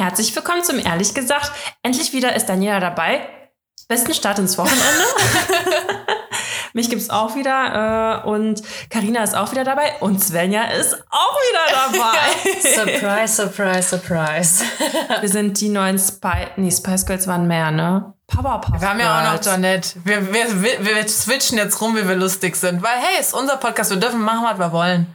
Herzlich 0.00 0.34
willkommen 0.34 0.64
zum 0.64 0.78
Ehrlich 0.78 1.12
gesagt. 1.12 1.52
Endlich 1.82 2.14
wieder 2.14 2.34
ist 2.34 2.46
Daniela 2.46 2.80
dabei. 2.80 3.28
Besten 3.86 4.14
Start 4.14 4.38
ins 4.38 4.56
Wochenende. 4.56 5.04
Mich 6.72 6.88
gibt's 6.88 7.10
auch 7.10 7.36
wieder 7.36 8.22
äh, 8.24 8.26
und 8.26 8.62
Karina 8.88 9.22
ist 9.22 9.36
auch 9.36 9.52
wieder 9.52 9.62
dabei 9.62 9.92
und 10.00 10.24
Svenja 10.24 10.70
ist 10.70 10.94
auch 11.10 11.36
wieder 11.50 11.92
dabei. 11.92 12.96
surprise, 12.96 13.42
surprise, 13.42 13.82
surprise. 13.82 14.64
wir 15.20 15.28
sind 15.28 15.60
die 15.60 15.68
neuen 15.68 15.98
Spy 15.98 16.46
nee, 16.56 16.70
Spice 16.70 17.04
Girls 17.04 17.26
waren 17.26 17.46
mehr, 17.46 17.70
ne? 17.70 18.14
Powerpuff 18.26 18.80
Wir 18.80 18.88
haben 18.88 19.00
ja 19.00 19.18
auch 19.18 19.34
noch 19.34 19.44
Janette. 19.44 20.00
Wir, 20.02 20.32
wir, 20.32 20.62
wir, 20.62 20.82
wir 20.82 21.08
switchen 21.08 21.58
jetzt 21.58 21.78
rum, 21.82 21.94
wie 21.94 22.08
wir 22.08 22.16
lustig 22.16 22.56
sind, 22.56 22.82
weil 22.82 22.96
hey, 22.96 23.20
ist 23.20 23.34
unser 23.34 23.58
Podcast, 23.58 23.90
wir 23.90 23.98
dürfen 23.98 24.22
machen, 24.22 24.44
was 24.44 24.58
wir 24.58 24.72
wollen. 24.72 25.14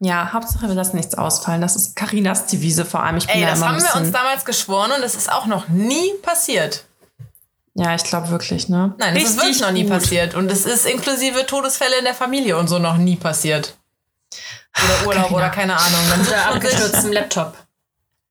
Ja, 0.00 0.32
Hauptsache 0.32 0.68
wir 0.68 0.74
lassen 0.74 0.96
nichts 0.96 1.16
ausfallen. 1.16 1.60
Das 1.60 1.74
ist 1.74 1.96
Karinas 1.96 2.46
Devise 2.46 2.84
vor 2.84 3.02
allem. 3.02 3.16
Ich 3.16 3.26
bin 3.26 3.36
Ey, 3.36 3.46
das 3.46 3.62
haben 3.62 3.82
wir 3.82 3.96
uns 3.96 4.12
damals 4.12 4.44
geschworen 4.44 4.92
und 4.92 5.02
es 5.02 5.16
ist 5.16 5.30
auch 5.30 5.46
noch 5.46 5.68
nie 5.68 6.12
passiert. 6.22 6.84
Ja, 7.74 7.94
ich 7.94 8.04
glaube 8.04 8.28
wirklich, 8.30 8.68
ne? 8.68 8.94
Nein, 8.98 9.14
das 9.14 9.24
ist 9.24 9.36
wirklich 9.36 9.60
noch 9.60 9.70
nie 9.70 9.82
gut. 9.84 9.92
passiert. 9.92 10.34
Und 10.34 10.50
es 10.50 10.66
ist 10.66 10.86
inklusive 10.86 11.46
Todesfälle 11.46 11.98
in 11.98 12.04
der 12.04 12.14
Familie 12.14 12.56
und 12.56 12.68
so 12.68 12.78
noch 12.78 12.96
nie 12.96 13.16
passiert. 13.16 13.76
Oder 14.76 15.06
Urlaub 15.06 15.22
Carina. 15.22 15.36
oder 15.36 15.50
keine 15.50 15.76
Ahnung. 15.76 16.00
Dann 16.10 16.26
oder 16.26 16.46
abgestürztem 16.46 17.12
Laptop. 17.12 17.56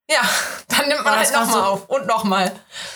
Ja, 0.10 0.22
dann 0.70 0.88
nimmt 0.88 1.04
man 1.04 1.18
halt 1.18 1.32
nochmal 1.34 1.54
so 1.54 1.62
auf 1.62 1.90
und 1.90 2.08
nochmal. 2.08 2.52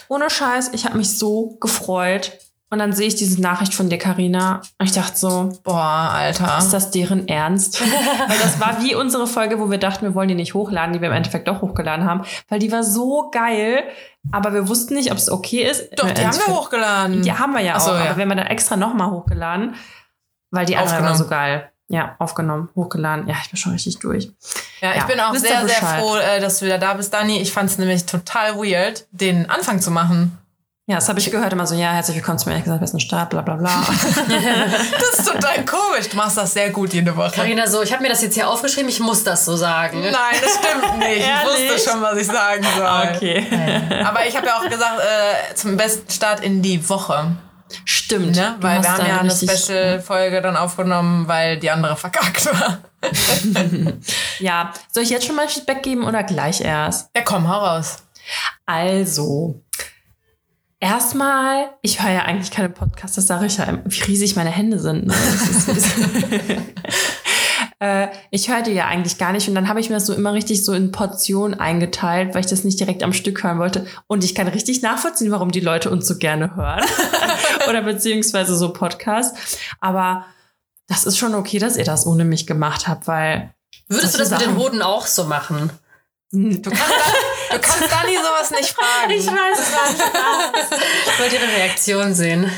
Ohne 0.07 0.29
Scheiß, 0.29 0.71
ich 0.73 0.85
habe 0.85 0.97
mich 0.97 1.17
so 1.17 1.57
gefreut, 1.59 2.33
und 2.71 2.79
dann 2.79 2.93
sehe 2.93 3.07
ich 3.07 3.15
diese 3.15 3.41
Nachricht 3.41 3.73
von 3.73 3.89
dir, 3.89 3.97
Carina. 3.97 4.61
Und 4.79 4.85
ich 4.85 4.93
dachte 4.93 5.17
so, 5.17 5.51
boah, 5.63 6.09
Alter. 6.13 6.57
Ist 6.57 6.71
das 6.71 6.89
deren 6.89 7.27
Ernst? 7.27 7.81
weil 8.27 8.37
das 8.39 8.61
war 8.61 8.81
wie 8.81 8.95
unsere 8.95 9.27
Folge, 9.27 9.59
wo 9.59 9.69
wir 9.69 9.77
dachten, 9.77 10.05
wir 10.05 10.15
wollen 10.15 10.29
die 10.29 10.35
nicht 10.35 10.53
hochladen, 10.53 10.93
die 10.93 11.01
wir 11.01 11.09
im 11.09 11.13
Endeffekt 11.13 11.49
doch 11.49 11.61
hochgeladen 11.61 12.05
haben. 12.05 12.23
Weil 12.47 12.59
die 12.59 12.71
war 12.71 12.85
so 12.85 13.29
geil, 13.29 13.83
aber 14.31 14.53
wir 14.53 14.69
wussten 14.69 14.93
nicht, 14.93 15.11
ob 15.11 15.17
es 15.17 15.29
okay 15.29 15.69
ist. 15.69 15.89
Doch, 15.99 16.09
die 16.09 16.25
haben 16.25 16.37
wir 16.37 16.55
hochgeladen. 16.55 17.21
Die 17.21 17.33
haben 17.33 17.53
wir 17.53 17.59
ja 17.59 17.77
so, 17.77 17.91
auch. 17.91 17.95
Ja. 17.95 18.05
Aber 18.05 18.17
wir 18.17 18.23
haben 18.23 18.37
dann 18.37 18.47
extra 18.47 18.77
nochmal 18.77 19.11
hochgeladen, 19.11 19.75
weil 20.51 20.65
die 20.65 20.77
andere 20.77 21.03
war 21.03 21.15
so 21.15 21.27
geil. 21.27 21.69
Ja, 21.89 22.15
aufgenommen, 22.19 22.69
hochgeladen. 22.73 23.27
Ja, 23.27 23.35
ich 23.43 23.49
bin 23.49 23.57
schon 23.57 23.73
richtig 23.73 23.99
durch. 23.99 24.31
Ja, 24.79 24.91
ich 24.91 25.01
ja, 25.01 25.05
bin 25.07 25.19
auch 25.19 25.35
sehr, 25.35 25.67
sehr 25.67 25.75
froh, 25.75 26.15
äh, 26.15 26.39
dass 26.39 26.59
du 26.59 26.65
wieder 26.65 26.77
da 26.77 26.93
bist, 26.93 27.13
Dani. 27.13 27.41
Ich 27.41 27.51
fand 27.51 27.69
es 27.69 27.77
nämlich 27.77 28.05
total 28.05 28.55
weird, 28.55 29.07
den 29.11 29.49
Anfang 29.49 29.81
zu 29.81 29.91
machen. 29.91 30.37
Ja, 30.91 30.97
das 30.97 31.07
habe 31.07 31.19
ich 31.21 31.31
gehört 31.31 31.53
immer 31.53 31.65
so, 31.65 31.73
ja, 31.73 31.93
herzlich 31.93 32.17
willkommen 32.17 32.37
zu 32.37 32.49
mir, 32.49 32.55
ehrlich 32.55 32.65
gesagt, 32.65 32.81
besten 32.81 32.99
Start, 32.99 33.29
bla 33.29 33.41
bla 33.41 33.55
bla. 33.55 33.69
das 34.99 35.19
ist 35.19 35.25
total 35.25 35.63
komisch. 35.63 36.09
Du 36.09 36.17
machst 36.17 36.35
das 36.35 36.51
sehr 36.51 36.69
gut 36.69 36.91
jede 36.93 37.15
Woche. 37.15 37.31
Carina, 37.31 37.65
so, 37.65 37.81
ich 37.81 37.93
habe 37.93 38.03
mir 38.03 38.09
das 38.09 38.21
jetzt 38.21 38.33
hier 38.33 38.49
aufgeschrieben, 38.49 38.89
ich 38.89 38.99
muss 38.99 39.23
das 39.23 39.45
so 39.45 39.55
sagen. 39.55 40.01
Nein, 40.01 40.13
das 40.41 40.55
stimmt 40.55 40.97
nicht. 40.97 41.25
ich 41.25 41.71
wusste 41.71 41.89
schon, 41.89 42.01
was 42.01 42.17
ich 42.17 42.27
sagen 42.27 42.65
soll. 42.75 43.15
Okay. 43.15 43.47
Aber 44.03 44.27
ich 44.27 44.35
habe 44.35 44.45
ja 44.45 44.57
auch 44.57 44.67
gesagt, 44.67 44.99
äh, 44.99 45.55
zum 45.55 45.77
besten 45.77 46.11
Start 46.11 46.41
in 46.41 46.61
die 46.61 46.89
Woche. 46.89 47.37
Stimmt. 47.85 48.35
Ne? 48.35 48.57
Weil 48.59 48.83
wir 48.83 48.91
haben 48.91 49.05
ja 49.05 49.19
eine 49.21 49.31
Special-Folge 49.31 50.41
dann 50.41 50.57
aufgenommen, 50.57 51.25
weil 51.25 51.57
die 51.57 51.71
andere 51.71 51.95
verkackt 51.95 52.47
war. 52.47 52.79
ja, 54.39 54.73
soll 54.91 55.03
ich 55.03 55.09
jetzt 55.09 55.25
schon 55.25 55.37
mal 55.37 55.47
Feedback 55.47 55.83
geben 55.83 56.03
oder 56.03 56.23
gleich 56.23 56.59
erst? 56.59 57.11
Ja, 57.15 57.21
komm, 57.21 57.47
hau 57.47 57.59
raus. 57.59 57.99
Also, 58.65 59.55
Erstmal, 60.83 61.69
ich 61.83 62.01
höre 62.01 62.11
ja 62.11 62.21
eigentlich 62.23 62.49
keine 62.49 62.69
Podcasts, 62.69 63.15
das 63.15 63.27
sage 63.27 63.45
ich 63.45 63.57
ja, 63.57 63.79
wie 63.85 64.01
riesig 64.01 64.35
meine 64.35 64.49
Hände 64.49 64.79
sind. 64.79 65.05
Ne? 65.05 65.13
äh, 67.79 68.07
ich 68.31 68.49
hörte 68.49 68.71
ja 68.71 68.87
eigentlich 68.87 69.19
gar 69.19 69.31
nicht 69.31 69.47
und 69.47 69.53
dann 69.53 69.69
habe 69.69 69.79
ich 69.79 69.89
mir 69.89 69.97
das 69.97 70.07
so 70.07 70.13
immer 70.15 70.33
richtig 70.33 70.65
so 70.65 70.73
in 70.73 70.91
Portionen 70.91 71.59
eingeteilt, 71.59 72.33
weil 72.33 72.41
ich 72.41 72.49
das 72.49 72.63
nicht 72.63 72.79
direkt 72.79 73.03
am 73.03 73.13
Stück 73.13 73.43
hören 73.43 73.59
wollte. 73.59 73.85
Und 74.07 74.23
ich 74.23 74.33
kann 74.33 74.47
richtig 74.47 74.81
nachvollziehen, 74.81 75.29
warum 75.29 75.51
die 75.51 75.59
Leute 75.59 75.91
uns 75.91 76.07
so 76.07 76.17
gerne 76.17 76.55
hören 76.55 76.83
oder 77.69 77.83
beziehungsweise 77.83 78.55
so 78.55 78.73
Podcasts. 78.73 79.59
Aber 79.81 80.25
das 80.87 81.05
ist 81.05 81.19
schon 81.19 81.35
okay, 81.35 81.59
dass 81.59 81.77
ihr 81.77 81.85
das 81.85 82.07
ohne 82.07 82.25
mich 82.25 82.47
gemacht 82.47 82.87
habt, 82.87 83.05
weil 83.05 83.53
Würdest 83.87 84.15
du 84.15 84.17
das 84.17 84.29
Sachen 84.29 84.47
mit 84.47 84.55
den 84.55 84.63
Hoden 84.63 84.81
auch 84.81 85.05
so 85.05 85.25
machen? 85.25 85.69
Du 86.31 86.59
kannst, 86.59 86.83
du 87.51 87.59
kannst 87.59 87.91
Dani 87.91 88.15
sowas 88.15 88.51
nicht 88.51 88.69
fragen. 88.69 89.11
Ich 89.11 89.27
weiß 89.27 89.59
es 89.59 89.69
nicht. 89.69 90.81
Ich 91.07 91.19
wollte 91.19 91.35
ihre 91.35 91.47
Reaktion 91.47 92.13
sehen. 92.13 92.51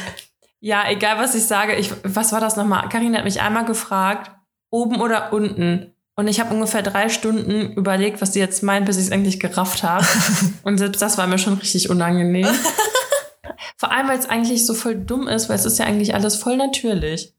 Ja, 0.60 0.90
egal 0.90 1.18
was 1.18 1.36
ich 1.36 1.46
sage. 1.46 1.76
Ich, 1.76 1.92
was 2.04 2.32
war 2.32 2.40
das 2.40 2.56
nochmal? 2.56 2.88
Karin 2.90 3.18
hat 3.18 3.26
mich 3.26 3.42
einmal 3.42 3.66
gefragt, 3.66 4.32
oben 4.70 5.02
oder 5.02 5.34
unten. 5.34 5.94
Und 6.16 6.28
ich 6.28 6.40
habe 6.40 6.54
ungefähr 6.54 6.84
drei 6.84 7.10
Stunden 7.10 7.74
überlegt, 7.74 8.22
was 8.22 8.34
sie 8.34 8.40
jetzt 8.40 8.62
meint, 8.64 8.86
bis 8.86 8.98
ich 8.98 9.06
es 9.06 9.12
eigentlich 9.12 9.40
gerafft 9.40 9.84
habe. 9.84 10.06
Und 10.64 10.78
selbst 10.78 11.02
das 11.02 11.18
war 11.18 11.28
mir 11.28 11.40
schon 11.40 11.56
richtig 11.56 11.90
unangenehm. 11.90 12.48
Vor 13.78 13.92
allem, 13.92 14.08
weil 14.08 14.20
es 14.20 14.30
eigentlich 14.30 14.66
so 14.66 14.74
voll 14.74 14.96
dumm 14.96 15.28
ist, 15.28 15.50
weil 15.50 15.56
es 15.56 15.66
ist 15.66 15.80
ja 15.80 15.86
eigentlich 15.86 16.14
alles 16.14 16.36
voll 16.36 16.56
natürlich. 16.56 17.34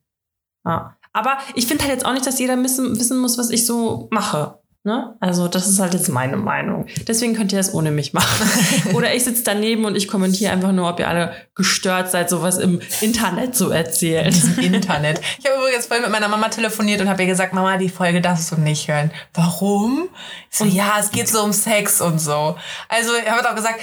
Ja. 0.66 0.96
Aber 1.12 1.38
ich 1.54 1.66
finde 1.66 1.84
halt 1.84 1.92
jetzt 1.94 2.04
auch 2.04 2.12
nicht, 2.12 2.26
dass 2.26 2.38
jeder 2.38 2.62
wissen, 2.62 2.98
wissen 2.98 3.18
muss, 3.18 3.38
was 3.38 3.50
ich 3.50 3.64
so 3.64 4.08
mache. 4.10 4.58
Ne? 4.86 5.16
Also 5.18 5.48
das 5.48 5.66
ist 5.66 5.80
halt 5.80 5.94
jetzt 5.94 6.10
meine 6.10 6.36
Meinung. 6.36 6.84
Deswegen 7.08 7.34
könnt 7.34 7.52
ihr 7.52 7.58
das 7.58 7.72
ohne 7.72 7.90
mich 7.90 8.12
machen. 8.12 8.46
Oder 8.94 9.14
ich 9.14 9.24
sitze 9.24 9.42
daneben 9.42 9.86
und 9.86 9.96
ich 9.96 10.08
kommentiere 10.08 10.52
einfach 10.52 10.72
nur, 10.72 10.90
ob 10.90 11.00
ihr 11.00 11.08
alle 11.08 11.34
gestört 11.54 12.10
seid, 12.10 12.28
sowas 12.28 12.58
im 12.58 12.82
Internet 13.00 13.56
zu 13.56 13.70
erzählen. 13.70 14.34
Im 14.58 14.74
Internet. 14.74 15.22
Ich 15.38 15.50
habe 15.50 15.58
übrigens 15.58 15.86
vorhin 15.86 16.02
mit 16.02 16.12
meiner 16.12 16.28
Mama 16.28 16.50
telefoniert 16.50 17.00
und 17.00 17.08
habe 17.08 17.22
ihr 17.22 17.28
gesagt, 17.28 17.54
Mama, 17.54 17.78
die 17.78 17.88
Folge 17.88 18.20
darfst 18.20 18.52
du 18.52 18.56
nicht 18.56 18.86
hören. 18.86 19.10
Warum? 19.32 20.10
So, 20.50 20.66
ja, 20.66 20.96
es 21.00 21.10
geht 21.10 21.28
so 21.28 21.42
um 21.42 21.54
Sex 21.54 22.02
und 22.02 22.18
so. 22.18 22.54
Also 22.90 23.12
ich 23.16 23.30
habe 23.30 23.48
auch 23.48 23.54
gesagt, 23.54 23.80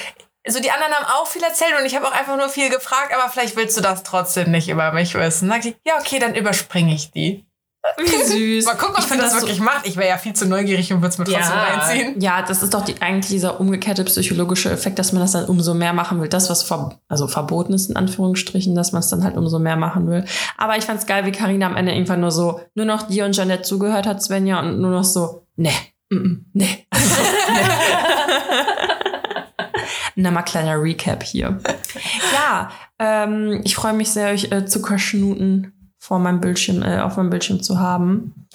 so 0.48 0.60
die 0.60 0.70
anderen 0.70 0.94
haben 0.94 1.06
auch 1.06 1.26
viel 1.26 1.42
erzählt 1.42 1.74
und 1.80 1.86
ich 1.88 1.96
habe 1.96 2.08
auch 2.08 2.12
einfach 2.12 2.38
nur 2.38 2.50
viel 2.50 2.70
gefragt, 2.70 3.12
aber 3.12 3.28
vielleicht 3.32 3.56
willst 3.56 3.76
du 3.76 3.82
das 3.82 4.04
trotzdem 4.04 4.52
nicht 4.52 4.70
über 4.70 4.92
mich 4.92 5.16
wissen. 5.16 5.50
Dann 5.50 5.62
ich, 5.62 5.76
ja, 5.84 5.98
okay, 6.00 6.20
dann 6.20 6.36
überspringe 6.36 6.94
ich 6.94 7.10
die. 7.10 7.48
Wie 7.98 8.60
süß. 8.62 8.66
Mal 8.66 8.76
gucken, 8.76 8.96
ob 8.98 9.04
sie 9.04 9.18
das, 9.18 9.34
das 9.34 9.42
wirklich 9.42 9.58
so 9.58 9.64
macht. 9.64 9.88
Ich 9.88 9.98
wäre 9.98 10.10
ja 10.10 10.18
viel 10.18 10.34
zu 10.34 10.48
neugierig 10.48 10.94
und 10.94 11.02
würde 11.02 11.10
es 11.10 11.18
mir 11.18 11.26
trotzdem 11.26 11.42
ja. 11.42 11.64
reinziehen. 11.64 12.22
Ja, 12.22 12.44
das 12.44 12.62
ist 12.62 12.74
doch 12.76 12.86
die, 12.86 13.02
eigentlich 13.02 13.30
dieser 13.30 13.60
umgekehrte 13.60 14.04
psychologische 14.04 14.70
Effekt, 14.70 15.00
dass 15.00 15.14
man 15.14 15.22
das 15.22 15.32
dann 15.32 15.46
umso 15.46 15.74
mehr 15.74 15.94
machen 15.94 16.22
will. 16.22 16.30
Das, 16.30 16.50
was 16.50 16.62
ver 16.62 17.00
also 17.08 17.28
verboten 17.28 17.74
ist, 17.74 17.90
in 17.90 17.96
Anführungsstrichen, 17.96 18.76
dass 18.76 18.92
man 18.92 19.00
es 19.00 19.10
dann 19.10 19.24
halt 19.24 19.36
umso 19.36 19.58
mehr 19.58 19.78
machen 19.78 20.08
will. 20.08 20.26
Aber 20.58 20.78
ich 20.78 20.86
fand's 20.86 21.08
geil, 21.08 21.26
wie 21.26 21.32
Karina 21.32 21.66
am 21.66 21.76
Ende 21.76 21.92
irgendwann 21.92 22.22
nur 22.22 22.32
so, 22.32 22.62
nur 22.76 22.86
noch 22.86 23.04
dir 23.04 23.26
und 23.26 23.36
Janette 23.36 23.64
zugehört 23.64 24.06
hat, 24.06 24.22
Svenja, 24.22 24.60
und 24.60 24.80
nur 24.80 24.92
noch 24.92 25.04
so, 25.04 25.48
ne, 25.56 25.72
mm, 26.10 26.34
ne. 26.54 26.68
Also, 26.92 27.16
ne. 27.54 27.62
Nochmal 30.16 30.44
kleiner 30.44 30.80
Recap 30.80 31.24
hier. 31.24 31.60
Ja, 32.34 32.70
ähm, 33.00 33.62
ich 33.64 33.76
freue 33.76 33.94
mich 33.94 34.12
sehr, 34.12 34.30
euch 34.32 34.52
äh, 34.52 34.66
zu 34.66 34.82
verschnuten 34.82 35.74
vor 36.02 36.18
meinem 36.18 36.42
Bildschirm, 36.42 36.82
äh, 36.82 37.00
auf 37.00 37.16
meinem 37.16 37.30
Bildschirm 37.30 37.62
zu 37.62 37.80
haben. 37.80 38.48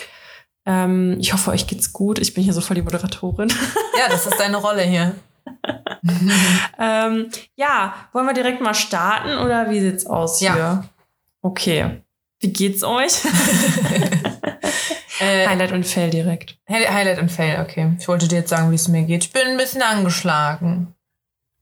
Ähm, 0.67 1.17
ich 1.21 1.33
hoffe, 1.33 1.53
euch 1.53 1.69
geht's 1.69 1.93
gut. 1.93 2.19
Ich 2.19 2.35
bin 2.35 2.43
hier 2.43 2.53
so 2.53 2.61
voll 2.61 2.75
die 2.75 2.83
Moderatorin. 2.83 3.49
Ja, 3.97 4.09
das 4.11 4.27
ist 4.27 4.39
deine 4.39 4.57
Rolle 4.57 4.83
hier. 4.83 5.15
ähm, 6.79 7.31
ja, 7.55 7.95
wollen 8.13 8.27
wir 8.27 8.35
direkt 8.35 8.61
mal 8.61 8.75
starten 8.75 9.39
oder 9.39 9.71
wie 9.71 9.81
sieht's 9.81 10.07
aus 10.07 10.41
ja. 10.41 10.55
hier? 10.55 10.85
Okay. 11.41 12.03
Wie 12.41 12.53
geht's 12.53 12.83
euch? 12.83 13.25
äh, 15.21 15.47
Highlight 15.47 15.71
und 15.71 15.87
Fail 15.87 16.11
direkt. 16.11 16.59
Highlight 16.69 17.21
und 17.21 17.31
Fail, 17.31 17.61
okay. 17.63 17.97
Ich 18.01 18.09
wollte 18.09 18.27
dir 18.27 18.41
jetzt 18.41 18.51
sagen, 18.51 18.73
wie 18.73 18.75
es 18.75 18.89
mir 18.89 19.05
geht. 19.05 19.25
Ich 19.25 19.33
bin 19.33 19.47
ein 19.47 19.57
bisschen 19.57 19.83
angeschlagen. 19.83 20.96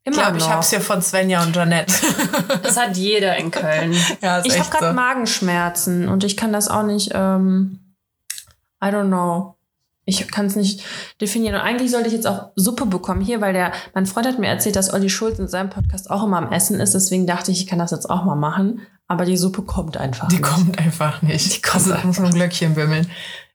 Immer 0.04 0.16
ich 0.16 0.22
glaube, 0.22 0.38
ich 0.38 0.48
habe 0.48 0.60
es 0.60 0.70
hier 0.70 0.82
von 0.82 1.00
Svenja 1.00 1.42
und 1.42 1.56
Janette. 1.56 1.92
Das 2.62 2.76
hat 2.76 2.96
jeder 2.96 3.36
in 3.36 3.50
Köln. 3.50 3.94
ja, 4.20 4.44
ich 4.44 4.58
habe 4.58 4.70
gerade 4.70 4.88
so. 4.88 4.92
Magenschmerzen 4.92 6.08
und 6.08 6.24
ich 6.24 6.36
kann 6.36 6.52
das 6.52 6.68
auch 6.68 6.82
nicht, 6.82 7.12
ähm, 7.14 7.80
I 8.82 8.88
don't 8.88 9.06
know. 9.06 9.56
Ich 10.06 10.30
kann 10.30 10.44
es 10.44 10.56
nicht 10.56 10.82
definieren. 11.22 11.54
Und 11.54 11.62
eigentlich 11.62 11.90
sollte 11.90 12.08
ich 12.08 12.12
jetzt 12.12 12.26
auch 12.26 12.50
Suppe 12.56 12.84
bekommen 12.84 13.22
hier, 13.22 13.40
weil 13.40 13.54
der, 13.54 13.72
mein 13.94 14.04
Freund 14.04 14.26
hat 14.26 14.38
mir 14.38 14.48
erzählt, 14.48 14.76
dass 14.76 14.92
Olli 14.92 15.08
Schulz 15.08 15.38
in 15.38 15.48
seinem 15.48 15.70
Podcast 15.70 16.10
auch 16.10 16.24
immer 16.24 16.36
am 16.36 16.52
Essen 16.52 16.78
ist. 16.78 16.92
Deswegen 16.92 17.26
dachte 17.26 17.50
ich, 17.50 17.62
ich 17.62 17.66
kann 17.66 17.78
das 17.78 17.90
jetzt 17.90 18.10
auch 18.10 18.24
mal 18.24 18.34
machen. 18.34 18.82
Aber 19.06 19.24
die 19.24 19.38
Suppe 19.38 19.62
kommt 19.62 19.96
einfach 19.96 20.28
die 20.28 20.36
nicht. 20.36 20.46
Die 20.46 20.50
kommt 20.50 20.78
einfach 20.78 21.22
nicht. 21.22 21.56
Die 21.56 21.62
kommt 21.62 21.90
also, 21.90 22.06
muss 22.06 22.20
ein 22.20 22.30
Glöckchen 22.30 22.74
bimmeln. 22.74 23.10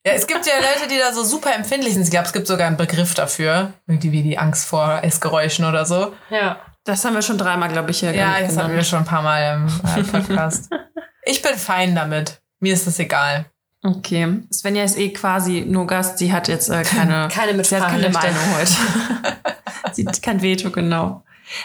Ja, 0.05 0.13
es 0.13 0.27
gibt 0.27 0.45
ja 0.45 0.53
Leute, 0.55 0.87
die 0.89 0.97
da 0.97 1.13
so 1.13 1.23
super 1.23 1.53
empfindlich 1.53 1.93
sind. 1.93 2.03
Ich 2.03 2.11
glaube, 2.11 2.25
es 2.25 2.33
gibt 2.33 2.47
sogar 2.47 2.67
einen 2.67 2.77
Begriff 2.77 3.13
dafür. 3.15 3.73
Irgendwie 3.85 4.11
wie 4.13 4.23
die 4.23 4.37
Angst 4.37 4.65
vor 4.65 5.03
Essgeräuschen 5.03 5.65
oder 5.65 5.85
so. 5.85 6.13
Ja. 6.29 6.61
Das 6.85 7.03
haben 7.03 7.15
wir 7.15 7.21
schon 7.21 7.37
dreimal, 7.37 7.69
glaube 7.69 7.91
ich, 7.91 7.99
hier 7.99 8.15
Ja, 8.15 8.39
das 8.39 8.57
haben 8.57 8.73
wir 8.73 8.83
schon 8.83 8.99
ein 8.99 9.05
paar 9.05 9.21
Mal 9.21 9.55
im 9.55 9.67
äh, 9.67 10.03
Podcast. 10.11 10.69
ich 11.23 11.41
bin 11.41 11.55
fein 11.55 11.95
damit. 11.95 12.41
Mir 12.61 12.73
ist 12.73 12.87
das 12.87 12.97
egal. 12.99 13.45
Okay. 13.83 14.39
Svenja 14.51 14.83
ist 14.83 14.97
eh 14.97 15.09
quasi 15.09 15.65
nur 15.67 15.85
Gast. 15.85 16.17
Sie 16.17 16.31
hat 16.31 16.47
jetzt 16.47 16.69
äh, 16.69 16.83
keine, 16.83 17.27
keine, 17.31 17.63
sie 17.63 17.75
hat 17.75 17.89
keine 17.89 18.09
Meinung 18.09 18.55
heute. 18.57 18.73
sie 19.93 20.07
hat 20.07 20.21
kein 20.21 20.41
Veto, 20.41 20.71
genau. 20.71 21.23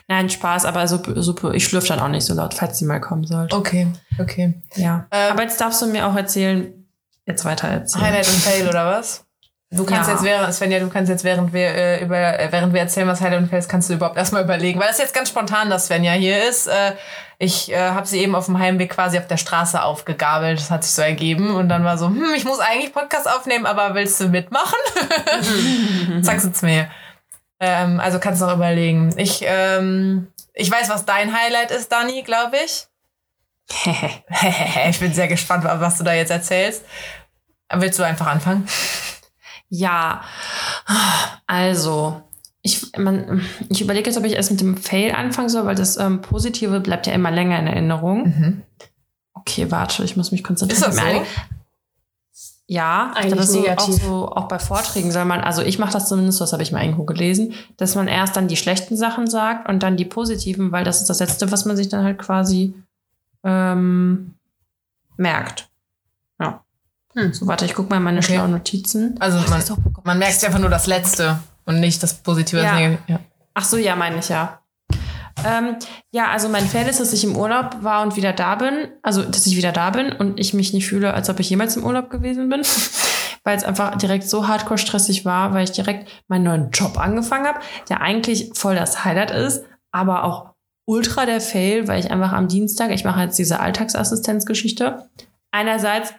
Nein, 0.09 0.29
Spaß, 0.29 0.65
aber 0.65 0.89
Suppe, 0.89 1.23
Suppe 1.23 1.55
ich 1.55 1.65
schlürfe 1.65 1.89
dann 1.89 2.01
auch 2.01 2.09
nicht 2.09 2.25
so 2.25 2.35
laut, 2.35 2.55
falls 2.55 2.79
sie 2.79 2.85
mal 2.85 3.01
kommen 3.01 3.27
sollte. 3.27 3.55
Okay, 3.55 3.87
okay. 4.19 4.55
Ja. 4.77 5.07
Ähm, 5.11 5.33
aber 5.33 5.43
jetzt 5.43 5.61
darfst 5.61 5.83
du 5.83 5.87
mir 5.87 6.07
auch 6.07 6.17
erzählen, 6.17 6.84
jetzt 7.27 7.45
weiter 7.45 7.69
erzählen. 7.69 8.05
Highlight 8.05 8.29
und 8.29 8.37
Fail 8.37 8.69
oder 8.69 8.87
was? 8.87 9.25
Du 9.71 9.85
kannst 9.85 10.09
Ja. 10.09 10.15
jetzt 10.15 10.25
während, 10.25 10.55
Svenja, 10.55 10.79
du 10.79 10.89
kannst 10.89 11.11
jetzt 11.11 11.25
während 11.25 11.53
wir 11.53 11.67
äh, 11.67 12.03
über 12.05 12.17
äh, 12.39 12.53
während 12.53 12.73
wir 12.75 12.81
erzählen, 12.81 13.09
was 13.09 13.21
Highlight 13.21 13.41
und 13.41 13.49
Fail 13.49 13.59
ist, 13.59 13.69
kannst 13.69 13.91
du 13.91 13.95
überhaupt 13.95 14.17
erstmal 14.17 14.45
überlegen, 14.45 14.79
weil 14.79 14.87
das 14.89 14.99
jetzt 14.99 15.15
ganz 15.15 15.31
spontan, 15.31 15.69
dass 15.69 15.87
Svenja 15.87 16.13
hier 16.13 16.49
ist. 16.49 16.69
Äh, 16.69 16.93
ich 17.39 17.73
äh, 17.73 17.77
habe 17.91 18.07
sie 18.07 18.21
eben 18.21 18.37
auf 18.37 18.45
dem 18.47 18.59
Heimweg 18.61 18.91
quasi 18.91 19.19
auf 19.19 19.27
der 19.27 19.37
Straße 19.37 19.83
aufgegabelt. 19.83 20.61
Das 20.61 20.71
hat 20.71 20.85
sich 20.85 20.93
so 20.93 21.03
ergeben 21.03 21.57
und 21.57 21.69
dann 21.69 21.83
war 21.83 21.99
so, 21.99 22.07
hm, 22.07 22.33
ich 22.37 22.45
muss 22.45 22.61
eigentlich 22.61 22.93
Podcast 22.93 23.29
aufnehmen, 23.29 23.67
aber 23.67 23.95
willst 23.97 24.21
du 24.21 24.29
mitmachen? 24.29 24.79
Sag's 26.23 26.45
jetzt 26.45 26.63
mir. 26.63 26.89
Ähm, 27.59 27.99
also 27.99 28.21
kannst 28.21 28.41
du 28.43 28.47
noch 28.47 28.55
überlegen. 28.57 29.13
Ich 29.17 29.43
ähm, 29.45 30.29
ich 30.53 30.71
weiß, 30.71 30.89
was 30.89 31.05
dein 31.05 31.35
Highlight 31.37 31.73
ist, 31.73 31.91
Dani, 31.91 32.23
glaube 32.23 32.57
ich. 32.65 32.87
ich 34.91 35.01
bin 35.01 35.15
sehr 35.15 35.29
gespannt, 35.29 35.65
was 35.65 35.99
du 35.99 36.05
da 36.05 36.13
jetzt 36.15 36.31
erzählst. 36.31 36.85
Willst 37.73 37.99
du 37.99 38.03
einfach 38.03 38.27
anfangen? 38.27 38.69
Ja, 39.69 40.23
also, 41.47 42.23
ich, 42.63 42.93
man, 42.97 43.43
ich 43.69 43.81
überlege 43.81 44.09
jetzt, 44.09 44.17
ob 44.17 44.25
ich 44.25 44.35
erst 44.35 44.51
mit 44.51 44.61
dem 44.61 44.77
Fail 44.77 45.13
anfangen 45.13 45.49
soll, 45.49 45.67
weil 45.67 45.75
das 45.75 45.97
ähm, 45.97 46.21
Positive 46.21 46.81
bleibt 46.81 47.07
ja 47.07 47.13
immer 47.13 47.31
länger 47.31 47.59
in 47.59 47.67
Erinnerung. 47.67 48.63
Okay, 49.33 49.71
warte, 49.71 50.05
ich 50.05 50.17
muss 50.17 50.33
mich 50.33 50.45
konzentrieren. 50.45 50.81
Ist 50.81 50.87
das 50.87 50.97
so? 50.97 51.23
Ja, 52.67 53.13
Eigentlich 53.15 53.35
das 53.35 53.49
ist 53.49 53.53
so, 53.53 53.59
auch, 53.59 53.63
negativ. 53.63 54.03
so, 54.03 54.29
auch 54.31 54.49
bei 54.49 54.59
Vorträgen 54.59 55.13
soll 55.13 55.27
man, 55.27 55.41
also 55.41 55.61
ich 55.61 55.79
mache 55.79 55.93
das 55.93 56.09
zumindest, 56.09 56.41
das 56.41 56.55
habe 56.55 56.63
ich 56.63 56.73
mal 56.73 56.83
irgendwo 56.83 57.05
gelesen, 57.05 57.53
dass 57.77 57.95
man 57.95 58.09
erst 58.09 58.37
dann 58.37 58.49
die 58.49 58.57
schlechten 58.57 58.97
Sachen 58.97 59.27
sagt 59.27 59.69
und 59.69 59.83
dann 59.83 59.99
die 59.99 60.07
positiven, 60.07 60.73
weil 60.73 60.83
das 60.83 61.03
ist 61.03 61.11
das 61.11 61.21
Letzte, 61.21 61.53
was 61.53 61.67
man 61.67 61.77
sich 61.77 61.91
dann 61.91 62.05
halt 62.05 62.19
quasi 62.19 62.75
ähm, 63.45 64.35
merkt. 65.17 65.69
Ja. 66.41 66.65
Hm. 67.15 67.33
So, 67.33 67.47
warte, 67.47 67.65
ich 67.65 67.75
gucke 67.75 67.91
mal 67.91 67.99
in 67.99 68.03
meine 68.03 68.19
Okay. 68.19 68.35
schlauen 68.35 68.51
Notizen. 68.51 69.17
Also 69.21 69.39
man, 69.51 69.61
das 69.61 69.73
man 70.03 70.19
merkt 70.19 70.45
einfach 70.45 70.59
nur 70.59 70.71
das 70.71 70.87
Letzte 70.87 71.39
und 71.65 71.81
nicht 71.81 72.03
das 72.03 72.15
Positive. 72.15 72.61
Das 72.61 72.71
Ja. 72.71 72.75
Negative. 72.75 73.03
Ja. 73.07 73.21
Ach 73.55 73.65
so, 73.65 73.77
ja, 73.77 73.95
meine 73.95 74.19
ich 74.19 74.29
ja. 74.29 74.61
Ähm, 75.45 75.77
ja, 76.13 76.29
also 76.31 76.49
mein 76.49 76.67
Fail 76.67 76.89
ist, 76.89 77.01
dass 77.01 77.13
ich 77.13 77.25
im 77.25 77.37
Urlaub 77.37 77.83
war 77.83 78.03
und 78.03 78.17
wieder 78.17 78.33
da 78.33 78.55
bin. 78.55 78.89
Also, 79.03 79.23
dass 79.23 79.47
ich 79.47 79.57
wieder 79.57 79.73
da 79.73 79.91
bin 79.91 80.13
und 80.13 80.39
ich 80.41 80.55
mich 80.55 80.73
nicht 80.73 80.87
fühle, 80.89 81.13
als 81.13 81.29
ob 81.29 81.41
ich 81.41 81.51
jemals 81.51 81.77
im 81.77 81.85
Urlaub 81.85 82.09
gewesen 82.11 82.49
bin. 82.49 82.63
weil 83.45 83.57
es 83.59 83.65
einfach 83.65 83.97
direkt 83.97 84.29
so 84.29 84.49
hardcore 84.49 84.79
stressig 84.79 85.25
war, 85.27 85.53
weil 85.53 85.65
ich 85.65 85.73
direkt 85.73 86.09
meinen 86.29 86.45
neuen 86.45 86.71
Job 86.71 86.99
angefangen 86.99 87.47
habe, 87.47 87.61
der 87.91 88.01
eigentlich 88.01 88.51
voll 88.55 88.75
das 88.75 89.05
Highlight 89.05 89.31
ist, 89.31 89.65
aber 89.93 90.25
auch 90.25 90.54
ultra 90.87 91.27
der 91.27 91.41
Fail, 91.41 91.89
weil 91.89 92.01
ich 92.01 92.11
einfach 92.11 92.33
am 92.33 92.49
Dienstag, 92.49 92.91
ich 92.91 93.05
mache 93.05 93.23
jetzt 93.23 93.39
diese 93.39 93.61
Alltagsassistenzgeschichte. 93.61 95.09
Einerseits, 95.51 96.13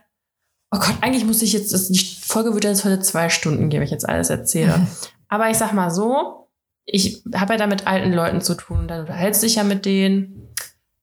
oh 0.72 0.80
Gott, 0.80 0.96
eigentlich 1.02 1.26
muss 1.26 1.42
ich 1.42 1.54
jetzt, 1.54 1.74
das, 1.74 1.90
die 1.90 2.00
Folge 2.00 2.54
wird 2.54 2.64
jetzt 2.64 2.86
heute 2.86 3.00
zwei 3.00 3.30
Stunden 3.30 3.70
gehen, 3.70 3.80
wenn 3.80 3.86
ich 3.86 3.92
jetzt 3.92 4.08
alles 4.08 4.30
erzähle. 4.30 4.88
Aber 5.28 5.50
ich 5.50 5.58
sag 5.58 5.74
mal 5.74 5.92
so, 5.92 6.50
ich 6.86 7.24
habe 7.34 7.54
ja 7.54 7.58
da 7.58 7.68
mit 7.68 7.88
alten 7.88 8.14
Leuten 8.14 8.42
zu 8.42 8.56
tun. 8.56 8.88
Dann 8.88 9.02
unterhältst 9.02 9.42
du 9.42 9.48
dich 9.48 9.56
ja 9.56 9.64
mit 9.64 9.86
denen. 9.86 10.50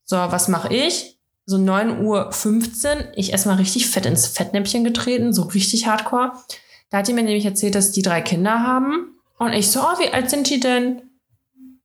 So, 0.05 0.17
was 0.17 0.49
mache 0.49 0.73
ich? 0.73 1.19
So 1.45 1.57
9.15 1.57 2.05
Uhr, 2.05 3.13
ich 3.17 3.33
erstmal 3.33 3.57
richtig 3.57 3.89
fett 3.89 4.07
ins 4.07 4.29
Fettnäpfchen 4.29 4.85
getreten, 4.85 5.33
so 5.33 5.43
richtig 5.43 5.87
hardcore. 5.87 6.33
Da 6.91 6.99
hat 6.99 7.09
die 7.09 7.13
mir 7.13 7.25
nämlich 7.25 7.45
erzählt, 7.45 7.75
dass 7.75 7.91
die 7.91 8.03
drei 8.03 8.21
Kinder 8.21 8.61
haben. 8.61 9.17
Und 9.39 9.53
ich 9.53 9.71
so, 9.71 9.81
oh, 9.81 9.99
wie 9.99 10.13
alt 10.13 10.31
sind 10.31 10.49
die 10.49 10.61
denn? 10.61 11.03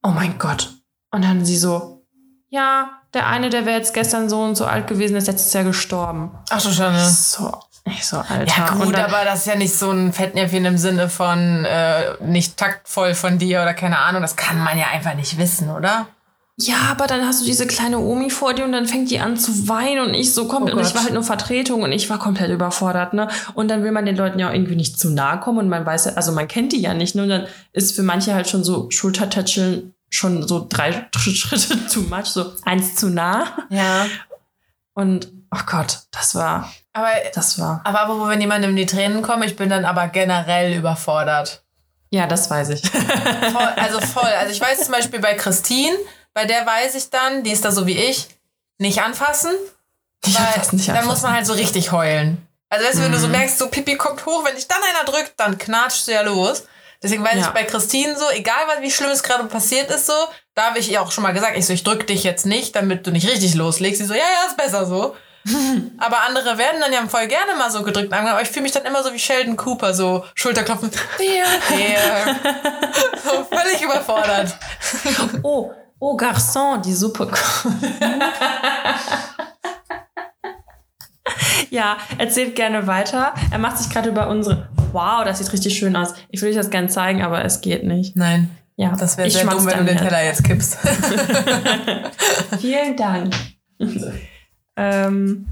Oh 0.04 0.10
mein 0.10 0.38
Gott. 0.38 0.77
Und 1.12 1.24
dann 1.24 1.46
sie 1.46 1.58
so, 1.58 2.04
ja, 2.50 2.90
der 3.14 3.28
eine, 3.28 3.50
der 3.50 3.66
wäre 3.66 3.78
jetzt 3.78 3.94
gestern 3.94 4.30
so 4.30 4.42
und 4.42 4.56
so 4.56 4.66
alt 4.66 4.88
gewesen, 4.88 5.16
ist 5.16 5.28
letztes 5.28 5.54
Jahr 5.54 5.64
gestorben. 5.64 6.32
Ach 6.50 6.62
du 6.62 6.70
Schande. 6.72 7.00
So, 7.10 7.54
ich 7.86 8.06
so, 8.06 8.18
Alter. 8.18 8.46
Ja 8.58 8.70
gut, 8.84 8.94
dann- 8.96 9.06
aber 9.06 9.24
das 9.26 9.40
ist 9.40 9.48
ja 9.48 9.56
nicht 9.56 9.74
so 9.74 9.90
ein 9.92 10.12
Fettnäpfchen 10.14 10.66
im 10.66 10.78
Sinne 10.78 11.10
von 11.10 11.66
äh, 11.66 12.14
nicht 12.24 12.58
taktvoll 12.58 13.14
von 13.14 13.38
dir 13.40 13.62
oder 13.62 13.74
keine 13.74 14.00
Ahnung. 14.00 14.22
Das 14.22 14.36
kann 14.36 14.60
man 14.60 14.78
ja 14.78 14.86
einfach 14.94 15.14
nicht 15.16 15.38
wissen, 15.38 15.70
oder? 15.70 16.08
Ja, 16.60 16.76
aber 16.90 17.06
dann 17.06 17.24
hast 17.26 17.42
du 17.42 17.46
diese 17.46 17.68
kleine 17.68 18.00
Omi 18.00 18.32
vor 18.32 18.54
dir 18.56 18.66
und 18.66 18.72
dann 18.72 18.88
fängt 18.88 19.12
die 19.12 19.20
an 19.20 19.38
zu 19.38 19.68
weinen 19.70 20.08
und 20.08 20.16
ich 20.16 20.34
so 20.34 20.48
komplett, 20.48 20.76
Oh 20.76 20.80
und 20.80 20.88
ich 20.88 20.96
war 20.96 21.04
halt 21.04 21.14
nur 21.14 21.22
Vertretung 21.22 21.84
und 21.84 21.92
ich 21.92 22.10
war 22.10 22.18
komplett 22.18 22.50
überfordert, 22.50 23.14
ne? 23.14 23.28
Und 23.54 23.68
dann 23.70 23.84
will 23.84 23.92
man 23.92 24.08
den 24.08 24.16
Leuten 24.18 24.40
ja 24.40 24.50
auch 24.50 24.54
irgendwie 24.54 24.76
nicht 24.76 25.00
zu 25.00 25.12
nahe 25.12 25.40
kommen 25.40 25.60
und 25.60 25.70
man 25.70 25.86
weiß 25.86 26.06
ja, 26.06 26.12
also 26.14 26.32
man 26.32 26.48
kennt 26.48 26.72
die 26.72 26.82
ja 26.82 26.96
nicht, 26.96 27.14
ne? 27.14 27.22
Und 27.24 27.30
dann 27.30 27.46
ist 27.74 27.96
für 27.96 28.02
manche 28.02 28.34
halt 28.34 28.50
schon 28.50 28.64
so 28.64 28.90
Schultertätscheln 28.90 29.94
schon 30.10 30.48
so 30.48 30.66
drei 30.70 31.08
Schritte 31.18 31.88
too 31.88 32.02
much, 32.02 32.26
so 32.26 32.54
eins 32.64 32.96
zu 32.96 33.10
nah. 33.10 33.46
Ja. 33.70 34.06
Und, 34.94 35.28
oh 35.52 35.60
Gott, 35.66 36.00
das 36.12 36.34
war, 36.36 36.72
Aber, 36.94 37.10
das 37.34 37.60
war, 37.60 37.82
aber, 37.84 38.02
aber 38.02 38.30
wenn 38.30 38.42
jemandem 38.42 38.76
die 38.76 38.86
Tränen 38.86 39.22
kommen, 39.22 39.44
ich 39.44 39.56
bin 39.56 39.70
dann 39.70 39.86
aber 39.86 40.08
generell 40.08 40.74
überfordert. 40.76 41.62
ja, 42.10 42.26
das 42.26 42.50
weiß 42.50 42.70
ich. 42.70 42.82
Voll, 42.90 43.74
also 43.76 44.00
voll. 44.02 44.24
Also 44.40 44.52
ich 44.54 44.62
weiß 44.62 44.86
zum 44.86 44.94
Beispiel 44.94 45.20
bei 45.20 45.34
Christine, 45.36 45.96
bei 46.34 46.46
der 46.46 46.66
weiß 46.66 46.96
ich 46.96 47.10
dann, 47.10 47.44
die 47.44 47.52
ist 47.52 47.64
da 47.66 47.72
so 47.72 47.86
wie 47.86 47.98
ich, 47.98 48.28
nicht 48.80 49.02
anfassen. 49.02 49.52
Ich 50.26 50.34
Weil 50.36 50.44
nicht 50.72 50.88
dann 50.90 50.96
anfassen. 50.98 51.08
muss 51.10 51.22
man 51.22 51.34
halt 51.34 51.46
so 51.46 51.54
richtig 51.54 51.92
heulen. 51.92 52.48
Also 52.70 52.86
weißt 52.86 52.98
du, 52.98 53.04
wenn 53.04 53.12
du 53.12 53.18
Mhm. 53.18 53.22
so 53.22 53.28
merkst, 53.30 53.58
so 53.60 53.68
Pipi 53.70 53.96
kommt 53.98 54.26
hoch, 54.26 54.44
wenn 54.46 54.56
dich 54.56 54.68
dann 54.68 54.78
einer 54.82 55.10
drückt, 55.12 55.40
dann 55.40 55.58
knatscht 55.58 56.08
du 56.08 56.12
ja 56.12 56.22
los. 56.22 56.64
Deswegen 57.04 57.24
weiß 57.24 57.36
Ja. 57.36 57.42
ich 57.42 57.48
bei 57.48 57.64
Christine 57.64 58.18
so, 58.18 58.26
egal 58.32 58.56
was, 58.68 58.82
wie 58.82 58.92
schlimm 58.92 59.12
es 59.12 59.24
gerade 59.24 59.44
passiert 59.46 59.90
ist, 59.92 60.08
so, 60.08 60.14
da 60.56 60.68
habe 60.68 60.80
ich 60.80 60.92
ihr 60.92 61.02
auch 61.02 61.12
schon 61.12 61.24
mal 61.24 61.34
gesagt, 61.34 61.56
ich 61.58 61.66
so, 61.66 61.74
ich 61.74 61.84
drück 61.84 62.08
dich 62.08 62.24
jetzt 62.24 62.46
nicht, 62.46 62.76
damit 62.76 63.06
du 63.06 63.12
nicht 63.12 63.28
richtig 63.30 63.54
loslegst. 63.56 64.00
Sie 64.00 64.06
so, 64.08 64.14
ja, 64.14 64.20
ja, 64.20 64.48
ist 64.50 64.58
besser 64.58 64.86
so. 64.86 65.16
Aber 65.98 66.22
andere 66.28 66.58
werden 66.58 66.82
dann 66.82 66.92
ja 66.92 67.08
voll 67.08 67.28
gerne 67.28 67.56
mal 67.58 67.72
so 67.72 67.82
gedrückt. 67.84 68.12
Aber 68.12 68.42
ich 68.42 68.50
fühle 68.50 68.64
mich 68.64 68.72
dann 68.74 68.84
immer 68.86 69.02
so 69.04 69.14
wie 69.14 69.20
Sheldon 69.20 69.56
Cooper, 69.56 69.94
so 69.94 70.26
Schulterklopfen. 70.36 70.92
There, 71.18 71.46
there. 71.70 72.36
so 73.24 73.46
völlig 73.46 73.82
überfordert. 73.82 74.58
Oh, 75.44 75.72
oh 76.00 76.18
Garçon, 76.18 76.82
die 76.82 76.94
Suppe. 76.94 77.32
ja, 81.70 81.98
erzählt 82.18 82.56
gerne 82.56 82.86
weiter. 82.88 83.34
Er 83.52 83.58
macht 83.60 83.78
sich 83.78 83.90
gerade 83.90 84.10
über 84.10 84.28
unsere. 84.28 84.68
Wow, 84.94 85.24
das 85.26 85.40
sieht 85.40 85.52
richtig 85.54 85.78
schön 85.78 85.96
aus. 85.96 86.14
Ich 86.30 86.42
will 86.42 86.50
euch 86.50 86.56
das 86.56 86.70
gerne 86.70 86.88
zeigen, 86.88 87.22
aber 87.24 87.44
es 87.46 87.62
geht 87.62 87.84
nicht. 87.84 88.16
Nein, 88.16 88.50
Ja, 88.76 88.96
das 88.96 89.18
wäre 89.18 89.30
sehr 89.30 89.46
dumm, 89.46 89.66
wenn 89.66 89.80
du 89.80 89.86
den. 89.86 89.98
Teller 89.98 90.24
jetzt 90.24 90.44
kippst. 90.44 90.78
Vielen 92.60 92.96
Dank. 92.96 93.34
ähm, 94.76 95.48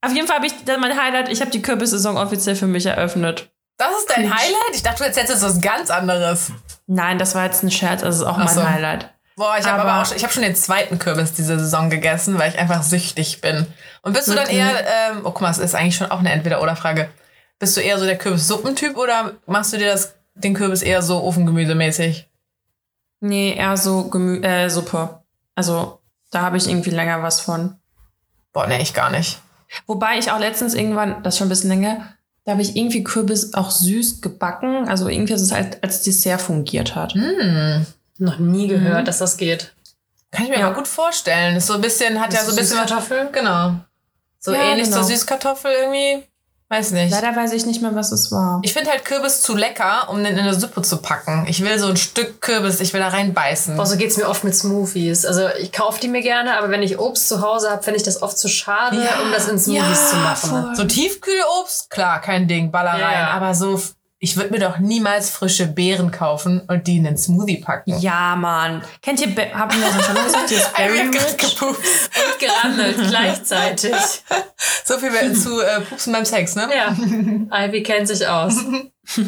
auf 0.00 0.12
jeden 0.14 0.26
Fall 0.26 0.36
habe 0.36 0.46
ich 0.46 0.52
mein 0.66 0.96
Highlight. 1.00 1.28
Ich 1.28 1.40
habe 1.40 1.50
die 1.50 1.62
Kürbissaison 1.62 2.16
offiziell 2.16 2.56
für 2.56 2.66
mich 2.66 2.86
eröffnet. 2.86 3.50
Das 3.76 3.90
ist 3.98 4.10
dein 4.10 4.24
Highlight? 4.24 4.74
Ich 4.74 4.82
dachte, 4.82 4.98
du 4.98 5.04
erzählst 5.04 5.30
jetzt 5.30 5.42
was 5.42 5.60
ganz 5.60 5.90
anderes. 5.90 6.52
Nein, 6.86 7.18
das 7.18 7.34
war 7.34 7.44
jetzt 7.46 7.62
ein 7.62 7.70
Scherz. 7.70 8.02
Das 8.02 8.16
ist 8.16 8.22
auch 8.22 8.36
Ach 8.38 8.44
mein 8.44 8.54
so. 8.54 8.68
Highlight. 8.68 9.08
Boah, 9.36 9.56
ich 9.58 9.64
habe 9.66 9.80
Aber- 9.82 9.90
aber 9.92 10.02
auch 10.02 10.06
schon, 10.06 10.16
ich 10.18 10.22
habe 10.22 10.32
schon 10.32 10.42
den 10.42 10.54
zweiten 10.54 10.98
Kürbis 10.98 11.32
diese 11.32 11.58
Saison 11.58 11.88
gegessen, 11.88 12.38
weil 12.38 12.50
ich 12.50 12.58
einfach 12.58 12.82
süchtig 12.82 13.40
bin. 13.40 13.66
Und 14.02 14.12
bist 14.12 14.28
du 14.28 14.34
dann 14.34 14.48
eher, 14.48 14.70
ähm, 14.86 15.20
oh 15.24 15.30
guck 15.30 15.40
mal, 15.42 15.50
es 15.50 15.58
ist 15.58 15.74
eigentlich 15.74 15.96
schon 15.96 16.10
auch 16.10 16.18
eine 16.18 16.30
Entweder-Oder-Frage. 16.32 17.08
Bist 17.60 17.76
du 17.76 17.80
eher 17.80 17.98
so 17.98 18.04
der 18.06 18.18
Kürbissuppentyp 18.18 18.96
oder 18.96 19.34
machst 19.46 19.72
du 19.72 19.76
dir 19.76 19.86
das, 19.92 20.14
den 20.34 20.54
Kürbis 20.54 20.82
eher 20.82 21.02
so 21.02 21.22
ofengemüsemäßig? 21.22 22.26
Nee, 23.20 23.54
eher 23.54 23.76
so 23.76 24.08
Gemü 24.08 24.40
äh, 24.42 24.68
Suppe. 24.68 25.20
Also 25.54 26.00
da 26.32 26.40
habe 26.42 26.56
ich 26.56 26.66
irgendwie 26.68 26.90
länger 26.90 27.22
was 27.22 27.40
von. 27.40 27.76
Boah, 28.52 28.66
nee, 28.66 28.80
ich 28.82 28.94
gar 28.94 29.10
nicht. 29.10 29.38
Wobei 29.86 30.18
ich 30.18 30.32
auch 30.32 30.38
letztens 30.40 30.74
irgendwann, 30.74 31.22
das 31.22 31.34
ist 31.34 31.38
schon 31.38 31.46
ein 31.46 31.50
bisschen 31.50 31.70
länger, 31.70 32.14
da 32.44 32.52
habe 32.52 32.62
ich 32.62 32.74
irgendwie 32.74 33.04
Kürbis 33.04 33.52
auch 33.54 33.70
süß 33.70 34.22
gebacken. 34.22 34.88
Also 34.88 35.08
irgendwie, 35.08 35.34
dass 35.34 35.42
es 35.42 35.52
halt 35.52 35.82
als 35.84 36.02
Dessert 36.02 36.40
fungiert 36.40 36.94
hat. 36.96 37.12
Hm. 37.12 37.86
Noch 38.18 38.38
nie 38.38 38.66
gehört, 38.68 39.02
Mhm. 39.02 39.04
dass 39.04 39.18
das 39.18 39.36
geht. 39.36 39.72
Kann 40.30 40.44
ich 40.44 40.50
mir 40.50 40.58
Ja. 40.60 40.66
aber 40.68 40.76
gut 40.76 40.88
vorstellen. 40.88 41.56
Ist 41.56 41.66
so 41.66 41.74
ein 41.74 41.80
bisschen, 41.82 42.20
hat 42.20 42.32
ja 42.32 42.40
so 42.42 42.50
ein 42.52 42.56
bisschen. 42.56 42.78
Süßkartoffel? 42.78 43.28
Genau. 43.32 43.74
So 44.38 44.52
Ja, 44.54 44.62
ähnlich 44.62 44.84
genau. 44.86 44.96
zur 44.98 45.04
Süßkartoffel 45.04 45.70
irgendwie. 45.72 46.26
Weiß 46.72 46.92
nicht. 46.92 47.10
Leider 47.10 47.34
weiß 47.34 47.52
ich 47.52 47.66
nicht 47.66 47.82
mehr, 47.82 47.96
was 47.96 48.12
es 48.12 48.30
war. 48.30 48.60
Ich 48.62 48.72
finde 48.72 48.90
halt 48.90 49.04
Kürbis 49.04 49.42
zu 49.42 49.56
lecker, 49.56 50.08
um 50.08 50.22
den 50.22 50.34
in 50.34 50.38
eine 50.38 50.54
Suppe 50.54 50.82
zu 50.82 50.98
packen. 50.98 51.44
Ich 51.48 51.64
will 51.64 51.76
so 51.80 51.88
ein 51.88 51.96
Stück 51.96 52.40
Kürbis, 52.40 52.78
ich 52.80 52.92
will 52.92 53.00
da 53.00 53.08
reinbeißen. 53.08 53.76
Boah, 53.76 53.84
so 53.86 53.96
geht's 53.96 54.16
mir 54.16 54.28
oft 54.28 54.44
mit 54.44 54.54
Smoothies. 54.54 55.26
Also 55.26 55.48
ich 55.58 55.72
kaufe 55.72 56.00
die 56.00 56.06
mir 56.06 56.22
gerne, 56.22 56.56
aber 56.56 56.70
wenn 56.70 56.82
ich 56.82 57.00
Obst 57.00 57.26
zu 57.28 57.40
Hause 57.42 57.70
habe, 57.70 57.82
finde 57.82 57.96
ich 57.98 58.04
das 58.04 58.22
oft 58.22 58.38
zu 58.38 58.46
schade, 58.48 58.96
Ja. 59.04 59.20
um 59.24 59.32
das 59.32 59.48
in 59.48 59.58
Smoothies 59.58 60.10
zu 60.10 60.16
machen. 60.16 60.50
voll. 60.50 60.76
So 60.76 60.84
Tiefkühlobst, 60.84 61.90
klar, 61.90 62.20
kein 62.20 62.46
Ding, 62.46 62.70
baller 62.70 62.96
Ja, 63.00 63.04
rein. 63.06 63.18
ja. 63.18 63.30
Aber 63.32 63.52
so, 63.52 63.82
ich 64.22 64.36
würde 64.36 64.50
mir 64.50 64.58
doch 64.60 64.78
niemals 64.78 65.30
frische 65.30 65.66
Beeren 65.66 66.10
kaufen 66.10 66.60
und 66.68 66.86
die 66.86 66.98
in 66.98 67.04
den 67.04 67.16
Smoothie 67.16 67.56
packen. 67.62 67.98
Ja, 68.00 68.36
Mann. 68.36 68.82
Kennt 69.02 69.20
ihr, 69.20 69.34
Be- 69.34 69.52
haben 69.54 69.74
wir 69.80 69.88
das 69.90 70.04
schon 70.06 70.14
mal 70.14 70.24
gesagt, 70.24 70.50
dieses 70.50 70.66
Ey, 70.76 70.88
Berry 70.88 71.10
gepupst. 71.36 72.10
Und 72.14 72.38
gerandelt 72.38 72.96
gleichzeitig. 73.08 73.94
So 74.84 74.98
viel 74.98 75.10
mehr 75.10 75.32
zu 75.34 75.60
äh, 75.60 75.80
Pupsen 75.80 76.12
beim 76.12 76.24
Sex, 76.26 76.54
ne? 76.54 76.68
Ja, 76.76 76.94
Ivy 77.66 77.82
kennt 77.82 78.06
sich 78.08 78.26
aus. 78.28 78.54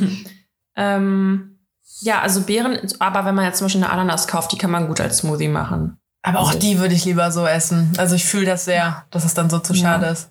Ähm, 0.77 1.59
ja, 2.01 2.21
also 2.23 2.43
Beeren, 2.43 2.79
aber 2.99 3.25
wenn 3.25 3.35
man 3.35 3.45
jetzt 3.45 3.59
zum 3.59 3.67
Beispiel 3.67 3.85
eine 3.85 3.93
Ananas 3.93 4.27
kauft, 4.27 4.53
die 4.53 4.59
kann 4.59 4.71
man 4.71 4.87
gut 4.89 5.01
als 5.01 5.19
Smoothie 5.19 5.49
machen. 5.49 5.99
Aber 6.23 6.41
auch 6.41 6.55
die 6.55 6.79
würde 6.79 6.95
ich 6.95 7.05
lieber 7.05 7.31
so 7.31 7.47
essen. 7.47 7.93
Also 7.99 8.15
ich 8.15 8.25
fühle 8.25 8.47
das 8.47 8.65
sehr, 8.65 9.05
dass 9.11 9.25
es 9.25 9.35
dann 9.35 9.51
so 9.51 9.59
zu 9.59 9.75
Ja. 9.75 9.81
schade 9.83 10.07
ist. 10.07 10.31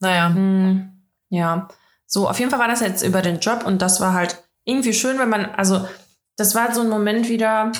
Naja. 0.00 0.28
Hm, 0.28 0.92
ja. 1.28 1.68
So, 2.14 2.28
auf 2.28 2.38
jeden 2.38 2.48
Fall 2.52 2.60
war 2.60 2.68
das 2.68 2.78
jetzt 2.78 3.02
über 3.02 3.22
den 3.22 3.40
Job 3.40 3.66
und 3.66 3.82
das 3.82 4.00
war 4.00 4.14
halt 4.14 4.40
irgendwie 4.64 4.94
schön, 4.94 5.18
wenn 5.18 5.28
man, 5.28 5.46
also 5.46 5.84
das 6.36 6.54
war 6.54 6.72
so 6.72 6.80
ein 6.82 6.88
Moment 6.88 7.28
wieder, 7.28 7.72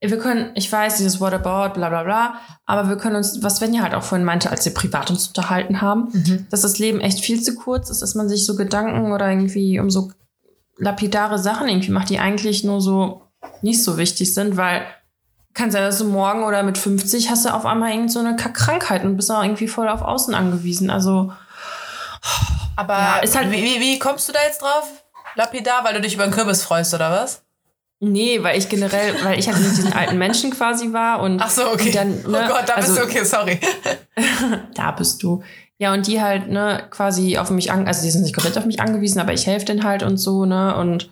wir 0.00 0.18
können, 0.18 0.50
ich 0.56 0.72
weiß, 0.72 0.96
dieses 0.96 1.20
What 1.20 1.32
about, 1.32 1.74
bla 1.74 1.88
bla 1.88 2.02
bla, 2.02 2.34
aber 2.66 2.88
wir 2.88 2.96
können 2.96 3.14
uns, 3.14 3.44
was 3.44 3.58
Svenja 3.58 3.84
halt 3.84 3.94
auch 3.94 4.02
vorhin 4.02 4.24
meinte, 4.24 4.50
als 4.50 4.64
wir 4.64 4.74
privat 4.74 5.08
uns 5.08 5.28
unterhalten 5.28 5.80
haben, 5.80 6.08
Mhm. 6.12 6.46
dass 6.50 6.62
das 6.62 6.80
Leben 6.80 7.00
echt 7.00 7.20
viel 7.20 7.40
zu 7.40 7.54
kurz 7.54 7.90
ist, 7.90 8.02
dass 8.02 8.16
man 8.16 8.28
sich 8.28 8.44
so 8.44 8.56
Gedanken 8.56 9.12
oder 9.12 9.30
irgendwie 9.30 9.78
um 9.78 9.88
so 9.88 10.10
lapidare 10.76 11.38
Sachen 11.38 11.68
irgendwie 11.68 11.92
macht, 11.92 12.10
die 12.10 12.18
eigentlich 12.18 12.64
nur 12.64 12.80
so 12.80 13.22
nicht 13.62 13.84
so 13.84 13.98
wichtig 13.98 14.34
sind, 14.34 14.56
weil 14.56 14.82
kann 15.54 15.70
sein, 15.70 15.84
dass 15.84 15.98
du 15.98 16.06
morgen 16.06 16.42
oder 16.42 16.64
mit 16.64 16.76
50 16.76 17.30
hast 17.30 17.44
du 17.44 17.54
auf 17.54 17.66
einmal 17.66 17.92
irgend 17.92 18.10
so 18.10 18.18
eine 18.18 18.34
Kackkrankheit 18.34 19.04
und 19.04 19.16
bist 19.16 19.30
auch 19.30 19.44
irgendwie 19.44 19.68
voll 19.68 19.88
auf 19.88 20.02
Außen 20.02 20.34
angewiesen. 20.34 20.90
Also, 20.90 21.32
Aber 22.80 22.94
Ja, 22.94 23.18
ist 23.18 23.36
halt- 23.36 23.50
wie, 23.50 23.62
wie, 23.62 23.78
wie 23.80 23.98
kommst 23.98 24.26
du 24.28 24.32
da 24.32 24.38
jetzt 24.46 24.62
drauf? 24.62 25.04
Lapidar, 25.34 25.84
weil 25.84 25.92
du 25.94 26.00
dich 26.00 26.14
über 26.14 26.24
einen 26.24 26.32
Kürbis 26.32 26.64
freust, 26.64 26.94
oder 26.94 27.10
was? 27.10 27.42
nee, 28.02 28.42
weil 28.42 28.56
ich 28.58 28.70
generell, 28.70 29.14
weil 29.22 29.38
ich 29.38 29.46
halt 29.46 29.58
mit 29.58 29.70
diesen 29.76 29.92
alten 29.92 30.16
Menschen 30.16 30.50
quasi 30.50 30.90
war 30.94 31.20
und 31.20 31.38
Ach 31.42 31.50
so, 31.50 31.70
okay. 31.70 31.90
dann, 31.90 32.24
oh 32.26 32.30
ne, 32.30 32.46
Gott, 32.48 32.66
da 32.66 32.74
also, 32.76 32.94
bist 32.94 32.98
du 32.98 33.04
okay, 33.04 33.24
sorry. 33.24 33.60
da 34.74 34.90
bist 34.92 35.22
du. 35.22 35.42
Ja, 35.76 35.92
und 35.92 36.06
die 36.06 36.18
halt, 36.22 36.48
ne, 36.48 36.82
quasi 36.90 37.36
auf 37.36 37.50
mich 37.50 37.70
an, 37.70 37.86
also 37.86 38.02
die 38.02 38.10
sind 38.10 38.22
nicht 38.22 38.34
komplett 38.34 38.56
auf 38.56 38.64
mich 38.64 38.80
angewiesen, 38.80 39.20
aber 39.20 39.34
ich 39.34 39.46
helfe 39.46 39.66
denen 39.66 39.84
halt 39.84 40.02
und 40.02 40.16
so, 40.16 40.46
ne, 40.46 40.74
und 40.76 41.10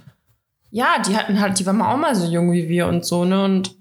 ja, 0.70 0.98
die 1.06 1.14
hatten 1.14 1.38
halt, 1.40 1.58
die 1.58 1.66
waren 1.66 1.76
mal 1.76 1.92
auch 1.92 1.98
mal 1.98 2.14
so 2.14 2.26
jung 2.26 2.50
wie 2.52 2.70
wir 2.70 2.87
und 2.87 3.04
so, 3.04 3.26
ne, 3.26 3.44
und 3.44 3.76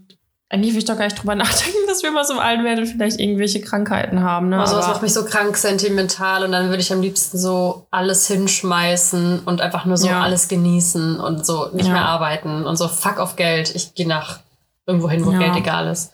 eigentlich 0.50 0.72
will 0.74 0.80
ich 0.80 0.86
doch 0.86 0.98
gar 0.98 1.06
nicht 1.06 1.20
drüber 1.22 1.36
nachdenken, 1.36 1.78
dass 1.88 2.04
wir 2.04 2.12
mal 2.12 2.24
so 2.24 2.40
alt 2.40 2.64
werden 2.64 2.80
und 2.80 2.88
vielleicht 2.88 3.20
irgendwelche 3.20 3.60
Krankheiten 3.62 4.22
haben, 4.24 4.50
ne. 4.50 4.60
Also 4.60 4.76
das 4.78 4.88
macht 4.88 5.02
mich 5.02 5.14
so 5.14 5.26
krank 5.26 5.58
sentimental 5.58 6.44
und 6.44 6.52
dann 6.54 6.70
würde 6.70 6.82
ich 6.82 6.92
am 6.94 7.02
liebsten 7.02 7.38
so 7.38 7.86
alles 7.92 8.28
hinschmeißen 8.28 9.42
und 9.42 9.60
einfach 9.62 9.86
nur 9.86 9.98
so 9.98 10.08
Ja. 10.08 10.22
alles 10.22 10.48
genießen 10.48 11.20
und 11.20 11.46
so 11.46 11.68
nicht 11.74 11.88
Ja. 11.88 11.94
mehr 11.94 12.06
arbeiten 12.06 12.66
und 12.66 12.76
so 12.78 12.88
fuck 12.88 13.20
auf 13.20 13.36
Geld. 13.36 13.76
Ich 13.76 13.94
gehe 13.94 14.08
nach 14.08 14.40
irgendwo 14.86 15.10
hin, 15.10 15.26
wo 15.26 15.32
Ja. 15.32 15.40
Geld 15.40 15.56
egal 15.58 15.88
ist. 15.88 16.14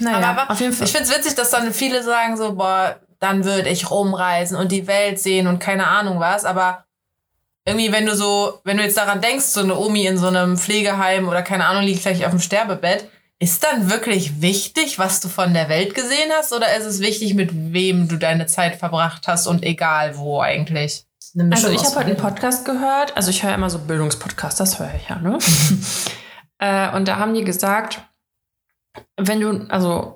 naja, 0.00 0.16
aber, 0.30 0.42
aber 0.42 0.50
auf 0.52 0.60
jeden 0.60 0.72
Fall. 0.72 0.86
ich 0.86 0.92
finde 0.92 1.10
es 1.10 1.16
witzig, 1.16 1.34
dass 1.34 1.50
dann 1.50 1.72
viele 1.72 2.02
sagen 2.02 2.36
so, 2.36 2.54
boah, 2.54 2.96
dann 3.20 3.44
würde 3.44 3.68
ich 3.70 3.90
rumreisen 3.90 4.56
und 4.56 4.72
die 4.72 4.86
Welt 4.86 5.18
sehen 5.18 5.46
und 5.46 5.58
keine 5.58 5.86
Ahnung 5.88 6.20
was, 6.20 6.44
aber 6.44 6.84
irgendwie, 7.66 7.92
wenn 7.92 8.06
du 8.06 8.14
so, 8.14 8.60
wenn 8.64 8.76
du 8.76 8.84
jetzt 8.84 8.96
daran 8.96 9.20
denkst, 9.20 9.44
so 9.44 9.60
eine 9.60 9.76
Omi 9.76 10.06
in 10.06 10.16
so 10.16 10.28
einem 10.28 10.56
Pflegeheim 10.56 11.28
oder 11.28 11.42
keine 11.42 11.66
Ahnung, 11.66 11.82
liegt 11.82 12.02
gleich 12.02 12.24
auf 12.24 12.30
dem 12.30 12.40
Sterbebett, 12.40 13.08
ist 13.38 13.64
dann 13.64 13.90
wirklich 13.90 14.40
wichtig, 14.40 14.98
was 14.98 15.20
du 15.20 15.28
von 15.28 15.52
der 15.52 15.68
Welt 15.68 15.94
gesehen 15.94 16.30
hast 16.38 16.52
oder 16.52 16.74
ist 16.76 16.86
es 16.86 17.00
wichtig, 17.00 17.34
mit 17.34 17.50
wem 17.52 18.08
du 18.08 18.16
deine 18.16 18.46
Zeit 18.46 18.76
verbracht 18.76 19.26
hast 19.26 19.46
und 19.46 19.64
egal 19.64 20.16
wo 20.16 20.40
eigentlich? 20.40 21.04
Also 21.50 21.68
ich 21.68 21.84
habe 21.84 21.96
heute 21.96 22.06
einen. 22.06 22.16
Podcast 22.16 22.64
gehört, 22.64 23.14
also 23.14 23.30
ich 23.30 23.42
höre 23.42 23.54
immer 23.54 23.68
so 23.68 23.78
Bildungspodcasts, 23.80 24.58
das 24.58 24.78
höre 24.78 24.94
ich 24.94 25.08
ja, 25.08 25.16
ne? 25.16 25.38
äh, 26.60 26.96
und 26.96 27.08
da 27.08 27.16
haben 27.16 27.34
die 27.34 27.44
gesagt, 27.44 28.00
wenn 29.18 29.40
du, 29.40 29.66
also 29.68 30.15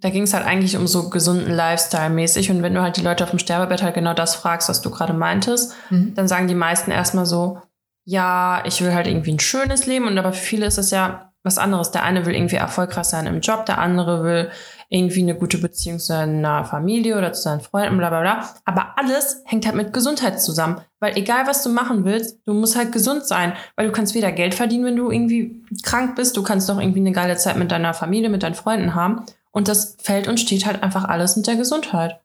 da 0.00 0.10
ging 0.10 0.22
es 0.22 0.34
halt 0.34 0.46
eigentlich 0.46 0.76
um 0.76 0.86
so 0.86 1.08
gesunden 1.10 1.52
Lifestyle 1.52 2.10
mäßig 2.10 2.50
und 2.50 2.62
wenn 2.62 2.74
du 2.74 2.82
halt 2.82 2.96
die 2.96 3.02
Leute 3.02 3.24
auf 3.24 3.30
dem 3.30 3.38
Sterbebett 3.38 3.82
halt 3.82 3.94
genau 3.94 4.14
das 4.14 4.34
fragst, 4.34 4.68
was 4.68 4.80
du 4.82 4.90
gerade 4.90 5.12
meintest, 5.12 5.72
Mhm. 5.90 6.14
dann 6.14 6.28
sagen 6.28 6.48
die 6.48 6.54
meisten 6.54 6.90
erstmal 6.90 7.26
so, 7.26 7.58
ja, 8.04 8.62
ich 8.64 8.80
will 8.82 8.94
halt 8.94 9.06
irgendwie 9.06 9.32
ein 9.32 9.40
schönes 9.40 9.86
Leben 9.86 10.06
und 10.06 10.18
aber 10.18 10.32
für 10.32 10.42
viele 10.44 10.66
ist 10.66 10.78
es 10.78 10.90
ja 10.90 11.32
was 11.42 11.58
anderes. 11.58 11.90
Der 11.90 12.02
eine 12.02 12.26
will 12.26 12.34
irgendwie 12.34 12.56
erfolgreich 12.56 13.04
sein 13.06 13.26
im 13.26 13.40
Job, 13.40 13.64
der 13.66 13.78
andere 13.78 14.24
will 14.24 14.50
irgendwie 14.92 15.22
eine 15.22 15.36
gute 15.36 15.56
Beziehung 15.58 15.98
zu 16.00 16.06
seiner 16.06 16.64
Familie 16.64 17.16
oder 17.16 17.32
zu 17.32 17.42
seinen 17.42 17.60
Freunden, 17.60 17.96
bla 17.96 18.08
bla 18.10 18.20
bla. 18.22 18.48
Aber 18.64 18.98
alles 18.98 19.42
hängt 19.46 19.64
halt 19.64 19.76
mit 19.76 19.92
Gesundheit 19.92 20.40
zusammen. 20.42 20.80
Weil 20.98 21.16
egal, 21.16 21.46
was 21.46 21.62
du 21.62 21.68
machen 21.70 22.04
willst, 22.04 22.40
du 22.44 22.52
musst 22.54 22.76
halt 22.76 22.90
gesund 22.90 23.24
sein. 23.24 23.52
Weil 23.76 23.86
du 23.86 23.92
kannst 23.92 24.14
weder 24.14 24.32
Geld 24.32 24.54
verdienen, 24.54 24.84
wenn 24.84 24.96
du 24.96 25.10
irgendwie 25.10 25.62
krank 25.84 26.16
bist, 26.16 26.36
du 26.36 26.42
kannst 26.42 26.68
doch 26.68 26.80
irgendwie 26.80 27.00
eine 27.00 27.12
geile 27.12 27.36
Zeit 27.36 27.56
mit 27.56 27.70
deiner 27.70 27.94
Familie, 27.94 28.28
mit 28.30 28.42
deinen 28.42 28.54
Freunden 28.56 28.94
haben. 28.96 29.24
Und 29.52 29.68
das 29.68 29.96
fällt 30.02 30.28
und 30.28 30.38
steht 30.38 30.64
halt 30.66 30.82
einfach 30.82 31.04
alles 31.04 31.36
mit 31.36 31.46
der 31.46 31.56
Gesundheit. 31.56 32.20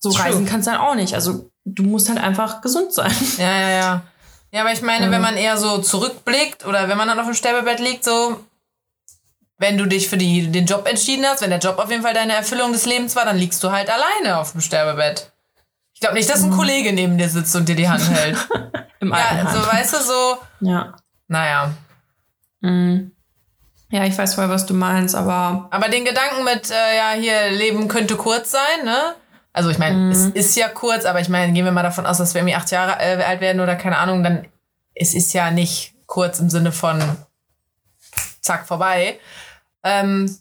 So 0.00 0.10
True. 0.10 0.24
reisen 0.24 0.46
kannst 0.46 0.66
du 0.66 0.72
halt 0.72 0.80
auch 0.80 0.94
nicht. 0.94 1.14
Also 1.14 1.50
du 1.64 1.82
musst 1.84 2.08
halt 2.08 2.18
einfach 2.18 2.60
gesund 2.60 2.92
sein. 2.92 3.12
Ja, 3.38 3.52
ja, 3.60 3.68
ja. 3.70 4.02
Ja, 4.52 4.60
aber 4.62 4.72
ich 4.72 4.82
meine, 4.82 5.06
Mhm. 5.06 5.12
wenn 5.12 5.22
man 5.22 5.36
eher 5.36 5.56
so 5.56 5.78
zurückblickt 5.78 6.66
oder 6.66 6.88
wenn 6.88 6.98
man 6.98 7.08
dann 7.08 7.18
auf 7.18 7.24
dem 7.26 7.34
Sterbebett 7.34 7.80
liegt, 7.80 8.04
so, 8.04 8.44
wenn 9.58 9.78
du 9.78 9.86
dich 9.86 10.08
für 10.08 10.18
die, 10.18 10.48
den 10.50 10.66
Job 10.66 10.86
entschieden 10.86 11.24
hast, 11.24 11.40
wenn 11.40 11.50
der 11.50 11.58
Job 11.60 11.78
auf 11.78 11.90
jeden 11.90 12.02
Fall 12.02 12.14
deine 12.14 12.34
Erfüllung 12.34 12.72
des 12.72 12.84
Lebens 12.84 13.16
war, 13.16 13.24
dann 13.24 13.38
liegst 13.38 13.62
du 13.64 13.70
halt 13.70 13.88
alleine 13.90 14.38
auf 14.38 14.52
dem 14.52 14.60
Sterbebett. 14.60 15.30
Ich 15.94 16.00
glaube 16.00 16.16
nicht, 16.16 16.28
dass 16.28 16.42
ein 16.42 16.50
Kollege 16.50 16.92
neben 16.92 17.16
dir 17.16 17.28
sitzt 17.28 17.54
und 17.56 17.68
dir 17.68 17.76
die 17.76 17.88
Hand 17.88 18.08
hält. 18.10 18.36
Im 19.00 19.10
ja, 19.10 19.48
so 19.52 19.58
weißt 19.66 19.94
du, 19.94 19.98
so, 20.02 20.38
Ja. 20.60 20.96
naja. 21.28 21.72
Mhm. 22.60 23.12
Ja, 23.92 24.06
ich 24.06 24.16
weiß 24.16 24.36
voll, 24.36 24.48
was 24.48 24.64
du 24.64 24.72
meinst, 24.72 25.14
aber 25.14 25.68
Aber 25.70 25.88
den 25.90 26.06
Gedanken 26.06 26.44
mit, 26.44 26.70
äh, 26.70 26.96
ja, 26.96 27.10
hier, 27.12 27.50
Leben 27.50 27.88
könnte 27.88 28.16
kurz 28.16 28.50
sein, 28.50 28.84
ne? 28.84 29.14
Also 29.52 29.68
ich 29.68 29.76
meine, 29.76 30.10
es 30.10 30.28
ist 30.28 30.56
ja 30.56 30.68
kurz, 30.68 31.04
aber 31.04 31.20
ich 31.20 31.28
meine, 31.28 31.52
gehen 31.52 31.66
wir 31.66 31.72
mal 31.72 31.82
davon 31.82 32.06
aus, 32.06 32.16
dass 32.16 32.32
wir 32.32 32.40
irgendwie 32.40 32.54
acht 32.54 32.70
Jahre 32.70 32.92
äh, 33.00 33.22
alt 33.22 33.42
werden 33.42 33.60
oder 33.60 33.76
keine 33.76 33.98
Ahnung, 33.98 34.22
dann 34.22 34.46
es 34.94 35.12
ist 35.12 35.34
ja 35.34 35.50
nicht 35.50 35.92
kurz 36.06 36.38
im 36.38 36.48
Sinne 36.48 36.72
von 36.72 37.02
zack, 38.40 38.66
vorbei. 38.66 39.20
Ähm, 39.84 40.38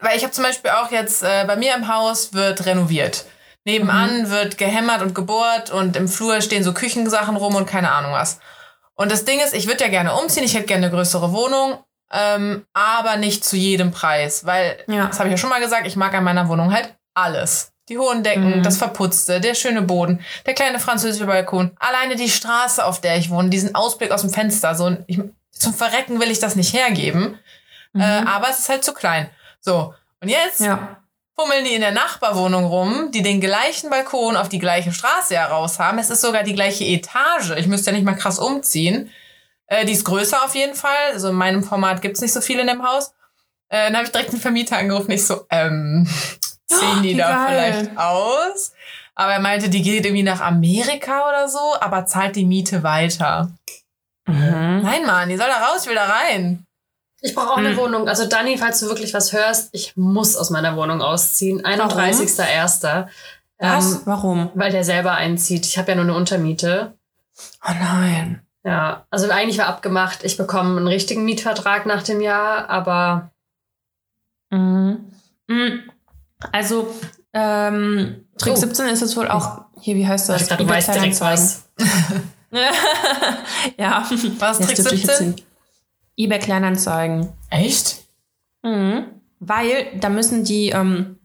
weil 0.00 0.18
ich 0.18 0.24
habe 0.24 0.32
zum 0.34 0.44
Beispiel 0.44 0.72
auch 0.72 0.90
jetzt, 0.90 1.22
äh, 1.22 1.44
bei 1.46 1.56
mir 1.56 1.74
im 1.74 1.88
Haus 1.88 2.34
wird 2.34 2.66
renoviert. 2.66 3.24
Nebenan 3.64 4.28
wird 4.28 4.58
gehämmert 4.58 5.00
und 5.00 5.14
gebohrt 5.14 5.70
und 5.70 5.96
im 5.96 6.06
Flur 6.06 6.42
stehen 6.42 6.64
so 6.64 6.74
Küchensachen 6.74 7.36
rum 7.36 7.54
und 7.54 7.64
keine 7.64 7.90
Ahnung 7.92 8.12
was. 8.12 8.40
Und 9.00 9.12
das 9.12 9.24
Ding 9.24 9.38
ist, 9.40 9.54
ich 9.54 9.68
würde 9.68 9.84
ja 9.84 9.90
gerne 9.90 10.12
umziehen, 10.14 10.42
ich 10.42 10.54
hätte 10.54 10.66
gerne 10.66 10.86
eine 10.86 10.94
größere 10.94 11.32
Wohnung, 11.32 11.78
ähm, 12.12 12.66
aber 12.72 13.16
nicht 13.16 13.44
zu 13.44 13.56
jedem 13.56 13.92
Preis, 13.92 14.44
weil, 14.44 14.76
Ja. 14.88 15.06
das 15.06 15.18
habe 15.20 15.28
ich 15.28 15.32
ja 15.34 15.38
schon 15.38 15.50
mal 15.50 15.60
gesagt, 15.60 15.86
ich 15.86 15.94
mag 15.94 16.12
an 16.14 16.24
meiner 16.24 16.48
Wohnung 16.48 16.72
halt 16.74 16.94
alles. 17.14 17.72
Die 17.88 17.96
hohen 17.96 18.22
Decken, 18.24 18.58
Mhm. 18.58 18.62
das 18.64 18.76
Verputzte, 18.76 19.40
der 19.40 19.54
schöne 19.54 19.82
Boden, 19.82 20.20
der 20.46 20.54
kleine 20.54 20.78
französische 20.80 21.26
Balkon, 21.26 21.70
alleine 21.78 22.16
die 22.16 22.28
Straße, 22.28 22.84
auf 22.84 23.00
der 23.00 23.16
ich 23.18 23.30
wohne, 23.30 23.50
diesen 23.50 23.74
Ausblick 23.74 24.10
aus 24.10 24.22
dem 24.22 24.30
Fenster, 24.30 24.74
so 24.74 24.96
ich, 25.06 25.20
zum 25.52 25.72
Verrecken 25.74 26.20
will 26.20 26.30
ich 26.30 26.40
das 26.40 26.56
nicht 26.56 26.74
hergeben, 26.74 27.38
äh, 27.94 28.02
aber 28.02 28.50
es 28.50 28.58
ist 28.58 28.68
halt 28.68 28.84
zu 28.84 28.92
klein. 28.94 29.30
So, 29.60 29.94
und 30.20 30.28
jetzt 30.28 30.60
ja. 30.60 30.98
Fummeln 31.38 31.64
die 31.64 31.74
in 31.74 31.80
der 31.80 31.92
Nachbarwohnung 31.92 32.64
rum, 32.64 33.10
die 33.12 33.22
den 33.22 33.40
gleichen 33.40 33.90
Balkon 33.90 34.36
auf 34.36 34.48
die 34.48 34.58
gleiche 34.58 34.92
Straße 34.92 35.36
heraus 35.36 35.78
haben. 35.78 35.98
Es 35.98 36.10
ist 36.10 36.20
sogar 36.20 36.42
die 36.42 36.54
gleiche 36.54 36.84
Etage. 36.84 37.50
Ich 37.56 37.66
müsste 37.68 37.90
ja 37.90 37.96
nicht 37.96 38.04
mal 38.04 38.16
krass 38.16 38.38
umziehen. 38.38 39.10
Äh, 39.66 39.84
die 39.84 39.92
ist 39.92 40.04
größer 40.04 40.44
auf 40.44 40.54
jeden 40.54 40.74
Fall. 40.74 41.12
Also 41.12 41.28
in 41.28 41.36
meinem 41.36 41.62
Format 41.62 42.02
gibt's 42.02 42.20
nicht 42.20 42.32
so 42.32 42.40
viel 42.40 42.58
in 42.58 42.66
dem 42.66 42.82
Haus. 42.82 43.12
Äh, 43.68 43.86
dann 43.86 43.96
habe 43.96 44.06
ich 44.06 44.12
direkt 44.12 44.30
einen 44.30 44.40
Vermieter 44.40 44.78
angerufen. 44.78 45.12
Ich 45.12 45.26
so, 45.26 45.46
ähm, 45.50 46.08
ziehen 46.66 47.02
die 47.02 47.14
wie 47.14 47.18
da 47.18 47.46
geil. 47.46 47.72
vielleicht 47.72 47.98
aus? 47.98 48.72
Aber 49.14 49.32
er 49.32 49.40
meinte, 49.40 49.68
die 49.68 49.82
geht 49.82 50.06
irgendwie 50.06 50.22
nach 50.22 50.40
Amerika 50.40 51.28
oder 51.28 51.48
so, 51.48 51.74
aber 51.80 52.06
zahlt 52.06 52.36
die 52.36 52.44
Miete 52.44 52.82
weiter. 52.82 53.50
Mhm. 54.26 54.80
Nein, 54.82 55.06
Mann, 55.06 55.28
die 55.28 55.36
soll 55.36 55.48
da 55.48 55.66
raus, 55.66 55.82
ich 55.82 55.88
will 55.88 55.96
da 55.96 56.06
rein. 56.06 56.64
Ich 57.20 57.34
brauche 57.34 57.50
auch 57.50 57.56
eine 57.56 57.70
Mhm. 57.70 57.76
Wohnung. 57.78 58.08
Also 58.08 58.26
Dani, 58.26 58.56
falls 58.58 58.80
du 58.80 58.86
wirklich 58.86 59.12
was 59.14 59.32
hörst, 59.32 59.70
ich 59.72 59.96
muss 59.96 60.36
aus 60.36 60.50
meiner 60.50 60.76
Wohnung 60.76 61.02
ausziehen. 61.02 61.64
31.01. 61.64 63.08
Was? 63.58 63.92
Ähm, 63.92 64.00
Warum? 64.04 64.50
weil 64.54 64.70
der 64.70 64.84
selber 64.84 65.12
einzieht. 65.14 65.66
Ich 65.66 65.78
habe 65.78 65.90
ja 65.90 65.94
nur 65.96 66.04
eine 66.04 66.14
Untermiete. 66.14 66.94
Oh 67.66 67.72
nein. 67.80 68.42
Ja, 68.64 69.06
also 69.10 69.28
eigentlich 69.30 69.58
war 69.58 69.66
abgemacht, 69.66 70.24
ich 70.24 70.36
bekomme 70.36 70.76
einen 70.76 70.88
richtigen 70.88 71.24
Mietvertrag 71.24 71.86
nach 71.86 72.02
dem 72.02 72.20
Jahr, 72.20 72.68
aber 72.70 73.30
Mhm. 74.50 75.12
Mhm. 75.46 75.82
Also, 76.52 76.94
ähm, 77.32 78.24
Trick 78.38 78.52
Oh. 78.54 78.56
17 78.56 78.86
ist 78.88 79.00
jetzt 79.00 79.16
wohl 79.16 79.28
auch, 79.28 79.62
hier, 79.80 79.94
wie 79.96 80.06
heißt 80.06 80.28
das? 80.28 80.42
ich 80.42 80.48
dachte, 80.48 80.64
du 80.64 80.70
weißt 80.70 80.94
direkt 80.94 81.20
was. 81.20 81.64
ja. 82.50 82.70
Was, 84.38 84.58
Ja, 84.58 84.66
Trick 84.66 84.76
das 84.76 84.76
dürfte 84.76 84.94
ich 84.94 85.02
jetzt 85.04 85.18
17? 85.18 85.44
eBay 86.18 86.38
Kleinanzeigen. 86.40 87.28
Echt? 87.50 88.02
Mhm. 88.62 89.04
Weil 89.40 89.86
da 90.00 90.08
müssen 90.08 90.44
die, 90.44 90.70
ähm, 90.70 91.16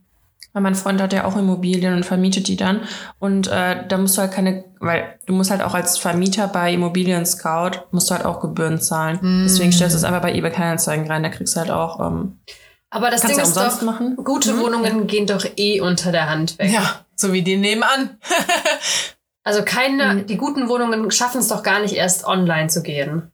weil 0.54 0.62
mein 0.62 0.76
Freund 0.76 1.02
hat 1.02 1.14
ja 1.14 1.26
auch 1.26 1.36
Immobilien 1.36 1.96
und 1.96 2.06
vermietet 2.06 2.48
die 2.48 2.56
dann. 2.58 2.82
Und 3.18 3.48
äh, 3.48 3.88
da 3.88 3.98
musst 3.98 4.16
du 4.18 4.22
halt 4.22 4.32
keine, 4.34 4.66
weil 4.80 5.18
du 5.26 5.34
musst 5.34 5.50
halt 5.50 5.64
auch 5.64 5.74
als 5.74 5.98
Vermieter 5.98 6.48
bei 6.48 6.72
Immobilien 6.74 7.26
Scout, 7.26 7.72
musst 7.92 8.10
du 8.12 8.16
halt 8.16 8.24
auch 8.26 8.40
Gebühren 8.40 8.80
zahlen. 8.80 9.18
Mm. 9.22 9.44
Deswegen 9.46 9.72
stellst 9.72 9.96
du 9.96 9.98
es 9.98 10.04
einfach 10.04 10.22
bei 10.22 10.34
eBay 10.36 10.52
Kleinanzeigen 10.52 11.08
rein. 11.08 11.24
Da 11.24 11.30
kriegst 11.30 11.56
du 11.56 11.60
halt 11.62 11.72
auch, 11.72 12.00
ähm, 12.00 12.38
Aber 12.92 13.10
das 13.10 13.22
Ding 13.22 13.36
du 13.36 13.42
ist 13.42 13.58
doch, 13.58 13.82
machen. 13.82 14.16
gute 14.18 14.54
Mhm. 14.54 14.60
Wohnungen 14.60 15.08
gehen 15.08 15.26
doch 15.26 15.44
eh 15.58 15.82
unter 15.82 16.12
der 16.12 16.30
Hand 16.30 16.60
weg. 16.60 16.72
Ja, 16.72 17.00
so 17.16 17.34
wie 17.34 17.42
die 17.42 17.58
nebenan. 17.58 18.18
Also 19.46 19.64
keine, 19.64 20.14
Mhm. 20.14 20.26
die 20.28 20.38
guten 20.38 20.70
Wohnungen 20.70 21.12
schaffen 21.12 21.40
es 21.42 21.50
doch 21.50 21.64
gar 21.64 21.82
nicht 21.82 21.96
erst 21.96 22.26
online 22.26 22.70
zu 22.70 22.82
gehen. 22.82 23.33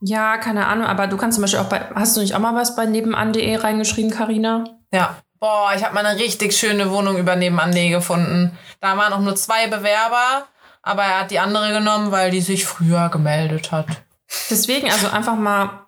Ja, 0.00 0.36
keine 0.38 0.66
Ahnung, 0.66 0.86
aber 0.86 1.06
du 1.06 1.16
kannst 1.16 1.36
zum 1.36 1.42
Beispiel 1.42 1.60
auch 1.60 1.68
bei, 1.68 1.80
hast 1.94 2.16
du 2.16 2.20
nicht 2.20 2.34
auch 2.34 2.38
mal 2.40 2.54
was 2.54 2.76
bei 2.76 2.86
nebenan.de 2.86 3.56
reingeschrieben, 3.56 4.10
Karina? 4.10 4.64
Ja, 4.92 5.16
Boah, 5.40 5.70
ich 5.76 5.84
habe 5.84 5.94
mal 5.94 6.04
eine 6.04 6.18
richtig 6.18 6.56
schöne 6.56 6.90
Wohnung 6.90 7.16
über 7.16 7.36
Nebenanlee 7.36 7.90
gefunden. 7.90 8.58
Da 8.80 8.96
waren 8.96 9.12
auch 9.12 9.20
nur 9.20 9.36
zwei 9.36 9.68
Bewerber, 9.68 10.46
aber 10.82 11.04
er 11.04 11.20
hat 11.20 11.30
die 11.30 11.38
andere 11.38 11.72
genommen, 11.72 12.10
weil 12.10 12.32
die 12.32 12.40
sich 12.40 12.66
früher 12.66 13.08
gemeldet 13.08 13.70
hat. 13.70 13.86
Deswegen, 14.50 14.90
also 14.90 15.08
einfach 15.08 15.36
mal, 15.36 15.86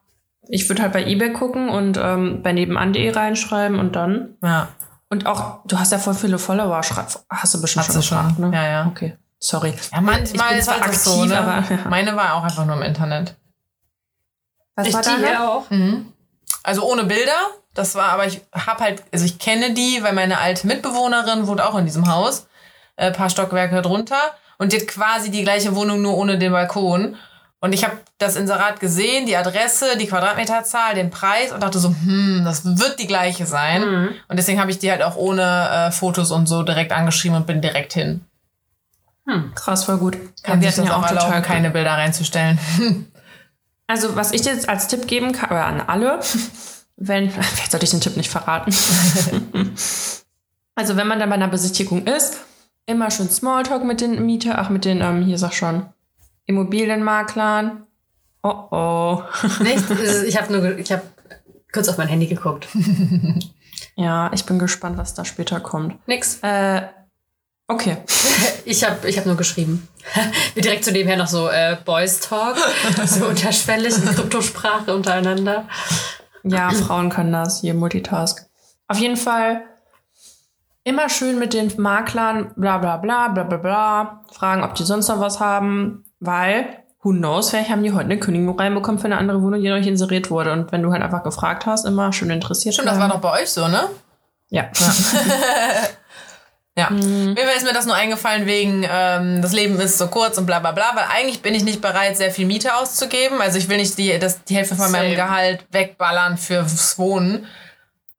ich 0.48 0.68
würde 0.68 0.82
halt 0.82 0.92
bei 0.92 1.04
eBay 1.04 1.32
gucken 1.32 1.68
und 1.68 1.98
ähm, 2.00 2.42
bei 2.44 2.52
nebenan.de 2.52 3.10
reinschreiben 3.10 3.80
und 3.80 3.96
dann. 3.96 4.36
Ja. 4.42 4.68
Und 5.08 5.26
auch, 5.26 5.58
du 5.66 5.78
hast 5.80 5.90
ja 5.90 5.98
voll 5.98 6.14
viele 6.14 6.38
Follower, 6.38 6.80
hast 7.28 7.54
du 7.54 7.60
bestimmt 7.60 7.88
Hat 7.88 7.92
schon 7.92 8.00
gefragt, 8.02 8.38
ne? 8.38 8.50
Ja, 8.54 8.66
ja. 8.68 8.86
Okay, 8.86 9.16
sorry. 9.40 9.74
Ja, 9.92 10.00
manchmal 10.00 10.56
ist 10.58 10.66
zwar 10.66 10.80
halt 10.80 10.94
so, 10.94 11.24
ne? 11.24 11.36
aber- 11.36 11.64
ja. 11.74 11.88
Meine 11.88 12.14
war 12.14 12.34
auch 12.34 12.44
einfach 12.44 12.64
nur 12.64 12.76
im 12.76 12.82
Internet. 12.82 13.34
Was 14.76 14.86
Ich 14.86 14.94
war 14.94 15.02
die 15.02 15.08
da? 15.08 15.16
hier 15.16 15.50
auch. 15.50 15.64
Also 16.62 16.90
ohne 16.90 17.04
Bilder. 17.04 17.38
Das 17.74 17.94
war, 17.94 18.06
aber 18.06 18.26
ich 18.26 18.40
hab 18.52 18.80
halt, 18.80 19.04
also 19.12 19.24
ich 19.24 19.38
kenne 19.38 19.74
die, 19.74 20.02
weil 20.02 20.12
meine 20.12 20.38
alte 20.38 20.66
Mitbewohnerin 20.66 21.46
wohnt 21.46 21.60
auch 21.60 21.76
in 21.78 21.84
diesem 21.84 22.12
Haus, 22.12 22.48
äh, 22.96 23.12
paar 23.12 23.30
Stockwerke 23.30 23.80
drunter. 23.80 24.20
Und 24.58 24.72
die 24.72 24.80
hat 24.80 24.88
quasi 24.88 25.30
die 25.30 25.42
gleiche 25.42 25.74
Wohnung, 25.76 26.02
nur 26.02 26.16
ohne 26.16 26.36
den 26.36 26.50
Balkon. 26.50 27.16
Und 27.60 27.72
ich 27.72 27.84
habe 27.84 27.98
das 28.18 28.36
Inserat 28.36 28.80
gesehen, 28.80 29.26
die 29.26 29.36
Adresse, 29.36 29.96
die 29.98 30.06
Quadratmeterzahl, 30.06 30.94
den 30.94 31.10
Preis 31.10 31.52
und 31.52 31.62
dachte 31.62 31.78
so, 31.78 31.90
hm, 31.90 32.42
das 32.44 32.64
wird 32.64 32.98
die 32.98 33.06
gleiche 33.06 33.46
sein. 33.46 33.82
Mhm. 33.88 34.08
Und 34.28 34.36
deswegen 34.38 34.60
habe 34.60 34.70
ich 34.70 34.78
die 34.78 34.90
halt 34.90 35.02
auch 35.02 35.16
ohne 35.16 35.68
äh, 35.88 35.90
Fotos 35.92 36.30
und 36.30 36.46
so 36.46 36.62
direkt 36.62 36.90
angeschrieben 36.90 37.36
und 37.36 37.46
bin 37.46 37.60
direkt 37.60 37.92
hin. 37.92 38.24
Krass, 39.54 39.84
voll 39.84 39.98
gut. 39.98 40.16
Kann 40.42 40.60
wir 40.60 40.72
sich 40.72 40.84
das 40.84 40.92
auch 40.92 41.06
erlauben, 41.06 41.42
keine 41.42 41.70
Bilder 41.70 41.92
reinzustellen. 41.92 42.58
Also, 43.90 44.14
was 44.14 44.30
ich 44.30 44.42
dir 44.42 44.52
jetzt 44.52 44.68
als 44.68 44.86
Tipp 44.86 45.08
geben 45.08 45.32
kann, 45.32 45.50
oder 45.50 45.66
an 45.66 45.80
alle, 45.80 46.20
wenn, 46.96 47.28
vielleicht 47.28 47.72
sollte 47.72 47.82
ich 47.82 47.90
den 47.90 48.00
Tipp 48.00 48.16
nicht 48.16 48.30
verraten. 48.30 48.72
also, 50.76 50.96
wenn 50.96 51.08
man 51.08 51.18
dann 51.18 51.28
bei 51.28 51.34
einer 51.34 51.48
Besichtigung 51.48 52.06
ist, 52.06 52.36
immer 52.86 53.10
schön 53.10 53.28
Smalltalk 53.28 53.82
mit 53.82 54.00
den 54.00 54.24
Mieter, 54.24 54.60
ach, 54.60 54.70
mit 54.70 54.84
den, 54.84 55.00
ähm, 55.00 55.24
hier 55.24 55.38
sag 55.38 55.54
schon, 55.54 55.86
Immobilienmaklern. 56.46 57.84
Oh 58.44 58.68
oh. 58.70 59.22
Nicht? 59.64 59.84
Ich 60.24 60.40
habe 60.40 60.52
nur, 60.52 60.78
ich 60.78 60.92
habe 60.92 61.02
kurz 61.72 61.88
auf 61.88 61.98
mein 61.98 62.06
Handy 62.06 62.28
geguckt. 62.28 62.68
ja, 63.96 64.30
ich 64.32 64.46
bin 64.46 64.60
gespannt, 64.60 64.98
was 64.98 65.14
da 65.14 65.24
später 65.24 65.58
kommt. 65.58 65.96
Nix. 66.06 66.38
Äh, 66.42 66.82
okay. 67.70 67.96
Ich 68.64 68.84
habe 68.84 69.08
ich 69.08 69.18
hab 69.18 69.26
nur 69.26 69.36
geschrieben. 69.36 69.88
Wir 70.54 70.62
direkt 70.62 70.84
zu 70.84 70.92
dem 70.92 71.06
her 71.06 71.16
noch 71.16 71.26
so 71.26 71.48
äh, 71.48 71.76
Boys 71.84 72.20
Talk, 72.20 72.56
so 73.06 73.26
unterschwellig 73.28 73.96
in 73.96 74.04
Kryptosprache 74.04 74.94
untereinander. 74.94 75.66
Ja, 76.42 76.70
Frauen 76.70 77.10
können 77.10 77.32
das, 77.32 77.60
hier 77.60 77.74
Multitask. 77.74 78.46
Auf 78.86 78.98
jeden 78.98 79.16
Fall 79.16 79.62
immer 80.84 81.08
schön 81.08 81.38
mit 81.38 81.52
den 81.54 81.72
Maklern, 81.78 82.52
bla 82.56 82.78
bla 82.78 82.96
bla, 82.96 83.28
bla 83.28 83.44
bla 83.44 83.56
bla, 83.58 84.24
fragen, 84.32 84.62
ob 84.62 84.74
die 84.74 84.84
sonst 84.84 85.08
noch 85.08 85.20
was 85.20 85.40
haben, 85.40 86.04
weil, 86.20 86.66
who 87.02 87.10
knows, 87.10 87.50
vielleicht 87.50 87.70
haben 87.70 87.82
die 87.82 87.92
heute 87.92 88.06
eine 88.06 88.18
Kündigung 88.18 88.58
reinbekommen 88.58 88.98
für 88.98 89.06
eine 89.06 89.18
andere 89.18 89.42
Wohnung, 89.42 89.60
die 89.60 89.68
noch 89.68 89.76
nicht 89.76 89.88
inseriert 89.88 90.30
wurde. 90.30 90.52
Und 90.52 90.72
wenn 90.72 90.82
du 90.82 90.92
halt 90.92 91.02
einfach 91.02 91.22
gefragt 91.22 91.66
hast, 91.66 91.86
immer 91.86 92.12
schön 92.12 92.30
interessiert. 92.30 92.74
Stimmt, 92.74 92.88
das 92.88 92.98
war 92.98 93.08
doch 93.08 93.20
bei 93.20 93.40
euch 93.40 93.50
so, 93.50 93.68
ne? 93.68 93.88
Ja. 94.48 94.64
Ja. 94.74 94.92
Mir 96.88 97.54
ist 97.54 97.64
mir 97.64 97.74
das 97.74 97.84
nur 97.84 97.94
eingefallen 97.94 98.46
wegen, 98.46 98.86
ähm, 98.90 99.42
das 99.42 99.52
Leben 99.52 99.78
ist 99.78 99.98
so 99.98 100.06
kurz 100.06 100.38
und 100.38 100.46
bla 100.46 100.60
bla 100.60 100.72
bla, 100.72 100.92
weil 100.94 101.04
eigentlich 101.14 101.42
bin 101.42 101.54
ich 101.54 101.64
nicht 101.64 101.82
bereit, 101.82 102.16
sehr 102.16 102.30
viel 102.30 102.46
Miete 102.46 102.74
auszugeben. 102.76 103.42
Also 103.42 103.58
ich 103.58 103.68
will 103.68 103.76
nicht 103.76 103.98
die, 103.98 104.18
das, 104.18 104.42
die 104.44 104.56
Hälfte 104.56 104.76
von 104.76 104.90
meinem 104.90 105.14
Same. 105.14 105.16
Gehalt 105.16 105.66
wegballern 105.70 106.38
fürs 106.38 106.98
Wohnen. 106.98 107.46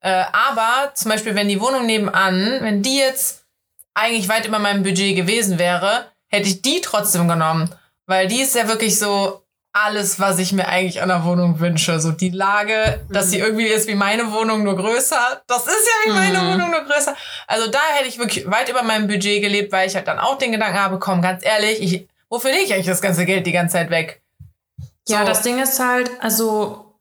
Äh, 0.02 0.26
aber 0.32 0.92
zum 0.94 1.10
Beispiel, 1.10 1.34
wenn 1.34 1.48
die 1.48 1.60
Wohnung 1.62 1.86
nebenan, 1.88 2.60
wenn 2.62 2.84
die 2.84 2.98
jetzt 2.98 3.46
eigentlich 3.94 4.30
weit 4.30 4.48
über 4.48 4.60
meinem 4.60 4.84
Budget 4.84 5.16
gewesen 5.16 5.58
wäre, 5.58 6.06
hätte 6.28 6.48
ich 6.48 6.62
die 6.62 6.82
trotzdem 6.82 7.28
genommen. 7.28 7.70
Weil 8.06 8.28
die 8.28 8.42
ist 8.42 8.56
ja 8.56 8.68
wirklich 8.68 9.00
so 9.00 9.44
alles, 9.74 10.20
was 10.20 10.40
ich 10.40 10.52
mir 10.52 10.68
eigentlich 10.68 11.02
an 11.02 11.08
der 11.10 11.24
Wohnung 11.24 11.60
wünsche. 11.60 12.00
So 12.00 12.12
die 12.12 12.30
Lage, 12.30 13.00
dass 13.10 13.30
sie 13.32 13.40
irgendwie 13.40 13.68
ist 13.68 13.88
wie 13.88 13.96
meine 13.96 14.32
Wohnung, 14.32 14.64
nur 14.64 14.76
größer. 14.76 15.42
Das 15.48 15.66
ist 15.66 15.88
ja 16.08 16.12
wie 16.12 16.16
meine 16.16 16.40
Wohnung, 16.54 16.72
nur 16.72 16.82
größer. 16.82 17.16
Also 17.48 17.70
da 17.72 17.80
hätte 17.96 18.10
ich 18.10 18.20
wirklich 18.20 18.50
weit 18.50 18.70
über 18.70 18.84
meinem 18.84 19.08
Budget 19.08 19.42
gelebt, 19.42 19.72
weil 19.72 19.88
ich 19.88 19.96
halt 19.96 20.08
dann 20.08 20.20
auch 20.20 20.38
den 20.38 20.52
Gedanken 20.52 20.80
habe, 20.80 21.00
komm, 21.00 21.22
ganz 21.22 21.46
ehrlich, 21.46 21.82
ich, 21.82 22.08
wofür 22.30 22.52
lege 22.52 22.64
ich 22.64 22.74
eigentlich 22.74 22.88
das 22.88 23.02
ganze 23.02 23.26
Geld 23.26 23.46
die 23.48 23.54
ganze 23.54 23.74
Zeit 23.74 23.90
weg? 23.90 24.22
Ja, 25.08 25.20
So. 25.20 25.26
das 25.26 25.42
Ding 25.42 25.62
ist 25.62 25.80
halt, 25.80 26.12
also 26.20 26.94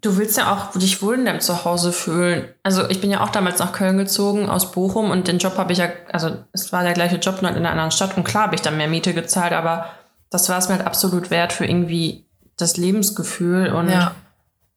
du 0.00 0.16
willst 0.16 0.36
ja 0.38 0.52
auch 0.52 0.78
dich 0.78 1.02
wohl 1.02 1.16
in 1.16 1.24
deinem 1.24 1.40
Zuhause 1.40 1.92
fühlen. 1.92 2.48
Also 2.62 2.88
ich 2.88 3.00
bin 3.00 3.10
ja 3.10 3.22
auch 3.22 3.30
damals 3.30 3.58
nach 3.58 3.72
Köln 3.72 3.98
gezogen 3.98 4.48
aus 4.48 4.70
Bochum 4.70 5.10
und 5.10 5.26
den 5.26 5.38
Job 5.38 5.58
habe 5.58 5.72
ich 5.72 5.78
ja, 5.78 5.88
also 6.12 6.36
es 6.52 6.72
war 6.72 6.84
der 6.84 6.92
gleiche 6.92 7.16
Job 7.16 7.42
nur 7.42 7.50
in 7.50 7.56
einer 7.56 7.70
anderen 7.70 7.90
Stadt 7.90 8.16
und 8.16 8.22
klar 8.22 8.44
habe 8.44 8.54
ich 8.54 8.62
dann 8.62 8.76
mehr 8.76 8.86
Miete 8.86 9.14
gezahlt, 9.14 9.52
aber 9.52 9.90
das 10.30 10.48
war 10.48 10.58
es 10.58 10.68
mir 10.68 10.76
halt 10.76 10.86
absolut 10.86 11.30
wert 11.30 11.52
für 11.52 11.64
irgendwie 11.66 12.24
das 12.56 12.76
Lebensgefühl 12.76 13.72
und 13.72 13.88
Ja. 13.88 14.12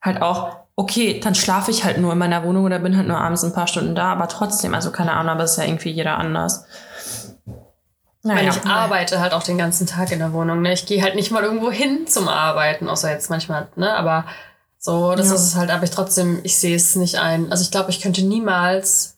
halt 0.01 0.21
auch, 0.21 0.55
okay, 0.75 1.19
dann 1.19 1.35
schlafe 1.35 1.71
ich 1.71 1.83
halt 1.83 1.97
nur 1.97 2.13
in 2.13 2.17
meiner 2.17 2.43
Wohnung 2.43 2.65
oder 2.65 2.79
bin 2.79 2.95
halt 2.95 3.07
nur 3.07 3.17
abends 3.17 3.43
ein 3.43 3.53
paar 3.53 3.67
Stunden 3.67 3.95
da, 3.95 4.11
aber 4.13 4.27
trotzdem, 4.27 4.73
also 4.73 4.91
keine 4.91 5.13
Ahnung, 5.13 5.31
aber 5.33 5.43
es 5.43 5.51
ist 5.51 5.57
ja 5.57 5.65
irgendwie 5.65 5.91
jeder 5.91 6.17
anders. 6.17 6.65
Weil 8.23 8.47
ich 8.49 8.65
arbeite 8.67 9.19
halt 9.19 9.33
auch 9.33 9.41
den 9.41 9.57
ganzen 9.57 9.87
Tag 9.87 10.11
in 10.11 10.19
der 10.19 10.31
Wohnung. 10.31 10.61
Ne? 10.61 10.73
Ich 10.73 10.85
gehe 10.85 11.01
halt 11.01 11.15
nicht 11.15 11.31
mal 11.31 11.43
irgendwo 11.43 11.71
hin 11.71 12.05
zum 12.05 12.27
Arbeiten, 12.27 12.87
außer 12.87 13.09
jetzt 13.09 13.31
manchmal, 13.31 13.67
ne? 13.75 13.95
Aber 13.95 14.25
so, 14.77 15.15
das 15.15 15.29
Ja. 15.29 15.35
ist 15.35 15.41
es 15.41 15.55
halt, 15.55 15.71
aber 15.71 15.83
ich 15.85 15.89
trotzdem, 15.89 16.39
ich 16.43 16.57
sehe 16.59 16.75
es 16.75 16.95
nicht 16.95 17.17
ein. 17.17 17.51
Also 17.51 17.63
ich 17.63 17.71
glaube, 17.71 17.89
ich 17.89 17.99
könnte 17.99 18.21
niemals. 18.23 19.10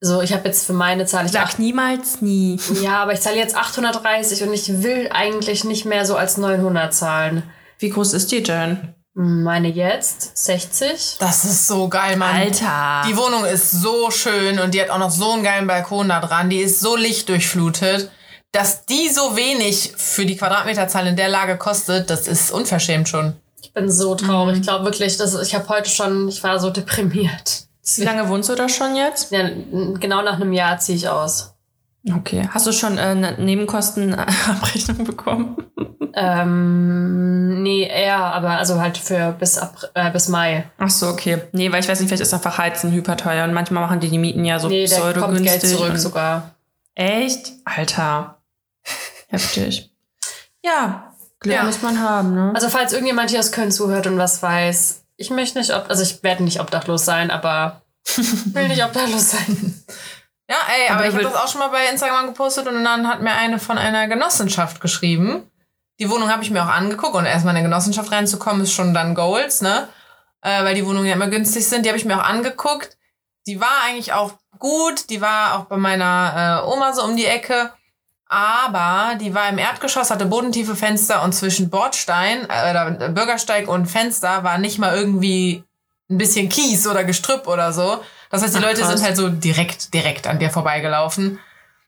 So, 0.00 0.20
ich 0.20 0.32
habe 0.32 0.48
jetzt 0.48 0.66
für 0.66 0.72
meine 0.74 1.06
Zahl, 1.06 1.24
ich 1.26 1.32
Sag 1.32 1.58
niemals 1.58 2.20
nie. 2.20 2.58
ja, 2.82 2.98
aber 3.02 3.12
ich 3.14 3.20
zahle 3.20 3.36
jetzt 3.36 3.56
830 3.56 4.42
und 4.42 4.52
ich 4.52 4.82
will 4.82 5.08
eigentlich 5.12 5.64
nicht 5.64 5.86
mehr 5.86 6.04
so 6.04 6.16
als 6.16 6.36
900 6.36 6.92
zahlen. 6.92 7.42
Wie 7.78 7.90
groß 7.90 8.12
ist 8.12 8.30
die 8.32 8.42
denn? 8.42 8.94
Meine 9.16 9.68
jetzt 9.68 10.36
60. 10.36 11.16
Das 11.20 11.44
ist 11.44 11.68
so 11.68 11.88
geil, 11.88 12.16
Mann. 12.16 12.34
Alter. 12.36 13.02
Die 13.08 13.16
Wohnung 13.16 13.44
ist 13.44 13.70
so 13.70 14.10
schön 14.10 14.58
und 14.58 14.74
die 14.74 14.80
hat 14.82 14.90
auch 14.90 14.98
noch 14.98 15.10
so 15.12 15.32
einen 15.32 15.44
geilen 15.44 15.68
Balkon 15.68 16.08
da 16.08 16.20
dran. 16.20 16.50
Die 16.50 16.58
ist 16.58 16.80
so 16.80 16.96
lichtdurchflutet. 16.96 18.10
Dass 18.50 18.86
die 18.86 19.08
so 19.08 19.36
wenig 19.36 19.94
für 19.96 20.26
die 20.26 20.36
Quadratmeterzahl 20.36 21.06
in 21.06 21.16
der 21.16 21.28
Lage 21.28 21.56
kostet, 21.56 22.10
das 22.10 22.28
ist 22.28 22.52
unverschämt 22.52 23.08
schon. 23.08 23.34
Ich 23.62 23.72
bin 23.72 23.90
so 23.90 24.14
traurig. 24.14 24.58
Ich 24.58 24.62
glaube 24.62 24.84
wirklich, 24.84 25.16
dass 25.16 25.34
ich 25.40 25.54
habe 25.54 25.68
heute 25.68 25.90
schon, 25.90 26.28
ich 26.28 26.42
war 26.42 26.60
so 26.60 26.70
deprimiert. 26.70 27.64
Wie 27.96 28.04
lange 28.04 28.28
wohnst 28.28 28.48
du 28.48 28.54
da 28.54 28.68
schon 28.68 28.96
jetzt? 28.96 29.30
Ja, 29.30 29.48
genau 30.00 30.22
nach 30.22 30.34
einem 30.40 30.52
Jahr 30.52 30.78
ziehe 30.78 30.96
ich 30.96 31.08
aus. 31.08 31.54
Okay. 32.14 32.48
Hast 32.52 32.66
du 32.66 32.72
schon 32.72 32.98
äh, 32.98 33.02
eine 33.02 33.32
Nebenkostenabrechnung 33.38 35.04
bekommen? 35.04 35.56
Ähm, 36.14 37.62
nee, 37.62 37.82
eher, 37.86 38.18
aber 38.18 38.50
also 38.50 38.80
halt 38.80 38.96
für 38.98 39.32
bis, 39.38 39.58
April, 39.58 39.88
äh, 39.94 40.10
bis 40.10 40.28
Mai. 40.28 40.70
Ach 40.78 40.90
so, 40.90 41.08
okay. 41.08 41.42
Nee, 41.52 41.72
weil 41.72 41.80
ich 41.80 41.88
weiß 41.88 41.98
nicht, 42.00 42.08
vielleicht 42.08 42.22
ist 42.22 42.32
einfach 42.34 42.56
Heizen 42.58 42.92
hyperteuer 42.92 43.44
und 43.44 43.52
manchmal 43.52 43.82
machen 43.82 44.00
die 44.00 44.08
die 44.10 44.18
Mieten 44.18 44.44
ja 44.44 44.58
so 44.58 44.68
Nee, 44.68 44.86
der 44.86 45.12
kommt. 45.14 45.42
Geld 45.42 45.62
zurück 45.66 45.96
sogar. 45.98 46.54
Echt? 46.94 47.52
Alter. 47.64 48.38
Heftig. 49.28 49.90
Ja, 50.64 51.12
Glück 51.40 51.54
Ja. 51.56 51.64
muss 51.64 51.82
man 51.82 52.00
haben, 52.00 52.34
ne? 52.34 52.52
Also 52.54 52.68
falls 52.68 52.92
irgendjemand 52.92 53.30
hier 53.30 53.40
aus 53.40 53.50
Köln 53.50 53.72
zuhört 53.72 54.06
und 54.06 54.16
was 54.18 54.42
weiß, 54.42 55.03
ich 55.16 55.30
möchte 55.30 55.58
nicht, 55.58 55.74
ob, 55.74 55.88
also 55.88 56.02
ich 56.02 56.22
werde 56.22 56.42
nicht 56.42 56.60
obdachlos 56.60 57.04
sein, 57.04 57.30
aber 57.30 57.82
will 58.16 58.68
nicht 58.68 58.84
obdachlos 58.84 59.30
sein. 59.30 59.84
Ja, 60.48 60.56
ey, 60.68 60.88
aber, 60.88 60.98
Aber 60.98 61.08
ich 61.08 61.14
habe 61.14 61.24
das 61.24 61.34
auch 61.34 61.48
schon 61.48 61.60
mal 61.60 61.68
bei 61.68 61.86
Instagram 61.90 62.26
gepostet 62.26 62.66
und 62.66 62.84
dann 62.84 63.08
hat 63.08 63.22
mir 63.22 63.32
eine 63.32 63.58
von 63.58 63.78
einer 63.78 64.08
Genossenschaft 64.08 64.80
geschrieben. 64.80 65.50
Die 65.98 66.10
Wohnung 66.10 66.30
habe 66.30 66.42
ich 66.42 66.50
mir 66.50 66.62
auch 66.62 66.68
angeguckt 66.68 67.14
und 67.14 67.24
erstmal 67.24 67.54
in 67.54 67.58
eine 67.58 67.68
Genossenschaft 67.68 68.12
reinzukommen 68.12 68.62
ist 68.62 68.72
schon 68.72 68.92
dann 68.92 69.14
Goals, 69.14 69.62
ne? 69.62 69.88
Äh, 70.42 70.64
weil 70.64 70.74
die 70.74 70.84
Wohnungen 70.84 71.06
ja 71.06 71.14
immer 71.14 71.28
günstig 71.28 71.66
sind. 71.66 71.84
Die 71.86 71.88
habe 71.88 71.98
ich 71.98 72.04
mir 72.04 72.18
auch 72.18 72.24
angeguckt. 72.24 72.98
Die 73.46 73.60
war 73.60 73.84
eigentlich 73.86 74.12
auch 74.12 74.32
gut. 74.58 75.08
Die 75.08 75.20
war 75.20 75.58
auch 75.58 75.64
bei 75.66 75.76
meiner 75.76 76.62
äh, 76.64 76.70
Oma 76.70 76.92
so 76.92 77.04
um 77.04 77.16
die 77.16 77.26
Ecke. 77.26 77.72
Aber 78.26 79.16
die 79.20 79.34
war 79.34 79.48
im 79.48 79.58
Erdgeschoss, 79.58 80.10
hatte 80.10 80.26
bodentiefe 80.26 80.74
Fenster 80.74 81.22
und 81.22 81.34
zwischen 81.34 81.70
Bordstein, 81.70 82.48
äh, 82.48 82.70
oder 82.70 82.90
Bürgersteig 83.10 83.68
und 83.68 83.86
Fenster 83.86 84.42
war 84.44 84.58
nicht 84.58 84.78
mal 84.78 84.96
irgendwie 84.96 85.64
ein 86.10 86.18
bisschen 86.18 86.48
Kies 86.48 86.86
oder 86.86 87.04
Gestrüpp 87.04 87.46
oder 87.46 87.72
so. 87.72 88.02
Das 88.30 88.42
heißt, 88.42 88.54
die 88.54 88.58
Ach, 88.58 88.62
Leute 88.62 88.80
krass. 88.80 88.92
sind 88.92 89.02
halt 89.04 89.16
so 89.16 89.28
direkt, 89.28 89.94
direkt 89.94 90.26
an 90.26 90.38
dir 90.38 90.50
vorbeigelaufen. 90.50 91.38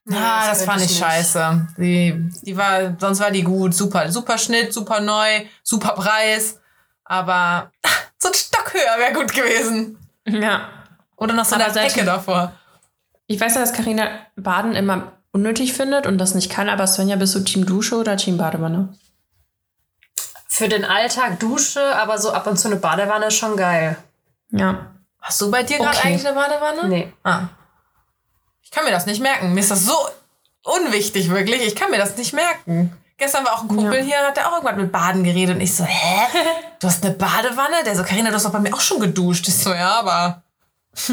Nee, 0.04 0.16
ah, 0.16 0.46
das 0.48 0.62
fand 0.64 0.82
ich 0.82 0.88
nicht. 0.90 1.00
scheiße. 1.00 1.68
Die, 1.78 2.30
die 2.42 2.56
war, 2.56 2.96
sonst 2.98 3.18
war 3.18 3.32
die 3.32 3.42
gut, 3.42 3.74
super, 3.74 4.10
super 4.12 4.38
Schnitt, 4.38 4.72
super 4.72 5.00
neu, 5.00 5.44
super 5.64 5.94
Preis. 5.94 6.60
Aber 7.04 7.72
so 8.18 8.28
ein 8.28 8.34
Stock 8.34 8.72
höher 8.72 8.98
wäre 8.98 9.14
gut 9.14 9.34
gewesen. 9.34 9.98
ja. 10.26 10.68
Oder 11.16 11.32
noch 11.32 11.44
so 11.44 11.56
eine 11.56 11.64
Ecke 11.80 12.04
davor. 12.04 12.52
Ich 13.26 13.40
weiß 13.40 13.54
ja, 13.54 13.62
dass 13.62 13.72
Karina 13.72 14.06
Baden 14.36 14.74
immer 14.76 15.15
unnötig 15.36 15.72
findet 15.74 16.06
und 16.06 16.18
das 16.18 16.34
nicht 16.34 16.50
kann, 16.50 16.68
aber 16.68 16.86
Svenja, 16.86 17.16
bist 17.16 17.34
du 17.34 17.40
Team 17.40 17.66
Dusche 17.66 17.96
oder 17.96 18.16
Team 18.16 18.38
Badewanne? 18.38 18.88
Für 20.48 20.68
den 20.68 20.84
Alltag 20.84 21.38
Dusche, 21.38 21.94
aber 21.96 22.18
so 22.18 22.32
ab 22.32 22.46
und 22.46 22.56
zu 22.58 22.68
eine 22.68 22.76
Badewanne 22.76 23.26
ist 23.26 23.36
schon 23.36 23.56
geil. 23.56 23.96
Ja. 24.50 24.86
Hast 25.20 25.40
du 25.40 25.50
bei 25.50 25.62
dir 25.62 25.76
gerade 25.78 25.96
Okay. 25.98 26.08
eigentlich 26.08 26.26
eine 26.26 26.34
Badewanne? 26.34 26.88
Nee. 26.88 27.12
Ah. 27.24 27.48
Ich 28.62 28.70
kann 28.70 28.84
mir 28.84 28.90
das 28.90 29.06
nicht 29.06 29.20
merken. 29.20 29.52
Mir 29.54 29.60
ist 29.60 29.70
das 29.70 29.84
so 29.84 29.96
unwichtig, 30.62 31.30
wirklich. 31.30 31.60
Ich 31.66 31.76
kann 31.76 31.90
mir 31.90 31.98
das 31.98 32.16
nicht 32.16 32.32
merken. 32.32 32.96
Gestern 33.18 33.44
war 33.44 33.54
auch 33.54 33.62
ein 33.62 33.68
Kumpel 33.68 33.98
Ja. 34.00 34.04
hier, 34.04 34.18
hat 34.26 34.36
der 34.36 34.48
auch 34.48 34.52
irgendwann 34.52 34.76
mit 34.78 34.92
Baden 34.92 35.24
geredet. 35.24 35.56
Und 35.56 35.60
ich 35.62 35.74
so, 35.74 35.84
hä? 35.84 36.26
Du 36.80 36.86
hast 36.86 37.04
eine 37.04 37.14
Badewanne? 37.14 37.76
Der 37.84 37.96
so, 37.96 38.02
Carina, 38.04 38.30
du 38.30 38.36
hast 38.36 38.44
doch 38.46 38.52
bei 38.52 38.58
mir 38.60 38.74
auch 38.74 38.80
schon 38.80 39.00
geduscht. 39.00 39.48
Ich 39.48 39.56
so, 39.56 39.72
ja, 39.72 39.98
aber 39.98 40.42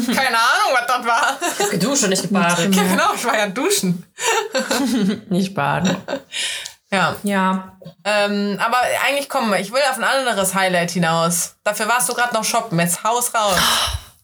keine 0.06 0.36
Ahnung, 0.38 0.72
was 0.72 0.86
das 0.86 1.06
war. 1.06 1.70
Geduscht 1.70 2.04
und 2.04 2.10
nicht 2.10 2.22
gebadet. 2.22 2.72
genau, 2.72 3.12
ich 3.14 3.24
war 3.24 3.36
ja 3.36 3.48
duschen. 3.48 4.04
Nicht 5.28 5.54
baden. 5.54 5.96
Ja. 6.90 7.16
Ja. 7.22 7.76
Ähm, 8.04 8.58
aber 8.64 8.78
eigentlich 9.06 9.28
komm, 9.28 9.52
ich 9.54 9.72
will 9.72 9.80
auf 9.90 9.98
ein 9.98 10.04
anderes 10.04 10.54
Highlight 10.54 10.92
hinaus. 10.92 11.56
Dafür 11.64 11.88
warst 11.88 12.08
du 12.08 12.14
gerade 12.14 12.34
noch 12.34 12.44
shoppen. 12.44 12.78
Jetzt 12.78 13.04
haus 13.04 13.34
raus. 13.34 13.58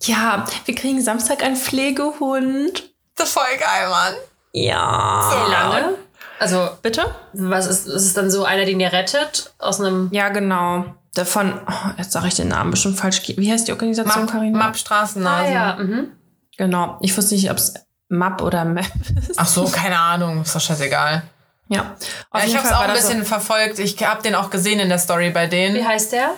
Ja, 0.02 0.44
wir 0.64 0.74
kriegen 0.74 1.02
Samstag 1.02 1.42
einen 1.42 1.56
Pflegehund. 1.56 2.90
Das 3.16 3.32
voll 3.32 3.44
geil, 3.58 3.88
Mann. 3.88 4.14
Ja. 4.52 5.30
So 5.30 5.46
Wie 5.46 5.50
lange? 5.50 5.94
Also, 6.38 6.70
Bitte? 6.80 7.14
was 7.34 7.66
ist, 7.66 7.86
ist 7.86 8.06
es 8.06 8.14
dann 8.14 8.30
so 8.30 8.44
einer, 8.44 8.64
den 8.64 8.80
ihr 8.80 8.92
rettet? 8.92 9.52
Aus 9.58 9.78
einem. 9.78 10.08
Ja, 10.10 10.30
genau. 10.30 10.86
Davon, 11.14 11.60
oh, 11.66 11.90
jetzt 11.98 12.12
sage 12.12 12.28
ich 12.28 12.34
den 12.34 12.48
Namen 12.48 12.70
bestimmt 12.70 12.96
falsch. 12.98 13.22
Wie 13.36 13.50
heißt 13.50 13.66
die 13.66 13.72
Organisation, 13.72 14.24
Map, 14.24 14.32
Carina? 14.32 14.58
Map 14.58 14.76
Straßennasen. 14.76 15.46
Ah, 15.46 15.50
ja. 15.50 15.76
Mhm. 15.76 16.12
Genau. 16.56 16.98
Ich 17.00 17.16
wusste 17.16 17.34
nicht, 17.34 17.50
ob 17.50 17.56
es 17.56 17.74
Map 18.08 18.42
oder 18.42 18.64
Map 18.64 18.86
ist. 19.28 19.38
Ach 19.38 19.46
so, 19.46 19.64
keine 19.64 19.98
Ahnung. 19.98 20.42
Ist 20.42 20.54
doch 20.54 20.60
scheißegal. 20.60 21.22
Ja. 21.68 21.96
Ja, 22.34 22.44
ich 22.44 22.56
habe 22.56 22.66
es 22.66 22.72
auch 22.72 22.80
ein 22.80 22.92
bisschen 22.92 23.24
verfolgt. 23.24 23.78
Ich 23.78 24.02
habe 24.04 24.22
den 24.22 24.34
auch 24.34 24.50
gesehen 24.50 24.80
in 24.80 24.88
der 24.88 24.98
Story 24.98 25.30
bei 25.30 25.46
Wie 25.46 25.50
denen. 25.50 25.86
heißt 25.86 26.12
der? 26.12 26.30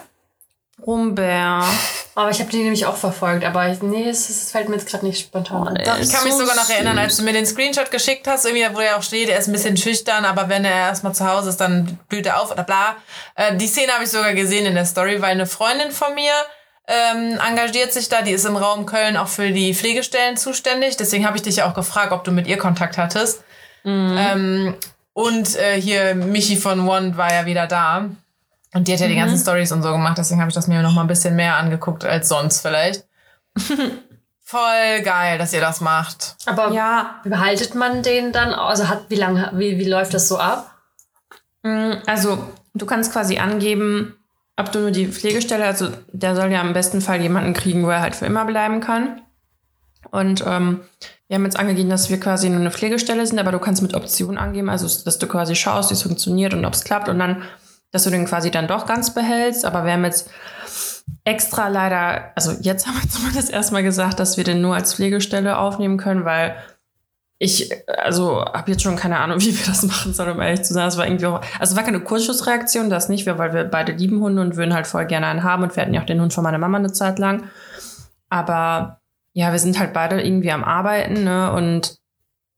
Brummbär. 0.78 1.64
Aber 2.14 2.30
ich 2.30 2.40
habe 2.40 2.50
den 2.50 2.64
nämlich 2.64 2.85
auch 2.85 2.96
verfolgt, 2.96 3.42
aber 3.42 3.70
ich, 3.70 3.80
nee, 3.80 4.06
es, 4.06 4.28
es 4.28 4.50
fällt 4.50 4.68
mir 4.68 4.76
jetzt 4.76 4.87
gerade 4.87 5.06
nicht 5.06 5.18
spontan 5.18 5.66
ein. 5.66 5.76
der 5.76 5.98
Ich 5.98 6.12
kann 6.12 6.24
mich 6.24 6.35
so 6.35 6.40
sogar 6.40 6.56
noch 6.56 6.68
erinnern, 6.68 6.98
als 6.98 7.16
du 7.16 7.22
mir 7.22 7.32
den 7.32 7.46
Screenshot 7.46 7.90
geschickt 7.90 8.26
hast, 8.26 8.44
irgendwie, 8.44 8.66
wo 8.76 8.80
er 8.80 8.98
auch 8.98 9.02
steht, 9.02 9.30
er 9.30 9.38
ist 9.38 9.48
ein 9.48 9.52
bisschen 9.52 9.78
schüchtern, 9.78 10.26
aber 10.26 10.50
wenn 10.50 10.66
er 10.66 10.72
erstmal 10.72 11.14
zu 11.14 11.26
Hause 11.26 11.48
ist, 11.48 11.56
dann 11.56 11.98
blüht 12.11 12.26
er 12.26 12.42
auf 12.42 12.50
oder 12.50 12.64
bla. 12.64 12.96
Äh, 13.35 13.56
die 13.56 13.66
Szene 13.66 13.92
habe 13.92 14.04
ich 14.04 14.11
sogar 14.11 14.35
gesehen 14.35 14.66
in 14.66 14.74
der 14.74 14.85
Story, 14.85 15.22
weil 15.22 15.30
eine 15.30 15.46
Freundin 15.46 15.90
von 15.90 16.14
mir 16.14 16.32
ähm, 16.87 17.38
engagiert 17.48 17.94
sich 17.94 18.11
da, 18.11 18.20
die 18.20 18.32
ist 18.32 18.44
im 18.44 18.56
Raum 18.56 18.85
Köln 18.85 19.16
auch 19.16 19.28
für 19.28 19.52
die 19.52 19.72
Pflegestellen 19.72 20.37
zuständig. 20.37 20.98
Deswegen 20.98 21.24
habe 21.26 21.38
ich 21.38 21.42
dich 21.42 21.56
ja 21.56 21.70
auch 21.70 21.74
gefragt, 21.74 22.12
ob 22.12 22.24
du 22.24 22.30
mit 22.30 22.46
ihr 22.46 22.58
Kontakt 22.58 22.98
hattest. 22.98 23.42
Ähm, 23.85 24.74
und 25.14 25.56
äh, 25.56 25.80
hier 25.80 26.14
Michi 26.14 26.56
von 26.56 26.87
One 26.87 27.16
war 27.16 27.32
ja 27.32 27.46
wieder 27.46 27.66
da. 27.66 28.11
Und 28.74 28.88
die 28.88 28.92
hat 28.92 29.00
ja 29.00 29.08
die 29.08 29.16
ganzen 29.16 29.38
Stories 29.38 29.70
und 29.72 29.82
so 29.82 29.92
gemacht, 29.92 30.16
deswegen 30.18 30.40
habe 30.40 30.48
ich 30.48 30.54
das 30.54 30.66
mir 30.66 30.80
noch 30.82 30.92
mal 30.92 31.02
ein 31.02 31.06
bisschen 31.06 31.37
mehr 31.37 31.56
angeguckt 31.56 32.04
als 32.04 32.28
sonst 32.28 32.61
vielleicht. 32.62 33.04
Voll 34.44 35.02
geil, 35.02 35.38
dass 35.38 35.52
ihr 35.52 35.61
das 35.61 35.80
macht. 35.80 36.37
Aber 36.46 36.72
Ja, 36.72 37.20
behaltet 37.24 37.74
man 37.74 38.02
den 38.02 38.32
dann? 38.32 38.52
Also 38.52 38.88
hat 38.88 39.04
wie 39.08 39.14
lange, 39.16 39.50
wie, 39.54 39.78
wie 39.78 39.88
läuft 39.88 40.14
das 40.14 40.28
so 40.28 40.38
ab? 40.38 40.74
Mm, 41.62 41.92
Also, 42.06 42.38
du 42.74 42.85
kannst 42.87 43.12
quasi 43.12 43.38
angeben, 43.38 44.16
ob 44.56 44.70
du 44.72 44.80
nur 44.80 44.90
die 44.90 45.06
Pflegestelle, 45.06 45.64
also 45.64 45.88
der 46.12 46.37
soll 46.37 46.52
ja 46.52 46.61
im 46.61 46.72
besten 46.74 47.00
Fall 47.00 47.20
jemanden 47.20 47.54
kriegen, 47.54 47.85
wo 47.85 47.90
er 47.90 48.00
halt 48.00 48.14
für 48.14 48.26
immer 48.26 48.44
bleiben 48.44 48.80
kann. 48.80 49.22
Und 50.11 50.44
ähm, 50.46 50.80
wir 51.28 51.37
haben 51.37 51.44
jetzt 51.44 51.58
angegeben, 51.58 51.88
dass 51.88 52.11
wir 52.11 52.20
quasi 52.20 52.50
nur 52.50 52.61
eine 52.61 52.70
Pflegestelle 52.70 53.26
sind, 53.26 53.38
aber 53.38 53.52
du 53.52 53.58
kannst 53.58 53.80
mit 53.80 53.94
Optionen 53.94 54.37
angeben, 54.37 54.68
also 54.68 54.87
dass 55.04 55.18
du 55.18 55.26
quasi 55.26 55.54
schaust, 55.54 55.88
wie 55.90 55.94
es 55.94 56.02
funktioniert 56.02 56.52
und 56.52 56.64
ob 56.66 56.74
es 56.74 56.85
klappt 56.85 57.08
und 57.08 57.18
dann, 57.18 57.42
dass 57.92 58.05
du 58.05 58.11
den 58.11 58.24
quasi 58.24 58.50
dann 58.50 58.66
doch 58.66 58.87
ganz 58.87 59.14
behältst. 59.14 59.64
Aber 59.64 59.85
wir 59.85 59.92
haben 59.92 60.05
jetzt 60.05 60.31
extra 61.24 61.68
leider, 61.68 62.33
also 62.35 62.52
jetzt 62.61 62.87
haben 62.87 63.00
wir 63.00 63.09
zumindest 63.09 63.50
erstmal 63.50 63.83
gesagt, 63.83 64.18
dass 64.18 64.37
wir 64.37 64.44
den 64.44 64.61
nur 64.61 64.74
als 64.74 64.94
Pflegestelle 64.94 65.59
aufnehmen 65.59 65.98
können, 65.98 66.24
weil 66.24 66.57
ich, 67.38 67.72
also, 67.88 68.44
habe 68.44 68.70
jetzt 68.70 68.85
schon 68.85 68.94
keine 68.94 69.18
Ahnung, 69.18 69.40
wie 69.40 69.59
wir 69.59 69.66
das 69.66 69.83
machen 69.83 70.14
sollen, 70.14 70.33
um 70.33 70.40
ehrlich 70.40 70.62
zu 70.62 70.72
sein. 70.72 70.87
Es 70.87 70.96
war 70.96 71.07
irgendwie 71.07 71.26
auch, 71.26 71.40
also, 71.59 71.74
war 71.74 71.83
keine 71.83 71.98
Kurzschussreaktion, 71.98 72.88
das 72.88 73.09
nicht, 73.09 73.26
weil 73.26 73.52
wir 73.52 73.64
beide 73.64 73.92
lieben 73.92 74.20
Hunde 74.20 74.42
und 74.42 74.57
würden 74.57 74.74
halt 74.74 74.87
voll 74.87 75.07
gerne 75.07 75.26
einen 75.26 75.42
haben 75.42 75.64
und 75.64 75.74
wir 75.74 75.83
hatten 75.83 75.92
ja 75.92 76.00
auch 76.00 76.07
den 76.07 76.20
Hund 76.20 76.33
von 76.33 76.44
meiner 76.44 76.59
Mama 76.59 76.78
eine 76.78 76.92
Zeit 76.92 77.18
lang. 77.18 77.50
Aber 78.28 79.00
ja, 79.33 79.50
wir 79.50 79.59
sind 79.59 79.78
halt 79.78 79.92
beide 79.92 80.20
irgendwie 80.20 80.52
am 80.52 80.62
Arbeiten, 80.62 81.24
ne, 81.24 81.52
und 81.52 81.96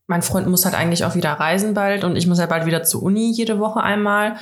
mein 0.07 0.23
Freund 0.23 0.47
muss 0.49 0.65
halt 0.65 0.75
eigentlich 0.75 1.05
auch 1.05 1.15
wieder 1.15 1.33
reisen 1.33 1.73
bald 1.75 2.05
und 2.05 2.17
ich 2.17 2.27
muss 2.27 2.39
halt 2.39 2.51
bald 2.51 2.67
wieder 2.67 2.83
zur 2.85 3.03
Uni 3.03 3.31
jede 3.33 3.59
Woche 3.59 3.81
einmal. 3.83 4.37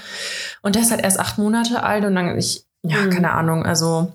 Und 0.62 0.74
der 0.74 0.82
ist 0.82 0.90
halt 0.90 1.02
erst 1.02 1.20
acht 1.20 1.38
Monate 1.38 1.82
alt 1.82 2.04
und 2.04 2.14
dann 2.14 2.36
ich, 2.38 2.64
ja, 2.82 2.98
Mhm. 2.98 3.10
keine 3.10 3.32
Ahnung, 3.32 3.64
also 3.64 4.12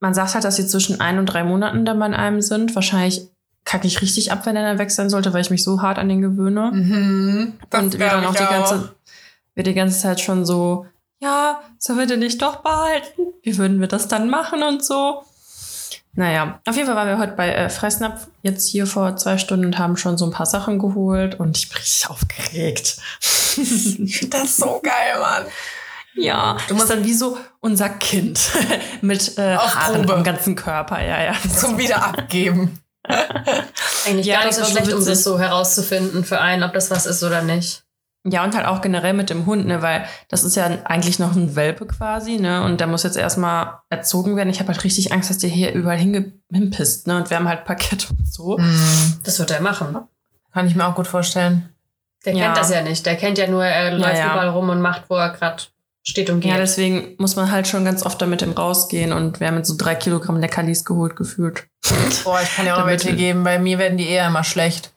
man 0.00 0.14
sagt 0.14 0.34
halt, 0.34 0.44
dass 0.44 0.56
sie 0.56 0.66
zwischen 0.66 1.00
ein 1.00 1.18
und 1.18 1.26
drei 1.26 1.44
Monaten 1.44 1.84
dann 1.84 1.98
bei 1.98 2.06
einem 2.06 2.42
sind. 2.42 2.74
Wahrscheinlich 2.74 3.28
kacke 3.64 3.86
ich 3.86 4.02
richtig 4.02 4.32
ab, 4.32 4.44
wenn 4.44 4.56
er 4.56 4.64
dann 4.64 4.78
weg 4.78 4.90
sein 4.90 5.08
sollte, 5.08 5.32
weil 5.32 5.40
ich 5.42 5.50
mich 5.50 5.62
so 5.62 5.80
hart 5.80 5.98
an 5.98 6.08
den 6.08 6.20
gewöhne. 6.20 6.70
Mhm. 6.72 7.52
und 7.72 7.98
wir 7.98 8.08
dann 8.08 8.26
auch 8.26 8.34
die 8.34 8.44
ganze, 8.44 8.94
wir 9.54 9.62
die 9.64 9.74
ganze 9.74 9.98
Zeit 10.00 10.20
schon 10.20 10.44
so, 10.44 10.86
ja, 11.20 11.60
sollen 11.78 12.00
wir 12.00 12.06
den 12.06 12.18
nicht 12.18 12.42
doch 12.42 12.56
behalten? 12.56 13.22
Wie 13.44 13.56
würden 13.56 13.80
wir 13.80 13.86
das 13.86 14.08
dann 14.08 14.28
machen 14.28 14.62
und 14.64 14.84
so? 14.84 15.22
Naja, 16.14 16.60
auf 16.66 16.76
jeden 16.76 16.86
Fall 16.86 16.96
waren 16.96 17.08
wir 17.08 17.18
heute 17.18 17.32
bei 17.32 17.54
äh, 17.54 17.70
Fressnapf 17.70 18.26
jetzt 18.42 18.68
hier 18.68 18.86
vor 18.86 19.16
zwei 19.16 19.38
Stunden 19.38 19.64
und 19.66 19.78
haben 19.78 19.96
schon 19.96 20.18
so 20.18 20.26
ein 20.26 20.30
paar 20.30 20.44
Sachen 20.46 20.78
geholt 20.78 21.40
und 21.40 21.56
ich 21.56 21.68
bin 21.70 21.78
richtig 21.78 22.08
aufgeregt. 22.10 22.96
Das 24.30 24.44
ist 24.44 24.56
so 24.56 24.80
geil, 24.82 25.20
Mann. 25.20 25.44
Ja, 26.14 26.56
du 26.68 26.74
musst 26.74 26.88
dann 26.88 27.04
wie 27.04 27.12
so 27.12 27.36
unser 27.60 27.90
Kind 27.90 28.50
mit 29.02 29.36
äh, 29.38 29.56
Haaren 29.56 30.02
Probe. 30.02 30.14
am 30.14 30.24
ganzen 30.24 30.54
Körper, 30.56 31.02
ja, 31.02 31.22
ja. 31.22 31.34
Zum 31.54 31.76
Wiederabgeben. 31.78 32.78
Eigentlich 34.06 34.26
Ja, 34.26 34.38
gar 34.38 34.46
nicht 34.46 34.58
das 34.58 34.68
so 34.68 34.72
schlecht, 34.74 34.92
um 34.92 35.04
das 35.04 35.22
so 35.22 35.38
herauszufinden 35.38 36.24
für 36.24 36.40
einen, 36.40 36.62
ob 36.62 36.72
das 36.72 36.90
was 36.90 37.04
ist 37.06 37.22
oder 37.22 37.42
nicht. 37.42 37.81
Ja, 38.24 38.44
und 38.44 38.54
halt 38.54 38.66
auch 38.66 38.80
generell 38.80 39.14
mit 39.14 39.30
dem 39.30 39.46
Hund, 39.46 39.66
ne, 39.66 39.82
weil 39.82 40.04
das 40.28 40.44
ist 40.44 40.54
ja 40.54 40.66
eigentlich 40.84 41.18
noch 41.18 41.34
ein 41.34 41.56
Welpe 41.56 41.86
quasi, 41.86 42.38
ne, 42.38 42.62
und 42.62 42.78
der 42.80 42.86
muss 42.86 43.02
jetzt 43.02 43.16
erstmal 43.16 43.78
erzogen 43.90 44.36
werden. 44.36 44.48
Ich 44.48 44.60
habe 44.60 44.68
halt 44.72 44.84
richtig 44.84 45.12
Angst, 45.12 45.28
dass 45.28 45.38
der 45.38 45.50
hier 45.50 45.72
überall 45.72 45.98
hinpisst, 45.98 47.08
ne, 47.08 47.16
und 47.16 47.30
wir 47.30 47.36
haben 47.36 47.48
halt 47.48 47.64
Parkett 47.64 48.08
und 48.10 48.32
so. 48.32 48.58
Mhm. 48.58 49.18
Das 49.24 49.40
wird 49.40 49.50
er 49.50 49.60
machen. 49.60 49.96
Kann 50.52 50.68
ich 50.68 50.76
mir 50.76 50.86
auch 50.86 50.94
gut 50.94 51.08
vorstellen. 51.08 51.68
Der 52.24 52.34
Ja. 52.34 52.44
kennt 52.44 52.58
das 52.58 52.70
ja 52.70 52.82
nicht. 52.82 53.04
Der 53.06 53.16
kennt 53.16 53.38
ja 53.38 53.48
nur, 53.48 53.64
er 53.64 53.98
läuft 53.98 54.18
ja. 54.18 54.32
überall 54.32 54.50
rum 54.50 54.68
und 54.68 54.80
macht, 54.80 55.04
wo 55.08 55.16
er 55.16 55.30
gerade 55.30 55.64
steht 56.04 56.30
und 56.30 56.40
geht. 56.40 56.52
Ja, 56.52 56.58
deswegen 56.58 57.16
muss 57.18 57.34
man 57.34 57.50
halt 57.50 57.66
schon 57.66 57.84
ganz 57.84 58.04
oft 58.04 58.22
damit 58.22 58.40
dem 58.40 58.52
rausgehen 58.52 59.12
und 59.12 59.40
wir 59.40 59.48
haben 59.48 59.56
jetzt 59.56 59.68
so 59.68 59.74
drei 59.76 59.96
Kilogramm 59.96 60.36
Leckerlis 60.36 60.84
geholt 60.84 61.16
gefühlt. 61.16 61.66
Boah, 62.22 62.40
ich 62.40 62.54
kann 62.54 62.66
dir 62.66 62.76
auch 62.76 62.86
welche 62.86 63.16
geben. 63.16 63.42
Bei 63.42 63.58
mir 63.58 63.78
werden 63.78 63.98
die 63.98 64.08
eher 64.08 64.28
immer 64.28 64.44
schlecht. 64.44 64.91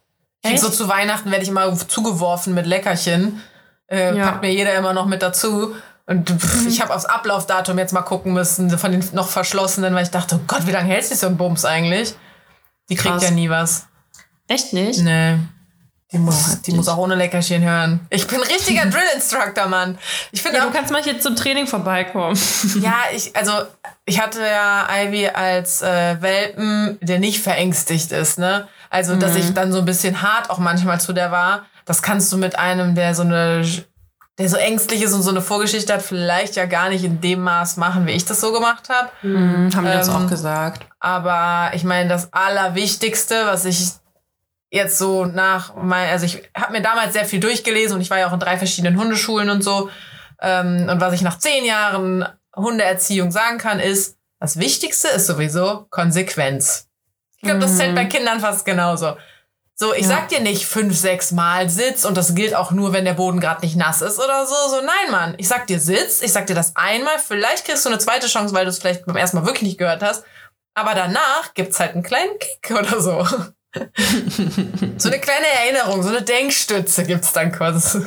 Echt? 0.54 0.64
so 0.64 0.70
zu 0.70 0.88
Weihnachten 0.88 1.32
werde 1.32 1.44
ich 1.44 1.50
immer 1.50 1.74
zugeworfen 1.76 2.54
mit 2.54 2.66
Leckerchen. 2.66 3.42
Äh, 3.88 4.16
Ja. 4.18 4.26
Packt 4.26 4.42
mir 4.42 4.52
jeder 4.52 4.74
immer 4.76 4.94
noch 4.94 5.06
mit 5.06 5.22
dazu. 5.22 5.76
Und 6.08 6.30
pff, 6.30 6.68
ich 6.68 6.82
habe 6.82 6.94
aufs 6.94 7.06
Ablaufdatum 7.06 7.78
jetzt 7.80 7.92
mal 7.94 8.02
gucken 8.04 8.34
müssen, 8.34 8.70
von 8.78 8.92
den 8.92 9.04
noch 9.14 9.28
verschlossenen, 9.30 9.96
weil 9.96 10.04
ich 10.04 10.12
dachte, 10.12 10.36
oh 10.36 10.44
Gott, 10.48 10.68
wie 10.68 10.72
lange 10.72 10.88
hält 10.90 11.06
sich 11.06 11.18
so 11.18 11.28
ein 11.28 11.38
Bums 11.38 11.66
eigentlich? 11.66 12.14
Die 12.90 12.96
kriegt 12.96 13.14
Krass. 13.16 13.24
ja 13.24 13.32
nie 13.32 13.50
was. 13.50 13.88
Echt 14.48 14.74
nicht? 14.74 15.00
Nee. 15.02 15.38
Die 16.12 16.20
muss, 16.20 16.36
Oh, 16.54 16.58
die 16.64 16.72
muss 16.74 16.88
auch 16.88 16.98
ohne 16.98 17.16
Leckerchen 17.16 17.64
hören. 17.64 18.00
Ich 18.12 18.28
bin 18.28 18.40
richtiger 18.42 18.86
Drill-Instructor, 18.86 19.66
Mann. 19.66 19.98
Ich 20.32 20.44
finde 20.44 20.60
Ja, 20.60 20.66
du 20.66 20.72
kannst 20.72 20.92
mal 20.92 21.02
hier 21.04 21.20
zum 21.20 21.36
Training 21.36 21.66
vorbeikommen. 21.66 22.40
ja, 22.82 22.94
ich, 23.16 23.36
also, 23.36 23.52
ich 24.06 24.22
hatte 24.22 24.42
ja 24.42 24.88
Ivy 25.02 25.30
als 25.30 25.82
äh, 25.82 26.22
Welpen, 26.22 27.00
der 27.02 27.18
nicht 27.18 27.42
verängstigt 27.42 28.12
ist, 28.12 28.38
ne? 28.38 28.68
Also, 28.90 29.16
dass 29.16 29.36
ich 29.36 29.54
dann 29.54 29.72
so 29.72 29.80
ein 29.80 29.86
bisschen 29.86 30.22
hart 30.22 30.50
auch 30.50 30.58
manchmal 30.58 31.00
zu 31.00 31.14
der 31.14 31.32
war. 31.32 31.66
Das 31.86 32.02
kannst 32.02 32.32
du 32.32 32.38
mit 32.38 32.58
einem, 32.58 32.96
der 32.96 33.14
so 33.14 33.24
eine, 33.24 33.64
der 34.38 34.50
so 34.50 34.58
ängstlich 34.58 35.02
ist 35.02 35.14
und 35.14 35.22
so 35.22 35.30
eine 35.30 35.42
Vorgeschichte 35.42 35.94
hat, 35.94 36.02
vielleicht 36.02 36.56
ja 36.56 36.66
gar 36.66 36.90
nicht 36.90 37.04
in 37.04 37.22
dem 37.22 37.42
Maß 37.42 37.78
machen, 37.78 38.06
wie 38.08 38.12
ich 38.12 38.26
das 38.26 38.42
so 38.42 38.52
gemacht 38.52 38.90
habe. 38.90 39.10
Mhm, 39.22 39.76
haben 39.76 39.86
wir 39.86 39.94
das 39.94 40.08
Ähm, 40.08 40.16
auch 40.16 40.28
gesagt. 40.28 40.86
Aber 41.00 41.72
ich 41.74 41.84
meine, 41.84 42.10
das 42.10 42.34
Allerwichtigste, 42.34 43.46
was 43.46 43.66
ich 43.66 43.92
jetzt 44.72 44.98
so 44.98 45.26
nach 45.26 45.76
mein, 45.76 46.10
also 46.10 46.26
ich 46.26 46.42
habe 46.58 46.74
mir 46.74 46.82
damals 46.82 47.14
sehr 47.14 47.26
viel 47.26 47.40
durchgelesen 47.40 47.96
und 47.96 48.02
ich 48.02 48.10
war 48.10 48.20
ja 48.20 48.28
auch 48.28 48.34
in 48.34 48.40
drei 48.40 48.58
verschiedenen 48.58 49.00
Hundeschulen 49.00 49.50
und 49.50 49.64
so. 49.64 49.90
Ähm, 50.42 50.90
und 50.90 51.00
was 51.00 51.14
ich 51.14 51.22
nach 51.22 51.40
zehn 51.40 51.64
Jahren 51.64 52.26
Hundeerziehung 52.56 53.32
sagen 53.32 53.58
kann, 53.58 53.80
ist, 53.80 54.18
das 54.40 54.60
Wichtigste 54.60 55.08
ist 55.08 55.28
sowieso 55.28 55.88
Konsequenz. 55.90 56.85
Ich 57.46 57.52
glaube, 57.52 57.62
das 57.62 57.78
zählt 57.78 57.94
bei 57.94 58.06
Kindern 58.06 58.40
fast 58.40 58.66
genauso. 58.66 59.18
So, 59.76 59.94
ich 59.94 60.02
Ja. 60.04 60.08
sag 60.08 60.30
dir 60.30 60.40
nicht 60.40 60.66
fünf, 60.66 60.98
sechs 60.98 61.32
Mal 61.32 61.70
Sitz 61.70 62.06
und 62.06 62.18
das 62.18 62.34
gilt 62.34 62.56
auch 62.56 62.72
nur, 62.72 62.92
wenn 62.92 63.06
der 63.06 63.14
Boden 63.14 63.40
gerade 63.40 63.62
nicht 63.62 63.76
nass 63.76 64.02
ist 64.02 64.18
oder 64.18 64.48
so. 64.48 64.56
So, 64.70 64.78
nein, 64.78 65.12
Mann. 65.12 65.36
Ich 65.38 65.48
sag 65.48 65.68
dir 65.68 65.80
Sitz, 65.80 66.22
ich 66.24 66.32
sag 66.32 66.48
dir 66.48 66.56
das 66.56 66.76
einmal, 66.76 67.20
vielleicht 67.20 67.66
kriegst 67.66 67.86
du 67.86 67.90
eine 67.90 68.00
zweite 68.00 68.26
Chance, 68.26 68.56
weil 68.56 68.66
du 68.66 68.70
es 68.70 68.80
vielleicht 68.80 69.06
beim 69.06 69.16
ersten 69.16 69.38
Mal 69.38 69.46
wirklich 69.46 69.62
nicht 69.62 69.78
gehört 69.78 70.02
hast. 70.02 70.24
Aber 70.74 70.96
danach 70.96 71.54
gibt's 71.54 71.80
halt 71.80 71.92
einen 71.94 72.02
kleinen 72.04 72.32
Kick 72.40 72.72
oder 72.80 73.00
so. 73.00 73.28
so 74.98 75.10
eine 75.10 75.20
kleine 75.20 75.46
Erinnerung, 75.64 76.02
so 76.02 76.10
eine 76.10 76.22
Denkstütze 76.24 77.04
gibt's 77.04 77.32
dann 77.34 77.52
kurz. 77.52 77.98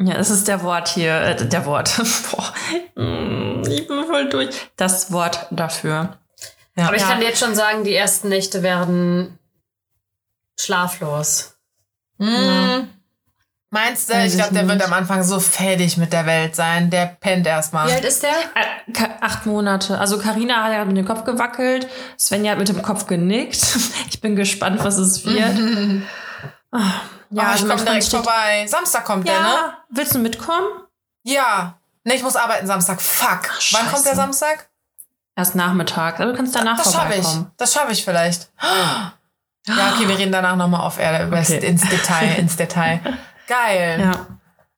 Ja, 0.00 0.14
es 0.16 0.30
ist 0.30 0.48
der 0.48 0.62
Wort 0.64 0.88
hier, 0.88 1.14
äh, 1.20 1.46
der 1.48 1.64
Wort. 1.66 1.94
Boah, 2.30 2.52
mm, 3.00 3.62
ich 3.68 3.86
bin 3.86 4.04
voll 4.04 4.28
durch. 4.30 4.48
Das 4.76 5.12
Wort 5.12 5.46
dafür. 5.50 6.18
Ja. 6.76 6.86
Aber 6.86 6.96
ich 6.96 7.02
ja. 7.02 7.08
kann 7.08 7.20
dir 7.20 7.26
jetzt 7.26 7.40
schon 7.40 7.54
sagen, 7.54 7.84
die 7.84 7.94
ersten 7.94 8.28
Nächte 8.28 8.62
werden 8.62 9.38
schlaflos. 10.58 11.56
Mhm. 12.18 12.88
Meinst 13.74 14.08
du? 14.08 14.14
ich 14.24 14.34
glaube, 14.34 14.54
der 14.54 14.68
wird 14.68 14.82
am 14.84 14.92
Anfang 14.92 15.24
so 15.24 15.40
fertig 15.40 15.96
mit 15.96 16.12
der 16.12 16.26
Welt 16.26 16.54
sein. 16.54 16.90
Der 16.90 17.06
pennt 17.06 17.44
erstmal. 17.44 17.88
Wie 17.88 17.92
alt 17.92 18.04
ist 18.04 18.22
der? 18.22 18.30
Äh, 18.30 19.08
acht 19.20 19.46
Monate. 19.46 19.98
Also 19.98 20.16
Karina 20.18 20.62
hat 20.62 20.72
ja 20.72 20.84
mit 20.84 20.96
dem 20.96 21.04
Kopf 21.04 21.24
gewackelt. 21.24 21.88
Svenja 22.16 22.52
hat 22.52 22.58
mit 22.58 22.68
dem 22.68 22.82
Kopf 22.82 23.06
genickt. 23.06 23.60
Ich 24.08 24.20
bin 24.20 24.36
gespannt, 24.36 24.82
was 24.82 24.96
es 24.96 25.26
wird. 25.26 25.58
oh, 26.72 26.78
ja, 27.30 27.50
oh, 27.50 27.54
ich 27.56 27.68
komme 27.68 27.84
direkt 27.84 28.04
steht, 28.04 28.20
vorbei. 28.20 28.64
Samstag 28.66 29.04
kommt 29.04 29.26
ja, 29.26 29.34
der, 29.34 29.42
ne? 29.42 29.72
Willst 29.90 30.14
du 30.14 30.18
mitkommen? 30.18 30.68
Ja. 31.24 31.78
Ne, 32.04 32.14
ich 32.14 32.22
muss 32.22 32.36
arbeiten 32.36 32.66
Samstag. 32.66 33.02
Fuck. 33.02 33.50
Ach, 33.50 33.60
Wann 33.72 33.92
kommt 33.92 34.06
der 34.06 34.14
Samstag? 34.14 34.68
Erst 35.36 35.54
Nachmittag. 35.54 36.20
Aber 36.20 36.30
du 36.30 36.36
kannst 36.36 36.54
danach 36.54 36.78
das 36.78 36.92
vorbeikommen. 36.92 37.22
Das 37.22 37.24
schaffe 37.24 37.42
ich. 37.48 37.56
Das 37.56 37.72
schaffe 37.72 37.92
ich 37.92 38.04
vielleicht. 38.04 38.50
Ja, 39.66 39.92
okay, 39.94 40.08
wir 40.08 40.18
reden 40.18 40.32
danach 40.32 40.56
nochmal 40.56 40.82
auf 40.82 40.98
Erde 40.98 41.26
okay. 41.26 41.58
ins 41.66 41.88
Detail, 41.88 42.34
ins 42.38 42.56
Detail. 42.56 43.00
Geil. 43.48 44.00
Ja. 44.00 44.26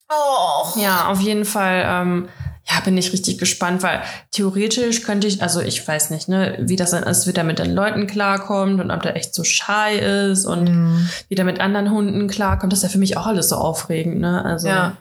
Oh. 0.09 0.79
Ja, 0.79 1.09
auf 1.09 1.21
jeden 1.21 1.45
Fall. 1.45 1.85
Ähm, 1.85 2.29
ja, 2.69 2.81
bin 2.81 2.97
ich 2.97 3.13
richtig 3.13 3.39
gespannt, 3.39 3.85
weil 3.85 4.03
theoretisch 4.33 5.03
könnte 5.03 5.29
ich, 5.29 5.41
also 5.41 5.61
ich 5.61 5.87
weiß 5.87 6.11
nicht, 6.11 6.29
ne, 6.29 6.57
wie 6.59 6.75
das 6.75 6.91
dann 6.91 7.05
ist, 7.05 7.29
wie 7.29 7.33
der 7.33 7.45
mit 7.45 7.61
den 7.61 7.73
Leuten 7.73 8.09
klarkommt 8.09 8.81
und 8.81 8.91
ob 8.91 9.03
der 9.03 9.15
echt 9.15 9.35
so 9.37 9.45
shy 9.45 9.99
ist 10.01 10.47
und 10.47 10.65
mm. 10.65 11.09
wie 11.29 11.37
der 11.37 11.45
mit 11.45 11.61
anderen 11.61 11.93
Hunden 11.93 12.27
klarkommt. 12.27 12.73
Das 12.73 12.81
ist 12.81 12.83
ja 12.83 12.89
für 12.89 12.99
mich 12.99 13.17
auch 13.17 13.27
alles 13.27 13.51
so 13.51 13.57
aufregend, 13.57 14.21
ne? 14.21 14.45
Also. 14.45 14.67
Ja. 14.67 14.97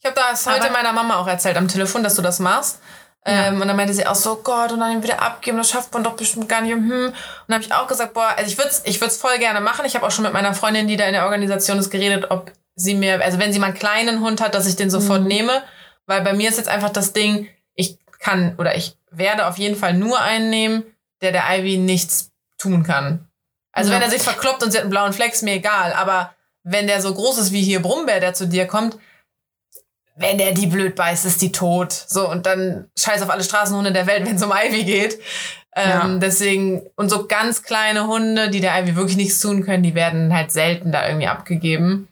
Ich 0.00 0.06
habe 0.06 0.16
das 0.16 0.46
heute 0.46 0.72
meiner 0.72 0.92
Mama 0.92 1.16
auch 1.16 1.28
erzählt 1.28 1.56
am 1.56 1.68
Telefon, 1.68 2.02
dass 2.02 2.16
du 2.16 2.22
das 2.22 2.40
machst. 2.40 2.80
Ja. 3.26 3.48
Ähm, 3.48 3.60
und 3.60 3.66
dann 3.66 3.76
meinte 3.76 3.92
sie 3.92 4.06
auch 4.06 4.14
so, 4.14 4.36
Gott, 4.36 4.70
und 4.72 4.80
dann 4.80 5.02
wieder 5.02 5.20
abgeben, 5.20 5.58
das 5.58 5.70
schafft 5.70 5.92
man 5.92 6.04
doch 6.04 6.14
bestimmt 6.14 6.48
gar 6.48 6.60
nicht. 6.60 6.72
Hm. 6.72 7.06
Und 7.06 7.14
dann 7.48 7.54
habe 7.54 7.64
ich 7.64 7.72
auch 7.72 7.88
gesagt, 7.88 8.14
boah, 8.14 8.34
also 8.36 8.50
ich 8.50 8.56
würde 8.56 8.70
es 8.70 8.82
ich 8.84 9.00
würd's 9.00 9.16
voll 9.16 9.38
gerne 9.38 9.60
machen. 9.60 9.84
Ich 9.84 9.96
habe 9.96 10.06
auch 10.06 10.10
schon 10.10 10.24
mit 10.24 10.32
meiner 10.32 10.54
Freundin, 10.54 10.86
die 10.86 10.96
da 10.96 11.06
in 11.06 11.12
der 11.12 11.24
Organisation 11.24 11.78
ist, 11.78 11.90
geredet, 11.90 12.30
ob 12.30 12.52
sie 12.76 12.94
mir, 12.94 13.22
also 13.22 13.38
wenn 13.38 13.52
sie 13.52 13.58
mal 13.58 13.68
einen 13.68 13.74
kleinen 13.74 14.20
Hund 14.20 14.40
hat, 14.40 14.54
dass 14.54 14.66
ich 14.66 14.76
den 14.76 14.90
sofort 14.90 15.22
mhm. 15.22 15.28
nehme. 15.28 15.62
Weil 16.06 16.22
bei 16.22 16.34
mir 16.34 16.48
ist 16.48 16.56
jetzt 16.56 16.68
einfach 16.68 16.90
das 16.90 17.12
Ding, 17.12 17.48
ich 17.74 17.98
kann 18.20 18.54
oder 18.58 18.76
ich 18.76 18.96
werde 19.10 19.46
auf 19.46 19.58
jeden 19.58 19.76
Fall 19.76 19.94
nur 19.94 20.20
einen 20.20 20.50
nehmen, 20.50 20.84
der 21.20 21.32
der 21.32 21.44
Ivy 21.48 21.78
nichts 21.78 22.30
tun 22.58 22.84
kann. 22.84 23.28
Also 23.72 23.90
ja. 23.90 23.96
wenn 23.96 24.02
er 24.02 24.10
sich 24.10 24.22
verkloppt 24.22 24.62
und 24.62 24.70
sie 24.70 24.78
hat 24.78 24.84
einen 24.84 24.90
blauen 24.90 25.12
Fleck, 25.12 25.32
ist 25.32 25.42
mir 25.42 25.54
egal. 25.54 25.92
Aber 25.94 26.34
wenn 26.62 26.86
der 26.86 27.02
so 27.02 27.12
groß 27.12 27.38
ist 27.38 27.52
wie 27.52 27.62
hier 27.62 27.82
Brummbär, 27.82 28.20
der 28.20 28.34
zu 28.34 28.46
dir 28.46 28.66
kommt, 28.66 28.98
wenn 30.16 30.38
der 30.38 30.52
die 30.52 30.66
blöd 30.66 30.94
beißt, 30.94 31.26
ist 31.26 31.42
die 31.42 31.52
tot. 31.52 31.92
So, 31.92 32.28
und 32.28 32.46
dann 32.46 32.88
scheiß 32.98 33.22
auf 33.22 33.30
alle 33.30 33.44
Straßenhunde 33.44 33.92
der 33.92 34.06
Welt, 34.06 34.26
wenn 34.26 34.36
es 34.36 34.42
um 34.42 34.52
Ivy 34.52 34.84
geht. 34.84 35.18
Ähm, 35.74 35.90
ja. 35.90 36.18
Deswegen, 36.18 36.82
und 36.96 37.10
so 37.10 37.26
ganz 37.26 37.62
kleine 37.62 38.06
Hunde, 38.06 38.48
die 38.48 38.60
der 38.60 38.80
Ivy 38.80 38.96
wirklich 38.96 39.18
nichts 39.18 39.40
tun 39.40 39.62
können, 39.62 39.82
die 39.82 39.94
werden 39.94 40.34
halt 40.34 40.50
selten 40.50 40.90
da 40.90 41.06
irgendwie 41.06 41.26
abgegeben. 41.26 42.08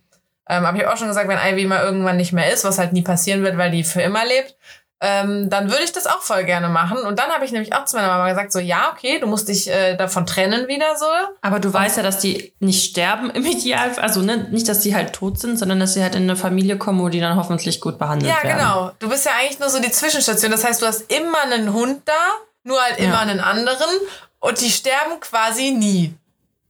Ähm, 0.47 0.67
aber 0.67 0.77
ich 0.77 0.85
habe 0.85 0.93
auch 0.93 0.99
schon 0.99 1.09
gesagt, 1.09 1.29
wenn 1.29 1.39
Ivy 1.39 1.65
mal 1.65 1.83
irgendwann 1.83 2.19
nicht 2.19 2.35
mehr 2.35 2.53
ist, 2.53 2.65
was 2.65 2.79
halt 2.79 2.93
nie 2.93 3.03
passieren 3.03 3.43
wird, 3.43 3.57
weil 3.57 3.71
die 3.71 3.83
für 3.83 4.03
immer 4.03 4.27
lebt, 4.27 4.55
ähm, 5.01 5.51
dann 5.51 5.71
würde 5.71 5.85
ich 5.85 5.93
das 5.93 6.07
auch 6.07 6.23
voll 6.23 6.45
gerne 6.45 6.69
machen. 6.69 6.99
Und 6.99 7.19
dann 7.19 7.31
habe 7.31 7.45
ich 7.45 7.53
nämlich 7.53 7.75
auch 7.75 7.85
zu 7.85 7.97
meiner 7.97 8.09
Mama 8.09 8.29
gesagt, 8.29 8.53
so 8.53 8.59
ja, 8.59 8.91
okay, 8.93 9.19
du 9.19 9.27
musst 9.27 9.49
dich 9.49 9.69
äh, 9.69 9.97
davon 9.97 10.25
trennen 10.25 10.67
wieder 10.69 10.97
so. 10.97 11.07
Aber 11.43 11.61
du 11.61 11.69
und 11.69 11.75
weißt 11.75 11.99
ja, 11.99 12.03
dass 12.03 12.19
die 12.21 12.55
nicht 12.61 12.91
sterben 12.91 13.31
im 13.31 13.45
Idealfall. 13.45 14.03
Also 14.03 14.23
ne, 14.23 14.49
nicht, 14.51 14.69
dass 14.69 14.81
die 14.81 14.95
halt 14.95 15.13
tot 15.13 15.39
sind, 15.39 15.59
sondern 15.59 15.81
dass 15.81 15.95
sie 15.95 16.03
halt 16.03 16.15
in 16.15 16.23
eine 16.23 16.37
Familie 16.37 16.79
kommen, 16.79 17.01
wo 17.01 17.09
die 17.09 17.21
dann 17.21 17.37
hoffentlich 17.37 17.81
gut 17.81 17.99
behandelt 17.99 18.33
ja, 18.33 18.43
werden. 18.43 18.59
Ja, 18.59 18.73
genau. 18.73 18.93
Du 18.99 19.09
bist 19.09 19.27
ja 19.27 19.33
eigentlich 19.39 19.59
nur 19.59 19.69
so 19.69 19.81
die 19.81 19.91
Zwischenstation. 19.91 20.51
Das 20.51 20.65
heißt, 20.65 20.81
du 20.81 20.87
hast 20.87 21.13
immer 21.13 21.43
einen 21.43 21.73
Hund 21.73 22.03
da, 22.07 22.13
nur 22.63 22.81
halt 22.81 22.99
immer 22.99 23.15
ja. 23.15 23.21
einen 23.21 23.41
anderen. 23.41 23.91
Und 24.41 24.61
die 24.61 24.71
sterben 24.71 25.21
quasi 25.21 25.71
nie. 25.73 26.15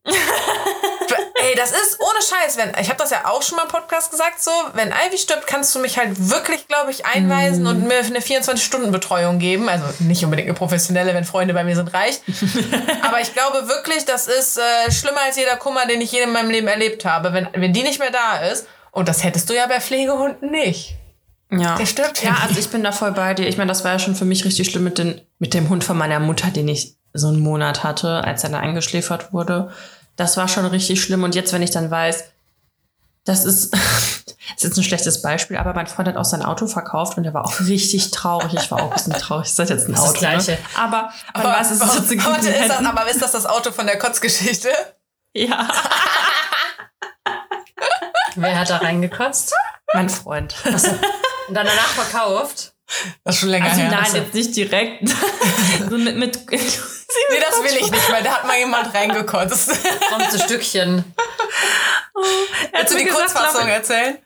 Ey, 0.05 1.55
das 1.57 1.73
ist 1.73 2.01
ohne 2.01 2.23
Scheiß, 2.23 2.57
wenn 2.57 2.73
ich 2.81 2.89
habe 2.89 2.99
das 2.99 3.11
ja 3.11 3.27
auch 3.27 3.43
schon 3.43 3.57
mal 3.57 3.65
im 3.65 3.69
Podcast 3.69 4.11
gesagt, 4.11 4.43
so, 4.43 4.51
wenn 4.73 4.89
Ivy 4.89 5.19
stirbt, 5.19 5.47
kannst 5.47 5.75
du 5.75 5.79
mich 5.79 5.99
halt 5.99 6.31
wirklich, 6.31 6.69
glaube 6.69 6.91
ich, 6.91 7.05
einweisen 7.05 7.65
mm. 7.65 7.67
und 7.67 7.87
mir 7.87 7.99
eine 7.99 8.21
24-Stunden-Betreuung 8.21 9.39
geben. 9.39 9.69
Also 9.69 9.85
nicht 9.99 10.25
unbedingt 10.25 10.49
eine 10.49 10.57
professionelle, 10.57 11.13
wenn 11.13 11.25
Freunde 11.25 11.53
bei 11.53 11.65
mir 11.65 11.77
sind, 11.77 11.93
reicht. 11.93 12.23
Aber 13.03 13.21
ich 13.21 13.35
glaube 13.35 13.69
wirklich, 13.69 14.07
das 14.07 14.27
ist 14.27 14.59
äh, 14.59 14.91
schlimmer 14.91 15.21
als 15.27 15.37
jeder 15.37 15.57
Kummer, 15.57 15.87
den 15.87 16.01
ich 16.01 16.13
je 16.13 16.23
in 16.23 16.33
meinem 16.33 16.51
Leben 16.51 16.67
erlebt 16.67 17.05
habe, 17.05 17.35
wenn, 17.35 17.49
wenn 17.53 17.73
die 17.75 17.83
nicht 17.83 17.99
mehr 17.99 18.11
da 18.11 18.39
ist. 18.39 18.67
Und 18.91 19.09
das 19.09 19.23
hättest 19.23 19.51
du 19.51 19.55
ja 19.55 19.67
bei 19.67 19.81
Pflegehunden 19.81 20.51
nicht. 20.51 20.97
Ja. 21.51 21.77
Der 21.77 21.87
stirbt 21.87 22.23
ja. 22.23 22.31
Ja, 22.31 22.39
also 22.49 22.59
ich 22.59 22.71
bin 22.71 22.83
da 22.83 22.93
voll 22.93 23.13
bei 23.13 23.35
dir. 23.35 23.47
Ich 23.47 23.59
meine, 23.59 23.69
das 23.69 23.85
war 23.85 23.93
ja 23.93 23.99
schon 23.99 24.15
für 24.15 24.25
mich 24.25 24.45
richtig 24.45 24.71
schlimm 24.71 24.85
mit, 24.85 24.99
den, 24.99 25.21
mit 25.39 25.53
dem 25.53 25.69
Hund 25.69 25.85
von 25.85 25.99
meiner 25.99 26.21
Mutter, 26.21 26.49
den 26.49 26.69
ich 26.69 26.97
so 27.15 27.29
einen 27.29 27.41
Monat 27.41 27.83
hatte, 27.85 28.25
als 28.25 28.45
er 28.45 28.51
da 28.51 28.59
eingeschläfert 28.59 29.33
wurde. 29.33 29.71
Das 30.17 30.37
war 30.37 30.49
schon 30.49 30.67
richtig 30.67 31.01
schlimm. 31.01 31.23
Und 31.23 31.35
jetzt, 31.35 31.53
wenn 31.53 31.63
ich 31.63 31.71
dann 31.71 31.91
weiß, 31.91 32.25
das 33.25 33.45
ist, 33.45 33.73
das 33.73 34.37
ist 34.57 34.65
jetzt 34.65 34.77
ein 34.77 34.83
schlechtes 34.85 35.23
Beispiel, 35.23 35.57
aber 35.57 35.73
mein 35.75 35.87
Freund 35.87 36.09
hat 36.09 36.17
auch 36.17 36.25
sein 36.25 36.43
Auto 36.43 36.67
verkauft 36.67 37.17
und 37.17 37.25
er 37.25 37.33
war 37.33 37.47
auch 37.47 37.61
richtig 37.67 38.11
traurig. 38.11 38.53
Ich 38.55 38.71
war 38.71 38.83
auch 38.83 38.91
ein 38.91 38.95
bisschen 38.95 39.13
traurig. 39.15 39.47
Das 39.47 39.71
ist 39.71 39.71
jetzt 39.71 39.89
ein 39.89 39.95
Auto. 39.95 40.11
Das 40.13 40.19
Gleiche. 40.19 40.53
Ne? 40.53 40.59
Aber 40.77 41.11
aber, 41.33 41.61
es 41.61 41.71
ist 41.71 41.81
jetzt 41.81 41.89
aber, 42.27 42.39
ist 42.39 42.69
das, 42.69 42.85
aber 42.85 43.11
ist 43.11 43.23
das 43.23 43.33
das 43.33 43.47
Auto 43.47 43.71
von 43.71 43.87
der 43.87 43.99
Kotzgeschichte? 43.99 44.69
Ja. 45.33 45.69
Wer 48.37 48.59
hat 48.59 48.71
da 48.71 48.79
reingekotzt? 48.79 49.55
Mein 49.93 50.09
Freund. 50.09 50.57
Und 50.65 51.55
dann 51.55 51.67
danach 51.67 51.89
verkauft? 51.89 52.75
Das 53.23 53.37
ist 53.37 53.41
schon 53.41 53.51
länger 53.51 53.67
also 53.67 53.81
her. 53.81 53.91
Nein, 53.91 54.05
also. 54.05 54.17
jetzt 54.17 54.35
nicht 54.35 54.57
direkt. 54.57 55.09
so 55.89 55.97
mit, 55.97 56.17
mit 56.17 56.47
nee, 57.31 57.41
das 57.41 57.63
will 57.63 57.79
ich 57.81 57.91
nicht, 57.91 58.13
weil 58.13 58.23
da 58.23 58.37
hat 58.37 58.47
mal 58.47 58.59
jemand 58.59 58.95
reingekotzt. 58.95 59.71
Kommt 60.11 60.31
so 60.31 60.39
Stückchen. 60.39 61.05
Oh, 62.15 62.23
Willst 62.73 62.93
du 62.93 62.99
die 62.99 63.05
gesagt, 63.05 63.33
Kurzfassung 63.33 63.69
erzählen? 63.69 64.19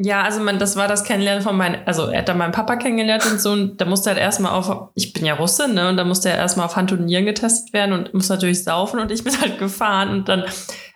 Ja, 0.00 0.22
also 0.22 0.38
man, 0.40 0.60
das 0.60 0.76
war 0.76 0.86
das 0.86 1.02
Kennenlernen 1.02 1.42
von 1.42 1.56
meinem, 1.56 1.80
also 1.84 2.06
er 2.06 2.20
hat 2.20 2.28
da 2.28 2.34
meinen 2.34 2.52
Papa 2.52 2.76
kennengelernt 2.76 3.26
und 3.26 3.40
so 3.40 3.50
und 3.50 3.80
da 3.80 3.84
musste 3.84 4.10
er 4.10 4.14
halt 4.14 4.22
erstmal 4.22 4.52
auf, 4.52 4.90
ich 4.94 5.12
bin 5.12 5.24
ja 5.24 5.34
Russe, 5.34 5.66
ne, 5.66 5.88
und 5.88 5.96
da 5.96 6.04
musste 6.04 6.28
er 6.28 6.36
erstmal 6.36 6.66
auf 6.66 6.76
Hand 6.76 6.92
und 6.92 7.06
Nieren 7.06 7.24
getestet 7.24 7.72
werden 7.72 7.92
und 7.92 8.14
muss 8.14 8.28
natürlich 8.28 8.62
saufen 8.62 9.00
und 9.00 9.10
ich 9.10 9.24
bin 9.24 9.40
halt 9.40 9.58
gefahren 9.58 10.10
und 10.10 10.28
dann, 10.28 10.44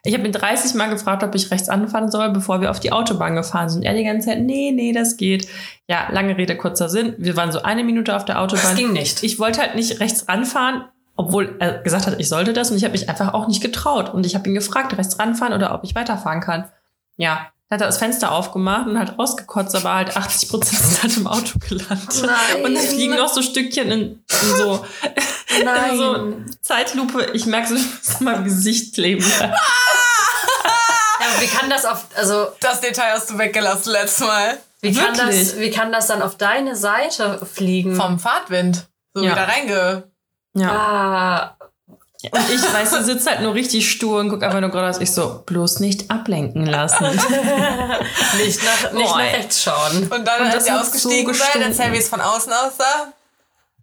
ich 0.05 0.15
habe 0.15 0.25
ihn 0.25 0.31
30 0.31 0.75
Mal 0.75 0.89
gefragt, 0.89 1.25
ob 1.25 1.35
ich 1.35 1.51
rechts 1.51 1.69
anfahren 1.69 2.13
soll, 2.13 2.31
bevor 2.31 2.61
wir 2.61 2.71
auf 2.71 2.79
die 2.79 2.93
Autobahn 2.93 3.35
gefahren 3.35 3.69
sind. 3.69 3.81
Und 3.81 3.87
er 3.87 3.95
die 3.95 4.05
ganze 4.05 4.29
Zeit, 4.29 4.41
nee, 4.41 4.71
nee, 4.73 4.93
das 4.93 5.17
geht. 5.17 5.49
Ja, 5.89 6.09
lange 6.11 6.37
Rede, 6.37 6.57
kurzer 6.57 6.89
Sinn. 6.89 7.15
Wir 7.19 7.37
waren 7.37 7.53
so 7.53 7.63
eine 7.63 7.85
Minute 7.85 8.15
auf 8.17 8.25
der 8.25 8.41
Autobahn. 8.41 8.65
Das 8.65 8.77
ging 8.77 8.93
nicht. 8.93 9.23
Ich 9.23 9.39
wollte 9.39 9.61
halt 9.61 9.77
nicht 9.77 10.01
rechts 10.01 10.29
ranfahren, 10.29 10.85
obwohl 11.17 11.57
er 11.59 11.79
gesagt 11.79 12.07
hat, 12.07 12.19
ich 12.19 12.29
sollte 12.29 12.53
das 12.53 12.71
und 12.71 12.77
ich 12.77 12.85
habe 12.85 12.93
mich 12.93 13.09
einfach 13.09 13.35
auch 13.35 13.47
nicht 13.47 13.61
getraut. 13.61 14.13
Und 14.13 14.25
ich 14.27 14.35
habe 14.35 14.49
ihn 14.49 14.55
gefragt, 14.55 14.97
rechts 14.97 15.19
ranfahren 15.19 15.53
oder 15.53 15.75
ob 15.75 15.85
ich 15.85 15.95
weiterfahren 15.95 16.41
kann. 16.41 16.71
Ja, 17.17 17.53
dann 17.69 17.77
hat 17.77 17.83
er 17.83 17.87
das 17.87 17.99
Fenster 17.99 18.33
aufgemacht 18.33 18.87
und 18.87 18.99
halt 18.99 19.19
rausgekotzt, 19.19 19.75
aber 19.77 19.95
halt 19.95 20.17
80 20.17 20.49
Prozent 20.49 20.83
sind 20.83 21.03
halt 21.03 21.17
im 21.17 21.27
Auto 21.27 21.59
gelandet. 21.59 22.23
Nein. 22.23 22.65
Und 22.65 22.75
dann 22.75 22.83
fliegen 22.83 23.17
noch 23.17 23.29
so 23.29 23.43
Stückchen 23.43 23.91
in, 23.91 24.01
in 24.01 24.57
so, 24.57 24.85
in 25.59 25.97
so 25.97 26.37
Zeitlupe. 26.61 27.31
Ich 27.35 27.47
merke 27.47 27.69
so, 27.69 27.75
dass 27.77 28.21
mein 28.21 28.45
Gesicht 28.45 28.95
kleben. 28.95 29.25
ja, 29.41 29.55
wie 31.41 31.47
kann 31.47 31.71
das 31.71 31.85
auf, 31.85 32.07
also. 32.17 32.49
Das 32.61 32.81
Detail 32.81 33.13
hast 33.13 33.31
du 33.31 33.39
weggelassen 33.39 33.93
letztes 33.93 34.27
Mal. 34.27 34.59
Wie 34.81 34.93
kann, 34.93 35.17
das, 35.17 35.59
wie 35.59 35.71
kann 35.71 35.93
das 35.93 36.09
dann 36.09 36.23
auf 36.23 36.37
deine 36.37 36.75
Seite 36.75 37.41
fliegen? 37.47 37.95
Vom 37.95 38.19
Fahrtwind. 38.19 38.87
So 39.15 39.23
ja. 39.23 39.33
wieder 39.33 39.47
reinge. 39.47 40.12
Ja. 40.55 40.71
Ah, 40.71 41.57
und 42.31 42.51
ich 42.55 42.63
weiß, 42.63 42.91
du 42.91 43.03
sitzt 43.03 43.29
halt 43.29 43.41
nur 43.41 43.55
richtig 43.55 43.91
stur 43.91 44.21
und 44.21 44.29
guck 44.29 44.45
einfach 44.45 44.61
nur 44.61 44.71
gerade 44.71 44.89
aus. 44.89 45.01
Ich 45.01 45.11
so, 45.11 45.43
bloß 45.45 45.81
nicht 45.81 46.09
ablenken 46.09 46.67
lassen. 46.67 47.05
nicht 48.37 48.63
nach, 48.63 48.93
nicht 48.93 49.11
nach 49.11 49.19
rechts 49.19 49.63
schauen. 49.63 50.09
Und 50.09 50.25
dann, 50.25 50.43
und 50.43 50.53
als 50.53 50.67
ihr 50.67 50.81
ausgestiegen 50.81 51.35
so 51.35 51.41
seid, 51.41 51.61
erzähl, 51.61 51.93
wie 51.93 51.97
es 51.97 52.09
von 52.09 52.21
außen 52.21 52.53
aussah. 52.53 53.13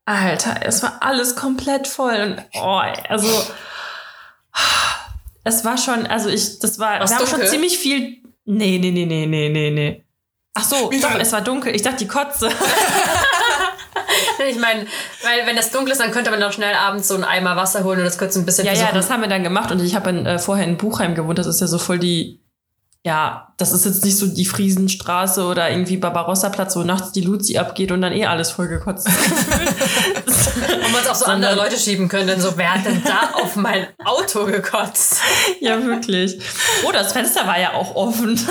Alter, 0.06 0.62
es 0.64 0.82
war 0.82 1.00
alles 1.02 1.36
komplett 1.36 1.88
voll. 1.88 2.16
Und, 2.16 2.46
oh, 2.62 2.82
also, 3.10 3.46
es 5.44 5.66
war 5.66 5.78
schon, 5.78 6.08
also 6.08 6.30
ich, 6.30 6.60
das 6.60 6.80
war, 6.80 7.02
War's 7.02 7.10
wir 7.10 7.18
haben 7.18 7.28
schon 7.28 7.46
ziemlich 7.46 7.78
viel, 7.78 8.24
nee, 8.46 8.78
nee, 8.80 8.92
nee, 8.92 9.06
nee, 9.06 9.26
nee, 9.26 9.50
nee, 9.50 9.70
nee. 9.70 10.06
Ach 10.54 10.64
so, 10.64 10.90
doch, 10.90 11.20
es 11.20 11.32
war 11.32 11.42
dunkel. 11.42 11.76
Ich 11.76 11.84
dachte, 11.84 11.98
die 11.98 12.08
Kotze. 12.08 12.50
ich 14.48 14.58
meine, 14.60 14.86
weil 15.24 15.46
wenn 15.48 15.56
das 15.56 15.72
dunkel 15.72 15.92
ist, 15.92 16.00
dann 16.02 16.12
könnte 16.12 16.32
man 16.32 16.40
doch 16.40 16.54
schnell 16.54 16.76
abends 16.76 17.08
so 17.08 17.16
einen 17.16 17.24
Eimer 17.24 17.56
Wasser 17.56 17.84
holen 17.84 18.00
und 18.00 18.06
das 18.06 18.18
kurz 18.18 18.36
ein 18.36 18.46
bisschen 18.46 18.66
Ja, 18.66 18.72
versuchen. 18.72 18.90
ja, 18.90 18.96
das 18.96 19.10
haben 19.10 19.22
wir 19.22 19.30
dann 19.30 19.44
gemacht 19.44 19.72
und 19.72 19.82
ich 19.84 19.96
habe 19.96 20.12
äh, 20.12 20.40
vorher 20.40 20.66
in 20.66 20.78
Buchheim 20.78 21.16
gewohnt. 21.16 21.38
Das 21.40 21.48
ist 21.48 21.62
ja 21.62 21.68
so 21.68 21.78
voll 21.78 22.00
die 22.00 22.42
ja, 23.06 23.54
das 23.56 23.72
ist 23.72 23.86
jetzt 23.86 24.04
nicht 24.04 24.18
so 24.18 24.28
die 24.28 24.44
Friesenstraße 24.44 25.46
oder 25.46 25.70
irgendwie 25.70 25.96
Barbarossa-Platz, 25.96 26.76
wo 26.76 26.82
nachts 26.84 27.14
die 27.14 27.22
Luzi 27.22 27.58
abgeht 27.58 27.94
und 27.94 28.02
dann 28.02 28.12
eh 28.12 28.26
alles 28.26 28.52
vollgekotzt 28.52 29.08
ist. 29.08 29.18
und 30.84 30.92
man 30.92 31.02
es 31.02 31.08
auch 31.08 31.16
so 31.16 31.26
andere 31.26 31.56
Leute 31.56 31.78
schieben 31.78 32.10
können, 32.10 32.42
so, 32.42 32.58
wer 32.58 32.74
hat 32.74 32.86
denn 32.86 33.02
da 33.04 33.30
auf 33.42 33.56
mein 33.56 33.88
Auto 34.04 34.46
gekotzt? 34.46 35.22
Ja, 35.62 35.84
wirklich. 35.84 36.40
Oh, 36.86 36.92
das 36.92 37.12
Fenster 37.14 37.46
war 37.46 37.60
ja 37.60 37.74
auch 37.74 37.96
offen. 37.96 38.40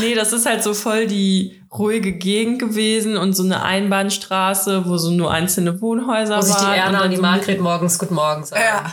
nee, 0.00 0.14
das 0.14 0.32
ist 0.32 0.46
halt 0.46 0.62
so 0.62 0.74
voll 0.74 1.06
die 1.06 1.60
ruhige 1.76 2.12
Gegend 2.12 2.58
gewesen 2.58 3.16
und 3.16 3.34
so 3.34 3.42
eine 3.42 3.62
Einbahnstraße, 3.62 4.86
wo 4.86 4.96
so 4.96 5.10
nur 5.10 5.30
einzelne 5.30 5.80
Wohnhäuser 5.80 6.36
waren. 6.36 6.42
Wo 6.42 6.46
sich 6.46 6.56
die 6.56 6.64
Erna 6.64 6.98
und, 6.98 7.04
und 7.04 7.10
die 7.10 7.16
so 7.16 7.22
Margret 7.22 7.60
morgens 7.60 7.98
Guten 7.98 8.14
Morgen 8.14 8.44
sagen. 8.44 8.62
Ja. 8.62 8.92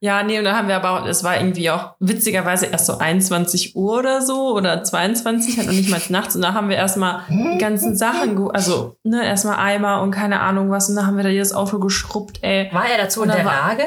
Ja, 0.00 0.22
nee, 0.22 0.38
und 0.38 0.44
da 0.44 0.56
haben 0.56 0.68
wir 0.68 0.76
aber 0.76 0.90
auch, 0.90 1.06
es 1.06 1.24
war 1.24 1.38
irgendwie 1.38 1.70
auch 1.70 1.96
witzigerweise 1.98 2.66
erst 2.66 2.86
so 2.86 2.98
21 2.98 3.74
Uhr 3.74 3.98
oder 3.98 4.22
so 4.22 4.54
oder 4.54 4.84
22, 4.84 5.58
halt 5.58 5.66
noch 5.66 5.74
nicht 5.74 5.90
mal 5.90 6.00
nachts. 6.10 6.36
Und 6.36 6.42
da 6.42 6.54
haben 6.54 6.68
wir 6.68 6.76
erstmal 6.76 7.22
die 7.28 7.58
ganzen 7.58 7.96
Sachen, 7.96 8.48
also, 8.52 8.96
ne, 9.02 9.26
erstmal 9.26 9.56
Eimer 9.56 10.00
und 10.02 10.12
keine 10.12 10.38
Ahnung 10.38 10.70
was. 10.70 10.88
Und 10.88 10.94
da 10.94 11.04
haben 11.04 11.16
wir 11.16 11.24
da 11.24 11.30
jedes 11.30 11.52
Auto 11.52 11.80
geschrubbt, 11.80 12.38
ey. 12.42 12.68
War 12.72 12.88
er 12.88 12.98
dazu 12.98 13.24
in 13.24 13.30
der 13.30 13.42
Lage? 13.42 13.82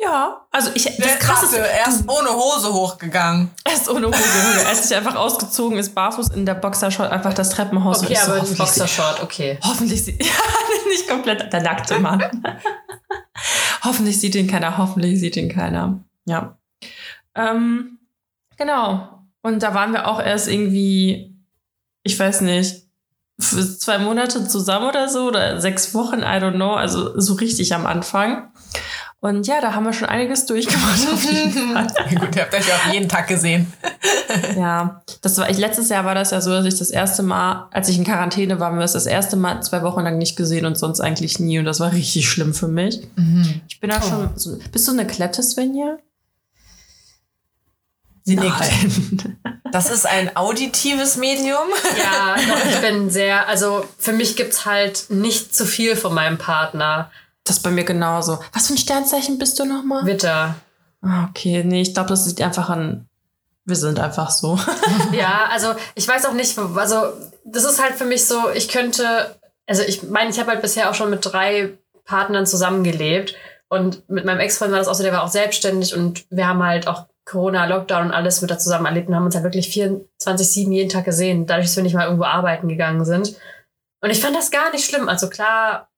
Ja, 0.00 0.46
also 0.50 0.70
ich. 0.74 0.84
Der 0.84 1.06
das 1.06 1.18
krasse, 1.18 1.58
er 1.58 1.88
ist 1.88 2.08
ohne 2.08 2.30
Hose 2.30 2.72
hochgegangen. 2.72 3.50
Er 3.64 3.74
ist 3.74 3.88
ohne 3.88 4.08
Hose 4.08 4.18
hochgegangen. 4.18 4.66
Er 4.66 4.72
ist 4.72 4.88
sich 4.88 4.96
einfach 4.96 5.14
ausgezogen, 5.14 5.78
ist 5.78 5.94
barfuß 5.94 6.28
in 6.30 6.44
der 6.46 6.54
Boxershort 6.54 7.12
einfach 7.12 7.32
das 7.32 7.50
Treppenhaus. 7.50 8.02
Okay, 8.02 8.18
aber 8.18 8.44
so, 8.44 8.54
Boxershort, 8.56 9.22
okay. 9.22 9.58
Hoffentlich 9.62 10.04
sieht. 10.04 10.22
Ja, 10.24 10.88
nicht 10.88 11.08
komplett 11.08 11.52
der 11.52 11.62
nackte 11.62 11.98
Mann. 11.98 12.22
hoffentlich 13.84 14.20
sieht 14.20 14.34
ihn 14.34 14.48
keiner, 14.48 14.78
hoffentlich 14.78 15.20
sieht 15.20 15.36
ihn 15.36 15.48
keiner. 15.48 16.00
Ja. 16.24 16.58
Ähm, 17.34 17.98
genau. 18.56 19.24
Und 19.42 19.62
da 19.62 19.74
waren 19.74 19.92
wir 19.92 20.08
auch 20.08 20.20
erst 20.20 20.48
irgendwie, 20.48 21.36
ich 22.02 22.18
weiß 22.18 22.40
nicht, 22.40 22.84
zwei 23.38 23.98
Monate 23.98 24.46
zusammen 24.46 24.88
oder 24.88 25.08
so 25.08 25.26
oder 25.26 25.60
sechs 25.60 25.94
Wochen, 25.94 26.20
I 26.20 26.38
don't 26.38 26.54
know, 26.54 26.74
also 26.74 27.18
so 27.20 27.34
richtig 27.34 27.74
am 27.74 27.86
Anfang. 27.86 28.52
Und 29.24 29.46
ja, 29.46 29.62
da 29.62 29.72
haben 29.72 29.84
wir 29.84 29.94
schon 29.94 30.06
einiges 30.10 30.44
durchgemacht. 30.44 31.08
Auf 31.10 31.24
jeden 31.24 31.50
Fall. 31.72 31.86
Gut, 32.14 32.36
ihr 32.36 32.42
habt 32.42 32.52
euch 32.52 32.70
auch 32.70 32.92
jeden 32.92 33.08
Tag 33.08 33.26
gesehen. 33.26 33.72
ja, 34.54 35.02
das 35.22 35.38
war 35.38 35.48
ich 35.48 35.56
letztes 35.56 35.88
Jahr 35.88 36.04
war 36.04 36.14
das 36.14 36.30
ja 36.30 36.42
so, 36.42 36.50
dass 36.50 36.66
ich 36.66 36.78
das 36.78 36.90
erste 36.90 37.22
Mal, 37.22 37.66
als 37.70 37.88
ich 37.88 37.96
in 37.96 38.04
Quarantäne 38.04 38.60
war, 38.60 38.66
haben 38.66 38.76
wir 38.76 38.84
es 38.84 38.92
das 38.92 39.06
erste 39.06 39.36
Mal 39.36 39.62
zwei 39.62 39.80
Wochen 39.80 40.02
lang 40.02 40.18
nicht 40.18 40.36
gesehen 40.36 40.66
und 40.66 40.76
sonst 40.76 41.00
eigentlich 41.00 41.40
nie. 41.40 41.58
Und 41.58 41.64
das 41.64 41.80
war 41.80 41.92
richtig 41.92 42.28
schlimm 42.28 42.52
für 42.52 42.68
mich. 42.68 43.00
Mhm. 43.16 43.62
Ich 43.66 43.80
bin 43.80 43.88
da 43.88 44.02
oh. 44.04 44.06
schon. 44.06 44.30
So, 44.36 44.58
bist 44.70 44.86
du 44.88 44.92
eine 44.92 45.06
Klette, 45.06 45.42
Svenja? 45.42 45.96
Sie 48.24 48.36
nickt. 48.36 48.54
Das 49.72 49.90
ist 49.90 50.06
ein 50.06 50.36
auditives 50.36 51.16
Medium. 51.16 51.66
Ja, 51.98 52.36
doch, 52.36 52.64
ich 52.64 52.76
bin 52.80 53.10
sehr, 53.10 53.48
also 53.48 53.84
für 53.98 54.12
mich 54.12 54.36
gibt's 54.36 54.66
halt 54.66 55.06
nicht 55.08 55.52
zu 55.52 55.66
viel 55.66 55.96
von 55.96 56.14
meinem 56.14 56.38
Partner. 56.38 57.10
Das 57.44 57.58
ist 57.58 57.62
bei 57.62 57.70
mir 57.70 57.84
genauso. 57.84 58.38
Was 58.52 58.66
für 58.66 58.74
ein 58.74 58.78
Sternzeichen 58.78 59.38
bist 59.38 59.58
du 59.58 59.66
nochmal? 59.66 60.06
Witter. 60.06 60.56
Ah, 61.02 61.28
okay, 61.28 61.62
nee, 61.64 61.82
ich 61.82 61.92
glaube, 61.92 62.08
das 62.08 62.26
liegt 62.26 62.40
einfach 62.40 62.70
an. 62.70 63.06
Wir 63.66 63.76
sind 63.76 64.00
einfach 64.00 64.30
so. 64.30 64.58
ja, 65.12 65.48
also 65.52 65.74
ich 65.94 66.08
weiß 66.08 66.24
auch 66.26 66.32
nicht, 66.32 66.58
also 66.58 66.96
das 67.44 67.64
ist 67.64 67.82
halt 67.82 67.94
für 67.94 68.06
mich 68.06 68.26
so, 68.26 68.50
ich 68.54 68.68
könnte, 68.68 69.38
also 69.66 69.82
ich 69.82 70.02
meine, 70.02 70.30
ich 70.30 70.38
habe 70.38 70.50
halt 70.50 70.62
bisher 70.62 70.90
auch 70.90 70.94
schon 70.94 71.10
mit 71.10 71.20
drei 71.22 71.74
Partnern 72.04 72.46
zusammengelebt 72.46 73.34
und 73.68 74.08
mit 74.08 74.24
meinem 74.24 74.40
Ex-Freund 74.40 74.72
war 74.72 74.78
das 74.78 74.88
auch 74.88 74.94
so, 74.94 75.02
der 75.02 75.12
war 75.12 75.22
auch 75.22 75.28
selbstständig 75.28 75.94
und 75.94 76.24
wir 76.30 76.46
haben 76.48 76.62
halt 76.62 76.86
auch 76.86 77.06
Corona, 77.24 77.64
Lockdown 77.66 78.06
und 78.06 78.12
alles 78.12 78.42
mit 78.42 78.50
da 78.50 78.58
zusammen 78.58 78.86
erlebt 78.86 79.08
und 79.08 79.14
haben 79.14 79.24
uns 79.24 79.34
halt 79.34 79.44
wirklich 79.44 79.68
24-7 79.68 80.70
jeden 80.70 80.90
Tag 80.90 81.04
gesehen, 81.04 81.46
dadurch, 81.46 81.66
dass 81.66 81.76
wir 81.76 81.82
nicht 81.82 81.94
mal 81.94 82.04
irgendwo 82.04 82.24
arbeiten 82.24 82.68
gegangen 82.68 83.04
sind. 83.04 83.36
Und 84.02 84.10
ich 84.10 84.20
fand 84.20 84.36
das 84.36 84.50
gar 84.50 84.70
nicht 84.72 84.84
schlimm. 84.84 85.08
Also 85.08 85.30
klar, 85.30 85.88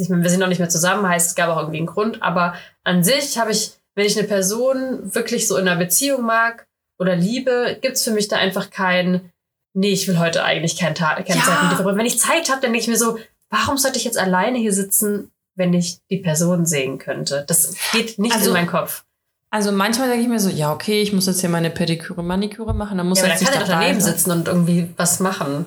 ich 0.00 0.08
meine, 0.08 0.22
wir 0.22 0.30
sind 0.30 0.40
noch 0.40 0.48
nicht 0.48 0.58
mehr 0.58 0.68
zusammen, 0.68 1.08
heißt, 1.08 1.28
es 1.28 1.34
gab 1.34 1.48
auch 1.50 1.58
irgendwie 1.58 1.78
einen 1.78 1.86
Grund, 1.86 2.22
aber 2.22 2.54
an 2.84 3.02
sich 3.02 3.38
habe 3.38 3.50
ich, 3.50 3.72
wenn 3.94 4.06
ich 4.06 4.18
eine 4.18 4.28
Person 4.28 5.14
wirklich 5.14 5.48
so 5.48 5.56
in 5.56 5.66
einer 5.66 5.78
Beziehung 5.78 6.24
mag 6.24 6.66
oder 6.98 7.16
liebe, 7.16 7.78
gibt 7.80 7.96
es 7.96 8.02
für 8.02 8.10
mich 8.10 8.28
da 8.28 8.36
einfach 8.36 8.70
kein, 8.70 9.32
nee, 9.74 9.92
ich 9.92 10.06
will 10.08 10.18
heute 10.18 10.44
eigentlich 10.44 10.78
keinen 10.78 10.94
Tag, 10.94 11.24
keine 11.26 11.40
ja. 11.40 11.44
Zeit 11.44 11.62
mit 11.62 11.72
dir 11.72 11.76
verbringen. 11.76 11.98
Wenn 11.98 12.06
ich 12.06 12.18
Zeit 12.18 12.50
habe, 12.50 12.60
dann 12.60 12.72
denke 12.72 12.78
ich 12.78 12.88
mir 12.88 12.96
so, 12.96 13.18
warum 13.50 13.76
sollte 13.76 13.98
ich 13.98 14.04
jetzt 14.04 14.18
alleine 14.18 14.58
hier 14.58 14.72
sitzen, 14.72 15.30
wenn 15.54 15.72
ich 15.72 15.98
die 16.10 16.18
Person 16.18 16.66
sehen 16.66 16.98
könnte? 16.98 17.44
Das 17.46 17.74
geht 17.92 18.18
nicht 18.18 18.34
also, 18.34 18.48
in 18.48 18.52
meinen 18.52 18.66
Kopf. 18.66 19.04
Also 19.50 19.72
manchmal 19.72 20.08
denke 20.08 20.22
ich 20.22 20.28
mir 20.28 20.40
so, 20.40 20.50
ja, 20.50 20.72
okay, 20.72 21.00
ich 21.00 21.12
muss 21.12 21.26
jetzt 21.26 21.40
hier 21.40 21.48
meine 21.48 21.70
Pediküre, 21.70 22.22
Maniküre 22.22 22.74
machen, 22.74 22.98
dann 22.98 23.08
muss 23.08 23.20
ja, 23.20 23.28
jetzt 23.28 23.42
dann 23.42 23.52
kann 23.52 23.62
er 23.62 23.66
doch 23.66 23.68
daneben 23.68 24.00
sitzen 24.00 24.30
und 24.32 24.48
irgendwie 24.48 24.90
was 24.96 25.20
machen. 25.20 25.66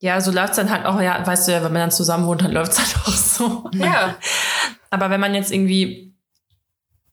Ja, 0.00 0.20
so 0.20 0.30
läuft 0.30 0.50
es 0.50 0.56
dann 0.56 0.70
halt 0.70 0.84
auch, 0.84 1.00
ja, 1.00 1.26
weißt 1.26 1.48
du 1.48 1.52
ja, 1.52 1.64
wenn 1.64 1.72
man 1.72 1.82
dann 1.82 1.90
zusammen 1.90 2.26
wohnt, 2.26 2.42
dann 2.42 2.52
läuft 2.52 2.72
es 2.72 2.78
halt 2.78 2.96
auch 3.06 3.12
so. 3.12 3.70
Ja. 3.72 4.16
Aber 4.90 5.10
wenn 5.10 5.20
man 5.20 5.34
jetzt 5.34 5.50
irgendwie 5.50 6.14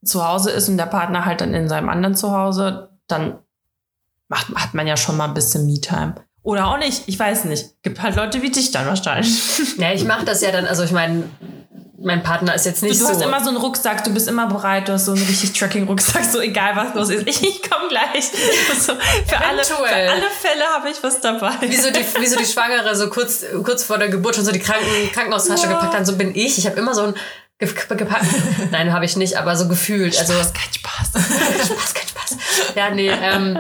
zu 0.04 0.28
Hause 0.28 0.52
ist 0.52 0.67
und 0.67 0.78
der 0.78 0.86
Partner 0.86 1.26
halt 1.26 1.41
dann 1.41 1.54
in 1.54 1.69
seinem 1.69 1.89
anderen 1.89 2.15
Zuhause, 2.15 2.89
dann 3.08 3.39
macht, 4.28 4.54
hat 4.56 4.74
man 4.74 4.86
ja 4.86 4.98
schon 4.98 5.15
mal 5.15 5.30
ein 5.30 5.34
bisschen 5.34 5.65
Me-Time. 5.65 6.15
Oder 6.41 6.67
auch 6.67 6.78
nicht, 6.78 7.04
ich 7.08 7.17
weiß 7.17 7.46
nicht. 7.46 7.82
Gibt 7.84 8.02
halt 8.02 8.17
Leute 8.17 8.41
wie 8.41 8.52
dich 8.52 8.72
dann 8.72 8.86
wahrscheinlich. 8.86 9.78
Ja, 9.78 9.93
ich 9.93 10.04
mache 10.04 10.26
das 10.26 10.41
ja 10.41 10.52
dann, 10.52 10.65
also 10.65 10.84
ich 10.84 10.91
meine, 10.91 11.24
mein 11.99 12.23
Partner 12.23 12.56
ist 12.56 12.65
jetzt 12.65 12.82
nicht 12.82 12.95
du, 12.95 13.06
so. 13.06 13.06
Du 13.06 13.13
hast 13.13 13.21
immer 13.21 13.43
so 13.43 13.49
einen 13.49 13.58
Rucksack, 13.58 14.03
du 14.03 14.13
bist 14.13 14.27
immer 14.27 14.47
bereit, 14.47 14.88
du 14.88 14.93
hast 14.93 15.06
so 15.06 15.13
einen 15.13 15.23
richtig 15.23 15.53
Tracking-Rucksack, 15.53 16.25
so 16.25 16.39
egal 16.39 16.75
was 16.75 16.95
los 16.95 17.10
ist. 17.10 17.27
Ich, 17.27 17.43
ich 17.43 17.69
komme 17.69 17.88
gleich. 17.88 18.32
So, 18.79 18.93
für, 19.27 19.38
alle, 19.38 19.63
für 19.63 19.86
alle 19.86 20.29
Fälle 20.29 20.63
habe 20.75 20.89
ich 20.89 21.01
was 21.03 21.21
dabei. 21.21 21.53
Wie 21.62 21.75
so, 21.75 21.91
die, 21.91 22.03
wie 22.19 22.25
so 22.25 22.38
die 22.38 22.45
Schwangere 22.45 22.95
so 22.95 23.10
kurz, 23.10 23.45
kurz 23.63 23.84
vor 23.84 23.97
der 23.97 24.10
Geburt 24.10 24.36
schon 24.36 24.45
so 24.45 24.51
die 24.51 24.60
Kranken, 24.60 24.86
Krankenhaustasche 25.13 25.67
ja. 25.67 25.73
gepackt 25.73 25.93
hat, 25.93 26.06
so 26.06 26.17
bin 26.17 26.36
ich. 26.36 26.58
Ich 26.58 26.65
habe 26.65 26.77
immer 26.77 26.95
so 26.95 27.03
ein 27.03 27.15
gepackt. 27.60 28.25
Nein, 28.71 28.91
habe 28.91 29.06
ich 29.06 29.15
nicht, 29.15 29.38
aber 29.38 29.56
so 29.56 29.67
gefühlt. 29.67 30.17
Also 30.17 30.34
Spaß, 30.34 30.53
kein 30.53 30.73
Spaß. 30.73 31.10
Spaß, 31.67 31.93
kein 31.93 32.08
Spaß. 32.08 32.38
Ja, 32.75 32.89
nee, 32.89 33.10
ähm, 33.10 33.60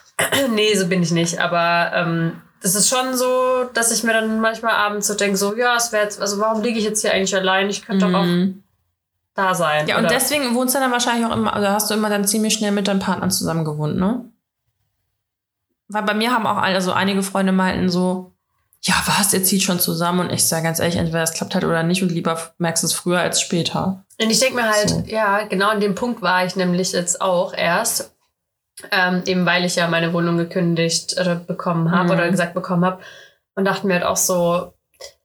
nee, 0.50 0.74
so 0.74 0.86
bin 0.88 1.02
ich 1.02 1.12
nicht. 1.12 1.38
Aber 1.38 1.92
ähm, 1.94 2.42
das 2.62 2.74
ist 2.74 2.88
schon 2.88 3.16
so, 3.16 3.64
dass 3.74 3.92
ich 3.92 4.02
mir 4.02 4.12
dann 4.12 4.40
manchmal 4.40 4.74
abends 4.74 5.06
so 5.06 5.14
denke, 5.14 5.36
so, 5.36 5.56
ja, 5.56 5.76
es 5.76 5.92
wäre 5.92 6.04
jetzt, 6.04 6.20
also 6.20 6.38
warum 6.40 6.62
liege 6.62 6.78
ich 6.78 6.84
jetzt 6.84 7.02
hier 7.02 7.12
eigentlich 7.12 7.34
allein? 7.34 7.70
Ich 7.70 7.84
könnte 7.84 8.06
mhm. 8.06 8.12
doch 8.12 8.18
auch 8.18 8.24
mhm. 8.24 8.62
da 9.34 9.54
sein. 9.54 9.86
Ja, 9.86 9.96
oder? 9.96 10.04
und 10.04 10.10
deswegen 10.10 10.54
wohnst 10.54 10.74
du 10.74 10.80
dann 10.80 10.90
wahrscheinlich 10.90 11.26
auch 11.26 11.36
immer, 11.36 11.54
also 11.54 11.68
hast 11.68 11.90
du 11.90 11.94
immer 11.94 12.10
dann 12.10 12.26
ziemlich 12.26 12.54
schnell 12.54 12.72
mit 12.72 12.88
deinem 12.88 13.00
Partner 13.00 13.28
zusammen 13.28 13.64
gewohnt, 13.64 13.96
ne? 13.96 14.24
Weil 15.90 16.02
bei 16.02 16.14
mir 16.14 16.32
haben 16.32 16.46
auch 16.46 16.58
also 16.58 16.92
einige 16.92 17.22
Freunde 17.22 17.52
meinten 17.52 17.88
so, 17.88 18.32
ja, 18.82 18.94
was, 19.06 19.32
ihr 19.32 19.42
zieht 19.42 19.62
schon 19.62 19.80
zusammen 19.80 20.20
und 20.20 20.32
ich 20.32 20.46
sage 20.46 20.64
ganz 20.64 20.78
ehrlich, 20.78 20.96
entweder 20.96 21.22
es 21.22 21.32
klappt 21.32 21.54
halt 21.54 21.64
oder 21.64 21.82
nicht 21.82 22.02
und 22.02 22.12
lieber 22.12 22.38
merkst 22.58 22.82
du 22.82 22.86
es 22.86 22.92
früher 22.92 23.20
als 23.20 23.40
später. 23.40 24.04
Und 24.20 24.30
ich 24.30 24.38
denke 24.38 24.56
mir 24.56 24.70
halt, 24.70 24.90
so. 24.90 25.02
ja, 25.06 25.44
genau 25.44 25.68
an 25.70 25.80
dem 25.80 25.94
Punkt 25.94 26.22
war 26.22 26.44
ich 26.44 26.56
nämlich 26.56 26.92
jetzt 26.92 27.20
auch 27.20 27.54
erst, 27.54 28.12
ähm, 28.90 29.22
eben 29.26 29.46
weil 29.46 29.64
ich 29.64 29.76
ja 29.76 29.88
meine 29.88 30.12
Wohnung 30.12 30.36
gekündigt 30.36 31.16
oder 31.20 31.34
bekommen 31.34 31.90
habe 31.90 32.04
mhm. 32.04 32.10
oder 32.10 32.30
gesagt 32.30 32.54
bekommen 32.54 32.84
habe. 32.84 33.02
Und 33.54 33.64
dachte 33.64 33.86
mir 33.86 33.94
halt 33.94 34.04
auch 34.04 34.16
so, 34.16 34.74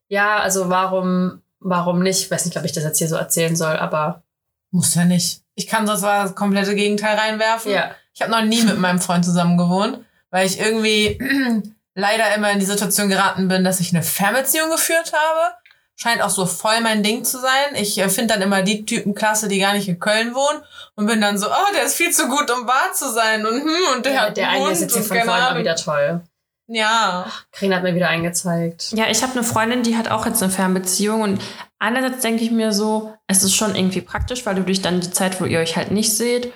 ja, 0.08 0.40
also 0.40 0.70
warum, 0.70 1.42
warum 1.60 2.02
nicht? 2.02 2.22
Ich 2.22 2.32
weiß 2.32 2.46
nicht, 2.46 2.58
ob 2.58 2.66
ich 2.66 2.72
das 2.72 2.84
jetzt 2.84 2.98
hier 2.98 3.08
so 3.08 3.16
erzählen 3.16 3.56
soll, 3.56 3.78
aber. 3.78 4.24
Muss 4.72 4.96
ja 4.96 5.06
nicht. 5.06 5.42
Ich 5.56 5.68
kann 5.68 5.86
sonst 5.86 6.02
das 6.02 6.36
komplette 6.36 6.76
Gegenteil 6.76 7.16
reinwerfen. 7.16 7.72
Ja. 7.72 7.92
Ich 8.14 8.22
habe 8.22 8.32
noch 8.32 8.44
nie 8.44 8.64
mit 8.64 8.80
meinem 8.80 9.00
Freund 9.00 9.24
zusammen 9.24 9.58
gewohnt, 9.58 10.00
weil 10.32 10.48
ich 10.48 10.60
irgendwie 10.60 11.20
leider 11.96 12.36
immer 12.36 12.52
in 12.52 12.60
die 12.60 12.66
Situation 12.66 13.10
geraten 13.10 13.48
bin, 13.48 13.64
dass 13.64 13.80
ich 13.80 13.94
eine 13.94 14.04
Fernbeziehung 14.04 14.72
geführt 14.72 15.14
habe 15.14 15.56
scheint 16.04 16.22
auch 16.22 16.30
so 16.30 16.46
voll 16.46 16.82
mein 16.82 17.02
Ding 17.02 17.24
zu 17.24 17.40
sein. 17.40 17.76
Ich 17.76 17.98
äh, 17.98 18.10
finde 18.10 18.34
dann 18.34 18.44
immer 18.44 18.62
die 18.62 18.86
Typen 18.86 19.16
klasse, 19.16 19.48
die 19.48 19.60
gar 19.60 19.74
nicht 19.74 19.88
in 19.88 20.00
Köln 20.00 20.36
wohnen 20.36 20.62
und 20.96 21.06
bin 21.06 21.22
dann 21.22 21.38
so, 21.38 21.48
oh, 21.48 21.74
der 21.74 21.84
ist 21.84 21.96
viel 21.96 22.12
zu 22.12 22.28
gut, 22.28 22.52
um 22.52 22.68
wahr 22.68 22.92
zu 22.94 23.10
sein 23.10 23.46
und 23.46 23.62
hm, 23.62 23.96
und 23.96 24.06
der 24.06 24.14
ja, 24.14 24.22
hat 24.24 24.38
Der 24.38 24.50
eine 24.50 24.72
ist 24.72 24.82
jetzt 24.82 24.94
hier 24.94 25.04
von 25.04 25.18
vorhin 25.18 25.28
mal 25.28 25.58
wieder 25.58 25.76
toll. 25.76 26.22
Ja. 26.68 27.26
Karin 27.52 27.74
hat 27.74 27.84
mir 27.84 27.96
wieder 27.96 28.10
eingezeigt. 28.10 28.92
Ja, 28.92 29.06
ich 29.10 29.22
habe 29.24 29.34
eine 29.34 29.44
Freundin, 29.44 29.84
die 29.84 29.96
hat 29.96 30.10
auch 30.10 30.26
jetzt 30.26 30.44
eine 30.44 30.52
Fernbeziehung 30.52 31.22
und 31.22 31.42
einerseits 31.80 32.22
denke 32.22 32.44
ich 32.44 32.52
mir 32.52 32.74
so, 32.74 33.14
es 33.28 33.44
ist 33.44 33.56
schon 33.56 33.76
irgendwie 33.76 34.02
praktisch, 34.02 34.46
weil 34.46 34.56
du 34.56 34.64
dich 34.64 34.82
dann 34.82 35.00
die 35.00 35.12
Zeit, 35.12 35.40
wo 35.40 35.46
ihr 35.46 35.60
euch 35.60 35.78
halt 35.78 35.92
nicht 35.92 36.16
seht, 36.16 36.52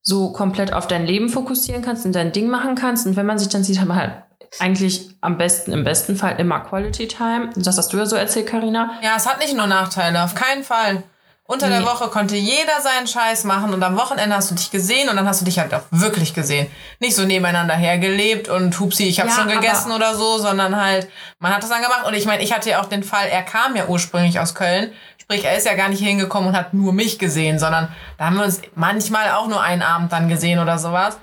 so 0.00 0.32
komplett 0.32 0.72
auf 0.72 0.86
dein 0.86 1.06
Leben 1.06 1.28
fokussieren 1.28 1.82
kannst 1.82 2.04
und 2.04 2.12
dein 2.12 2.32
Ding 2.32 2.48
machen 2.48 2.74
kannst. 2.74 3.06
Und 3.06 3.16
wenn 3.16 3.26
man 3.26 3.38
sich 3.38 3.48
dann 3.48 3.64
sieht, 3.64 3.80
haben 3.80 3.88
wir 3.88 3.96
halt 3.96 4.12
eigentlich 4.58 5.10
am 5.20 5.38
besten, 5.38 5.72
im 5.72 5.84
besten 5.84 6.16
Fall 6.16 6.38
immer 6.38 6.60
Quality 6.60 7.08
Time. 7.08 7.50
Das 7.56 7.78
hast 7.78 7.92
du 7.92 7.96
ja 7.96 8.06
so 8.06 8.16
erzählt, 8.16 8.46
Karina. 8.46 8.98
Ja, 9.02 9.14
es 9.16 9.26
hat 9.26 9.38
nicht 9.38 9.56
nur 9.56 9.66
Nachteile, 9.66 10.22
auf 10.22 10.34
keinen 10.34 10.64
Fall. 10.64 11.02
Unter 11.44 11.68
nee. 11.68 11.78
der 11.78 11.84
Woche 11.84 12.08
konnte 12.08 12.36
jeder 12.36 12.80
seinen 12.80 13.06
Scheiß 13.06 13.44
machen 13.44 13.74
und 13.74 13.82
am 13.82 13.96
Wochenende 13.96 14.34
hast 14.34 14.50
du 14.50 14.54
dich 14.54 14.70
gesehen 14.70 15.08
und 15.08 15.16
dann 15.16 15.26
hast 15.26 15.40
du 15.40 15.44
dich 15.44 15.58
halt 15.58 15.74
auch 15.74 15.82
wirklich 15.90 16.34
gesehen. 16.34 16.68
Nicht 17.00 17.16
so 17.16 17.24
nebeneinander 17.24 17.74
hergelebt 17.74 18.48
und 18.48 18.78
hupsi, 18.78 19.04
ich 19.04 19.20
habe 19.20 19.28
ja, 19.28 19.34
schon 19.34 19.48
gegessen 19.48 19.90
oder 19.90 20.14
so, 20.14 20.38
sondern 20.38 20.80
halt, 20.80 21.08
man 21.40 21.52
hat 21.52 21.62
das 21.62 21.68
dann 21.68 21.82
gemacht. 21.82 22.06
Und 22.06 22.14
ich 22.14 22.26
meine, 22.26 22.42
ich 22.42 22.54
hatte 22.54 22.70
ja 22.70 22.80
auch 22.80 22.86
den 22.86 23.02
Fall, 23.02 23.26
er 23.28 23.42
kam 23.42 23.74
ja 23.74 23.86
ursprünglich 23.86 24.38
aus 24.38 24.54
Köln. 24.54 24.92
Sprich, 25.18 25.44
er 25.44 25.56
ist 25.56 25.66
ja 25.66 25.74
gar 25.74 25.88
nicht 25.88 26.02
hingekommen 26.02 26.50
und 26.50 26.56
hat 26.56 26.74
nur 26.74 26.92
mich 26.92 27.18
gesehen, 27.18 27.58
sondern 27.58 27.88
da 28.18 28.26
haben 28.26 28.36
wir 28.36 28.44
uns 28.44 28.62
manchmal 28.74 29.32
auch 29.32 29.48
nur 29.48 29.60
einen 29.60 29.82
Abend 29.82 30.12
dann 30.12 30.28
gesehen 30.28 30.58
oder 30.58 30.78
sowas. 30.78 31.18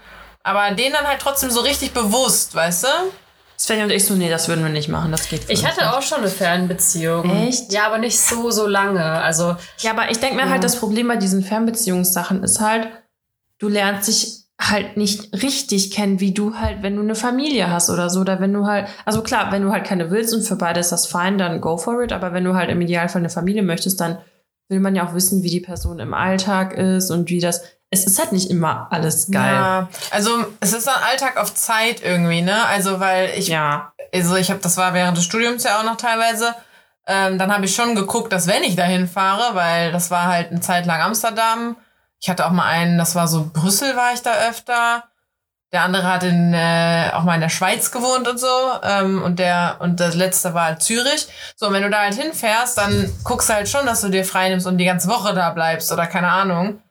Aber 0.49 0.73
den 0.75 0.91
dann 0.91 1.05
halt 1.05 1.19
trotzdem 1.21 1.51
so 1.51 1.61
richtig 1.61 1.93
bewusst, 1.93 2.55
weißt 2.55 2.83
du? 2.83 2.87
Svenja 3.59 3.83
und 3.83 3.91
ich 3.91 4.05
so, 4.05 4.15
nee, 4.15 4.29
das 4.29 4.47
würden 4.47 4.63
wir 4.63 4.71
nicht 4.71 4.87
machen, 4.87 5.11
das 5.11 5.27
geht 5.29 5.41
Ich 5.49 5.65
hatte 5.65 5.81
nicht. 5.81 5.93
auch 5.93 6.01
schon 6.01 6.19
eine 6.19 6.29
Fernbeziehung. 6.29 7.29
Echt? 7.47 7.71
Ja, 7.71 7.85
aber 7.85 7.97
nicht 7.97 8.19
so, 8.19 8.49
so 8.49 8.65
lange. 8.65 9.03
Also. 9.03 9.57
Ja, 9.79 9.91
aber 9.91 10.09
ich 10.09 10.19
denke 10.19 10.37
mir 10.37 10.43
ja. 10.43 10.49
halt, 10.49 10.63
das 10.63 10.77
Problem 10.77 11.07
bei 11.07 11.17
diesen 11.17 11.43
Fernbeziehungssachen 11.43 12.43
ist 12.43 12.61
halt, 12.61 12.87
du 13.59 13.67
lernst 13.67 14.07
dich 14.07 14.45
halt 14.59 14.97
nicht 14.97 15.43
richtig 15.43 15.91
kennen, 15.91 16.19
wie 16.19 16.33
du 16.33 16.55
halt, 16.55 16.81
wenn 16.81 16.95
du 16.95 17.01
eine 17.01 17.15
Familie 17.15 17.69
hast 17.69 17.89
oder 17.89 18.09
so, 18.09 18.21
oder 18.21 18.39
wenn 18.39 18.53
du 18.53 18.65
halt, 18.65 18.87
also 19.05 19.21
klar, 19.21 19.51
wenn 19.51 19.61
du 19.61 19.71
halt 19.71 19.85
keine 19.85 20.09
willst 20.09 20.33
und 20.33 20.41
für 20.41 20.55
beide 20.55 20.79
ist 20.79 20.91
das 20.91 21.05
fein, 21.05 21.37
dann 21.37 21.61
go 21.61 21.77
for 21.77 22.01
it, 22.01 22.11
aber 22.11 22.33
wenn 22.33 22.43
du 22.43 22.55
halt 22.55 22.69
im 22.69 22.81
Idealfall 22.81 23.21
eine 23.21 23.29
Familie 23.29 23.61
möchtest, 23.61 24.01
dann 24.01 24.17
will 24.67 24.79
man 24.79 24.95
ja 24.95 25.07
auch 25.07 25.13
wissen, 25.13 25.43
wie 25.43 25.49
die 25.49 25.61
Person 25.61 25.99
im 25.99 26.13
Alltag 26.13 26.73
ist 26.73 27.11
und 27.11 27.29
wie 27.29 27.39
das, 27.39 27.61
es 27.91 28.05
ist 28.05 28.19
halt 28.19 28.31
nicht 28.31 28.49
immer 28.51 28.87
alles 28.91 29.31
geil. 29.31 29.51
Ja, 29.53 29.89
also 30.11 30.45
es 30.59 30.73
ist 30.73 30.87
ein 30.87 31.03
Alltag 31.09 31.37
auf 31.37 31.53
Zeit 31.55 32.01
irgendwie, 32.03 32.41
ne? 32.41 32.65
Also 32.67 32.99
weil 32.99 33.31
ich, 33.35 33.47
Ja. 33.47 33.93
also 34.13 34.35
ich 34.35 34.49
habe, 34.51 34.59
das 34.61 34.77
war 34.77 34.93
während 34.93 35.17
des 35.17 35.25
Studiums 35.25 35.63
ja 35.63 35.79
auch 35.79 35.83
noch 35.83 35.97
teilweise. 35.97 36.53
Ähm, 37.07 37.39
dann 37.39 37.51
habe 37.51 37.65
ich 37.65 37.73
schon 37.75 37.95
geguckt, 37.95 38.31
dass 38.31 38.45
wenn 38.45 38.63
ich 38.63 38.75
dahin 38.75 39.07
fahre, 39.07 39.55
weil 39.55 39.91
das 39.91 40.11
war 40.11 40.25
halt 40.27 40.51
eine 40.51 40.61
Zeit 40.61 40.85
lang 40.85 41.01
Amsterdam. 41.01 41.75
Ich 42.21 42.29
hatte 42.29 42.45
auch 42.45 42.51
mal 42.51 42.67
einen, 42.67 42.97
das 42.99 43.15
war 43.15 43.27
so 43.27 43.49
Brüssel 43.51 43.95
war 43.95 44.13
ich 44.13 44.21
da 44.21 44.33
öfter. 44.49 45.05
Der 45.71 45.83
andere 45.83 46.11
hat 46.11 46.23
in, 46.23 46.53
äh, 46.53 47.11
auch 47.13 47.23
mal 47.23 47.35
in 47.35 47.41
der 47.41 47.49
Schweiz 47.49 47.91
gewohnt 47.91 48.27
und 48.27 48.39
so. 48.39 48.47
Ähm, 48.83 49.21
und 49.23 49.39
der 49.39 49.77
und 49.79 49.99
das 49.99 50.13
letzte 50.15 50.53
war 50.53 50.65
halt 50.65 50.83
Zürich. 50.83 51.27
So, 51.55 51.67
und 51.67 51.73
wenn 51.73 51.83
du 51.83 51.89
da 51.89 52.01
halt 52.01 52.15
hinfährst, 52.15 52.77
dann 52.77 53.11
guckst 53.23 53.49
du 53.49 53.53
halt 53.53 53.69
schon, 53.69 53.85
dass 53.87 54.01
du 54.01 54.09
dir 54.09 54.25
frei 54.25 54.49
nimmst 54.49 54.67
und 54.67 54.77
die 54.77 54.85
ganze 54.85 55.07
Woche 55.07 55.33
da 55.33 55.49
bleibst 55.51 55.91
oder 55.91 56.05
keine 56.07 56.29
Ahnung. 56.29 56.81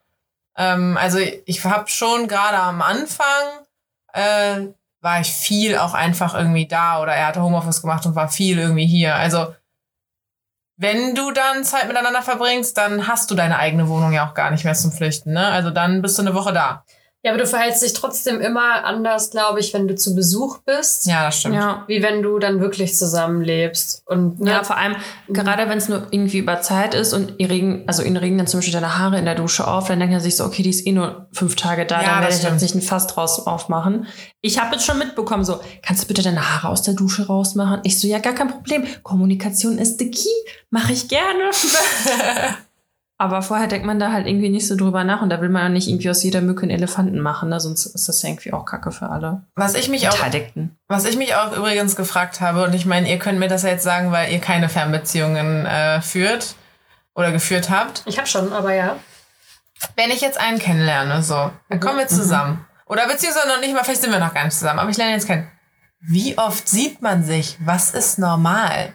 Ähm, 0.58 0.98
also 1.00 1.18
ich 1.18 1.64
habe 1.64 1.88
schon 1.88 2.28
gerade 2.28 2.58
am 2.58 2.82
Anfang 2.82 3.64
äh, 4.12 4.66
war 5.00 5.20
ich 5.20 5.32
viel 5.32 5.78
auch 5.78 5.94
einfach 5.94 6.34
irgendwie 6.34 6.66
da 6.66 7.00
oder 7.00 7.14
er 7.14 7.28
hatte 7.28 7.42
Homeoffice 7.42 7.80
gemacht 7.80 8.04
und 8.04 8.16
war 8.16 8.28
viel 8.28 8.58
irgendwie 8.58 8.86
hier. 8.86 9.14
Also 9.14 9.54
wenn 10.76 11.14
du 11.14 11.30
dann 11.30 11.64
Zeit 11.64 11.86
miteinander 11.88 12.22
verbringst, 12.22 12.76
dann 12.76 13.06
hast 13.06 13.30
du 13.30 13.34
deine 13.34 13.58
eigene 13.58 13.88
Wohnung 13.88 14.12
ja 14.12 14.28
auch 14.28 14.34
gar 14.34 14.50
nicht 14.50 14.64
mehr 14.64 14.74
zum 14.74 14.92
Flüchten. 14.92 15.32
Ne? 15.32 15.46
Also 15.46 15.70
dann 15.70 16.02
bist 16.02 16.18
du 16.18 16.22
eine 16.22 16.34
Woche 16.34 16.52
da. 16.52 16.84
Ja, 17.28 17.34
aber 17.34 17.42
du 17.42 17.46
verhältst 17.46 17.82
dich 17.82 17.92
trotzdem 17.92 18.40
immer 18.40 18.84
anders, 18.86 19.30
glaube 19.30 19.60
ich, 19.60 19.74
wenn 19.74 19.86
du 19.86 19.94
zu 19.94 20.14
Besuch 20.14 20.60
bist, 20.64 21.04
Ja, 21.04 21.26
das 21.26 21.40
stimmt. 21.40 21.56
Ja. 21.56 21.84
wie 21.86 22.02
wenn 22.02 22.22
du 22.22 22.38
dann 22.38 22.60
wirklich 22.60 22.96
zusammenlebst. 22.96 24.02
Und 24.06 24.40
ne, 24.40 24.52
Ja, 24.52 24.64
vor 24.64 24.78
allem, 24.78 24.96
gerade 25.28 25.68
wenn 25.68 25.76
es 25.76 25.90
nur 25.90 26.06
irgendwie 26.10 26.38
über 26.38 26.62
Zeit 26.62 26.94
ist 26.94 27.12
und 27.12 27.34
ihr 27.36 27.50
regen, 27.50 27.84
also 27.86 28.02
ihnen 28.02 28.16
regen 28.16 28.38
dann 28.38 28.46
zum 28.46 28.60
Beispiel 28.60 28.72
deine 28.72 28.96
Haare 28.96 29.18
in 29.18 29.26
der 29.26 29.34
Dusche 29.34 29.68
auf, 29.68 29.88
dann 29.88 30.00
denkt 30.00 30.14
er 30.14 30.20
sich 30.20 30.36
so, 30.36 30.44
okay, 30.46 30.62
die 30.62 30.70
ist 30.70 30.86
eh 30.86 30.92
nur 30.92 31.26
fünf 31.32 31.54
Tage 31.54 31.84
da, 31.84 32.00
Ja, 32.00 32.12
dann 32.14 32.22
werde 32.22 32.34
ich 32.34 32.42
jetzt 32.42 32.62
nicht 32.62 32.74
ein 32.74 32.80
Fass 32.80 33.06
draus 33.08 33.46
aufmachen. 33.46 34.06
Ich 34.40 34.58
habe 34.58 34.76
jetzt 34.76 34.86
schon 34.86 34.98
mitbekommen, 34.98 35.44
so, 35.44 35.60
kannst 35.82 36.04
du 36.04 36.06
bitte 36.08 36.22
deine 36.22 36.50
Haare 36.50 36.70
aus 36.72 36.80
der 36.80 36.94
Dusche 36.94 37.26
rausmachen? 37.26 37.80
Ich 37.82 38.00
so, 38.00 38.08
ja, 38.08 38.20
gar 38.20 38.32
kein 38.32 38.48
Problem. 38.48 38.86
Kommunikation 39.02 39.76
ist 39.76 39.98
the 39.98 40.10
key. 40.10 40.28
Mache 40.70 40.94
ich 40.94 41.08
gerne. 41.08 41.50
Aber 43.20 43.42
vorher 43.42 43.66
denkt 43.66 43.84
man 43.84 43.98
da 43.98 44.12
halt 44.12 44.28
irgendwie 44.28 44.48
nicht 44.48 44.68
so 44.68 44.76
drüber 44.76 45.02
nach 45.02 45.22
und 45.22 45.28
da 45.30 45.40
will 45.40 45.48
man 45.48 45.62
ja 45.62 45.68
nicht 45.68 45.88
irgendwie 45.88 46.08
aus 46.08 46.22
jeder 46.22 46.40
Mücke 46.40 46.62
einen 46.62 46.70
Elefanten 46.70 47.18
machen, 47.18 47.48
ne? 47.48 47.58
sonst 47.58 47.84
ist 47.86 48.08
das 48.08 48.22
ja 48.22 48.28
irgendwie 48.28 48.52
auch 48.52 48.64
Kacke 48.64 48.92
für 48.92 49.10
alle 49.10 49.42
Was 49.56 49.74
ich 49.74 49.88
mich 49.88 50.08
auch. 50.08 50.16
Was 50.86 51.04
ich 51.04 51.16
mich 51.16 51.34
auch 51.34 51.56
übrigens 51.56 51.96
gefragt 51.96 52.40
habe, 52.40 52.62
und 52.62 52.74
ich 52.74 52.86
meine, 52.86 53.10
ihr 53.10 53.18
könnt 53.18 53.40
mir 53.40 53.48
das 53.48 53.64
ja 53.64 53.70
jetzt 53.70 53.82
sagen, 53.82 54.12
weil 54.12 54.32
ihr 54.32 54.38
keine 54.38 54.68
Fernbeziehungen 54.68 55.66
äh, 55.66 56.00
führt 56.00 56.54
oder 57.16 57.32
geführt 57.32 57.70
habt. 57.70 58.04
ich 58.06 58.18
habe 58.18 58.28
schon, 58.28 58.52
aber 58.52 58.72
ja. 58.72 58.94
Wenn 59.96 60.10
ich 60.10 60.20
jetzt 60.20 60.38
einen 60.40 60.60
kennenlerne, 60.60 61.20
so, 61.24 61.50
dann 61.68 61.80
kommen 61.80 61.98
wir 61.98 62.04
Mhm. 62.04 62.08
zusammen. 62.08 62.66
Oder 62.86 63.08
beziehungsweise 63.08 63.48
noch 63.48 63.60
nicht 63.60 63.74
mal, 63.74 63.82
vielleicht 63.82 64.02
sind 64.02 64.12
wir 64.12 64.20
noch 64.20 64.32
gar 64.32 64.44
nicht 64.44 64.56
zusammen, 64.56 64.78
aber 64.78 64.90
ich 64.90 64.96
lerne 64.96 65.12
jetzt 65.14 65.26
kennen. 65.26 65.48
Wie 66.00 66.38
oft 66.38 66.68
sieht 66.68 67.02
man 67.02 67.24
sich? 67.24 67.56
Was 67.64 67.90
ist 67.90 68.20
normal? 68.20 68.94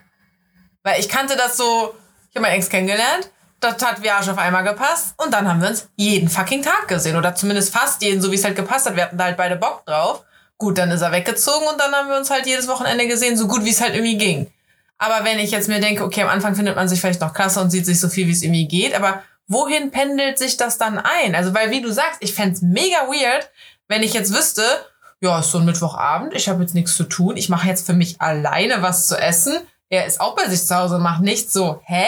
Weil 0.84 1.00
ich 1.02 1.10
kannte 1.10 1.36
das 1.36 1.58
so, 1.58 1.94
ich 2.30 2.36
habe 2.38 2.44
meinen 2.48 2.56
Ex 2.56 2.70
kennengelernt, 2.70 3.30
das 3.64 3.82
hat 3.84 4.08
Arsch 4.08 4.30
auf 4.30 4.38
einmal 4.38 4.64
gepasst 4.64 5.16
und 5.18 5.34
dann 5.34 5.48
haben 5.48 5.62
wir 5.62 5.70
uns 5.70 5.90
jeden 5.96 6.30
fucking 6.30 6.62
Tag 6.62 6.88
gesehen 6.88 7.16
oder 7.16 7.36
zumindest 7.36 7.74
fast 7.74 8.02
jeden, 8.02 8.22
so 8.22 8.32
wie 8.32 8.36
es 8.36 8.44
halt 8.44 8.56
gepasst 8.56 8.86
hat. 8.86 8.96
Wir 8.96 9.04
hatten 9.04 9.18
da 9.18 9.26
halt 9.26 9.38
beide 9.38 9.56
Bock 9.56 9.86
drauf. 9.86 10.24
Gut, 10.58 10.78
dann 10.78 10.92
ist 10.92 11.02
er 11.02 11.12
weggezogen 11.12 11.68
und 11.68 11.80
dann 11.80 11.92
haben 11.94 12.10
wir 12.10 12.18
uns 12.18 12.30
halt 12.30 12.46
jedes 12.46 12.68
Wochenende 12.68 13.08
gesehen, 13.08 13.38
so 13.38 13.48
gut 13.48 13.66
wie 13.66 13.72
es 13.72 13.82
halt 13.82 13.96
irgendwie 13.96 14.18
ging. 14.18 14.52
Aber 14.98 15.26
wenn 15.26 15.40
ich 15.40 15.52
jetzt 15.52 15.68
mir 15.68 15.80
denke, 15.80 16.04
okay, 16.04 16.22
am 16.22 16.30
Anfang 16.30 16.56
findet 16.56 16.76
man 16.76 16.88
sich 16.88 17.02
vielleicht 17.02 17.22
noch 17.22 17.34
klasse 17.34 17.60
und 17.60 17.72
sieht 17.72 17.86
sich 17.86 18.00
so 18.00 18.08
viel, 18.08 18.28
wie 18.28 18.32
es 18.32 18.44
irgendwie 18.44 18.68
geht, 18.68 18.96
aber 18.96 19.24
wohin 19.48 19.92
pendelt 19.92 20.38
sich 20.38 20.58
das 20.58 20.78
dann 20.78 20.98
ein? 20.98 21.36
Also, 21.36 21.54
weil 21.54 21.72
wie 21.72 21.82
du 21.82 21.92
sagst, 21.92 22.20
ich 22.22 22.34
fänd's 22.34 22.62
mega 22.62 23.08
weird, 23.08 23.50
wenn 23.88 24.04
ich 24.04 24.14
jetzt 24.14 24.34
wüsste, 24.34 24.64
ja, 25.20 25.40
ist 25.40 25.52
so 25.52 25.60
ein 25.60 25.66
Mittwochabend, 25.66 26.34
ich 26.34 26.50
habe 26.50 26.62
jetzt 26.62 26.74
nichts 26.74 26.96
zu 26.96 27.06
tun, 27.06 27.38
ich 27.38 27.50
mache 27.50 27.68
jetzt 27.68 27.86
für 27.86 27.94
mich 27.94 28.22
alleine 28.22 28.82
was 28.82 29.08
zu 29.08 29.18
essen. 29.18 29.58
Er 29.90 30.06
ist 30.06 30.20
auch 30.20 30.36
bei 30.36 30.48
sich 30.50 30.66
zu 30.66 30.76
Hause 30.76 30.96
und 30.96 31.02
macht 31.02 31.22
nichts 31.22 31.54
so, 31.54 31.82
hä? 31.86 32.08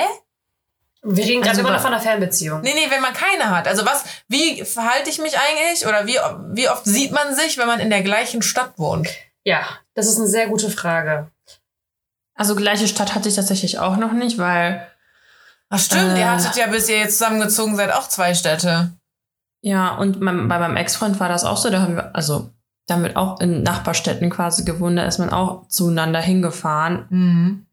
Wir 1.08 1.24
reden 1.24 1.42
gerade 1.42 1.50
Also 1.52 1.62
immer 1.62 1.72
noch 1.72 1.82
von 1.82 1.94
einer 1.94 2.02
Fernbeziehung. 2.02 2.62
Nee, 2.62 2.74
nee, 2.74 2.90
wenn 2.90 3.02
man 3.02 3.14
keine 3.14 3.50
hat. 3.50 3.68
Also 3.68 3.86
was, 3.86 4.04
wie 4.28 4.64
verhalte 4.66 5.10
ich 5.10 5.20
mich 5.20 5.36
eigentlich 5.38 5.86
oder 5.88 6.08
wie, 6.08 6.18
wie 6.56 6.68
oft 6.70 6.84
sieht 6.86 7.12
man 7.12 7.36
sich, 7.36 7.58
wenn 7.58 7.68
man 7.68 7.80
in 7.80 7.90
der 7.92 8.02
gleichen 8.02 8.42
Stadt 8.42 8.74
wohnt? 8.78 9.08
Ja, 9.44 9.62
das 9.94 10.08
ist 10.08 10.18
eine 10.18 10.28
sehr 10.28 10.48
gute 10.48 10.70
Frage. 10.72 11.30
Also 12.34 12.56
gleiche 12.56 12.88
Stadt 12.88 13.14
hatte 13.14 13.30
ich 13.30 13.36
tatsächlich 13.36 13.80
auch 13.80 13.98
noch 13.98 14.12
nicht, 14.12 14.38
weil 14.40 14.88
Ach 15.70 15.80
stimmt, 15.80 16.14
Äh. 16.18 16.20
ihr 16.20 16.32
hattet 16.32 16.56
ja, 16.56 16.68
bis 16.68 16.90
ihr 16.90 16.98
jetzt 16.98 17.18
zusammengezogen 17.18 17.76
seid, 17.76 17.94
auch 17.94 18.08
zwei 18.08 18.34
Städte. 18.34 18.92
Ja, 19.62 19.96
und 19.96 20.22
mein, 20.22 20.48
bei 20.48 20.60
meinem 20.60 20.78
Ex-Freund 20.78 21.20
war 21.20 21.30
das 21.30 21.44
auch 21.44 21.58
so. 21.58 21.70
Da 21.70 21.82
haben 21.82 21.96
wir, 21.96 22.16
also, 22.16 22.50
da 22.88 22.96
haben 22.96 23.04
wir 23.04 23.18
auch 23.18 23.40
in 23.42 23.64
Nachbarstädten 23.64 24.30
quasi 24.30 24.64
gewohnt. 24.64 24.98
Da 24.98 25.06
ist 25.06 25.18
man 25.18 25.32
auch 25.32 25.68
zueinander 25.70 26.22
hingefahren. 26.22 27.06
Mhm. 27.10 27.65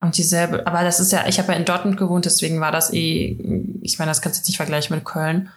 Und 0.00 0.18
dieselbe, 0.18 0.66
aber 0.66 0.82
das 0.82 1.00
ist 1.00 1.12
ja, 1.12 1.26
ich 1.26 1.38
habe 1.38 1.52
ja 1.52 1.58
in 1.58 1.64
Dortmund 1.64 1.96
gewohnt, 1.96 2.26
deswegen 2.26 2.60
war 2.60 2.70
das 2.70 2.92
eh, 2.92 3.38
ich 3.82 3.98
meine, 3.98 4.10
das 4.10 4.20
kannst 4.20 4.38
du 4.38 4.40
jetzt 4.40 4.48
nicht 4.48 4.58
vergleichen 4.58 4.94
mit 4.94 5.04
Köln. 5.04 5.50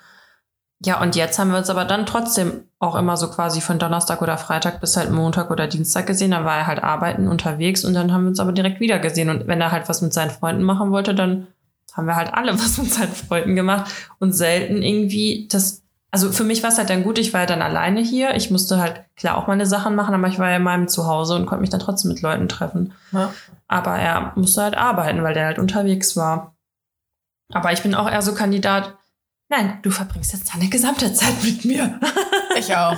Ja, 0.86 1.02
und 1.02 1.18
jetzt 1.18 1.38
haben 1.38 1.52
wir 1.52 1.58
uns 1.58 1.70
aber 1.70 1.84
dann 1.84 2.06
trotzdem 2.06 2.64
auch 2.80 2.96
immer 2.96 3.18
so 3.18 3.30
quasi 3.30 3.60
von 3.60 3.80
Donnerstag 3.80 4.22
oder 4.22 4.38
Freitag 4.38 4.80
bis 4.80 4.96
halt 4.96 5.12
Montag 5.12 5.52
oder 5.52 5.68
Dienstag 5.68 6.08
gesehen. 6.08 6.32
Dann 6.32 6.46
war 6.46 6.58
er 6.58 6.68
halt 6.68 6.82
arbeiten 6.82 7.28
unterwegs 7.28 7.84
und 7.84 7.94
dann 7.94 8.14
haben 8.14 8.24
wir 8.24 8.30
uns 8.30 8.40
aber 8.40 8.54
direkt 8.54 8.80
wieder 8.80 9.00
gesehen. 9.00 9.30
Und 9.30 9.48
wenn 9.48 9.60
er 9.60 9.72
halt 9.72 9.90
was 9.90 10.02
mit 10.02 10.14
seinen 10.14 10.32
Freunden 10.32 10.64
machen 10.64 10.92
wollte, 10.92 11.14
dann 11.14 11.48
haben 11.94 12.08
wir 12.08 12.16
halt 12.16 12.34
alle 12.34 12.54
was 12.60 12.78
mit 12.78 12.94
seinen 12.94 13.12
Freunden 13.12 13.56
gemacht 13.56 13.92
und 14.20 14.32
selten 14.32 14.82
irgendwie 14.82 15.48
das. 15.52 15.84
Also 16.12 16.32
für 16.32 16.44
mich 16.44 16.64
war 16.64 16.72
es 16.72 16.78
halt 16.78 16.90
dann 16.90 17.04
gut, 17.04 17.20
ich 17.20 17.34
war 17.34 17.42
ja 17.42 17.46
dann 17.46 17.62
alleine 17.62 18.02
hier. 18.02 18.36
Ich 18.36 18.50
musste 18.50 18.80
halt 18.80 19.04
klar 19.16 19.38
auch 19.38 19.48
meine 19.48 19.66
Sachen 19.68 19.96
machen, 19.96 20.16
aber 20.16 20.28
ich 20.28 20.40
war 20.40 20.50
ja 20.50 20.58
in 20.58 20.64
meinem 20.64 20.88
Zuhause 20.88 21.36
und 21.36 21.46
konnte 21.46 21.62
mich 21.62 21.70
dann 21.70 21.80
trotzdem 21.80 22.10
mit 22.10 22.22
Leuten 22.22 22.50
treffen. 22.50 22.94
Ja. 23.12 23.32
Aber 23.68 23.96
er 23.98 24.34
musste 24.36 24.64
halt 24.64 24.76
arbeiten, 24.76 25.22
weil 25.22 25.36
der 25.36 25.46
halt 25.46 25.60
unterwegs 25.60 26.18
war. 26.18 26.56
Aber 27.54 27.72
ich 27.72 27.84
bin 27.84 27.94
auch 27.94 28.10
eher 28.10 28.22
so 28.24 28.34
Kandidat, 28.34 28.96
nein, 29.50 29.80
du 29.84 29.92
verbringst 29.92 30.34
jetzt 30.34 30.54
deine 30.54 30.70
gesamte 30.70 31.14
Zeit 31.14 31.44
mit 31.44 31.66
mir. 31.66 32.00
Ich 32.58 32.76
auch. 32.76 32.98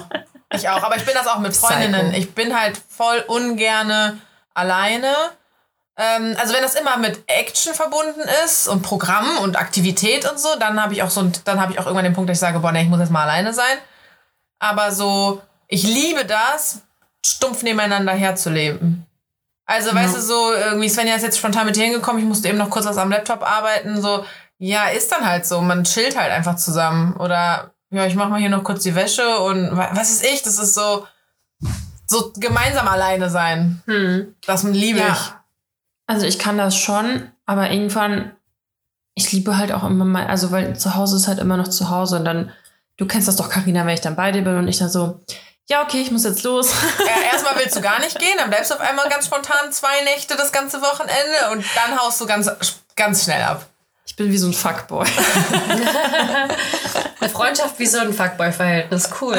Ich 0.54 0.68
auch. 0.70 0.82
Aber 0.82 0.96
ich 0.96 1.06
bin 1.06 1.14
das 1.14 1.28
auch 1.28 1.38
mit 1.38 1.52
Psycho. 1.52 1.68
Freundinnen. 1.68 2.14
Ich 2.14 2.34
bin 2.34 2.58
halt 2.58 2.82
voll 2.88 3.24
ungerne 3.28 4.18
alleine. 4.54 5.14
Ähm, 5.98 6.36
also 6.40 6.54
wenn 6.54 6.62
das 6.62 6.76
immer 6.76 6.98
mit 6.98 7.24
Action 7.28 7.74
verbunden 7.74 8.22
ist 8.46 8.68
und 8.68 8.82
Programm 8.82 9.38
und 9.40 9.58
Aktivität 9.60 10.30
und 10.30 10.40
so, 10.40 10.50
dann 10.60 10.82
habe 10.82 10.94
ich 10.94 11.04
auch 11.04 11.10
so 11.10 11.30
dann 11.44 11.60
habe 11.60 11.74
ich 11.74 11.80
auch 11.80 11.86
irgendwann 11.86 12.06
den 12.06 12.14
Punkt, 12.14 12.30
dass 12.30 12.38
ich 12.38 12.42
sage, 12.42 12.60
boah, 12.60 12.72
nee, 12.72 12.84
ich 12.84 12.90
muss 12.90 13.00
jetzt 13.00 13.12
mal 13.12 13.24
alleine 13.24 13.54
sein. 13.54 13.78
Aber 14.60 14.92
so, 14.92 15.42
ich 15.68 15.84
liebe 15.84 16.26
das, 16.26 16.82
stumpf 17.26 17.64
nebeneinander 17.64 18.14
herzuleben. 18.14 19.06
Also, 19.66 19.94
weißt 19.96 20.16
du, 20.18 20.22
so 20.22 20.54
irgendwie, 20.54 20.90
Svenja 20.90 21.16
ist 21.16 21.22
jetzt 21.24 21.38
spontan 21.38 21.66
mit 21.66 21.76
dir 21.76 21.84
hingekommen, 21.86 22.22
ich 22.22 22.28
musste 22.28 22.50
eben 22.50 22.58
noch 22.58 22.70
kurz 22.70 22.86
was 22.86 22.98
am 22.98 23.10
Laptop 23.10 23.42
arbeiten, 23.42 24.02
so, 24.02 24.26
ja, 24.58 24.90
ist 24.90 25.12
dann 25.12 25.26
halt 25.26 25.46
so, 25.46 25.62
man 25.62 25.84
chillt 25.86 26.18
halt 26.18 26.32
einfach 26.32 26.58
zusammen. 26.58 27.16
Oder, 27.18 27.72
ja, 27.90 28.06
ich 28.06 28.16
mach 28.16 28.28
mal 28.30 28.40
hier 28.40 28.50
noch 28.50 28.64
kurz 28.64 28.84
die 28.84 28.96
Wäsche 28.96 29.40
und 29.40 29.76
wa- 29.78 29.90
was 29.94 30.10
ist 30.12 30.26
ich, 30.26 30.42
das 30.44 30.60
ist 30.60 30.74
so, 30.74 31.08
so 32.08 32.32
gemeinsam 32.36 32.88
alleine 32.88 33.30
sein. 33.30 33.82
Hm. 33.86 34.36
Das 34.46 34.64
liebe 34.64 35.00
Ja. 35.00 35.08
ich. 35.14 35.34
Also 36.12 36.26
ich 36.26 36.40
kann 36.40 36.58
das 36.58 36.76
schon, 36.76 37.32
aber 37.46 37.72
irgendwann, 37.72 38.34
ich 39.16 39.32
liebe 39.32 39.58
halt 39.58 39.72
auch 39.72 39.86
immer 39.86 40.04
mal, 40.04 40.28
also 40.28 40.52
weil 40.52 40.78
zu 40.78 40.96
Hause 40.96 41.16
ist 41.16 41.30
halt 41.30 41.40
immer 41.40 41.56
noch 41.56 41.70
zu 41.70 41.90
Hause 41.90 42.18
und 42.18 42.26
dann, 42.26 42.52
du 42.98 43.08
kennst 43.08 43.30
das 43.30 43.38
doch, 43.38 43.50
Karina, 43.50 43.86
wenn 43.86 43.94
ich 43.94 44.02
dann 44.02 44.18
bei 44.18 44.34
dir 44.34 44.42
bin 44.42 44.58
und 44.58 44.68
ich 44.68 44.78
dann 44.78 44.90
so, 44.90 45.22
ja, 45.70 45.82
okay, 45.82 46.02
ich 46.02 46.12
muss 46.12 46.26
jetzt 46.26 46.44
los. 46.44 46.74
Ja, 47.00 47.14
erstmal 47.32 47.56
willst 47.56 47.78
du 47.78 47.82
gar 47.82 48.02
nicht 48.02 48.20
gehen, 48.20 48.36
dann 48.38 48.50
bleibst 48.50 48.72
du 48.72 48.76
auf 48.76 48.82
einmal 48.82 49.08
ganz 49.08 49.28
spontan 49.28 49.72
zwei 49.72 50.04
Nächte 50.04 50.36
das 50.36 50.52
ganze 50.52 50.82
Wochenende 50.82 51.52
und 51.54 51.64
dann 51.76 51.98
haust 51.98 52.20
du 52.20 52.26
ganz, 52.26 52.52
ganz 52.98 53.24
schnell 53.24 53.44
ab. 53.44 53.66
Ich 54.06 54.18
bin 54.18 54.34
wie 54.34 54.38
so 54.38 54.48
ein 54.48 54.54
Fuckboy. 54.54 55.08
Eine 57.22 57.30
Freundschaft 57.30 57.80
wie 57.80 57.86
so 57.86 58.00
ein 58.00 58.14
Fuckboy-Verhältnis. 58.14 59.10
Cool. 59.22 59.38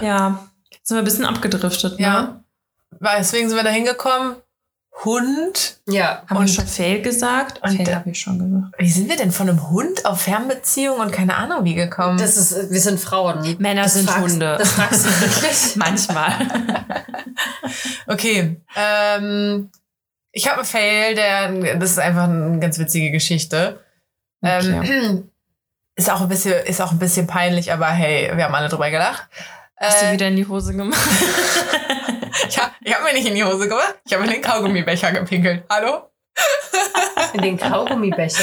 ja, 0.00 0.44
sind 0.82 0.96
wir 0.96 1.02
ein 1.02 1.04
bisschen 1.04 1.24
abgedriftet, 1.24 2.00
ne? 2.00 2.04
Ja. 2.04 2.40
Deswegen 2.98 3.48
sind 3.48 3.56
wir 3.56 3.64
da 3.64 3.70
hingekommen. 3.70 4.36
Hund. 5.04 5.78
Ja. 5.86 6.24
Haben 6.26 6.38
Und- 6.38 6.46
wir 6.46 6.52
schon 6.52 6.66
Fail 6.66 7.00
gesagt? 7.00 7.62
und 7.62 7.76
Fail 7.76 7.94
habe 7.94 8.10
ich 8.10 8.20
schon 8.20 8.38
gesagt. 8.38 8.74
Wie 8.78 8.90
sind 8.90 9.08
wir 9.08 9.16
denn 9.16 9.30
von 9.32 9.48
einem 9.48 9.70
Hund 9.70 10.04
auf 10.04 10.20
Fernbeziehung 10.22 10.98
und 10.98 11.10
keine 11.12 11.36
Ahnung 11.36 11.64
wie 11.64 11.74
gekommen? 11.74 12.18
Das 12.18 12.36
ist, 12.36 12.70
wir 12.70 12.80
sind 12.80 13.00
Frauen. 13.00 13.56
Männer 13.60 13.84
das 13.84 13.94
sind 13.94 14.10
fragst, 14.10 14.20
Hunde. 14.34 14.56
Das 14.58 14.72
fragst 14.72 15.06
du 15.06 15.08
wirklich? 15.20 15.76
Manchmal. 15.76 16.32
Okay. 18.06 18.60
Ähm, 18.76 19.70
ich 20.32 20.46
habe 20.48 20.58
einen 20.58 20.64
Fail, 20.66 21.14
der, 21.14 21.76
das 21.76 21.92
ist 21.92 21.98
einfach 21.98 22.24
eine 22.24 22.58
ganz 22.58 22.78
witzige 22.78 23.10
Geschichte. 23.12 23.80
Ähm, 24.42 25.30
ist 25.96 26.10
auch 26.10 26.20
ein 26.20 26.28
bisschen, 26.28 26.54
ist 26.66 26.80
auch 26.80 26.90
ein 26.90 26.98
bisschen 26.98 27.26
peinlich, 27.28 27.72
aber 27.72 27.86
hey, 27.86 28.30
wir 28.36 28.44
haben 28.44 28.54
alle 28.54 28.68
drüber 28.68 28.90
gelacht. 28.90 29.28
Hast 29.76 30.02
du 30.02 30.06
Äh, 30.06 30.12
wieder 30.14 30.28
in 30.28 30.36
die 30.36 30.46
Hose 30.48 30.74
gemacht? 30.74 31.00
ich 32.48 32.58
habe 32.58 32.72
hab 32.86 33.02
mir 33.04 33.12
nicht 33.12 33.26
in 33.26 33.34
die 33.34 33.44
Hose 33.44 33.68
gemacht, 33.68 33.96
ich 34.06 34.12
habe 34.14 34.24
in 34.24 34.30
den 34.30 34.42
Kaugummibecher 34.42 35.12
gepinkelt. 35.12 35.64
Hallo? 35.70 36.06
In 37.34 37.42
den 37.42 37.58
Kaugummibecher. 37.58 38.42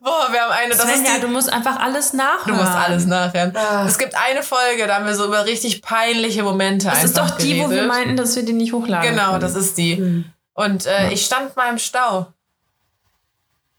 Boah, 0.00 0.28
wir 0.30 0.40
haben 0.42 0.52
eine, 0.52 0.70
das 0.74 0.84
ist 0.84 0.92
Svenja, 0.94 1.14
die, 1.16 1.20
du 1.22 1.28
musst 1.28 1.52
einfach 1.52 1.80
alles 1.80 2.12
Du 2.12 2.18
nachhören. 2.18 2.56
musst 2.56 2.72
alles 2.72 3.06
nachhören. 3.06 3.56
Ah. 3.56 3.84
Es 3.86 3.98
gibt 3.98 4.14
eine 4.16 4.42
Folge, 4.42 4.86
da 4.86 4.96
haben 4.96 5.06
wir 5.06 5.14
so 5.14 5.24
über 5.26 5.44
richtig 5.44 5.82
peinliche 5.82 6.42
Momente 6.42 6.86
Das 6.86 7.02
ist 7.04 7.18
doch 7.18 7.30
die, 7.36 7.56
wo 7.58 7.62
wir 7.62 7.68
geredet. 7.68 7.88
meinten, 7.88 8.16
dass 8.16 8.36
wir 8.36 8.44
die 8.44 8.52
nicht 8.52 8.72
hochladen. 8.72 9.10
Genau, 9.10 9.30
können. 9.30 9.40
das 9.40 9.54
ist 9.56 9.76
die. 9.76 9.96
Hm. 9.96 10.24
Und 10.54 10.86
äh, 10.86 11.10
ich 11.10 11.24
stand 11.26 11.56
mal 11.56 11.70
im 11.70 11.78
Stau. 11.78 12.18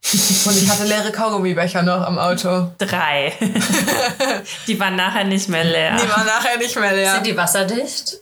Und 0.45 0.55
ich 0.61 0.69
hatte 0.69 0.83
leere 0.83 1.11
Kaugummibecher 1.11 1.81
noch 1.81 2.01
am 2.05 2.19
Auto. 2.19 2.71
drei. 2.77 3.33
die 4.67 4.79
waren 4.79 4.95
nachher 4.95 5.23
nicht 5.23 5.49
mehr 5.49 5.63
leer. 5.63 5.95
Die 5.95 6.09
waren 6.09 6.25
nachher 6.25 6.57
nicht 6.57 6.75
mehr 6.75 6.93
leer. 6.93 7.13
Sind 7.15 7.25
die 7.25 7.37
wasserdicht? 7.37 8.17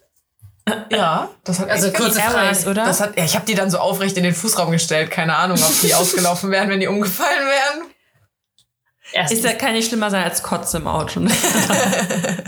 Ja, 0.89 1.30
das 1.43 1.59
hat 1.59 1.70
Also 1.70 1.91
kurze 1.91 2.22
Frage. 2.22 2.70
oder? 2.70 2.86
Das 2.86 3.01
hat, 3.01 3.18
ja, 3.18 3.26
ich 3.26 3.36
habe 3.36 3.45
die 3.45 3.53
dann 3.55 3.70
so 3.70 3.80
aufrecht 3.80 4.16
in 4.18 4.24
den 4.24 4.34
Fußraum 4.34 4.72
gestellt. 4.72 5.11
Keine 5.11 5.36
Ahnung, 5.36 5.61
ob 5.61 5.80
die 5.82 5.93
ausgelaufen 5.93 6.49
wären, 6.51 6.70
wenn 6.70 6.80
die 6.80 6.88
umgefallen 6.88 7.45
wären. 7.45 7.89
Erst 9.11 9.34
Ist 9.34 9.43
ja, 9.43 9.51
kann 9.53 9.74
nicht 9.74 9.89
schlimmer 9.89 10.09
sein 10.09 10.24
als 10.24 10.41
Kotze 10.41 10.78
im 10.78 10.88
Auto. 10.88 11.20
Ne? 11.20 11.32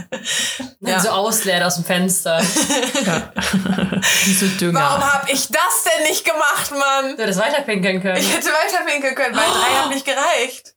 Ja. 0.80 1.00
so 1.00 1.10
ausleert 1.10 1.64
aus 1.64 1.76
dem 1.76 1.84
Fenster. 1.84 2.42
so 2.44 4.48
Dünger. 4.60 4.80
Warum 4.80 5.04
habe 5.14 5.30
ich 5.32 5.48
das 5.48 5.84
denn 5.84 6.04
nicht 6.08 6.24
gemacht, 6.26 6.72
Mann? 6.72 7.16
Du 7.18 7.24
hättest 7.24 7.40
weiterpinkeln 7.40 8.02
können. 8.02 8.18
Ich 8.18 8.34
hätte 8.34 8.48
weiterwinkeln 8.50 9.16
können, 9.16 9.36
weil 9.36 9.44
drei 9.46 9.76
hat 9.82 9.90
nicht 9.90 10.06
gereicht. 10.06 10.74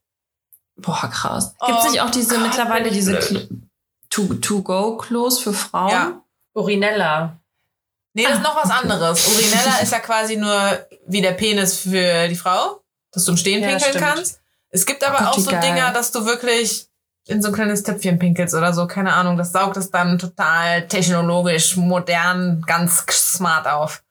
Boah, 0.77 1.09
krass. 1.11 1.53
Gibt 1.65 1.79
es 1.79 1.85
Oh 1.85 1.89
nicht 1.91 2.01
auch 2.01 2.09
diese 2.11 2.35
Gott, 2.35 2.43
mittlerweile 2.43 2.89
diese 2.91 3.19
To- 4.09 4.33
To-Go-Klos 4.35 5.39
für 5.39 5.53
Frauen? 5.53 5.91
Ja. 5.91 6.21
Urinella. 6.53 7.37
Nee, 8.13 8.23
das 8.23 8.37
ist 8.37 8.43
noch 8.43 8.55
was 8.55 8.71
anderes. 8.71 9.27
Urinella 9.27 9.77
ist 9.81 9.91
ja 9.91 9.99
quasi 9.99 10.35
nur 10.35 10.85
wie 11.07 11.21
der 11.21 11.31
Penis 11.33 11.79
für 11.79 12.27
die 12.27 12.35
Frau, 12.35 12.81
dass 13.11 13.25
du 13.25 13.31
im 13.31 13.37
Stehen 13.37 13.61
Ja, 13.61 13.69
pinkeln 13.69 13.91
stimmt. 13.91 14.05
kannst. 14.05 14.41
Es 14.71 14.85
gibt 14.85 15.03
aber 15.03 15.17
Oh 15.17 15.19
Gott, 15.19 15.27
auch 15.29 15.39
so 15.39 15.51
geil. 15.51 15.61
Dinger, 15.61 15.91
dass 15.93 16.11
du 16.11 16.25
wirklich 16.25 16.87
in 17.27 17.41
so 17.41 17.49
ein 17.49 17.53
kleines 17.53 17.83
Töpfchen 17.83 18.17
pinkelst 18.19 18.55
oder 18.55 18.73
so. 18.73 18.87
Keine 18.87 19.13
Ahnung. 19.13 19.37
Das 19.37 19.51
saugt 19.51 19.77
es 19.77 19.91
dann 19.91 20.17
total 20.19 20.87
technologisch, 20.87 21.75
modern, 21.77 22.63
ganz 22.65 23.05
smart 23.11 23.67
auf. 23.67 24.03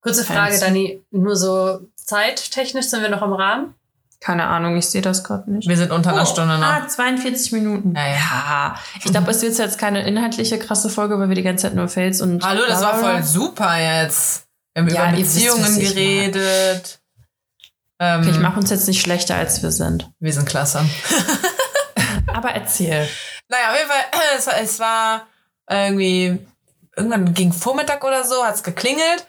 Kurze 0.00 0.24
Frage. 0.24 0.58
Dani. 0.58 1.02
Nur 1.10 1.36
so 1.36 1.80
zeittechnisch 1.96 2.86
sind 2.86 3.02
wir 3.02 3.08
noch 3.08 3.22
im 3.22 3.32
Rahmen? 3.32 3.74
Keine 4.20 4.46
Ahnung, 4.48 4.76
ich 4.76 4.86
sehe 4.88 5.00
das 5.00 5.22
gerade 5.22 5.50
nicht. 5.50 5.68
Wir 5.68 5.76
sind 5.76 5.92
unter 5.92 6.10
einer 6.12 6.22
Oh. 6.22 6.26
Stunde 6.26 6.58
noch. 6.58 6.66
Ah, 6.66 6.88
42 6.88 7.52
Minuten. 7.52 7.94
Ja, 7.94 8.08
ja. 8.08 8.74
Ich 9.04 9.04
glaube, 9.12 9.30
es 9.30 9.42
wird 9.42 9.56
jetzt 9.56 9.78
keine 9.78 10.06
inhaltliche 10.06 10.58
krasse 10.58 10.90
Folge, 10.90 11.18
weil 11.20 11.28
wir 11.28 11.36
die 11.36 11.42
ganze 11.44 11.62
Zeit 11.62 11.74
nur 11.74 11.88
Fails 11.88 12.20
und. 12.20 12.44
Hallo, 12.44 12.62
das 12.66 12.82
war 12.82 12.98
voll 12.98 13.22
super 13.22 13.78
jetzt. 13.78 14.46
Wir 14.74 14.82
haben 14.82 14.88
Ja, 14.90 15.08
über 15.10 15.18
ihr 15.18 15.24
wisst, 15.24 15.34
Beziehungen 15.36 15.78
ich 15.80 15.88
geredet. 15.94 17.00
Ähm, 18.00 18.20
Okay, 18.20 18.30
ich 18.30 18.38
mache 18.38 18.58
uns 18.60 18.70
jetzt 18.70 18.86
nicht 18.88 19.00
schlechter, 19.00 19.34
als 19.36 19.62
wir 19.62 19.70
sind. 19.72 20.10
wir 20.20 20.32
sind 20.32 20.48
klasse. 20.48 20.84
Aber 22.32 22.50
erzähl. 22.50 23.08
Naja, 23.48 23.70
auf 23.70 23.76
jeden 23.76 23.88
Fall, 23.88 24.04
es 24.38 24.46
war, 24.46 24.60
es 24.60 24.80
war 24.80 25.26
irgendwie, 25.70 26.38
irgendwann 26.96 27.34
gegen 27.34 27.52
Vormittag 27.52 28.04
oder 28.04 28.24
so, 28.24 28.44
hat's 28.44 28.62
geklingelt, 28.62 29.26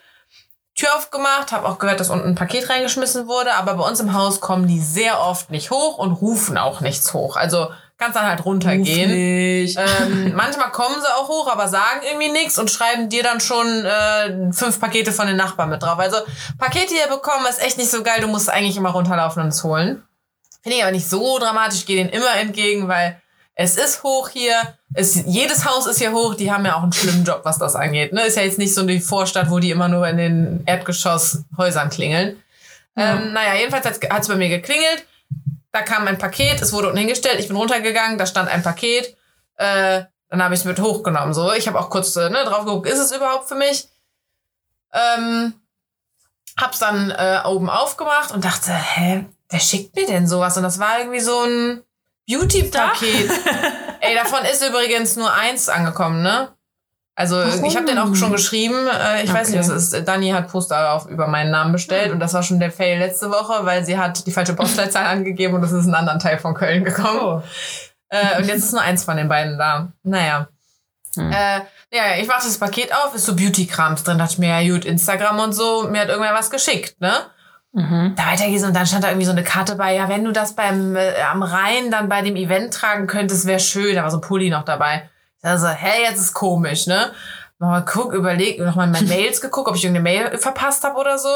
Tür 0.80 0.96
aufgemacht, 0.96 1.52
habe 1.52 1.68
auch 1.68 1.78
gehört, 1.78 2.00
dass 2.00 2.10
unten 2.10 2.30
ein 2.30 2.36
Paket 2.36 2.70
reingeschmissen 2.70 3.28
wurde, 3.28 3.54
aber 3.56 3.76
bei 3.76 3.88
uns 3.88 4.00
im 4.00 4.14
Haus 4.14 4.40
kommen 4.40 4.68
die 4.68 4.80
sehr 4.80 5.22
oft 5.22 5.52
nicht 5.52 5.72
hoch 5.72 5.98
und 5.98 6.14
rufen 6.14 6.58
auch 6.58 6.82
nichts 6.82 7.14
hoch. 7.14 7.36
Also 7.36 7.68
kannst 7.98 8.16
dann 8.16 8.26
halt 8.26 8.46
runtergehen. 8.46 9.12
Ähm, 9.12 10.34
manchmal 10.36 10.72
kommen 10.72 10.96
sie 11.02 11.14
auch 11.18 11.28
hoch, 11.28 11.52
aber 11.52 11.68
sagen 11.68 12.00
irgendwie 12.10 12.32
nichts 12.32 12.58
und 12.58 12.72
schreiben 12.72 13.10
dir 13.10 13.24
dann 13.24 13.42
schon 13.42 13.68
äh, 13.86 14.54
fünf 14.54 14.80
Pakete 14.80 15.12
von 15.12 15.28
den 15.28 15.36
Nachbarn 15.36 15.70
mit 15.70 15.84
drauf. 15.84 16.00
Also 16.00 16.18
Pakete 16.58 16.94
hier 16.94 17.08
bekommen 17.08 17.46
ist 17.50 17.62
echt 17.62 17.78
nicht 17.78 17.92
so 17.92 18.02
geil. 18.02 18.22
Du 18.22 18.28
musst 18.28 18.50
eigentlich 18.50 18.78
immer 18.78 18.92
runterlaufen 18.92 19.44
und 19.44 19.50
es 19.50 19.64
holen. 19.64 20.04
Finde 20.62 20.78
ich 20.78 20.84
aber 20.84 20.94
nicht 20.94 21.10
so 21.10 21.40
dramatisch. 21.40 21.86
Gehe 21.86 21.98
denen 21.98 22.10
immer 22.10 22.36
entgegen, 22.38 22.88
weil 22.88 23.22
es 23.62 23.76
ist 23.76 24.04
hoch 24.04 24.30
hier. 24.30 24.56
Es, 24.94 25.16
jedes 25.26 25.66
Haus 25.66 25.86
ist 25.86 25.98
hier 25.98 26.14
hoch. 26.14 26.36
Die 26.36 26.50
haben 26.50 26.66
ja 26.66 26.78
auch 26.78 26.84
einen 26.84 26.94
schlimmen 26.94 27.26
Job, 27.26 27.42
was 27.44 27.60
das 27.60 27.76
angeht. 27.76 28.14
Ne? 28.14 28.26
Ist 28.26 28.38
ja 28.38 28.44
jetzt 28.44 28.58
nicht 28.58 28.74
so 28.74 28.84
die 28.84 29.02
Vorstadt, 29.02 29.50
wo 29.50 29.60
die 29.60 29.70
immer 29.70 29.90
nur 29.90 30.08
in 30.08 30.16
den 30.16 30.64
Erdgeschosshäusern 30.66 31.90
klingeln. 31.90 32.42
Ähm, 32.96 33.34
naja, 33.34 33.56
jedenfalls 33.56 33.86
hat 33.86 34.22
es 34.22 34.28
bei 34.30 34.36
mir 34.38 34.48
geklingelt. 34.48 35.06
Da 35.74 35.82
kam 35.82 36.08
ein 36.08 36.18
Paket, 36.18 36.62
es 36.62 36.72
wurde 36.72 36.88
unten 36.88 37.00
hingestellt, 37.00 37.38
ich 37.40 37.50
bin 37.50 37.58
runtergegangen, 37.58 38.18
da 38.18 38.26
stand 38.26 38.50
ein 38.50 38.64
Paket. 38.64 39.18
Äh, 39.58 40.04
dann 40.30 40.42
habe 40.42 40.54
ich 40.54 40.62
es 40.62 40.66
mit 40.66 40.80
hochgenommen. 40.80 41.34
So, 41.34 41.52
ich 41.52 41.68
habe 41.68 41.80
auch 41.82 41.90
kurz 41.90 42.16
äh, 42.16 42.30
ne, 42.30 42.46
drauf 42.46 42.64
geguckt, 42.64 42.88
ist 42.88 43.00
es 43.00 43.12
überhaupt 43.12 43.50
für 43.50 43.56
mich? 43.56 43.90
Ähm, 44.94 45.54
hab's 46.58 46.80
dann 46.80 47.12
äh, 47.12 47.42
oben 47.46 47.70
aufgemacht 47.70 48.32
und 48.32 48.46
dachte, 48.46 48.72
hä, 48.72 49.26
wer 49.50 49.60
schickt 49.60 49.98
mir 49.98 50.08
denn 50.08 50.28
sowas? 50.28 50.56
Und 50.56 50.64
das 50.64 50.80
war 50.80 51.00
irgendwie 51.00 51.20
so 51.20 51.42
ein 51.42 51.84
Beauty-Paket. 52.30 53.30
Ey, 54.02 54.16
davon 54.16 54.46
ist 54.46 54.66
übrigens 54.66 55.16
nur 55.16 55.34
eins 55.34 55.68
angekommen, 55.68 56.22
ne? 56.22 56.50
Also 57.16 57.36
Warum? 57.36 57.66
ich 57.66 57.76
habe 57.76 57.86
den 57.86 57.98
auch 57.98 58.16
schon 58.16 58.32
geschrieben. 58.32 58.88
Äh, 58.88 59.24
ich 59.24 59.34
weiß 59.34 59.50
nicht, 59.50 59.60
Okay. 59.60 59.70
was 59.76 59.92
ist. 59.94 60.08
Dani 60.08 60.30
hat 60.30 60.48
Poster 60.48 60.94
auf 60.94 61.06
über 61.08 61.28
meinen 61.28 61.52
Namen 61.52 61.74
bestellt 61.74 62.14
und 62.14 62.20
das 62.22 62.34
war 62.34 62.44
schon 62.44 62.62
der 62.62 62.72
Fail 62.72 62.98
letzte 62.98 63.30
Woche, 63.30 63.66
weil 63.66 63.84
sie 63.84 63.98
hat 63.98 64.26
die 64.26 64.32
falsche 64.32 64.54
Postleitzahl 64.54 65.06
angegeben 65.18 65.56
und 65.56 65.64
es 65.64 65.72
ist 65.74 65.86
in 65.86 65.94
einen 65.94 66.08
anderen 66.08 66.20
Teil 66.20 66.38
von 66.40 66.54
Köln 66.54 66.86
gekommen. 66.86 67.20
Oh. 67.22 67.42
Äh, 68.08 68.38
und 68.38 68.48
jetzt 68.48 68.64
ist 68.64 68.72
nur 68.72 68.82
eins 68.82 69.04
von 69.04 69.18
den 69.18 69.28
beiden 69.28 69.58
da. 69.58 69.92
Naja. 70.04 70.48
Hm. 71.16 71.30
Äh, 71.32 71.60
ja, 71.92 72.18
ich 72.22 72.28
mache 72.28 72.44
das 72.46 72.58
Paket 72.58 72.94
auf, 72.94 73.14
ist 73.14 73.26
so 73.26 73.36
Beauty-Krams 73.36 74.04
drin. 74.04 74.18
Dachte 74.18 74.34
ich 74.34 74.40
mir, 74.40 74.62
ja 74.62 74.74
gut, 74.74 74.86
Instagram 74.86 75.40
und 75.40 75.52
so, 75.54 75.90
mir 75.90 76.02
hat 76.02 76.10
irgendwer 76.10 76.34
was 76.34 76.50
geschickt, 76.50 77.02
ne? 77.02 77.12
Mhm. 77.72 78.14
Da 78.16 78.26
weitergehst 78.28 78.66
und 78.66 78.74
dann 78.76 78.88
stand 78.88 79.04
da 79.04 79.10
irgendwie 79.10 79.26
so 79.26 79.32
eine 79.32 79.44
Karte 79.44 79.76
bei, 79.76 79.94
ja, 79.96 80.10
wenn 80.10 80.24
du 80.26 80.32
das 80.32 80.56
beim 80.56 80.96
äh, 80.96 81.22
am 81.22 81.44
Rhein 81.44 81.92
dann 81.92 82.10
bei 82.10 82.22
dem 82.24 82.36
Event 82.36 82.74
tragen 82.74 83.06
könntest, 83.06 83.46
wäre 83.46 83.60
schön. 83.60 83.96
Da 83.96 84.04
war 84.04 84.10
so 84.12 84.18
ein 84.18 84.22
Pulli 84.22 84.50
noch 84.50 84.64
dabei. 84.66 85.08
Ich 85.38 85.44
dachte 85.44 85.60
so, 85.60 85.68
hä, 85.68 86.02
jetzt 86.04 86.20
ist 86.20 86.34
komisch, 86.34 86.88
ne? 86.88 87.12
Nochmal 87.60 87.86
guck, 87.86 88.14
überleg, 88.14 88.60
nochmal 88.60 88.88
in 88.88 88.92
meine 88.94 89.08
Mails 89.16 89.40
geguckt, 89.42 89.68
ob 89.70 89.76
ich 89.76 89.84
irgendeine 89.86 90.04
Mail 90.04 90.38
verpasst 90.40 90.84
habe 90.84 90.98
oder 91.00 91.20
so. 91.20 91.30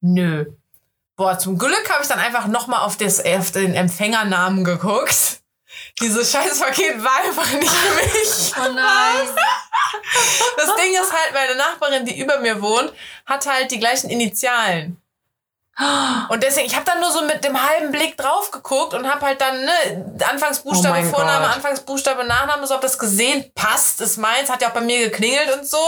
Nö. 0.00 0.46
Boah, 1.16 1.38
zum 1.38 1.58
Glück 1.58 1.88
habe 1.92 2.02
ich 2.02 2.08
dann 2.08 2.18
einfach 2.18 2.46
nochmal 2.48 2.80
auf, 2.80 2.96
das- 2.96 3.24
auf 3.24 3.50
den 3.52 3.74
Empfängernamen 3.74 4.64
geguckt. 4.64 5.40
Dieses 6.00 6.32
scheiß 6.32 6.60
Paket 6.60 7.02
war 7.04 7.12
einfach 7.24 7.52
nicht 7.52 7.70
für 7.70 7.94
mich. 8.18 8.52
Oh 8.56 8.72
nein. 8.72 9.28
Das 10.56 10.74
Ding 10.76 10.92
ist 10.94 11.12
halt, 11.12 11.34
meine 11.34 11.56
Nachbarin, 11.56 12.04
die 12.06 12.18
über 12.20 12.38
mir 12.40 12.60
wohnt, 12.62 12.92
hat 13.26 13.46
halt 13.46 13.70
die 13.70 13.78
gleichen 13.78 14.08
Initialen. 14.10 14.96
Und 16.28 16.42
deswegen, 16.42 16.66
ich 16.66 16.76
habe 16.76 16.84
dann 16.84 17.00
nur 17.00 17.10
so 17.10 17.22
mit 17.22 17.42
dem 17.44 17.60
halben 17.60 17.90
Blick 17.90 18.16
drauf 18.16 18.50
geguckt 18.52 18.94
und 18.94 19.10
habe 19.12 19.26
halt 19.26 19.40
dann, 19.40 19.60
ne, 19.64 20.14
Anfangsbuchstabe, 20.30 21.00
Oh 21.00 21.10
Vorname, 21.10 21.46
Gott. 21.46 21.56
Anfangsbuchstabe, 21.56 22.24
Nachname, 22.24 22.66
so 22.66 22.76
ob 22.76 22.80
das 22.80 22.98
gesehen 22.98 23.50
passt, 23.54 24.00
ist 24.00 24.16
meins, 24.16 24.50
hat 24.50 24.62
ja 24.62 24.68
auch 24.68 24.72
bei 24.74 24.80
mir 24.80 25.10
geklingelt 25.10 25.52
und 25.52 25.68
so. 25.68 25.78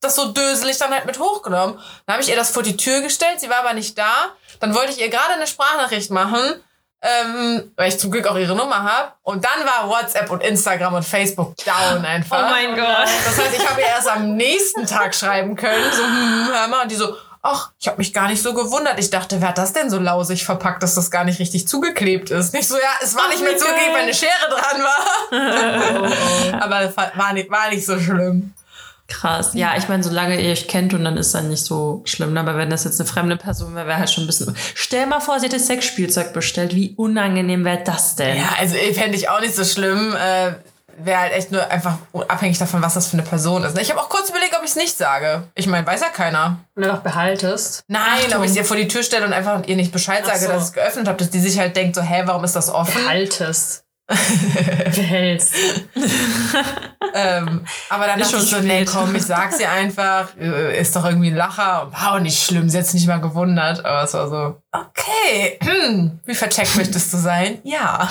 Das 0.00 0.16
so 0.16 0.32
döselig 0.32 0.78
dann 0.78 0.92
halt 0.92 1.04
mit 1.04 1.18
hochgenommen. 1.18 1.78
Dann 2.06 2.14
habe 2.14 2.22
ich 2.22 2.30
ihr 2.30 2.36
das 2.36 2.50
vor 2.50 2.62
die 2.62 2.76
Tür 2.76 3.00
gestellt, 3.02 3.40
sie 3.40 3.50
war 3.50 3.58
aber 3.58 3.74
nicht 3.74 3.96
da. 3.98 4.12
Dann 4.60 4.74
wollte 4.74 4.92
ich 4.92 5.00
ihr 5.00 5.10
gerade 5.10 5.34
eine 5.34 5.46
Sprachnachricht 5.46 6.10
machen, 6.10 6.62
ähm, 7.02 7.72
weil 7.76 7.88
ich 7.88 7.98
zum 7.98 8.10
Glück 8.10 8.26
auch 8.26 8.36
ihre 8.36 8.54
Nummer 8.54 8.82
habe. 8.82 9.12
Und 9.22 9.44
dann 9.44 9.66
war 9.66 9.88
WhatsApp 9.90 10.30
und 10.30 10.42
Instagram 10.42 10.94
und 10.94 11.02
Facebook 11.04 11.54
down 11.58 12.04
einfach. 12.06 12.38
Oh 12.38 12.50
mein 12.50 12.74
Gott. 12.74 13.08
Das 13.26 13.38
heißt, 13.38 13.54
ich 13.58 13.68
habe 13.68 13.80
ihr 13.82 13.86
erst 13.86 14.08
am 14.08 14.36
nächsten 14.36 14.86
Tag 14.86 15.14
schreiben 15.14 15.56
können, 15.56 15.92
so, 15.92 16.02
hm, 16.02 16.48
hör 16.52 16.68
mal, 16.68 16.82
und 16.82 16.90
die 16.90 16.96
so, 16.96 17.14
ach, 17.44 17.72
ich 17.78 17.86
habe 17.86 17.98
mich 17.98 18.12
gar 18.12 18.28
nicht 18.28 18.42
so 18.42 18.54
gewundert. 18.54 18.98
Ich 18.98 19.10
dachte, 19.10 19.40
wer 19.40 19.48
hat 19.48 19.58
das 19.58 19.74
denn 19.74 19.90
so 19.90 19.98
lausig 19.98 20.44
verpackt, 20.44 20.82
dass 20.82 20.94
das 20.94 21.10
gar 21.10 21.24
nicht 21.24 21.38
richtig 21.38 21.68
zugeklebt 21.68 22.30
ist? 22.30 22.54
Nicht 22.54 22.66
so, 22.66 22.76
ja, 22.76 22.82
es 23.02 23.14
war 23.14 23.28
nicht 23.28 23.42
mehr 23.42 23.52
wie 23.52 23.56
zugeklebt, 23.56 23.92
weil 23.92 24.02
eine 24.02 24.14
Schere 24.14 24.30
dran 24.48 24.82
war. 24.82 26.62
Aber 26.62 26.96
war 26.96 27.12
war 27.14 27.32
nicht, 27.34 27.50
war 27.50 27.68
nicht 27.68 27.84
so 27.84 28.00
schlimm. 28.00 28.54
Krass. 29.06 29.50
Ja, 29.52 29.76
ich 29.76 29.86
meine, 29.88 30.02
solange 30.02 30.40
ihr 30.40 30.50
euch 30.50 30.66
kennt 30.66 30.94
und 30.94 31.04
dann 31.04 31.18
ist 31.18 31.34
dann 31.34 31.50
nicht 31.50 31.62
so 31.62 32.00
schlimm. 32.06 32.34
Aber 32.38 32.56
wenn 32.56 32.70
das 32.70 32.84
jetzt 32.84 32.98
eine 32.98 33.06
fremde 33.06 33.36
Person 33.36 33.74
wäre, 33.74 33.86
wäre 33.86 33.98
halt 33.98 34.10
schon 34.10 34.24
ein 34.24 34.26
bisschen. 34.26 34.56
Stell 34.74 35.04
mal 35.06 35.20
vor, 35.20 35.38
sie 35.38 35.46
hätte 35.46 35.60
Sexspielzeug 35.60 36.32
bestellt. 36.32 36.74
Wie 36.74 36.94
unangenehm 36.96 37.66
wäre 37.66 37.82
das 37.84 38.16
denn? 38.16 38.38
Ja, 38.38 38.54
also 38.58 38.74
fände 38.94 39.18
ich 39.18 39.28
auch 39.28 39.40
nicht 39.42 39.54
so 39.54 39.64
schlimm. 39.64 40.16
Äh, 40.16 40.54
Wäre 40.96 41.20
halt 41.20 41.32
echt 41.32 41.50
nur 41.50 41.68
einfach 41.70 41.98
abhängig 42.28 42.58
davon, 42.58 42.82
was 42.82 42.94
das 42.94 43.08
für 43.08 43.14
eine 43.14 43.22
Person 43.22 43.64
ist. 43.64 43.78
Ich 43.78 43.90
habe 43.90 44.00
auch 44.00 44.08
kurz 44.08 44.30
überlegt, 44.30 44.56
ob 44.56 44.62
ich 44.62 44.70
es 44.70 44.76
nicht 44.76 44.96
sage. 44.96 45.44
Ich 45.54 45.66
meine, 45.66 45.86
weiß 45.86 46.00
ja 46.00 46.08
keiner. 46.08 46.58
Und 46.74 46.82
dann 46.82 46.92
noch 46.92 47.02
behaltest. 47.02 47.82
Nein, 47.88 48.02
Achtung. 48.26 48.38
ob 48.42 48.44
ich 48.44 48.56
ihr 48.56 48.64
vor 48.64 48.76
die 48.76 48.88
Tür 48.88 49.02
stelle 49.02 49.26
und 49.26 49.32
einfach 49.32 49.66
ihr 49.66 49.76
nicht 49.76 49.92
Bescheid 49.92 50.22
Ach 50.24 50.28
sage, 50.28 50.40
so. 50.40 50.48
dass 50.48 50.62
ich 50.62 50.68
es 50.68 50.72
geöffnet 50.72 51.08
habe, 51.08 51.18
dass 51.18 51.30
die 51.30 51.40
sich 51.40 51.58
halt 51.58 51.76
denkt, 51.76 51.96
so, 51.96 52.02
hä, 52.02 52.22
warum 52.26 52.44
ist 52.44 52.56
das 52.56 52.70
offen? 52.70 53.02
Behaltest. 53.02 53.83
Behältst. 54.06 55.54
ähm, 57.14 57.64
aber 57.88 58.06
dann 58.06 58.20
Ist 58.20 58.32
dachte 58.32 58.44
ich 58.44 58.50
so, 58.50 58.56
schon 58.56 58.66
nee, 58.66 58.84
komm, 58.84 59.14
ich 59.14 59.22
sag's 59.22 59.58
ihr 59.60 59.70
einfach. 59.70 60.36
äh, 60.38 60.78
Ist 60.78 60.94
doch 60.94 61.04
irgendwie 61.04 61.28
ein 61.30 61.36
Lacher. 61.36 61.90
Wow, 61.92 62.20
nicht 62.20 62.42
schlimm. 62.42 62.68
Sie 62.68 62.78
hat's 62.78 62.92
nicht 62.94 63.06
mal 63.06 63.20
gewundert. 63.20 63.84
Aber 63.84 64.02
es 64.02 64.12
war 64.14 64.28
so, 64.28 64.56
okay. 64.72 65.58
hm, 65.62 66.20
Wie 66.24 66.34
vercheckt 66.34 66.76
möchtest 66.76 67.12
du 67.14 67.16
sein? 67.18 67.58
Ja. 67.64 68.08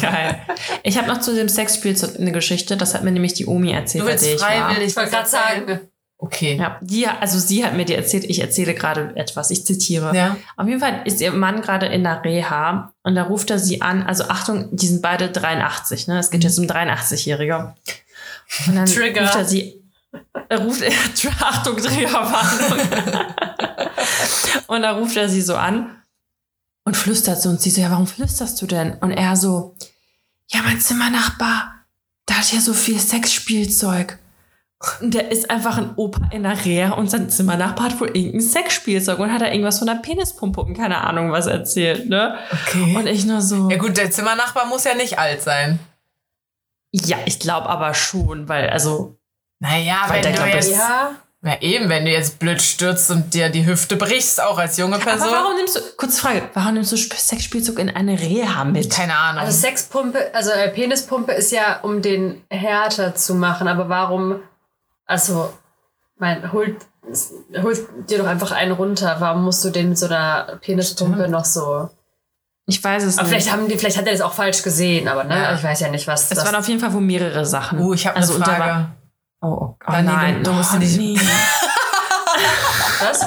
Geil. 0.00 0.40
Ich 0.82 0.98
habe 0.98 1.06
noch 1.08 1.20
zu 1.20 1.34
dem 1.34 1.48
Sexspielzeug 1.48 2.18
eine 2.18 2.32
Geschichte. 2.32 2.76
Das 2.76 2.94
hat 2.94 3.04
mir 3.04 3.12
nämlich 3.12 3.34
die 3.34 3.46
Omi 3.46 3.72
erzählt, 3.72 4.04
Du 4.04 4.08
willst 4.08 4.24
der 4.26 4.34
ich 4.34 4.40
war. 4.40 4.48
freiwillig 4.48 4.88
Ich 4.88 4.96
wollte 4.96 5.10
gerade 5.10 5.28
sagen, 5.28 5.80
Okay. 6.24 6.56
Ja, 6.56 6.78
die, 6.80 7.06
also 7.06 7.38
sie 7.38 7.66
hat 7.66 7.74
mir 7.74 7.84
die 7.84 7.94
erzählt, 7.94 8.24
ich 8.24 8.40
erzähle 8.40 8.72
gerade 8.72 9.14
etwas, 9.14 9.50
ich 9.50 9.66
zitiere. 9.66 10.16
Ja. 10.16 10.38
Auf 10.56 10.66
jeden 10.66 10.80
Fall 10.80 11.02
ist 11.04 11.20
ihr 11.20 11.32
Mann 11.32 11.60
gerade 11.60 11.84
in 11.84 12.02
der 12.02 12.24
Reha 12.24 12.94
und 13.02 13.14
da 13.14 13.24
ruft 13.24 13.50
er 13.50 13.58
sie 13.58 13.82
an, 13.82 14.02
also 14.02 14.24
Achtung, 14.28 14.74
die 14.74 14.86
sind 14.86 15.02
beide 15.02 15.28
83, 15.28 16.06
ne? 16.06 16.18
Es 16.18 16.30
geht 16.30 16.42
jetzt 16.42 16.58
um 16.58 16.64
83-Jährige. 16.64 17.74
Und 18.66 18.74
dann 18.74 18.86
Trigger. 18.86 19.20
ruft 19.20 19.34
er 19.34 19.44
sie, 19.44 19.82
er 20.48 20.62
ruft 20.62 20.80
er, 20.80 20.92
Achtung, 21.40 21.76
Triggerwarnung. 21.76 22.78
und 24.68 24.80
da 24.80 24.92
ruft 24.92 25.18
er 25.18 25.28
sie 25.28 25.42
so 25.42 25.56
an 25.56 25.90
und 26.84 26.96
flüstert 26.96 27.42
so 27.42 27.50
und 27.50 27.60
sie 27.60 27.68
so, 27.68 27.82
ja, 27.82 27.90
warum 27.90 28.06
flüsterst 28.06 28.62
du 28.62 28.66
denn? 28.66 28.94
Und 28.94 29.10
er 29.10 29.36
so, 29.36 29.76
ja, 30.48 30.62
mein 30.62 30.80
Zimmernachbar, 30.80 31.74
da 32.24 32.36
hat 32.36 32.50
ja 32.50 32.60
so 32.60 32.72
viel 32.72 32.98
Sexspielzeug. 32.98 34.18
Und 35.00 35.14
der 35.14 35.30
ist 35.30 35.50
einfach 35.50 35.78
ein 35.78 35.90
Opa 35.96 36.20
in 36.30 36.42
der 36.42 36.64
Reha 36.64 36.92
und 36.92 37.10
sein 37.10 37.28
Zimmernachbar 37.30 37.86
hat 37.86 38.00
wohl 38.00 38.08
irgendein 38.08 38.40
Sexspielzeug 38.40 39.18
und 39.18 39.32
hat 39.32 39.40
da 39.40 39.46
irgendwas 39.46 39.78
von 39.78 39.86
der 39.86 39.94
Penispumpe 39.94 40.60
und 40.60 40.74
keine 40.74 41.02
Ahnung 41.02 41.32
was 41.32 41.46
erzählt, 41.46 42.08
ne? 42.08 42.36
Okay. 42.52 42.96
Und 42.96 43.06
ich 43.06 43.24
nur 43.24 43.40
so, 43.40 43.68
ja 43.70 43.76
gut, 43.78 43.96
der 43.96 44.10
Zimmernachbar 44.10 44.66
muss 44.66 44.84
ja 44.84 44.94
nicht 44.94 45.18
alt 45.18 45.42
sein. 45.42 45.78
ja, 46.92 47.16
ich 47.24 47.38
glaube 47.40 47.68
aber 47.68 47.94
schon, 47.94 48.48
weil, 48.48 48.70
also, 48.70 49.16
Naja, 49.60 50.04
Weil 50.08 50.24
wenn 50.24 50.34
der 50.34 50.44
du 50.44 50.50
jetzt... 50.50 50.70
ja. 50.72 51.10
Na 51.46 51.60
eben, 51.60 51.90
wenn 51.90 52.06
du 52.06 52.10
jetzt 52.10 52.38
blöd 52.38 52.62
stürzt 52.62 53.10
und 53.10 53.34
dir 53.34 53.50
die 53.50 53.66
Hüfte 53.66 53.96
brichst, 53.96 54.40
auch 54.42 54.56
als 54.56 54.78
junge 54.78 54.94
aber 54.96 55.04
Person. 55.04 55.28
warum 55.30 55.54
nimmst 55.56 55.76
du, 55.76 55.80
kurze 55.98 56.18
Frage, 56.18 56.42
warum 56.54 56.72
nimmst 56.72 56.90
du 56.92 56.96
Sp- 56.96 57.20
Sexspielzeug 57.20 57.78
in 57.80 57.90
eine 57.90 58.18
Reha 58.18 58.64
mit? 58.64 58.90
Keine 58.90 59.14
Ahnung. 59.14 59.42
Also 59.44 59.52
Sexpumpe, 59.60 60.30
also 60.34 60.50
äh, 60.52 60.70
Penispumpe 60.70 61.32
ist 61.32 61.52
ja, 61.52 61.80
um 61.82 62.00
den 62.00 62.42
härter 62.48 63.14
zu 63.14 63.34
machen, 63.34 63.68
aber 63.68 63.90
warum, 63.90 64.40
also, 65.06 65.52
mein, 66.16 66.52
holt, 66.52 66.76
holt 67.62 68.10
dir 68.10 68.18
doch 68.18 68.26
einfach 68.26 68.52
einen 68.52 68.72
runter. 68.72 69.16
Warum 69.18 69.44
musst 69.44 69.64
du 69.64 69.70
den 69.70 69.90
mit 69.90 69.98
so 69.98 70.06
einer 70.06 70.58
Penispumpe 70.60 71.16
Stimmt. 71.18 71.30
noch 71.30 71.44
so. 71.44 71.88
Ich 72.66 72.82
weiß 72.82 73.02
es 73.04 73.18
Aber 73.18 73.28
nicht. 73.28 73.42
vielleicht 73.42 73.52
haben 73.52 73.68
die, 73.68 73.76
vielleicht 73.76 73.98
hat 73.98 74.06
er 74.06 74.12
das 74.12 74.22
auch 74.22 74.32
falsch 74.32 74.62
gesehen, 74.62 75.06
aber 75.08 75.24
ne, 75.24 75.36
Ja. 75.36 75.54
ich 75.54 75.62
weiß 75.62 75.80
ja 75.80 75.88
nicht, 75.90 76.06
was 76.06 76.30
es 76.30 76.44
waren 76.44 76.54
auf 76.54 76.66
jeden 76.66 76.80
Fall 76.80 76.92
wohl 76.94 77.02
mehrere 77.02 77.44
Sachen. 77.44 77.78
uh, 77.78 77.92
ich 77.92 78.06
habe 78.06 78.16
also, 78.16 78.34
eine 78.36 78.44
Frage. 78.44 78.60
war- 78.60 78.90
Oh, 79.42 79.48
oh, 79.60 79.76
oh 79.86 79.92
nein, 80.02 80.42
du 80.42 80.52
musst 80.52 80.72
oh, 80.72 80.78
nicht-. 80.78 80.98
was? 83.04 83.20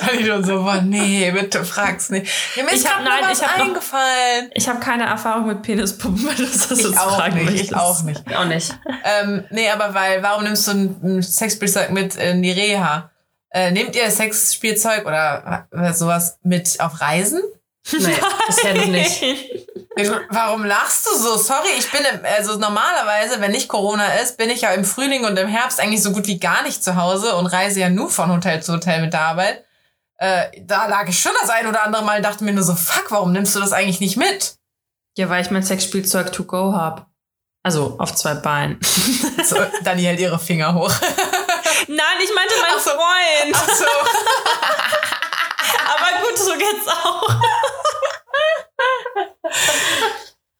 Dani 0.00 0.24
schon 0.26 0.44
so, 0.44 0.62
boah, 0.62 0.80
nee, 0.82 1.30
bitte 1.30 1.64
frag's 1.64 2.10
nicht. 2.10 2.26
Ja, 2.56 2.64
mir 2.64 2.72
ist 2.72 2.84
Ich 2.84 2.90
hab- 2.90 2.98
noch 3.02 3.10
nein, 3.10 3.24
ich 3.32 3.42
hab 3.42 3.56
noch- 3.58 3.64
eingefallen. 3.66 4.50
Ich 4.54 4.68
habe 4.68 4.80
keine 4.80 5.04
Erfahrung 5.06 5.46
mit 5.46 5.62
Penispumpen, 5.62 6.26
wenn 6.26 6.36
du 6.36 6.44
das 6.44 6.70
Ich 6.70 6.84
jetzt 6.84 6.98
auch 6.98 7.16
fragen 7.16 7.44
nicht, 7.44 7.64
ich 7.64 7.76
auch 7.76 8.02
nicht. 8.02 8.22
Auch 8.36 8.44
nicht. 8.44 8.74
Ähm, 9.04 9.44
nee, 9.50 9.68
aber 9.70 9.94
weil, 9.94 10.22
warum 10.22 10.44
nimmst 10.44 10.66
du 10.68 10.72
ein, 10.72 11.22
Sexspielzeug 11.22 11.90
mit 11.90 12.16
in 12.16 12.42
die 12.42 12.50
Reha? 12.52 13.10
Äh, 13.50 13.70
nehmt 13.70 13.94
ihr 13.94 14.10
Sexspielzeug 14.10 15.06
oder 15.06 15.66
sowas 15.92 16.38
mit 16.42 16.80
auf 16.80 17.00
Reisen? 17.00 17.40
Nee, 17.92 18.16
bisher 18.46 18.74
noch 18.74 18.86
nicht. 18.86 19.22
Warum 20.30 20.64
lachst 20.64 21.06
du 21.06 21.16
so? 21.16 21.36
Sorry, 21.36 21.68
ich 21.78 21.90
bin, 21.90 22.00
im, 22.00 22.20
also 22.24 22.56
normalerweise, 22.56 23.40
wenn 23.40 23.52
nicht 23.52 23.68
Corona 23.68 24.14
ist, 24.14 24.38
bin 24.38 24.50
ich 24.50 24.62
ja 24.62 24.72
im 24.72 24.84
Frühling 24.84 25.24
und 25.24 25.36
im 25.38 25.48
Herbst 25.48 25.80
eigentlich 25.80 26.02
so 26.02 26.12
gut 26.12 26.26
wie 26.26 26.40
gar 26.40 26.62
nicht 26.62 26.82
zu 26.82 26.96
Hause 26.96 27.36
und 27.36 27.46
reise 27.46 27.80
ja 27.80 27.90
nur 27.90 28.10
von 28.10 28.32
Hotel 28.32 28.62
zu 28.62 28.72
Hotel 28.72 29.02
mit 29.02 29.12
der 29.12 29.20
Arbeit. 29.20 29.64
Äh, 30.16 30.62
da 30.62 30.86
lag 30.86 31.08
ich 31.08 31.20
schon 31.20 31.32
das 31.40 31.50
ein 31.50 31.66
oder 31.66 31.84
andere 31.84 32.04
Mal 32.04 32.16
und 32.18 32.22
dachte 32.22 32.44
mir 32.44 32.52
nur 32.52 32.64
so, 32.64 32.74
fuck, 32.74 33.10
warum 33.10 33.32
nimmst 33.32 33.54
du 33.54 33.60
das 33.60 33.72
eigentlich 33.72 34.00
nicht 34.00 34.16
mit? 34.16 34.56
Ja, 35.16 35.28
weil 35.28 35.42
ich 35.42 35.50
mein 35.50 35.62
Sexspielzeug 35.62 36.32
to 36.32 36.44
go 36.44 36.72
hab. 36.72 37.06
Also 37.62 37.96
auf 37.98 38.14
zwei 38.14 38.34
Beinen. 38.34 38.78
So, 39.44 39.56
Dani 39.82 40.02
hält 40.02 40.20
ihre 40.20 40.38
Finger 40.38 40.72
hoch. 40.72 40.90
Nein, 41.86 42.16
ich 42.22 42.34
meinte 42.34 42.54
mein 42.62 42.70
Ach 42.76 42.80
so. 42.80 42.90
Freund. 42.92 43.54
Ach 43.54 43.68
so. 43.68 43.84
Aber 45.84 46.26
gut, 46.26 46.38
so 46.38 46.52
geht's 46.52 46.88
auch. 46.88 47.28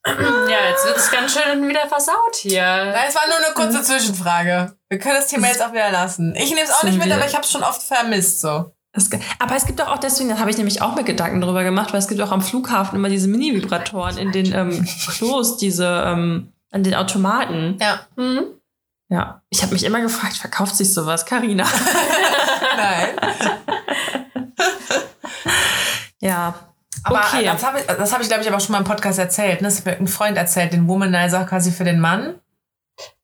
Ja, 0.06 0.68
jetzt 0.70 0.86
wird 0.86 0.96
es 0.98 1.10
ganz 1.10 1.32
schön 1.32 1.66
wieder 1.66 1.88
versaut 1.88 2.36
hier. 2.36 2.62
Nein, 2.62 3.06
es 3.08 3.14
war 3.14 3.26
nur 3.26 3.36
eine 3.36 3.54
kurze 3.54 3.82
Zwischenfrage. 3.82 4.76
Wir 4.88 4.98
können 4.98 5.16
das 5.16 5.28
Thema 5.28 5.48
jetzt 5.48 5.62
auch 5.62 5.72
wieder 5.72 5.90
lassen. 5.90 6.34
Ich 6.36 6.50
nehme 6.50 6.62
es 6.62 6.72
auch 6.72 6.82
nicht 6.82 6.98
mit, 6.98 7.10
aber 7.10 7.26
ich 7.26 7.32
habe 7.34 7.44
es 7.44 7.50
schon 7.50 7.62
oft 7.62 7.82
vermisst 7.82 8.40
so. 8.40 8.70
Aber 9.38 9.56
es 9.56 9.66
gibt 9.66 9.80
doch 9.80 9.88
auch 9.88 9.98
deswegen, 9.98 10.28
das 10.28 10.38
habe 10.38 10.50
ich 10.50 10.56
nämlich 10.56 10.80
auch 10.82 10.94
mir 10.94 11.04
Gedanken 11.04 11.40
drüber 11.40 11.64
gemacht, 11.64 11.92
weil 11.92 11.98
es 11.98 12.06
gibt 12.06 12.20
auch 12.20 12.30
am 12.30 12.42
Flughafen 12.42 12.96
immer 12.96 13.08
diese 13.08 13.28
Mini-Vibratoren 13.28 14.18
in 14.18 14.30
den 14.30 14.54
ähm, 14.54 14.86
Klos, 15.08 15.56
diese 15.56 16.04
ähm, 16.06 16.52
an 16.70 16.82
den 16.84 16.94
Automaten. 16.94 17.78
Ja. 17.80 18.00
Mhm. 18.16 18.44
Ja, 19.08 19.42
ich 19.50 19.62
habe 19.62 19.72
mich 19.72 19.84
immer 19.84 20.00
gefragt, 20.00 20.36
verkauft 20.36 20.76
sich 20.76 20.92
sowas, 20.92 21.26
Karina? 21.26 21.66
Nein. 22.76 23.08
ja. 26.24 26.54
Aber 27.02 27.18
Okay. 27.18 27.44
das 27.44 27.62
habe 27.64 27.80
ich, 27.80 27.86
das 27.86 28.12
hab 28.12 28.20
ich 28.22 28.28
glaube 28.28 28.42
ich, 28.42 28.48
aber 28.48 28.56
auch 28.56 28.60
schon 28.60 28.72
mal 28.72 28.78
im 28.78 28.84
Podcast 28.84 29.18
erzählt. 29.18 29.60
Ne? 29.60 29.68
Das 29.68 29.78
hat 29.78 29.84
mir 29.86 29.92
ein 29.98 30.06
Freund 30.06 30.36
erzählt, 30.36 30.72
den 30.72 30.86
Womanizer 30.88 31.44
quasi 31.44 31.70
für 31.72 31.84
den 31.84 32.00
Mann. 32.00 32.36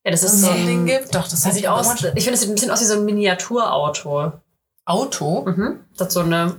Ja, 0.04 0.10
das 0.10 0.22
ist 0.24 0.40
so 0.40 0.50
ein 0.50 0.66
Ding 0.66 0.86
gibt. 0.86 1.14
Doch, 1.14 1.28
das 1.28 1.42
Das 1.42 1.54
sieht 1.54 1.66
aus, 1.68 1.86
ich 2.14 2.24
finde, 2.24 2.32
es 2.34 2.40
sieht 2.40 2.50
ein 2.50 2.54
bisschen 2.54 2.70
aus 2.70 2.80
wie 2.80 2.84
so 2.86 2.94
ein 2.94 3.04
Miniaturauto. 3.04 4.32
Auto. 4.84 5.42
Mhm. 5.46 5.80
Das 5.96 6.06
hat 6.06 6.12
so 6.12 6.20
eine 6.20 6.56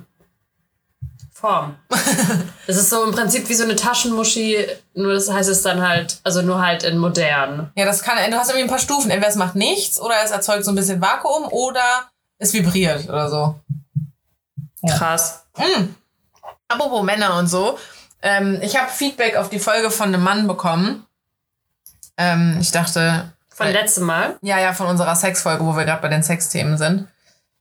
Form. 1.33 1.75
Das 2.67 2.77
ist 2.77 2.89
so 2.89 3.03
im 3.03 3.11
Prinzip 3.11 3.49
wie 3.49 3.53
so 3.55 3.63
eine 3.65 3.75
Taschenmuschi, 3.75 4.65
nur 4.93 5.13
das 5.13 5.29
heißt 5.29 5.49
es 5.49 5.61
dann 5.63 5.85
halt, 5.85 6.21
also 6.23 6.41
nur 6.41 6.61
halt 6.65 6.83
in 6.83 6.97
modern. 6.97 7.71
Ja, 7.75 7.83
das 7.85 8.01
kann, 8.03 8.15
du 8.31 8.37
hast 8.37 8.47
irgendwie 8.49 8.63
ein 8.63 8.69
paar 8.69 8.79
Stufen. 8.79 9.11
Entweder 9.11 9.29
es 9.29 9.35
macht 9.35 9.55
nichts 9.55 9.99
oder 9.99 10.15
es 10.23 10.31
erzeugt 10.31 10.63
so 10.63 10.71
ein 10.71 10.75
bisschen 10.75 11.01
Vakuum 11.01 11.49
oder 11.51 11.81
es 12.37 12.53
vibriert 12.53 13.09
oder 13.09 13.29
so. 13.29 13.55
Ja. 14.83 14.95
Krass. 14.97 15.43
Mm. 15.57 15.95
Apropos 16.73 17.03
Männer 17.03 17.37
und 17.37 17.47
so. 17.47 17.77
Ähm, 18.21 18.59
ich 18.61 18.77
habe 18.77 18.89
Feedback 18.89 19.35
auf 19.37 19.49
die 19.49 19.59
Folge 19.59 19.89
von 19.91 20.09
einem 20.09 20.23
Mann 20.23 20.47
bekommen. 20.47 21.05
Ähm, 22.17 22.57
ich 22.61 22.71
dachte, 22.71 23.31
Von 23.53 23.67
Äh, 23.67 23.71
letztem 23.71 24.03
Mal. 24.05 24.37
ja, 24.41 24.59
ja, 24.59 24.73
von 24.73 24.87
unserer 24.87 25.15
Sexfolge, 25.15 25.65
wo 25.65 25.75
wir 25.75 25.85
gerade 25.85 26.01
bei 26.01 26.07
den 26.07 26.23
Sexthemen 26.23 26.77
sind. 26.77 27.07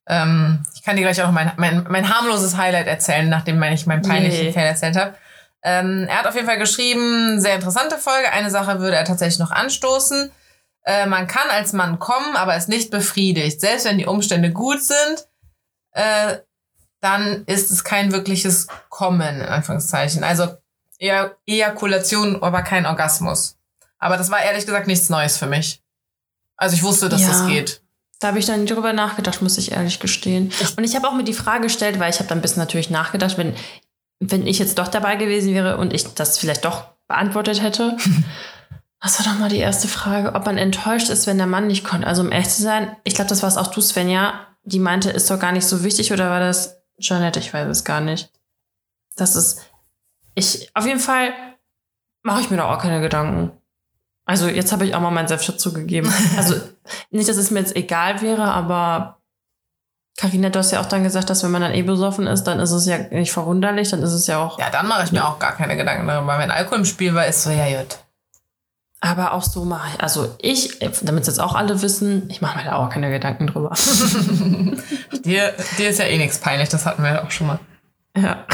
Ähm, 0.07 0.65
ich 0.75 0.83
kann 0.83 0.97
dir 0.97 1.03
gleich 1.03 1.21
auch 1.23 1.27
noch 1.27 1.33
mein, 1.33 1.53
mein, 1.57 1.87
mein 1.89 2.15
harmloses 2.15 2.57
Highlight 2.57 2.87
erzählen, 2.87 3.29
nachdem 3.29 3.63
ich 3.63 3.87
mein 3.87 4.03
peinlichen 4.03 4.47
Nee. 4.47 4.53
Fail 4.53 4.67
erzählt 4.67 4.97
habe. 4.97 5.15
Ähm, 5.63 6.07
er 6.09 6.19
hat 6.19 6.27
auf 6.27 6.35
jeden 6.35 6.47
Fall 6.47 6.59
geschrieben, 6.59 7.41
sehr 7.41 7.55
interessante 7.55 7.97
Folge. 7.99 8.33
Eine 8.33 8.51
Sache 8.51 8.81
würde 8.81 8.97
er 8.97 9.05
tatsächlich 9.05 9.39
noch 9.39 9.51
anstoßen. 9.51 10.31
Äh, 10.85 11.07
man 11.07 11.27
kann 11.27 11.49
als 11.51 11.73
Mann 11.75 11.99
kommen, 11.99 12.35
aber 12.37 12.57
ist 12.57 12.69
nicht 12.69 12.91
befriedigt. 12.91 13.61
Selbst 13.61 13.85
wenn 13.85 13.99
die 13.99 14.07
Umstände 14.07 14.51
gut 14.53 14.83
sind, 14.83 15.27
äh, 15.93 16.39
dann 17.01 17.45
ist 17.47 17.71
es 17.71 17.85
kein 17.85 18.13
wirkliches 18.13 18.67
Kommen, 18.89 19.41
in 19.41 19.47
Anführungszeichen. 19.47 20.23
Also 20.25 20.49
eher 20.99 21.37
Ejakulation, 21.47 22.43
aber 22.43 22.63
kein 22.63 22.87
Orgasmus. 22.87 23.57
Aber 23.99 24.17
das 24.17 24.31
war 24.31 24.41
ehrlich 24.43 24.67
gesagt 24.67 24.87
nichts 24.87 25.09
Neues 25.09 25.37
für 25.37 25.47
mich. 25.47 25.83
Also 26.57 26.77
ich 26.77 26.83
wusste, 26.83 27.09
dass 27.09 27.23
Ja. 27.23 27.29
das 27.29 27.47
geht. 27.47 27.83
Da 28.21 28.29
habe 28.29 28.39
ich 28.39 28.45
dann 28.47 28.67
drüber 28.67 28.93
nachgedacht, 28.93 29.41
muss 29.41 29.57
ich 29.57 29.73
ehrlich 29.73 29.99
gestehen. 29.99 30.53
Und 30.77 30.85
ich 30.85 30.95
habe 30.95 31.09
auch 31.09 31.15
mir 31.15 31.25
die 31.25 31.33
Frage 31.33 31.63
gestellt, 31.63 31.99
weil 31.99 32.11
ich 32.11 32.19
habe 32.19 32.29
dann 32.29 32.39
ein 32.39 32.43
bisschen 32.43 32.61
natürlich 32.61 32.91
nachgedacht, 32.91 33.39
wenn, 33.39 33.55
wenn 34.19 34.47
ich 34.47 34.59
jetzt 34.59 34.79
doch 34.79 34.89
dabei 34.89 35.17
gewesen 35.17 35.55
wäre 35.55 35.79
und 35.79 35.95
ich 35.95 36.05
das 36.15 36.37
vielleicht 36.39 36.67
doch 36.67 36.85
beantwortet 37.09 37.63
hätte. 37.63 37.97
Was 39.03 39.19
war 39.19 39.33
doch 39.33 39.41
mal 39.41 39.49
die 39.49 39.57
erste 39.57 39.89
Frage, 39.89 40.35
ob 40.35 40.45
man 40.45 40.59
enttäuscht 40.59 41.09
ist, 41.09 41.27
wenn 41.27 41.39
der 41.39 41.47
Mann 41.47 41.67
nicht 41.67 41.85
konnte. 41.85 42.07
Also 42.07 42.21
um 42.21 42.31
ehrlich 42.31 42.51
zu 42.51 42.61
sein, 42.61 42.95
ich 43.05 43.15
glaube, 43.15 43.31
das 43.31 43.41
war 43.43 43.49
es 43.49 43.57
auch 43.57 43.69
du, 43.69 43.81
Svenja, 43.81 44.35
die 44.65 44.79
meinte, 44.79 45.09
ist 45.09 45.31
doch 45.31 45.41
gar 45.41 45.53
nicht 45.53 45.67
so 45.67 45.83
wichtig 45.83 46.13
oder 46.13 46.29
war 46.29 46.41
das 46.41 46.80
Jeanette? 47.01 47.41
Ich 47.41 47.53
weiß 47.53 47.69
es 47.69 47.85
gar 47.85 48.01
nicht. 48.01 48.31
Das 49.17 49.37
ist, 49.37 49.61
ich, 50.35 50.71
auf 50.75 50.87
jeden 50.87 51.01
Fall 51.01 51.33
mache 52.23 52.41
ich 52.41 52.51
mir 52.51 52.57
da 52.57 52.73
auch 52.73 52.81
keine 52.81 53.01
Gedanken. 53.01 53.53
Also 54.25 54.49
jetzt 54.49 54.71
habe 54.73 54.87
ich 54.87 54.95
auch 54.95 55.01
mal 55.01 55.11
meinen 55.11 55.29
Senf 55.29 55.45
dazu 55.47 55.73
gegeben. 55.73 56.13
Also 56.37 56.55
nicht, 57.11 57.29
dass 57.29 57.37
es 57.37 57.51
mir 57.51 57.61
jetzt 57.61 57.75
egal 57.75 58.21
wäre, 58.21 58.45
aber 58.45 59.21
Carina, 60.17 60.51
du 60.51 60.59
hast 60.59 60.71
ja 60.71 60.81
auch 60.81 60.87
dann 60.87 61.03
gesagt, 61.03 61.31
dass 61.31 61.43
wenn 61.43 61.51
man 61.51 61.63
dann 61.63 61.75
eh 61.75 61.83
besoffen 61.83 62.27
ist, 62.27 62.45
dann 62.45 62.61
ist 62.61 62.73
es 62.73 62.87
ja 62.87 62.99
nicht 62.99 63.33
verwunderlich, 63.33 63.91
dann 63.91 64.03
ist 64.03 64.13
es 64.13 64.27
ja 64.27 64.39
auch. 64.39 64.59
Ja, 64.59 64.71
dann 64.71 64.87
mache 64.87 65.05
ich 65.05 65.13
mir 65.13 65.27
auch 65.27 65.39
gar 65.39 65.57
keine 65.57 65.77
Gedanken 65.77 66.07
darüber. 66.07 66.39
Wenn 66.39 66.51
Alkohol 66.51 66.79
im 66.79 66.85
Spiel 66.85 67.15
war, 67.15 67.27
ist 67.27 67.43
so, 67.43 67.51
ja, 67.51 67.81
gut. 67.81 67.99
Aber 69.01 69.33
auch 69.33 69.43
so 69.43 69.65
mache 69.65 69.89
ich. 69.95 70.03
Also 70.03 70.35
ich, 70.41 70.79
damit 70.79 71.23
es 71.23 71.29
jetzt 71.29 71.41
auch 71.41 71.55
alle 71.55 71.81
wissen, 71.81 72.29
ich 72.29 72.43
mache 72.43 72.59
mir 72.59 72.65
da 72.65 72.77
auch 72.77 72.91
keine 72.91 73.11
Gedanken 73.11 73.47
drüber. 73.47 73.75
Dir, 75.25 75.55
dir 75.79 75.89
ist 75.91 75.99
ja 75.99 76.07
eh 76.07 76.19
nichts 76.19 76.39
peinlich, 76.39 76.69
das 76.71 76.87
hatten 76.87 77.03
wir 77.03 77.13
ja 77.13 77.25
auch 77.25 77.31
schon 77.31 77.47
mal. 77.47 77.59
Ja. 78.17 78.47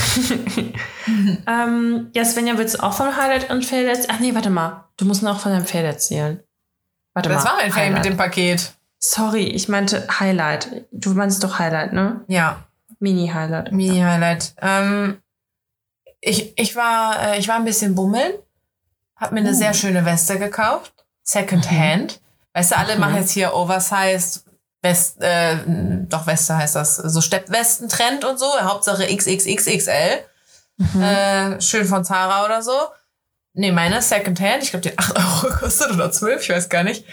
ähm, 1.46 2.10
ja, 2.12 2.24
Svenja, 2.24 2.58
willst 2.58 2.74
du 2.74 2.82
auch 2.82 2.92
von 2.92 3.16
Highlight 3.16 3.50
und 3.50 3.64
Fail 3.64 3.86
erzählen? 3.86 4.10
Ach 4.10 4.20
nee, 4.20 4.34
warte 4.34 4.50
mal. 4.50 4.84
Du 4.96 5.04
musst 5.04 5.22
noch 5.22 5.40
von 5.40 5.52
deinem 5.52 5.64
Fail 5.66 5.84
erzählen. 5.84 6.40
Warte 7.14 7.28
Das 7.28 7.44
mal. 7.44 7.50
war 7.50 7.56
mein 7.62 7.72
Fail 7.72 7.90
mit 7.92 8.04
dem 8.04 8.16
Paket. 8.16 8.72
Sorry, 8.98 9.44
ich 9.44 9.68
meinte 9.68 10.06
Highlight. 10.20 10.86
Du 10.92 11.14
meinst 11.14 11.42
doch 11.42 11.58
Highlight, 11.58 11.92
ne? 11.92 12.24
Ja, 12.28 12.64
Mini-Highlight. 12.98 13.72
Mini-Highlight. 13.72 14.54
Ähm, 14.60 15.18
ich, 16.20 16.58
ich, 16.58 16.76
war, 16.76 17.22
äh, 17.22 17.38
ich 17.38 17.48
war 17.48 17.56
ein 17.56 17.64
bisschen 17.64 17.94
bummeln, 17.94 18.32
hab 19.16 19.32
mir 19.32 19.40
eine 19.40 19.54
sehr 19.54 19.74
schöne 19.74 20.04
Weste 20.04 20.38
gekauft. 20.38 20.92
Second 21.22 21.70
Hand. 21.70 22.20
Weißt 22.54 22.72
du, 22.72 22.76
alle 22.78 22.94
Mhm. 22.94 23.00
machen 23.00 23.16
jetzt 23.16 23.32
hier 23.32 23.54
Oversized 23.54 24.44
West, 24.82 25.20
äh, 25.20 25.56
doch 25.66 26.26
Weste 26.26 26.56
heißt 26.56 26.76
das, 26.76 26.96
so 26.96 27.20
Steppwesten-Trend 27.20 28.24
und 28.24 28.38
so, 28.38 28.46
Hauptsache 28.60 29.04
XXXXL. 29.06 30.20
Mhm. 30.76 31.02
Äh, 31.02 31.60
schön 31.60 31.86
von 31.86 32.04
Zara 32.04 32.44
oder 32.44 32.62
so. 32.62 32.72
Nee, 33.54 33.72
meine 33.72 34.00
Second 34.02 34.38
Hand, 34.40 34.62
ich 34.62 34.70
glaube, 34.70 34.88
die 34.88 34.96
8 34.98 35.16
Euro 35.18 35.54
kostet 35.58 35.90
oder 35.90 36.12
12, 36.12 36.42
ich 36.42 36.50
weiß 36.50 36.68
gar 36.68 36.82
nicht. 36.84 37.04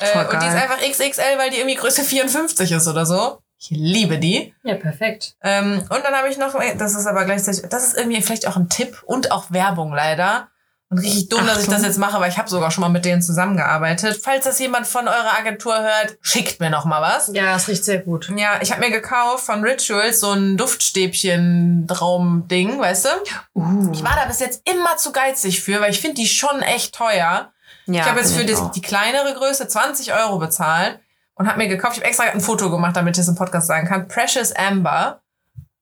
Äh, 0.00 0.24
und 0.26 0.42
die 0.42 0.46
ist 0.46 0.54
einfach 0.54 0.78
XXL, 0.80 1.38
weil 1.38 1.50
die 1.50 1.58
irgendwie 1.58 1.76
Größe 1.76 2.02
54 2.02 2.72
ist 2.72 2.88
oder 2.88 3.06
so. 3.06 3.38
Ich 3.58 3.70
liebe 3.70 4.18
die. 4.18 4.52
Ja, 4.64 4.74
perfekt. 4.74 5.36
Ähm, 5.42 5.78
und 5.88 6.04
dann 6.04 6.14
habe 6.14 6.28
ich 6.28 6.36
noch, 6.36 6.54
das 6.76 6.94
ist 6.94 7.06
aber 7.06 7.24
gleichzeitig, 7.24 7.62
das 7.70 7.84
ist 7.86 7.96
irgendwie 7.96 8.20
vielleicht 8.20 8.46
auch 8.48 8.56
ein 8.56 8.68
Tipp 8.68 9.02
und 9.06 9.30
auch 9.30 9.50
Werbung 9.52 9.94
leider. 9.94 10.48
Und 10.94 11.00
richtig 11.00 11.28
dumm, 11.28 11.44
dass 11.44 11.56
ich 11.56 11.64
Achtung. 11.64 11.74
das 11.74 11.82
jetzt 11.82 11.98
mache, 11.98 12.20
weil 12.20 12.30
ich 12.30 12.38
habe 12.38 12.48
sogar 12.48 12.70
schon 12.70 12.82
mal 12.82 12.88
mit 12.88 13.04
denen 13.04 13.20
zusammengearbeitet. 13.20 14.20
Falls 14.22 14.44
das 14.44 14.60
jemand 14.60 14.86
von 14.86 15.08
eurer 15.08 15.36
Agentur 15.36 15.76
hört, 15.76 16.16
schickt 16.20 16.60
mir 16.60 16.70
noch 16.70 16.84
mal 16.84 17.02
was. 17.02 17.32
Ja, 17.32 17.56
es 17.56 17.66
riecht 17.66 17.84
sehr 17.84 17.98
gut. 17.98 18.30
Ja, 18.36 18.60
ich 18.62 18.70
habe 18.70 18.80
mir 18.80 18.92
gekauft 18.92 19.44
von 19.44 19.64
Rituals 19.64 20.20
so 20.20 20.30
ein 20.30 20.56
Duftstäbchen-Traum-Ding, 20.56 22.78
weißt 22.78 23.06
du? 23.06 23.08
Uh. 23.54 23.90
Ich 23.92 24.04
war 24.04 24.14
da 24.14 24.26
bis 24.26 24.38
jetzt 24.38 24.62
immer 24.70 24.96
zu 24.96 25.10
geizig 25.10 25.62
für, 25.62 25.80
weil 25.80 25.90
ich 25.90 26.00
finde 26.00 26.14
die 26.14 26.28
schon 26.28 26.62
echt 26.62 26.94
teuer. 26.94 27.50
ja, 27.86 28.02
ich 28.02 28.08
habe 28.08 28.20
jetzt 28.20 28.36
für 28.36 28.44
die, 28.44 28.54
die 28.76 28.82
kleinere 28.82 29.34
Größe 29.34 29.66
20 29.66 30.14
Euro 30.14 30.38
bezahlt 30.38 31.00
und 31.34 31.48
habe 31.48 31.58
mir 31.58 31.66
gekauft, 31.66 31.96
ich 31.96 32.02
habe 32.02 32.08
extra 32.08 32.26
ein 32.26 32.40
Foto 32.40 32.70
gemacht, 32.70 32.94
damit 32.94 33.16
ich 33.16 33.22
es 33.22 33.28
im 33.28 33.34
Podcast 33.34 33.66
sagen 33.66 33.88
kann. 33.88 34.06
Precious 34.06 34.52
Amber. 34.52 35.22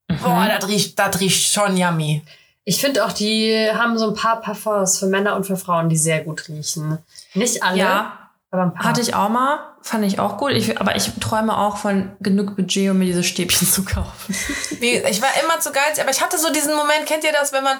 Mhm. 0.08 0.16
Boah, 0.22 0.48
das 0.48 0.66
riecht, 0.70 0.98
das 0.98 1.20
riecht 1.20 1.52
schon 1.52 1.76
yummy. 1.76 2.24
Ich 2.64 2.80
finde 2.80 3.04
auch, 3.04 3.12
die 3.12 3.68
haben 3.74 3.98
so 3.98 4.08
ein 4.08 4.14
paar 4.14 4.40
Parfums 4.40 4.98
für 4.98 5.06
Männer 5.06 5.34
und 5.36 5.44
für 5.46 5.56
Frauen, 5.56 5.88
die 5.88 5.96
sehr 5.96 6.22
gut 6.22 6.48
riechen. 6.48 6.98
Nicht 7.34 7.62
alle, 7.62 7.78
Ja, 7.78 8.30
aber 8.50 8.62
ein 8.62 8.74
paar. 8.74 8.84
hatte 8.84 9.00
ich 9.00 9.14
auch 9.14 9.28
mal. 9.28 9.58
Fand 9.82 10.04
ich 10.04 10.20
auch 10.20 10.36
gut. 10.36 10.52
Ich, 10.52 10.80
aber 10.80 10.94
ich 10.94 11.10
träume 11.18 11.56
auch 11.58 11.76
von 11.76 12.12
genug 12.20 12.54
Budget, 12.54 12.90
um 12.90 12.98
mir 12.98 13.06
diese 13.06 13.24
Stäbchen 13.24 13.66
zu 13.70 13.84
kaufen. 13.84 14.36
Wie, 14.78 14.92
ich 14.98 15.20
war 15.20 15.30
immer 15.42 15.58
zu 15.58 15.72
geizig, 15.72 16.02
aber 16.02 16.12
ich 16.12 16.22
hatte 16.22 16.38
so 16.38 16.52
diesen 16.52 16.76
Moment, 16.76 17.06
kennt 17.06 17.24
ihr 17.24 17.32
das, 17.32 17.52
wenn 17.52 17.64
man 17.64 17.78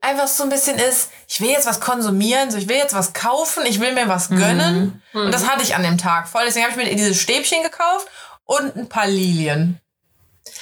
einfach 0.00 0.26
so 0.26 0.42
ein 0.42 0.48
bisschen 0.50 0.76
ist, 0.78 1.10
ich 1.28 1.40
will 1.40 1.48
jetzt 1.50 1.66
was 1.66 1.80
konsumieren, 1.80 2.50
so 2.50 2.58
ich 2.58 2.68
will 2.68 2.76
jetzt 2.76 2.94
was 2.94 3.12
kaufen, 3.12 3.64
ich 3.66 3.80
will 3.80 3.92
mir 3.92 4.08
was 4.08 4.28
gönnen. 4.28 5.02
Und 5.12 5.32
das 5.32 5.48
hatte 5.48 5.62
ich 5.62 5.74
an 5.76 5.82
dem 5.84 5.98
Tag 5.98 6.28
voll. 6.28 6.42
Deswegen 6.46 6.66
habe 6.66 6.80
ich 6.80 6.88
mir 6.88 6.94
diese 6.96 7.14
Stäbchen 7.14 7.62
gekauft 7.62 8.06
und 8.44 8.76
ein 8.76 8.88
paar 8.88 9.06
Lilien. 9.06 9.80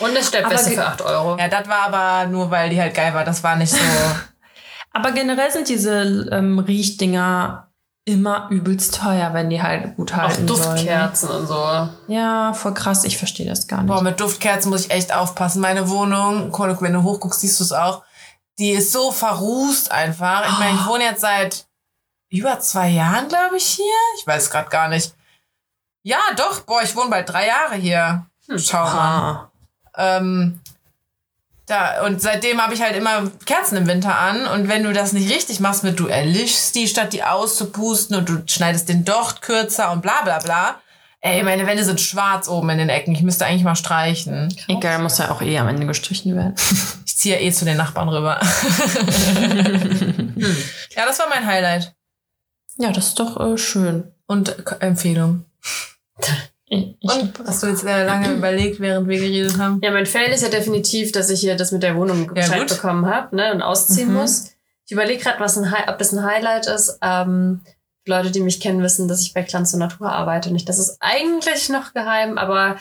Und 0.00 0.10
eine 0.10 0.20
ge- 0.20 0.74
für 0.74 0.86
8 0.86 1.02
Euro. 1.02 1.36
Ja, 1.38 1.48
das 1.48 1.68
war 1.68 1.92
aber 1.92 2.26
nur, 2.28 2.50
weil 2.50 2.70
die 2.70 2.80
halt 2.80 2.94
geil 2.94 3.14
war. 3.14 3.24
Das 3.24 3.42
war 3.44 3.56
nicht 3.56 3.72
so. 3.72 3.78
Aber 4.96 5.10
generell 5.10 5.50
sind 5.50 5.68
diese 5.68 6.28
ähm, 6.30 6.60
Riechdinger 6.60 7.68
immer 8.04 8.46
übelst 8.50 8.94
teuer, 8.94 9.34
wenn 9.34 9.50
die 9.50 9.60
halt 9.60 9.96
gut 9.96 10.12
Auch 10.12 10.18
halten 10.18 10.46
sollen. 10.46 10.76
Duftkerzen 10.76 11.28
und 11.30 11.46
so. 11.48 11.88
Ja, 12.06 12.52
voll 12.52 12.74
krass. 12.74 13.02
Ich 13.04 13.18
verstehe 13.18 13.48
das 13.48 13.66
gar 13.66 13.78
nicht. 13.82 13.88
Boah, 13.88 14.02
mit 14.02 14.20
Duftkerzen 14.20 14.70
muss 14.70 14.84
ich 14.86 14.90
echt 14.92 15.12
aufpassen. 15.12 15.60
Meine 15.60 15.88
Wohnung, 15.88 16.52
Konuk, 16.52 16.80
wenn 16.82 16.92
du 16.92 17.02
hochguckst, 17.02 17.40
siehst 17.40 17.58
du 17.58 17.64
es 17.64 17.72
auch. 17.72 18.04
Die 18.60 18.70
ist 18.70 18.92
so 18.92 19.10
verrußt 19.10 19.90
einfach. 19.90 20.48
Ich 20.48 20.58
meine, 20.60 20.76
ich 20.78 20.86
wohne 20.86 21.04
jetzt 21.04 21.22
seit 21.22 21.66
über 22.28 22.60
zwei 22.60 22.88
Jahren, 22.90 23.26
glaube 23.28 23.56
ich, 23.56 23.64
hier. 23.66 23.84
Ich 24.20 24.26
weiß 24.26 24.48
gerade 24.50 24.68
gar 24.68 24.88
nicht. 24.88 25.12
Ja, 26.04 26.18
doch, 26.36 26.60
boah, 26.60 26.82
ich 26.82 26.94
wohne 26.94 27.10
bald 27.10 27.28
drei 27.28 27.48
Jahre 27.48 27.74
hier. 27.74 28.26
Schau 28.58 28.84
mal. 28.84 28.90
Ah. 28.92 29.50
Ähm, 29.96 30.60
da, 31.66 32.04
und 32.04 32.20
seitdem 32.20 32.60
habe 32.60 32.74
ich 32.74 32.82
halt 32.82 32.94
immer 32.94 33.30
Kerzen 33.46 33.78
im 33.78 33.86
Winter 33.86 34.18
an. 34.18 34.46
Und 34.46 34.68
wenn 34.68 34.82
du 34.82 34.92
das 34.92 35.14
nicht 35.14 35.32
richtig 35.32 35.60
machst, 35.60 35.82
mit 35.82 35.98
du 35.98 36.06
erlischst 36.06 36.74
die, 36.74 36.86
statt 36.86 37.14
die 37.14 37.22
auszupusten 37.24 38.16
und 38.16 38.28
du 38.28 38.42
schneidest 38.46 38.88
den 38.90 39.04
Docht 39.04 39.40
kürzer 39.40 39.90
und 39.92 40.02
bla 40.02 40.22
bla 40.22 40.38
bla. 40.40 40.80
Ey, 41.22 41.42
meine 41.42 41.66
Wände 41.66 41.82
sind 41.84 42.02
schwarz 42.02 42.48
oben 42.48 42.68
in 42.68 42.76
den 42.76 42.90
Ecken. 42.90 43.14
Ich 43.14 43.22
müsste 43.22 43.46
eigentlich 43.46 43.64
mal 43.64 43.76
streichen. 43.76 44.54
Egal, 44.68 44.98
muss 44.98 45.16
ja 45.16 45.30
auch 45.30 45.40
eh 45.40 45.58
am 45.58 45.68
Ende 45.68 45.86
gestrichen 45.86 46.36
werden. 46.36 46.54
Ich 47.06 47.18
ziehe 47.18 47.40
eh 47.40 47.52
zu 47.52 47.64
den 47.64 47.76
Nachbarn 47.78 48.08
rüber. 48.10 48.38
ja, 50.90 51.06
das 51.06 51.18
war 51.20 51.28
mein 51.30 51.46
Highlight. 51.46 51.94
ja, 52.76 52.90
das 52.90 53.06
ist 53.06 53.20
doch 53.20 53.40
äh, 53.40 53.56
schön. 53.56 54.12
Und 54.26 54.54
Empfehlung. 54.82 55.46
Ich, 56.66 56.96
Und 57.02 57.32
hast 57.46 57.62
du 57.62 57.66
jetzt 57.66 57.82
lange 57.84 58.32
überlegt, 58.36 58.80
während 58.80 59.06
wir 59.08 59.18
geredet 59.18 59.58
haben? 59.58 59.80
Ja, 59.82 59.90
mein 59.90 60.06
Fail 60.06 60.32
ist 60.32 60.42
ja 60.42 60.48
definitiv, 60.48 61.12
dass 61.12 61.28
ich 61.30 61.40
hier 61.40 61.56
das 61.56 61.72
mit 61.72 61.82
der 61.82 61.96
Wohnung 61.96 62.26
Ja, 62.34 62.42
gescheit 62.42 62.60
gut. 62.60 62.68
bekommen 62.70 63.06
habe 63.06 63.36
ne, 63.36 63.52
und 63.52 63.62
ausziehen 63.62 64.08
Mhm. 64.08 64.14
muss. 64.14 64.50
Ich 64.86 64.92
überlege 64.92 65.22
gerade, 65.22 65.40
was 65.40 65.56
ein 65.58 65.70
Hi- 65.70 65.88
ob 65.88 65.98
das 65.98 66.12
ein 66.12 66.22
Highlight 66.24 66.66
ist. 66.66 66.98
Ähm, 67.02 67.60
Leute, 68.06 68.30
die 68.30 68.40
mich 68.40 68.60
kennen, 68.60 68.82
wissen, 68.82 69.08
dass 69.08 69.22
ich 69.22 69.32
bei 69.32 69.42
Glanz 69.42 69.72
und 69.72 69.80
Natur 69.80 70.10
arbeite. 70.12 70.50
Nicht, 70.52 70.68
das 70.68 70.78
ist 70.78 70.98
eigentlich 71.00 71.68
noch 71.70 71.94
geheim, 71.94 72.36
aber 72.38 72.76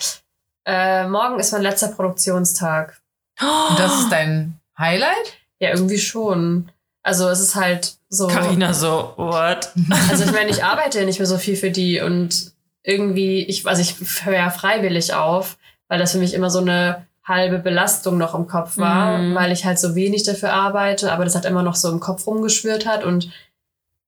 äh, 0.66 1.08
morgen 1.08 1.40
ist 1.40 1.52
mein 1.54 1.62
letzter 1.62 1.90
Produktionstag. 1.90 3.02
Und 3.42 3.80
das 3.80 4.00
ist 4.02 4.10
dein 4.12 4.60
Highlight? 4.78 5.38
Ja, 5.60 5.70
irgendwie 5.72 5.98
schon. 5.98 6.70
Also 7.04 7.28
es 7.30 7.40
ist 7.42 7.56
halt 7.56 7.96
so. 8.10 8.28
Carina 8.28 8.74
so, 8.74 9.14
what? 9.18 9.72
Also 10.10 10.24
ich 10.24 10.32
meine, 10.32 10.50
ich 10.52 10.64
arbeite 10.64 11.00
ja 11.00 11.06
nicht 11.06 11.20
mehr 11.20 11.26
so 11.26 11.38
viel 11.38 11.56
für 11.58 11.72
die 11.72 12.00
und 12.00 12.53
irgendwie, 12.84 13.44
ich, 13.44 13.66
also 13.68 13.82
ich 13.82 13.96
höre 14.26 14.34
ja 14.36 14.50
freiwillig 14.50 15.14
auf, 15.14 15.58
weil 15.88 16.00
das 16.00 16.12
für 16.12 16.18
mich 16.18 16.34
immer 16.34 16.50
so 16.50 16.60
eine 16.60 17.08
halbe 17.26 17.58
Belastung 17.60 18.18
noch 18.18 18.36
im 18.36 18.48
Kopf 18.48 18.78
war, 18.78 19.18
Mhm. 19.18 19.36
weil 19.36 19.52
ich 19.54 19.64
halt 19.66 19.80
so 19.80 19.96
wenig 19.96 20.24
dafür 20.24 20.52
arbeite, 20.52 21.12
aber 21.14 21.24
das 21.24 21.36
hat 21.36 21.46
immer 21.46 21.64
noch 21.64 21.76
so 21.76 21.90
im 21.90 22.02
Kopf 22.02 22.28
rumgeschwirrt 22.28 22.86
hat 22.86 23.04
und 23.06 23.32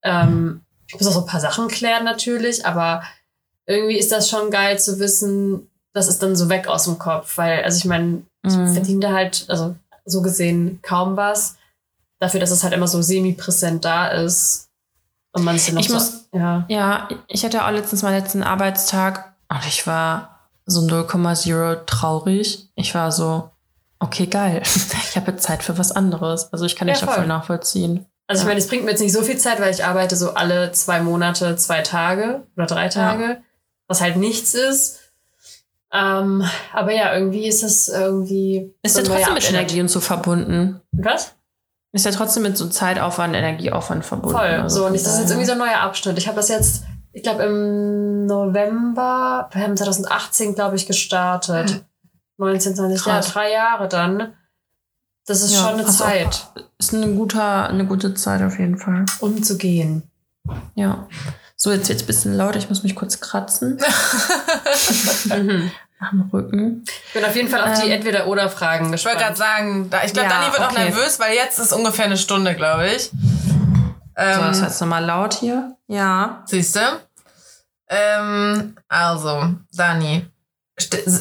ähm, 0.04 0.62
ich 0.88 0.96
muss 0.96 1.08
auch 1.08 1.14
so 1.14 1.20
ein 1.22 1.26
paar 1.26 1.40
Sachen 1.40 1.68
klären 1.70 2.04
natürlich, 2.04 2.66
aber 2.66 3.04
irgendwie 3.66 3.98
ist 3.98 4.12
das 4.12 4.30
schon 4.30 4.52
geil 4.52 4.78
zu 4.80 5.00
wissen, 5.00 5.70
das 5.94 6.08
ist 6.10 6.22
dann 6.22 6.36
so 6.36 6.50
weg 6.50 6.68
aus 6.68 6.84
dem 6.84 7.00
Kopf, 7.00 7.38
weil, 7.38 7.64
also 7.64 7.78
ich 7.78 7.86
meine, 7.86 8.24
ich 8.46 8.54
Mhm. 8.54 8.74
verdiene 8.74 9.00
da 9.00 9.14
halt, 9.14 9.46
also 9.48 9.76
so 10.04 10.22
gesehen 10.22 10.80
kaum 10.84 11.16
was, 11.18 11.56
dafür, 12.20 12.40
dass 12.42 12.52
es 12.52 12.64
halt 12.64 12.74
immer 12.74 12.88
so 12.88 13.02
semi-präsent 13.02 13.84
da 13.86 14.10
ist 14.10 14.70
und 15.36 15.44
man 15.44 15.56
es 15.56 15.66
dann 15.68 15.76
noch 15.76 15.82
Ich 15.82 15.88
so, 15.90 15.94
muss- 15.96 16.28
ja. 16.34 16.66
Ja, 16.68 17.08
ich 17.28 17.44
hatte 17.46 17.64
auch 17.66 17.72
letztens 17.72 18.02
meinen 18.04 18.20
letzten 18.20 18.42
Arbeitstag 18.44 19.34
und 19.50 19.66
ich 19.68 19.86
war 19.86 20.40
so 20.66 20.82
0,0 20.82 21.86
traurig. 21.86 22.70
Ich 22.76 22.96
war 22.96 23.12
so, 23.12 23.50
okay, 24.00 24.26
geil. 24.26 24.62
Ich 25.10 25.16
habe 25.16 25.32
jetzt 25.32 25.44
Zeit 25.44 25.64
für 25.64 25.78
was 25.78 25.92
anderes. 25.92 26.52
Also 26.52 26.66
ich 26.66 26.76
kann 26.76 26.88
Ja, 26.88 26.94
dich 26.96 27.02
ja 27.02 27.08
voll. 27.08 27.16
voll 27.18 27.28
nachvollziehen. 27.28 28.06
Also 28.28 28.42
ich 28.42 28.44
Ja. 28.46 28.48
meine, 28.50 28.60
es 28.60 28.68
bringt 28.68 28.84
mir 28.86 28.92
jetzt 28.92 29.02
nicht 29.02 29.14
so 29.14 29.22
viel 29.22 29.38
Zeit, 29.38 29.62
weil 29.62 29.72
ich 29.72 29.86
arbeite 29.86 30.16
so 30.16 30.34
alle 30.34 30.72
zwei 30.72 31.00
Monate 31.02 31.56
zwei 31.58 31.82
Tage 31.82 32.42
oder 32.58 32.66
drei 32.66 32.90
Tage, 32.90 33.42
was 33.88 34.02
halt 34.02 34.18
nichts 34.18 34.56
ist. 34.56 35.00
Ähm, 35.94 36.44
aber 36.74 36.92
ja, 36.92 37.14
irgendwie 37.16 37.48
ist 37.48 37.64
es 37.64 37.88
irgendwie. 37.88 38.74
Ist 38.82 38.96
so 38.96 39.02
ja 39.02 39.08
trotzdem 39.08 39.34
mit. 39.36 39.48
Energie 39.50 39.80
und 39.80 39.88
so 39.90 40.00
verbunden. 40.00 40.82
Was? 40.92 41.35
Ist 41.96 42.06
ja 42.06 42.12
trotzdem 42.12 42.44
mit 42.44 42.58
so 42.58 42.68
Zeitaufwand, 42.68 43.34
Energieaufwand 43.36 44.06
verbunden. 44.06 44.36
Voll. 44.38 44.46
Also 44.48 44.80
so, 44.82 44.86
und 44.88 44.94
das 44.94 45.04
ist 45.08 45.20
jetzt 45.22 45.30
irgendwie 45.30 45.46
so 45.46 45.54
ein 45.54 45.58
neuer 45.58 45.80
Abschnitt. 45.80 46.18
Ich 46.18 46.28
habe 46.28 46.36
das 46.36 46.50
jetzt, 46.50 46.84
ich 47.14 47.24
glaube, 47.24 47.44
im 47.44 48.26
November, 48.26 49.50
wir 49.54 49.62
haben 49.64 49.78
2018, 49.78 50.56
glaube 50.56 50.76
ich, 50.76 50.88
gestartet. 50.88 51.86
19, 52.38 52.76
20, 52.76 53.06
ja, 53.06 53.14
Krass. 53.14 53.32
drei 53.32 53.50
Jahre 53.54 53.88
dann. 53.88 54.34
Das 55.26 55.42
ist 55.42 55.54
Ja, 55.54 55.60
schon 55.62 55.80
eine. 55.80 55.86
Zeit, 55.86 56.48
Ist 56.78 56.94
eine, 56.94 57.08
guter, 57.16 57.70
eine 57.70 57.86
gute 57.86 58.14
Zeit 58.14 58.42
auf 58.44 58.60
jeden 58.60 58.78
Fall. 58.78 59.06
umzugehen. 59.22 60.04
Ja. 60.76 61.08
So, 61.56 61.72
jetzt 61.72 61.88
wird's 61.88 62.04
ein 62.04 62.08
bisschen 62.08 62.34
laut. 62.36 62.58
Ich 62.58 62.68
muss 62.68 62.84
mich 62.84 62.96
kurz 62.96 63.22
kratzen. 63.22 63.80
Mhm. 65.30 65.72
Am 66.00 66.30
Rücken. 66.34 66.84
Ich 67.08 67.14
bin 67.14 67.24
auf 67.26 67.36
jeden 67.36 67.48
Fall 67.50 67.62
auf 67.72 67.80
die 67.80 67.86
Ähm, 67.88 67.94
Entweder-Oder-Fragen 67.94 68.94
Ich 68.94 69.06
wollte 69.06 69.18
gespannt. 69.18 69.20
gerade 69.20 69.36
sagen, 69.38 69.90
da, 69.90 70.04
ich 70.04 70.14
glaube, 70.14 70.30
Ja, 70.30 70.40
Dani 70.42 70.52
wird 70.52 70.62
auch 70.62 70.72
okay. 70.72 70.90
nervös, 70.90 71.20
weil 71.20 71.36
jetzt 71.36 71.58
ist 71.58 71.72
ungefähr 71.74 72.06
eine 72.06 72.18
Stunde, 72.18 72.54
glaube 72.56 72.88
ich. 72.90 73.04
So, 73.04 73.12
das 74.16 74.58
Ähm, 74.58 74.64
heißt 74.66 74.82
nochmal 74.82 75.06
laut 75.06 75.34
hier. 75.36 75.76
Ja. 75.88 76.44
Siehst 76.46 76.76
du? 76.76 76.80
Ähm, 77.88 78.76
also, 78.88 79.54
Dani, 79.74 80.26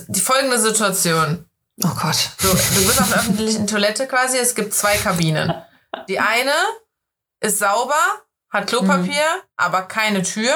die 0.09 0.20
folgende 0.20 0.59
Situation. 0.59 1.45
Oh 1.83 1.91
Gott. 2.01 2.31
Du, 2.41 2.49
du 2.49 2.87
bist 2.87 3.01
auf 3.01 3.09
der 3.09 3.18
öffentlichen 3.18 3.66
Toilette 3.66 4.07
quasi, 4.07 4.39
es 4.39 4.55
gibt 4.55 4.75
zwei 4.75 4.97
Kabinen. 4.97 5.53
Die 6.09 6.18
eine 6.20 6.53
ist 7.41 7.59
sauber, 7.59 7.95
hat 8.51 8.66
Klopapier, 8.68 9.22
aber 9.57 9.83
keine 9.83 10.22
Tür. 10.22 10.53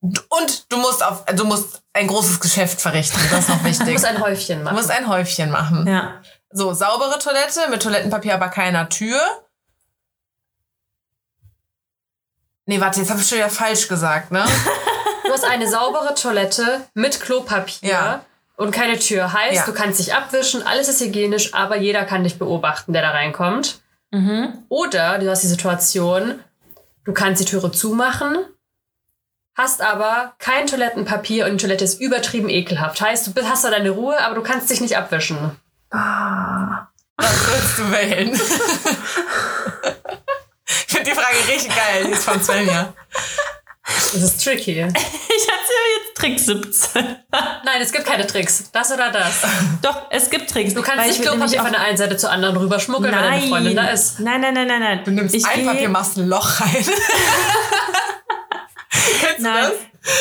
Und 0.00 0.72
du 0.72 0.78
musst 0.78 1.02
auf, 1.04 1.24
du 1.26 1.44
musst 1.44 1.81
ein 1.94 2.06
großes 2.06 2.40
Geschäft 2.40 2.80
verrichten. 2.80 3.18
Das 3.30 3.40
ist 3.40 3.48
noch 3.48 3.58
Du 3.62 3.64
wichtig. 3.64 3.92
musst 3.92 4.04
ein 4.04 4.20
Häufchen 4.20 4.58
Du 4.60 4.64
machen. 4.64 4.76
musst 4.76 4.90
ein 4.90 5.08
Häufchen 5.08 5.50
machen. 5.50 5.86
Ja. 5.86 6.22
So, 6.50 6.72
saubere 6.72 7.18
Toilette 7.18 7.68
mit 7.70 7.82
Toilettenpapier, 7.82 8.34
aber 8.34 8.48
keiner 8.48 8.88
Tür. 8.88 9.20
Nee, 12.66 12.80
warte, 12.80 13.00
jetzt 13.00 13.10
habe 13.10 13.20
ich 13.20 13.28
schon 13.28 13.38
wieder 13.38 13.50
falsch 13.50 13.88
gesagt, 13.88 14.30
ne? 14.30 14.44
Du 15.24 15.32
hast 15.32 15.44
eine 15.44 15.68
saubere 15.68 16.14
Toilette 16.14 16.82
mit 16.94 17.20
Klopapier 17.20 17.88
Ja. 17.88 18.24
und 18.56 18.70
keine 18.70 18.98
Tür. 18.98 19.32
Heißt, 19.32 19.54
Ja. 19.56 19.64
du 19.66 19.72
kannst 19.72 19.98
dich 19.98 20.14
abwischen, 20.14 20.62
alles 20.66 20.88
ist 20.88 21.00
hygienisch, 21.00 21.54
aber 21.54 21.76
jeder 21.76 22.04
kann 22.04 22.22
dich 22.24 22.38
beobachten, 22.38 22.92
der 22.92 23.02
da 23.02 23.10
reinkommt. 23.10 23.80
Mhm. 24.10 24.64
Oder 24.68 25.18
du 25.18 25.30
hast 25.30 25.42
die 25.42 25.46
Situation, 25.48 26.40
du 27.04 27.12
kannst 27.12 27.40
die 27.40 27.46
Türe 27.46 27.72
zumachen, 27.72 28.36
hast 29.54 29.80
aber 29.82 30.34
kein 30.38 30.66
Toilettenpapier 30.66 31.46
und 31.46 31.52
die 31.52 31.58
Toilette 31.66 31.84
ist 31.84 32.00
übertrieben 32.00 32.48
ekelhaft. 32.48 33.00
Heißt, 33.00 33.36
du 33.36 33.48
hast 33.48 33.64
da 33.64 33.70
deine 33.70 33.90
Ruhe, 33.90 34.18
aber 34.20 34.34
du 34.34 34.42
kannst 34.42 34.70
dich 34.70 34.80
nicht 34.80 34.96
abwischen. 34.96 35.56
Was 35.90 37.46
würdest 37.46 37.78
du 37.78 37.90
wählen? 37.90 38.32
ich 40.66 40.86
finde 40.94 41.10
die 41.10 41.16
Frage 41.16 41.36
richtig 41.48 41.68
geil, 41.74 42.04
die 42.06 42.12
ist 42.12 42.24
von 42.24 42.42
Svenja. 42.42 42.92
Das 43.84 44.14
ist 44.14 44.42
tricky. 44.42 44.72
Ich 44.72 45.48
erzähle 45.48 45.88
jetzt 45.98 46.14
Trick 46.16 46.38
17. 46.38 47.16
Nein, 47.64 47.80
es 47.82 47.92
gibt 47.92 48.04
keine 48.06 48.26
Tricks. 48.26 48.70
Das 48.72 48.90
oder 48.92 49.10
das. 49.10 49.42
Doch, 49.82 50.02
es 50.10 50.30
gibt 50.30 50.50
Tricks. 50.50 50.72
Du 50.74 50.82
kannst 50.82 51.06
nicht 51.06 51.22
Klopapier 51.22 51.60
von 51.62 51.72
der 51.72 51.80
einen 51.80 51.96
Seite 51.96 52.16
zur 52.16 52.30
anderen 52.30 52.56
rüber 52.56 52.78
schmuggeln, 52.80 53.14
wenn 53.14 53.22
deine 53.22 53.48
Freundin 53.48 53.76
da 53.76 53.88
ist. 53.88 54.20
Nein, 54.20 54.40
nein, 54.40 54.54
nein, 54.54 54.66
nein, 54.68 54.80
nein. 54.80 55.04
Du 55.04 55.10
nimmst 55.10 55.34
ich 55.34 55.44
Einpapier, 55.46 55.80
gehe- 55.80 55.88
machst 55.88 56.16
ein 56.16 56.26
Loch 56.28 56.60
rein. 56.60 56.86
Kennst 59.20 59.38
du 59.38 59.42
Nein. 59.42 59.70
das? 59.70 60.12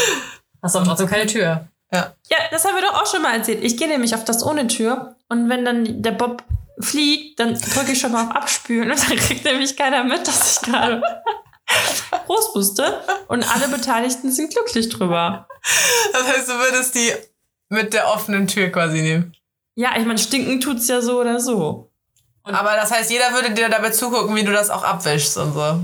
Hast 0.61 0.75
aber 0.75 0.85
trotzdem 0.85 1.07
keine 1.07 1.25
Tür. 1.27 1.67
Ja. 1.93 2.15
Ja, 2.29 2.37
das 2.51 2.63
haben 2.65 2.75
wir 2.75 2.81
doch 2.81 3.01
auch 3.01 3.05
schon 3.11 3.21
mal 3.21 3.35
erzählt. 3.35 3.63
Ich 3.63 3.77
gehe 3.77 3.87
nämlich 3.87 4.15
auf 4.15 4.23
das 4.23 4.45
ohne 4.45 4.67
Tür 4.67 5.15
und 5.29 5.49
wenn 5.49 5.65
dann 5.65 6.01
der 6.01 6.11
Bob 6.11 6.43
fliegt, 6.79 7.39
dann 7.39 7.53
drücke 7.53 7.91
ich 7.91 7.99
schon 7.99 8.11
mal 8.11 8.25
auf 8.25 8.35
Abspülen 8.35 8.89
und 8.91 9.09
dann 9.09 9.17
kriegt 9.17 9.43
nämlich 9.43 9.75
keiner 9.75 10.03
mit, 10.03 10.27
dass 10.27 10.57
ich 10.57 10.61
gerade 10.61 11.01
rauspuste 12.29 13.01
und 13.27 13.43
alle 13.43 13.67
Beteiligten 13.67 14.31
sind 14.31 14.51
glücklich 14.51 14.89
drüber. 14.89 15.47
Das 16.13 16.27
heißt, 16.27 16.47
du 16.47 16.53
würdest 16.53 16.95
die 16.95 17.11
mit 17.69 17.93
der 17.93 18.07
offenen 18.07 18.47
Tür 18.47 18.69
quasi 18.69 19.01
nehmen. 19.01 19.35
Ja, 19.75 19.91
ich 19.97 20.05
meine, 20.05 20.19
stinken 20.19 20.59
tut's 20.59 20.87
ja 20.87 21.01
so 21.01 21.19
oder 21.19 21.39
so. 21.39 21.91
Aber 22.43 22.75
das 22.75 22.91
heißt, 22.91 23.11
jeder 23.11 23.33
würde 23.33 23.51
dir 23.51 23.69
dabei 23.69 23.91
zugucken, 23.91 24.35
wie 24.35 24.43
du 24.43 24.51
das 24.51 24.69
auch 24.69 24.83
abwischst 24.83 25.37
und 25.37 25.53
so. 25.53 25.79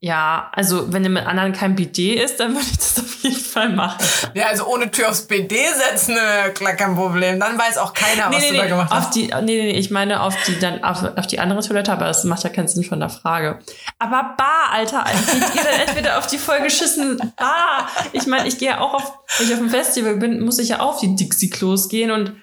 Ja, 0.00 0.50
also 0.52 0.92
wenn 0.92 1.12
mit 1.12 1.26
anderen 1.26 1.52
kein 1.52 1.74
Bidet 1.74 2.22
ist, 2.22 2.38
dann 2.38 2.52
würde 2.52 2.66
ich 2.70 2.76
das 2.76 3.00
auf 3.00 3.14
jeden 3.24 3.34
Fall 3.34 3.70
machen. 3.70 3.98
Ja, 4.34 4.46
also 4.46 4.66
ohne 4.66 4.92
Tür 4.92 5.08
aufs 5.08 5.22
BD 5.22 5.56
setzen, 5.72 6.14
ne, 6.14 6.52
klar, 6.54 6.74
kein 6.74 6.94
Problem. 6.94 7.40
Dann 7.40 7.58
weiß 7.58 7.78
auch 7.78 7.92
keiner, 7.94 8.30
was 8.30 8.38
nee, 8.38 8.46
du 8.46 8.52
nee, 8.52 8.58
da 8.58 8.64
nee, 8.64 8.70
gemacht 8.70 8.92
auf 8.92 8.98
hast. 8.98 9.14
die, 9.16 9.26
nee, 9.26 9.40
nee, 9.42 9.70
ich 9.70 9.90
meine 9.90 10.22
auf 10.22 10.36
die, 10.46 10.56
dann 10.60 10.84
auf, 10.84 11.02
auf 11.16 11.26
die 11.26 11.40
andere 11.40 11.66
Toilette, 11.66 11.90
aber 11.90 12.04
das 12.04 12.22
macht 12.22 12.44
ja 12.44 12.50
keinen 12.50 12.68
Sinn 12.68 12.84
von 12.84 13.00
der 13.00 13.08
Frage. 13.08 13.58
Aber 13.98 14.36
Bar, 14.36 14.70
Alter, 14.72 15.04
geht 15.04 15.54
ihr 15.56 15.64
dann 15.64 15.80
entweder 15.88 16.18
auf 16.18 16.28
die 16.28 16.38
vollgeschissene 16.38 17.16
Bar? 17.36 17.88
Ich 18.12 18.28
meine, 18.28 18.46
ich 18.46 18.58
gehe 18.58 18.68
ja 18.68 18.80
auch 18.80 18.94
auf, 18.94 19.12
wenn 19.38 19.48
ich 19.48 19.52
auf 19.52 19.58
dem 19.58 19.70
Festival 19.70 20.16
bin, 20.16 20.40
muss 20.40 20.60
ich 20.60 20.68
ja 20.68 20.78
auch 20.78 20.94
auf 20.94 21.00
die 21.00 21.16
Dixie-Klos 21.16 21.88
gehen 21.88 22.12
und 22.12 22.34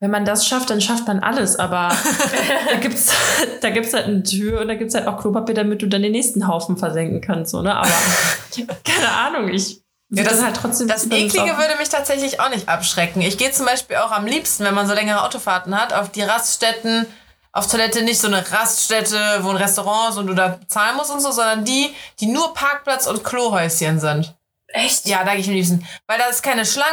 wenn 0.00 0.10
man 0.10 0.24
das 0.24 0.46
schafft, 0.46 0.68
dann 0.70 0.80
schafft 0.80 1.06
man 1.06 1.20
alles, 1.20 1.56
aber 1.56 1.88
da 2.70 2.78
gibt's, 2.78 3.12
da 3.60 3.70
gibt's 3.70 3.94
halt 3.94 4.06
eine 4.06 4.22
Tür 4.22 4.60
und 4.60 4.68
da 4.68 4.74
gibt's 4.74 4.94
halt 4.94 5.06
auch 5.06 5.18
Klopapier, 5.20 5.54
damit 5.54 5.80
du 5.82 5.86
dann 5.86 6.02
den 6.02 6.12
nächsten 6.12 6.46
Haufen 6.46 6.76
versenken 6.76 7.20
kannst, 7.20 7.52
so, 7.52 7.62
ne? 7.62 7.74
Aber 7.74 7.88
keine 8.84 9.10
Ahnung, 9.10 9.48
ich 9.48 9.80
Ja, 10.10 10.24
das, 10.24 10.42
halt 10.42 10.56
trotzdem 10.56 10.88
das 10.88 11.06
Eklige 11.06 11.56
würde 11.56 11.76
mich 11.78 11.88
tatsächlich 11.88 12.40
auch 12.40 12.50
nicht 12.50 12.68
abschrecken. 12.68 13.22
Ich 13.22 13.38
gehe 13.38 13.50
zum 13.52 13.64
Beispiel 13.64 13.96
auch 13.96 14.12
am 14.12 14.26
liebsten, 14.26 14.64
wenn 14.64 14.74
man 14.74 14.86
so 14.86 14.92
längere 14.92 15.22
Autofahrten 15.22 15.80
hat, 15.80 15.94
auf 15.94 16.10
die 16.10 16.22
Raststätten, 16.22 17.06
auf 17.52 17.66
Toilette 17.66 18.02
nicht 18.02 18.20
so 18.20 18.26
eine 18.26 18.52
Raststätte, 18.52 19.18
wo 19.40 19.48
ein 19.48 19.56
Restaurant 19.56 20.10
ist 20.10 20.18
und 20.18 20.26
du 20.26 20.34
da 20.34 20.48
bezahlen 20.48 20.96
musst 20.96 21.10
und 21.10 21.20
so, 21.20 21.30
sondern 21.30 21.64
die, 21.64 21.88
die 22.20 22.26
nur 22.26 22.52
Parkplatz 22.52 23.06
und 23.06 23.24
Klohäuschen 23.24 23.98
sind. 23.98 24.34
Echt? 24.68 25.06
Ja, 25.06 25.24
da 25.24 25.32
gehe 25.32 25.40
ich 25.40 25.48
am 25.48 25.54
liebsten. 25.54 25.86
Weil 26.06 26.18
da 26.18 26.26
ist 26.26 26.42
keine 26.42 26.66
Schlange, 26.66 26.90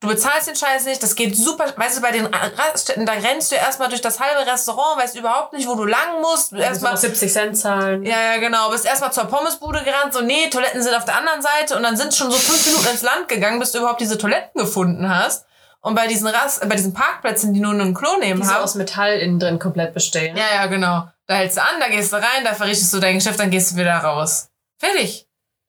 du 0.00 0.08
bezahlst 0.08 0.48
den 0.48 0.56
Scheiß 0.56 0.84
nicht, 0.84 1.02
das 1.02 1.14
geht 1.14 1.36
super. 1.36 1.66
Weißt 1.76 1.98
du, 1.98 2.02
bei 2.02 2.12
den 2.12 2.26
Raststätten, 2.26 3.06
da 3.06 3.12
rennst 3.12 3.50
du 3.52 3.56
erstmal 3.56 3.88
durch 3.88 4.00
das 4.02 4.20
halbe 4.20 4.50
Restaurant, 4.50 5.00
weißt 5.00 5.16
überhaupt 5.16 5.52
nicht, 5.52 5.66
wo 5.68 5.74
du 5.74 5.84
lang 5.84 6.20
musst. 6.20 6.52
Du 6.52 6.56
musst 6.56 6.68
Erstmal 6.68 6.92
noch 6.92 6.98
70 6.98 7.32
Cent 7.32 7.58
zahlen. 7.58 8.04
ja, 8.04 8.32
ja, 8.32 8.36
genau. 8.38 8.70
Bist 8.70 8.84
erstmal 8.84 9.12
zur 9.12 9.24
Pommesbude 9.24 9.82
gerannt, 9.84 10.12
so, 10.12 10.20
nee, 10.20 10.48
Toiletten 10.50 10.82
sind 10.82 10.94
auf 10.94 11.04
der 11.04 11.16
anderen 11.16 11.42
Seite 11.42 11.76
und 11.76 11.82
dann 11.82 11.96
sind 11.96 12.14
schon 12.14 12.30
so 12.30 12.38
fünf 12.38 12.64
Minuten 12.66 12.86
ins 12.88 13.02
Land 13.02 13.28
gegangen, 13.28 13.58
bis 13.58 13.72
du 13.72 13.78
überhaupt 13.78 14.00
diese 14.00 14.18
Toiletten 14.18 14.60
gefunden 14.60 15.08
hast. 15.08 15.46
Und 15.80 15.94
bei 15.94 16.08
diesen 16.08 16.26
Rast, 16.26 16.68
bei 16.68 16.74
diesen 16.74 16.94
Parkplätzen, 16.94 17.54
die 17.54 17.60
nur 17.60 17.72
ein 17.72 17.94
Klo 17.94 18.16
nehmen 18.18 18.40
Die 18.40 18.46
so 18.46 18.54
haben. 18.54 18.64
aus 18.64 18.74
Metall 18.74 19.18
innen 19.18 19.38
drin 19.38 19.58
komplett 19.60 19.94
bestehen. 19.94 20.36
Ja, 20.36 20.44
ja, 20.56 20.66
genau. 20.66 21.04
Da 21.28 21.34
hältst 21.34 21.58
du 21.58 21.62
an, 21.62 21.78
da 21.78 21.88
gehst 21.88 22.12
du 22.12 22.16
rein, 22.16 22.44
da 22.44 22.54
verrichtest 22.54 22.92
du 22.92 22.98
dein 22.98 23.14
Geschäft, 23.14 23.38
dann 23.38 23.50
gehst 23.50 23.70
du 23.72 23.76
wieder 23.76 23.96
raus. 23.98 24.48
Fertig. 24.78 25.28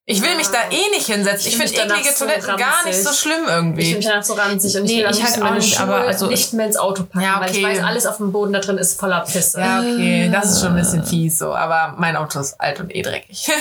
Ich 0.09 0.21
will 0.21 0.35
mich 0.37 0.47
da 0.47 0.59
eh 0.71 0.89
nicht 0.95 1.07
hinsetzen. 1.07 1.47
Ich 1.49 1.59
Ich 1.61 1.69
finde 1.73 1.73
eklige 1.93 2.15
so 2.15 2.23
Toiletten 2.23 2.47
gar 2.55 2.85
nicht 2.85 2.95
ranzig. 2.95 3.03
so 3.03 3.11
schlimm 3.11 3.41
Ich 3.43 3.49
irgendwie. 3.51 3.83
fühle 3.87 3.97
mich 3.97 4.05
danach 4.05 4.23
so 4.23 4.33
ranzig 4.35 4.77
und 4.77 4.85
ich 4.85 4.91
Nee, 4.91 5.03
will 5.03 5.11
ich 5.11 5.21
halt 5.21 5.35
auch 5.35 5.39
meine 5.39 5.57
nicht, 5.57 5.79
aber 5.81 5.95
also- 5.97 6.27
nicht 6.27 6.53
mehr 6.53 6.65
ins 6.67 6.77
Auto 6.77 7.03
packen, 7.03 7.25
Ja, 7.25 7.41
weil 7.41 7.51
ich 7.51 7.57
okay. 7.57 7.65
weiß, 7.75 7.83
alles 7.83 8.05
auf 8.05 8.15
dem 8.15 8.31
Boden 8.31 8.53
da 8.53 8.59
drin 8.59 8.77
ist 8.77 8.97
voller 8.97 9.19
Pisse. 9.29 9.59
Ja, 9.59 9.79
okay, 9.81 10.29
das 10.31 10.51
ist 10.51 10.61
schon 10.61 10.69
ein 10.69 10.75
bisschen 10.77 11.03
fies 11.05 11.37
so, 11.37 11.53
aber 11.53 11.95
mein 11.97 12.15
Auto 12.15 12.39
ist 12.39 12.53
alt 12.61 12.79
und 12.79 12.95
eh 12.95 13.01
dreckig. 13.01 13.47
ja, 13.47 13.53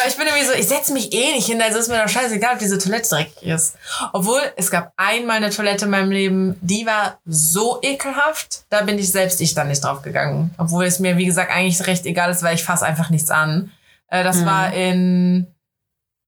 aber 0.00 0.08
ich 0.08 0.16
bin 0.16 0.26
irgendwie 0.26 0.46
so, 0.46 0.52
ich 0.52 0.66
setze 0.66 0.92
mich 0.92 1.12
eh 1.12 1.34
nicht 1.34 1.46
hin, 1.46 1.62
also 1.62 1.78
ist 1.78 1.88
mir 1.88 2.02
doch 2.02 2.08
scheißegal, 2.08 2.54
ob 2.54 2.58
diese 2.58 2.78
Toilette 2.78 3.08
dreckig 3.08 3.44
ist. 3.44 3.74
Obwohl, 4.12 4.40
es 4.56 4.68
gab 4.72 4.92
einmal 4.96 5.36
eine 5.36 5.50
Toilette 5.50 5.84
in 5.84 5.92
meinem 5.92 6.10
Leben, 6.10 6.56
die 6.60 6.86
war 6.86 7.18
so 7.24 7.78
ekelhaft, 7.82 8.62
da 8.70 8.82
bin 8.82 8.98
ich 8.98 9.12
selbst 9.12 9.40
ich 9.40 9.54
dann 9.54 9.68
nicht 9.68 9.84
drauf 9.84 10.02
gegangen. 10.02 10.52
Obwohl 10.58 10.86
es 10.86 10.98
mir, 10.98 11.16
wie 11.18 11.26
gesagt, 11.26 11.52
eigentlich 11.52 11.86
recht 11.86 12.04
egal 12.04 12.32
ist, 12.32 12.42
weil 12.42 12.56
ich 12.56 12.64
fasse 12.64 12.84
einfach 12.84 13.10
nichts 13.10 13.30
an. 13.30 13.70
Äh, 14.08 14.24
das 14.24 14.38
Mhm. 14.38 14.46
war 14.46 14.72
in 14.72 15.46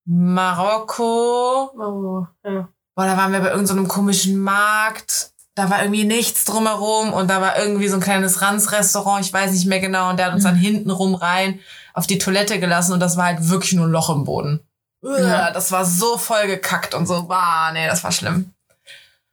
Marokko. 0.05 1.71
Oh, 1.79 2.27
ja. 2.45 2.69
Boah, 2.95 3.05
da 3.07 3.17
waren 3.17 3.33
wir 3.33 3.41
bei 3.41 3.51
irgendeinem 3.51 3.85
so 3.87 3.93
komischen 3.93 4.39
Markt. 4.41 5.31
Da 5.55 5.71
war 5.71 5.83
irgendwie 5.83 6.05
nichts 6.05 6.45
drumherum 6.45 7.13
und 7.13 7.29
da 7.29 7.41
war 7.41 7.59
irgendwie 7.59 7.89
so 7.89 7.97
ein 7.97 8.01
kleines 8.01 8.43
Ranzrestaurant, 8.43 9.25
ich 9.25 9.33
weiß 9.33 9.51
nicht 9.53 9.67
mehr 9.67 9.81
genau, 9.81 10.09
und 10.11 10.17
der 10.19 10.27
hat 10.27 10.35
uns 10.35 10.45
dann 10.45 10.55
hinten 10.55 10.91
rum 10.91 11.17
rein 11.17 11.59
auf 11.95 12.07
die 12.07 12.19
Toilette 12.19 12.61
gelassen 12.61 12.93
und 12.93 13.01
das 13.01 13.17
war 13.17 13.25
halt 13.27 13.49
wirklich 13.49 13.73
nur 13.73 13.87
ein 13.87 13.91
Loch 13.91 14.09
im 14.09 14.23
Boden. 14.25 14.61
Ja. 15.03 15.51
Das 15.51 15.73
war 15.73 15.85
so 15.85 16.17
voll 16.17 16.47
gekackt 16.47 16.95
und 16.95 17.07
so, 17.07 17.25
bah, 17.25 17.73
nee, 17.73 17.89
das 17.89 18.05
war 18.05 18.13
schlimm. 18.13 18.53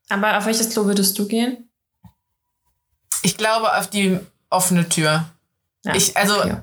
Aber 0.10 0.36
auf 0.38 0.46
welches 0.48 0.72
Klo 0.72 0.86
würdest 0.86 1.18
du 1.20 1.28
gehen? 1.28 1.70
Ich 3.22 3.38
glaube 3.38 3.76
auf 3.78 3.88
die 3.88 4.20
offene 4.50 4.90
Tür. 4.90 5.26
Ja, 5.84 5.94
Ich, 5.96 6.18
also, 6.18 6.40
okay. 6.40 6.58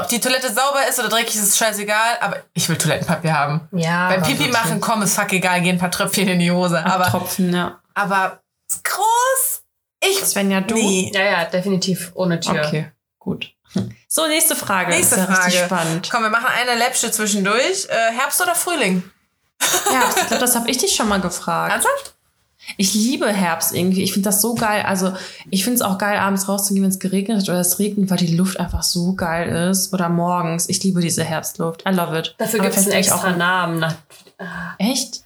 Ob 0.00 0.08
die 0.08 0.20
Toilette 0.20 0.52
sauber 0.52 0.86
ist 0.88 0.98
oder 0.98 1.08
dreckig, 1.08 1.36
ist 1.36 1.56
scheißegal, 1.56 2.18
aber 2.20 2.36
ich 2.52 2.68
will 2.68 2.76
Toilettenpapier 2.76 3.38
haben. 3.38 3.68
Ja. 3.72 4.08
Beim 4.08 4.22
Pipi 4.22 4.48
machen, 4.48 4.80
komm, 4.80 5.02
ist 5.02 5.14
fuck 5.14 5.32
egal, 5.32 5.60
gehen 5.60 5.76
ein 5.76 5.78
paar 5.78 5.90
Tröpfchen 5.90 6.28
in 6.28 6.38
die 6.38 6.50
Hose. 6.50 6.84
Aber, 6.84 7.06
Tropfen, 7.06 7.54
ja. 7.54 7.80
aber 7.94 8.40
groß? 8.82 9.62
Ich, 10.00 10.24
Svenja, 10.24 10.60
du? 10.60 10.74
nee. 10.74 11.10
Ja, 11.14 11.22
ja, 11.22 11.44
definitiv 11.44 12.12
ohne 12.14 12.40
Tür. 12.40 12.62
Okay, 12.64 12.90
gut. 13.18 13.50
So, 14.08 14.26
nächste 14.26 14.54
Frage. 14.54 14.90
Nächste 14.90 15.16
ist 15.16 15.28
ja 15.28 15.34
Frage. 15.34 15.50
spannend. 15.50 16.08
Komm, 16.10 16.22
wir 16.22 16.30
machen 16.30 16.46
eine 16.46 16.78
Läppsche 16.78 17.10
zwischendurch. 17.10 17.88
Äh, 17.88 18.12
Herbst 18.12 18.40
oder 18.40 18.54
Frühling? 18.54 19.02
Ja, 19.92 20.08
ich 20.08 20.26
glaube, 20.26 20.38
das 20.38 20.54
habe 20.54 20.70
ich 20.70 20.78
dich 20.78 20.94
schon 20.94 21.08
mal 21.08 21.20
gefragt. 21.20 21.72
Ernsthaft? 21.72 22.13
Ich 22.76 22.94
liebe 22.94 23.26
Herbst 23.32 23.74
irgendwie. 23.74 24.02
Ich 24.02 24.12
finde 24.12 24.28
das 24.28 24.40
so 24.40 24.54
geil. 24.54 24.82
Also, 24.86 25.12
ich 25.50 25.64
finde 25.64 25.76
es 25.76 25.82
auch 25.82 25.98
geil, 25.98 26.18
abends 26.18 26.48
rauszugehen, 26.48 26.82
wenn 26.84 26.90
es 26.90 26.98
geregnet 26.98 27.38
hat 27.42 27.48
oder 27.48 27.60
es 27.60 27.78
regnet, 27.78 28.10
weil 28.10 28.16
die 28.18 28.34
Luft 28.36 28.58
einfach 28.58 28.82
so 28.82 29.14
geil 29.14 29.48
ist. 29.70 29.92
Oder 29.92 30.08
morgens. 30.08 30.68
Ich 30.68 30.82
liebe 30.82 31.00
diese 31.00 31.24
Herbstluft. 31.24 31.84
I 31.86 31.90
love 31.92 32.18
it. 32.18 32.34
Dafür 32.38 32.60
gibt 32.60 32.76
es 32.76 32.84
einen 32.84 32.92
extra 32.96 33.32
auch- 33.32 33.36
Namen. 33.36 33.78
Nach, 33.80 33.94
Echt? 34.78 35.22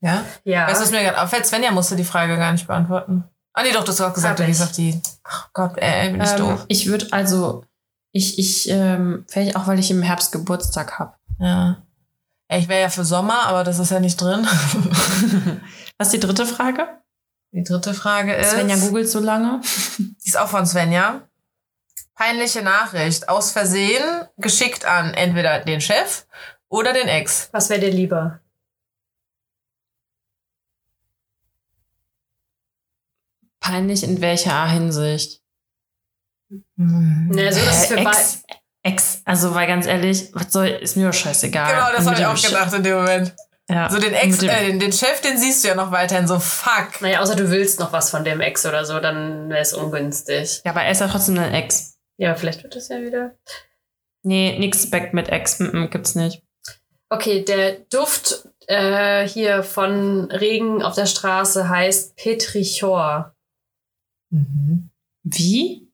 Ja. 0.00 0.22
ja. 0.44 0.66
Weißt 0.68 0.80
du, 0.80 0.84
was 0.84 0.90
mir 0.90 1.02
gerade 1.02 1.20
auffällt? 1.22 1.46
Svenja 1.46 1.70
musste 1.70 1.96
die 1.96 2.04
Frage 2.04 2.36
gar 2.36 2.52
nicht 2.52 2.66
beantworten. 2.66 3.24
Ah, 3.54 3.62
nee, 3.62 3.72
doch, 3.72 3.82
du 3.84 3.90
hast 3.90 4.00
auch 4.02 4.12
gesagt, 4.12 4.38
Hab 4.38 4.48
ich. 4.48 4.60
auf 4.60 4.72
die. 4.72 5.00
Ach 5.24 5.48
Gott, 5.54 5.78
ey, 5.78 6.10
bin 6.10 6.20
ich 6.20 6.30
Ähm, 6.32 6.36
doof. 6.36 6.64
ich 6.68 6.86
würde 6.86 7.06
also, 7.12 7.64
ich, 8.12 8.38
ich, 8.38 8.68
ähm, 8.68 9.24
vielleicht 9.28 9.56
auch, 9.56 9.66
weil 9.66 9.78
ich 9.78 9.90
im 9.90 10.02
Herbst 10.02 10.30
Geburtstag 10.32 10.98
habe. 10.98 11.14
Ja. 11.40 11.78
Ich 12.48 12.68
wäre 12.68 12.82
ja 12.82 12.88
für 12.90 13.04
Sommer, 13.04 13.46
aber 13.46 13.64
das 13.64 13.78
ist 13.78 13.90
ja 13.90 13.98
nicht 13.98 14.20
drin. 14.20 14.46
Was 15.98 16.08
ist 16.08 16.14
die 16.14 16.20
dritte 16.26 16.46
Frage? 16.46 16.88
Die 17.52 17.62
dritte 17.62 17.94
Frage 17.94 18.34
ist. 18.34 18.50
Svenja 18.50 18.76
googelt 18.76 19.08
so 19.08 19.18
lange. 19.20 19.60
Die 19.98 20.14
ist 20.24 20.36
auch 20.36 20.48
von 20.48 20.66
Svenja. 20.66 21.28
Peinliche 22.14 22.62
Nachricht. 22.62 23.28
Aus 23.28 23.52
Versehen 23.52 24.26
geschickt 24.36 24.84
an 24.84 25.14
entweder 25.14 25.60
den 25.60 25.80
Chef 25.80 26.26
oder 26.68 26.92
den 26.92 27.08
Ex. 27.08 27.48
was 27.52 27.70
wäre 27.70 27.80
dir 27.80 27.90
lieber? 27.90 28.40
Peinlich 33.60 34.04
in 34.04 34.20
welcher 34.20 34.66
Hinsicht? 34.68 35.42
Ne, 36.76 37.52
so, 37.52 37.60
das 37.64 37.82
ist 37.82 37.86
für 37.86 37.96
Äh, 37.98 38.04
beide. 38.04 38.16
Ex, 38.18 38.42
Ex, 38.82 39.22
also 39.24 39.54
weil 39.54 39.66
ganz 39.66 39.86
ehrlich, 39.86 40.30
was 40.34 40.52
soll, 40.52 40.68
ist 40.68 40.96
mir 40.96 41.06
doch 41.08 41.14
scheißegal. 41.14 41.72
Genau, 41.74 41.90
das 41.92 42.06
habe 42.06 42.20
ich 42.20 42.26
auch 42.26 42.40
gedacht 42.40 42.72
in 42.74 42.82
dem 42.84 42.96
Moment. 42.96 43.34
Ja, 43.68 43.90
So 43.90 43.98
den 43.98 44.14
Ex, 44.14 44.42
äh, 44.42 44.66
den, 44.66 44.78
den 44.78 44.92
Chef, 44.92 45.20
den 45.22 45.38
siehst 45.38 45.64
du 45.64 45.68
ja 45.68 45.74
noch 45.74 45.90
weiterhin 45.90 46.28
so, 46.28 46.38
fuck. 46.38 47.00
Naja, 47.00 47.20
außer 47.20 47.34
du 47.34 47.50
willst 47.50 47.80
noch 47.80 47.92
was 47.92 48.10
von 48.10 48.24
dem 48.24 48.40
Ex 48.40 48.64
oder 48.64 48.84
so, 48.84 49.00
dann 49.00 49.48
wäre 49.48 49.60
es 49.60 49.72
ungünstig. 49.72 50.62
Ja, 50.64 50.70
aber 50.70 50.82
er 50.82 50.92
ist 50.92 51.00
ja 51.00 51.08
trotzdem 51.08 51.38
ein 51.38 51.52
Ex. 51.52 51.98
Ja, 52.16 52.34
vielleicht 52.36 52.62
wird 52.62 52.76
es 52.76 52.88
ja 52.88 53.00
wieder. 53.00 53.36
Nee, 54.22 54.56
nix 54.58 54.88
Back 54.90 55.12
mit 55.14 55.28
Ex, 55.28 55.58
mm, 55.58 55.64
mm, 55.76 55.90
gibt's 55.90 56.14
nicht. 56.14 56.42
Okay, 57.08 57.44
der 57.44 57.72
Duft 57.90 58.48
äh, 58.66 59.26
hier 59.26 59.62
von 59.62 60.30
Regen 60.30 60.82
auf 60.82 60.94
der 60.94 61.06
Straße 61.06 61.68
heißt 61.68 62.16
Petrichor. 62.16 63.34
Mhm. 64.30 64.90
Wie? 65.22 65.92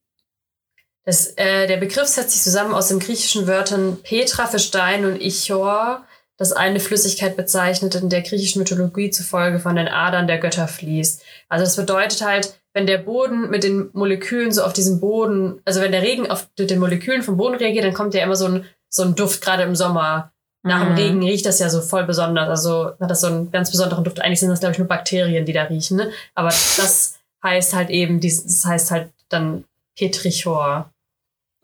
Das, 1.04 1.36
äh, 1.36 1.66
der 1.66 1.78
Begriff 1.78 2.06
setzt 2.06 2.30
sich 2.30 2.42
zusammen 2.42 2.74
aus 2.74 2.88
den 2.88 3.00
griechischen 3.00 3.46
Wörtern 3.46 4.00
Petra 4.02 4.46
für 4.46 4.58
Stein 4.58 5.04
und 5.04 5.20
Ichor, 5.20 6.06
das 6.38 6.52
eine 6.52 6.80
Flüssigkeit 6.80 7.36
bezeichnet, 7.36 7.94
in 7.94 8.08
der 8.08 8.22
griechischen 8.22 8.58
Mythologie 8.60 9.10
zufolge 9.10 9.58
von 9.58 9.76
den 9.76 9.88
Adern 9.88 10.26
der 10.26 10.38
Götter 10.38 10.66
fließt. 10.66 11.22
Also 11.48 11.64
das 11.64 11.76
bedeutet 11.76 12.22
halt, 12.24 12.58
wenn 12.72 12.86
der 12.86 12.98
Boden 12.98 13.50
mit 13.50 13.64
den 13.64 13.90
Molekülen 13.92 14.50
so 14.50 14.62
auf 14.62 14.72
diesem 14.72 14.98
Boden, 14.98 15.60
also 15.64 15.80
wenn 15.80 15.92
der 15.92 16.02
Regen 16.02 16.30
auf 16.30 16.48
mit 16.58 16.70
den 16.70 16.78
Molekülen 16.78 17.22
vom 17.22 17.36
Boden 17.36 17.56
reagiert, 17.56 17.84
dann 17.84 17.94
kommt 17.94 18.14
ja 18.14 18.24
immer 18.24 18.36
so 18.36 18.46
ein, 18.46 18.64
so 18.88 19.02
ein 19.02 19.14
Duft, 19.14 19.42
gerade 19.42 19.62
im 19.62 19.76
Sommer. 19.76 20.32
Nach 20.64 20.80
dem 20.80 20.92
Mhm. 20.92 20.98
Regen 20.98 21.22
riecht 21.22 21.44
das 21.44 21.58
ja 21.58 21.68
so 21.68 21.80
voll 21.80 22.04
besonders. 22.04 22.48
Also 22.48 22.92
hat 22.98 23.10
das 23.10 23.20
so 23.20 23.26
einen 23.26 23.50
ganz 23.50 23.70
besonderen 23.70 24.04
Duft. 24.04 24.20
Eigentlich 24.20 24.40
sind 24.40 24.48
das, 24.48 24.60
glaube 24.60 24.72
ich, 24.72 24.78
nur 24.78 24.88
Bakterien, 24.88 25.44
die 25.44 25.52
da 25.52 25.64
riechen. 25.64 25.96
Ne? 25.96 26.10
Aber 26.34 26.48
das 26.48 27.18
heißt 27.42 27.74
halt 27.74 27.90
eben, 27.90 28.20
das 28.20 28.64
heißt 28.64 28.90
halt 28.90 29.10
dann 29.28 29.64
Petrichor. 29.96 30.90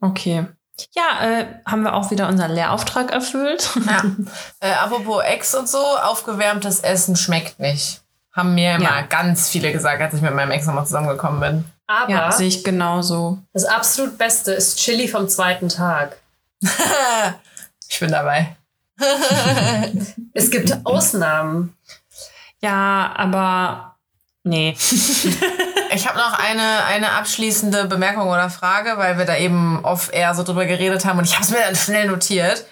Okay. 0.01 0.47
Ja, 0.95 1.21
äh, 1.41 1.47
haben 1.67 1.83
wir 1.83 1.95
auch 1.95 2.11
wieder 2.11 2.29
unseren 2.29 2.53
Lehrauftrag 2.53 3.11
erfüllt. 3.13 3.71
Ja. 3.87 4.03
Äh, 4.61 4.73
apropos 4.73 5.23
Ex 5.25 5.55
und 5.55 5.69
so, 5.69 5.79
aufgewärmtes 5.79 6.81
Essen 6.81 7.15
schmeckt 7.17 7.61
nicht. 7.61 8.01
Haben 8.33 8.55
mir 8.55 8.75
immer 8.77 8.85
Ja. 8.85 9.03
ganz 9.03 9.49
viele 9.49 9.73
gesagt, 9.73 10.01
als 10.03 10.15
ich 10.15 10.21
mit 10.23 10.35
meinem 10.35 10.51
Ex 10.51 10.67
nochmal 10.67 10.85
zusammengekommen 10.87 11.41
bin. 11.41 11.65
Aber 11.87 12.11
Ja, 12.11 12.33
sehe 12.33 12.49
ich 12.49 12.65
genauso. 12.65 13.39
das 13.53 13.65
absolut 13.65 14.19
Beste 14.19 14.53
ist 14.53 14.79
Chili 14.79 15.09
vom 15.09 15.29
zweiten 15.29 15.69
Tag. 15.69 16.17
ich 17.89 18.01
bin 18.01 18.11
dabei. 18.11 18.57
Es 20.35 20.51
gibt 20.51 20.77
Ausnahmen. 20.85 21.75
Ja, 22.61 23.13
aber 23.17 23.97
nee. 24.45 24.77
Ich 25.95 26.07
habe 26.09 26.19
noch 26.19 26.39
eine, 26.39 26.85
eine 26.87 27.13
abschließende 27.13 27.87
Bemerkung 27.87 28.29
oder 28.29 28.51
Frage, 28.51 28.95
weil 28.97 29.19
wir 29.19 29.25
da 29.25 29.37
eben 29.37 29.85
off-air 29.85 30.35
so 30.35 30.43
drüber 30.43 30.67
geredet 30.67 31.05
haben 31.05 31.19
und 31.19 31.25
ich 31.25 31.35
habe 31.35 31.45
es 31.45 31.51
mir 31.51 31.59
dann 31.65 31.77
schnell 31.77 32.07
notiert, 32.09 32.65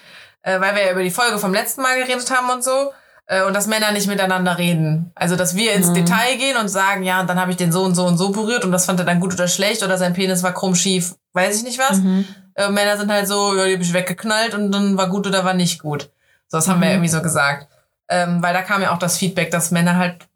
äh, 0.43 0.59
weil 0.59 0.75
wir 0.75 0.85
ja 0.85 0.91
über 0.91 1.03
die 1.03 1.11
Folge 1.11 1.39
vom 1.39 1.53
letzten 1.53 1.81
Mal 1.81 1.97
geredet 1.97 2.29
haben 2.31 2.49
und 2.49 2.63
so 2.63 2.91
äh, 3.27 3.43
und 3.43 3.53
dass 3.55 3.67
Männer 3.67 3.91
nicht 3.91 4.07
miteinander 4.07 4.57
reden. 4.57 5.11
Also, 5.15 5.35
dass 5.35 5.55
wir 5.55 5.73
ins 5.73 5.87
Mhm. 5.87 5.93
Detail 5.95 6.37
gehen 6.37 6.57
und 6.57 6.67
sagen, 6.69 7.03
ja, 7.03 7.19
und 7.19 7.27
dann 7.27 7.39
habe 7.39 7.51
ich 7.51 7.57
den 7.57 7.71
so 7.71 7.83
und 7.83 7.95
so 7.95 8.05
und 8.05 8.17
so 8.17 8.29
berührt 8.29 8.63
und 8.63 8.71
das 8.71 8.85
fand 8.85 8.99
er 8.99 9.05
dann 9.05 9.19
gut 9.19 9.33
oder 9.33 9.47
schlecht 9.47 9.83
oder 9.83 9.97
sein 9.97 10.13
Penis 10.13 10.43
war 10.43 10.53
krumm 10.53 10.75
schief, 10.75 11.15
weiß 11.33 11.57
ich 11.57 11.63
nicht 11.63 11.79
was. 11.79 11.97
Mhm. 11.97 12.25
Äh, 12.55 12.69
Männer 12.69 12.97
sind 12.97 13.11
halt 13.11 13.27
so, 13.27 13.55
ja, 13.55 13.65
die 13.65 13.73
hab 13.75 13.81
ich 13.81 13.93
weggeknallt 13.93 14.53
und 14.53 14.71
dann 14.71 14.97
war 14.97 15.09
gut 15.09 15.27
oder 15.27 15.43
war 15.43 15.53
nicht 15.53 15.81
gut. 15.81 16.09
So, 16.47 16.57
das 16.57 16.67
haben 16.67 16.79
wir 16.81 16.87
Mhm. 16.87 16.93
irgendwie 16.93 17.09
so 17.09 17.21
gesagt. 17.21 17.67
Ähm, 18.09 18.41
weil 18.41 18.53
da 18.53 18.61
kam 18.61 18.81
ja 18.81 18.93
auch 18.93 18.99
das 18.99 19.17
Feedback, 19.17 19.51
dass 19.51 19.71
Männer 19.71 19.97
halt, 19.97 20.26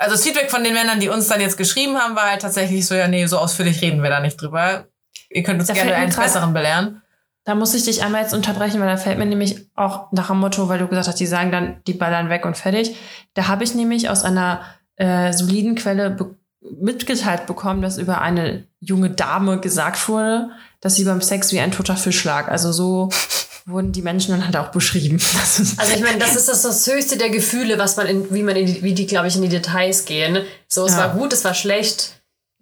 also 0.00 0.14
das 0.14 0.24
Feedback 0.24 0.50
von 0.50 0.64
den 0.64 0.72
Männern, 0.74 0.98
die 1.00 1.08
uns 1.08 1.28
dann 1.28 1.40
jetzt 1.40 1.56
geschrieben 1.58 1.96
haben, 1.98 2.16
war 2.16 2.30
halt 2.30 2.42
tatsächlich 2.42 2.86
so, 2.86 2.94
ja, 2.94 3.06
nee, 3.06 3.26
so 3.26 3.38
ausführlich 3.38 3.80
reden 3.82 4.02
wir 4.02 4.10
da 4.10 4.20
nicht 4.20 4.40
drüber. 4.40 4.86
Ihr 5.28 5.42
könnt 5.42 5.60
uns 5.60 5.68
Da 5.68 5.74
gerne 5.74 5.92
grad- 5.92 6.16
Besseren 6.24 6.52
belehren. 6.52 7.02
Da 7.44 7.54
muss 7.54 7.74
ich 7.74 7.84
dich 7.84 8.02
einmal 8.04 8.22
jetzt 8.22 8.34
unterbrechen, 8.34 8.80
weil 8.80 8.88
da 8.88 8.96
fällt 8.96 9.18
mir 9.18 9.26
nämlich 9.26 9.66
auch 9.74 10.12
nach 10.12 10.28
dem 10.28 10.38
Motto, 10.38 10.68
weil 10.68 10.78
du 10.78 10.88
gesagt 10.88 11.08
hast, 11.08 11.20
die 11.20 11.26
sagen 11.26 11.50
dann, 11.52 11.82
die 11.86 11.94
ballern 11.94 12.28
weg 12.28 12.44
und 12.44 12.56
fertig. 12.56 12.96
Da 13.34 13.48
habe 13.48 13.64
ich 13.64 13.74
nämlich 13.74 14.08
aus 14.10 14.24
einer 14.24 14.62
äh, 14.96 15.32
soliden 15.32 15.74
Quelle 15.74 16.10
be 16.10 16.34
mitgeteilt 16.62 17.46
bekommen, 17.46 17.80
dass 17.80 17.96
über 17.96 18.20
eine 18.20 18.64
junge 18.80 19.08
Dame 19.10 19.60
gesagt 19.60 20.08
wurde, 20.08 20.50
dass 20.82 20.94
sie 20.96 21.04
beim 21.04 21.22
Sex 21.22 21.52
wie 21.52 21.60
ein 21.60 21.72
toter 21.72 21.96
Fisch 21.96 22.22
lag. 22.24 22.48
Also 22.48 22.70
so 22.72 23.08
wurden 23.66 23.92
die 23.92 24.02
Menschen 24.02 24.32
dann 24.32 24.44
halt 24.44 24.56
auch 24.56 24.70
beschrieben. 24.70 25.18
Also 25.76 25.94
ich 25.94 26.00
meine, 26.00 26.18
das 26.18 26.36
ist 26.36 26.48
das, 26.48 26.62
das 26.62 26.86
höchste 26.86 27.16
der 27.16 27.30
Gefühle, 27.30 27.78
was 27.78 27.96
man 27.96 28.06
in, 28.06 28.32
wie 28.34 28.42
man 28.42 28.56
in 28.56 28.66
die, 28.66 28.82
wie 28.82 28.94
die, 28.94 29.06
glaube 29.06 29.28
ich, 29.28 29.36
in 29.36 29.42
die 29.42 29.48
Details 29.48 30.04
gehen. 30.04 30.44
So, 30.68 30.86
es 30.86 30.92
Ja. 30.92 30.98
war 30.98 31.08
gut, 31.10 31.32
es 31.32 31.44
war 31.44 31.54
schlecht, 31.54 32.14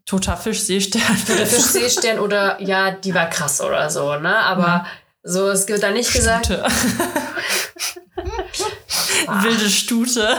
toter 0.07 0.37
Fisch, 0.37 0.61
Seestern. 0.63 1.03
der 1.29 1.47
Fisch 1.47 1.65
Seestern 1.73 2.19
oder 2.19 2.61
ja, 2.63 2.91
die 2.93 3.15
war 3.15 3.29
krass 3.31 3.61
oder 3.61 3.91
so, 3.91 4.17
ne? 4.17 4.37
Aber 4.37 4.87
so, 5.23 5.49
es 5.49 5.67
wird 5.69 5.83
da 5.83 5.91
nicht 5.91 6.13
gesagt. 6.13 6.47
Stute. 6.47 6.65
Wilde 9.43 9.69
Stute. 9.71 10.39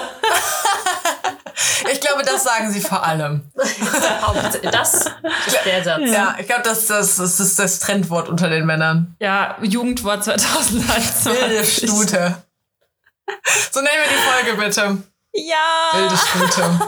Ich 1.92 2.00
glaube, 2.00 2.24
das 2.24 2.44
sagen 2.44 2.72
sie 2.72 2.82
vor 2.82 3.04
allem. 3.04 3.52
Das 4.72 5.06
ist 5.06 5.12
der 5.66 5.84
Satz. 5.84 6.02
Ja, 6.06 6.36
ich 6.40 6.48
glaube, 6.48 6.64
das, 6.64 6.86
das, 6.88 7.18
das 7.18 7.40
ist 7.40 7.60
das 7.60 7.80
Trendwort 7.80 8.30
unter 8.30 8.50
den 8.50 8.66
Männern. 8.66 9.16
Ja, 9.20 9.58
Jugendwort 9.62 10.24
2021. 10.24 11.26
Wilde 11.26 11.66
Stute. 11.66 12.44
So 13.72 13.82
nennen 13.82 13.96
wir 14.04 14.10
die 14.10 14.54
Folge 14.56 14.64
bitte. 14.64 14.98
Ja. 15.34 15.90
Wilde 15.94 16.18
Stute. 16.18 16.80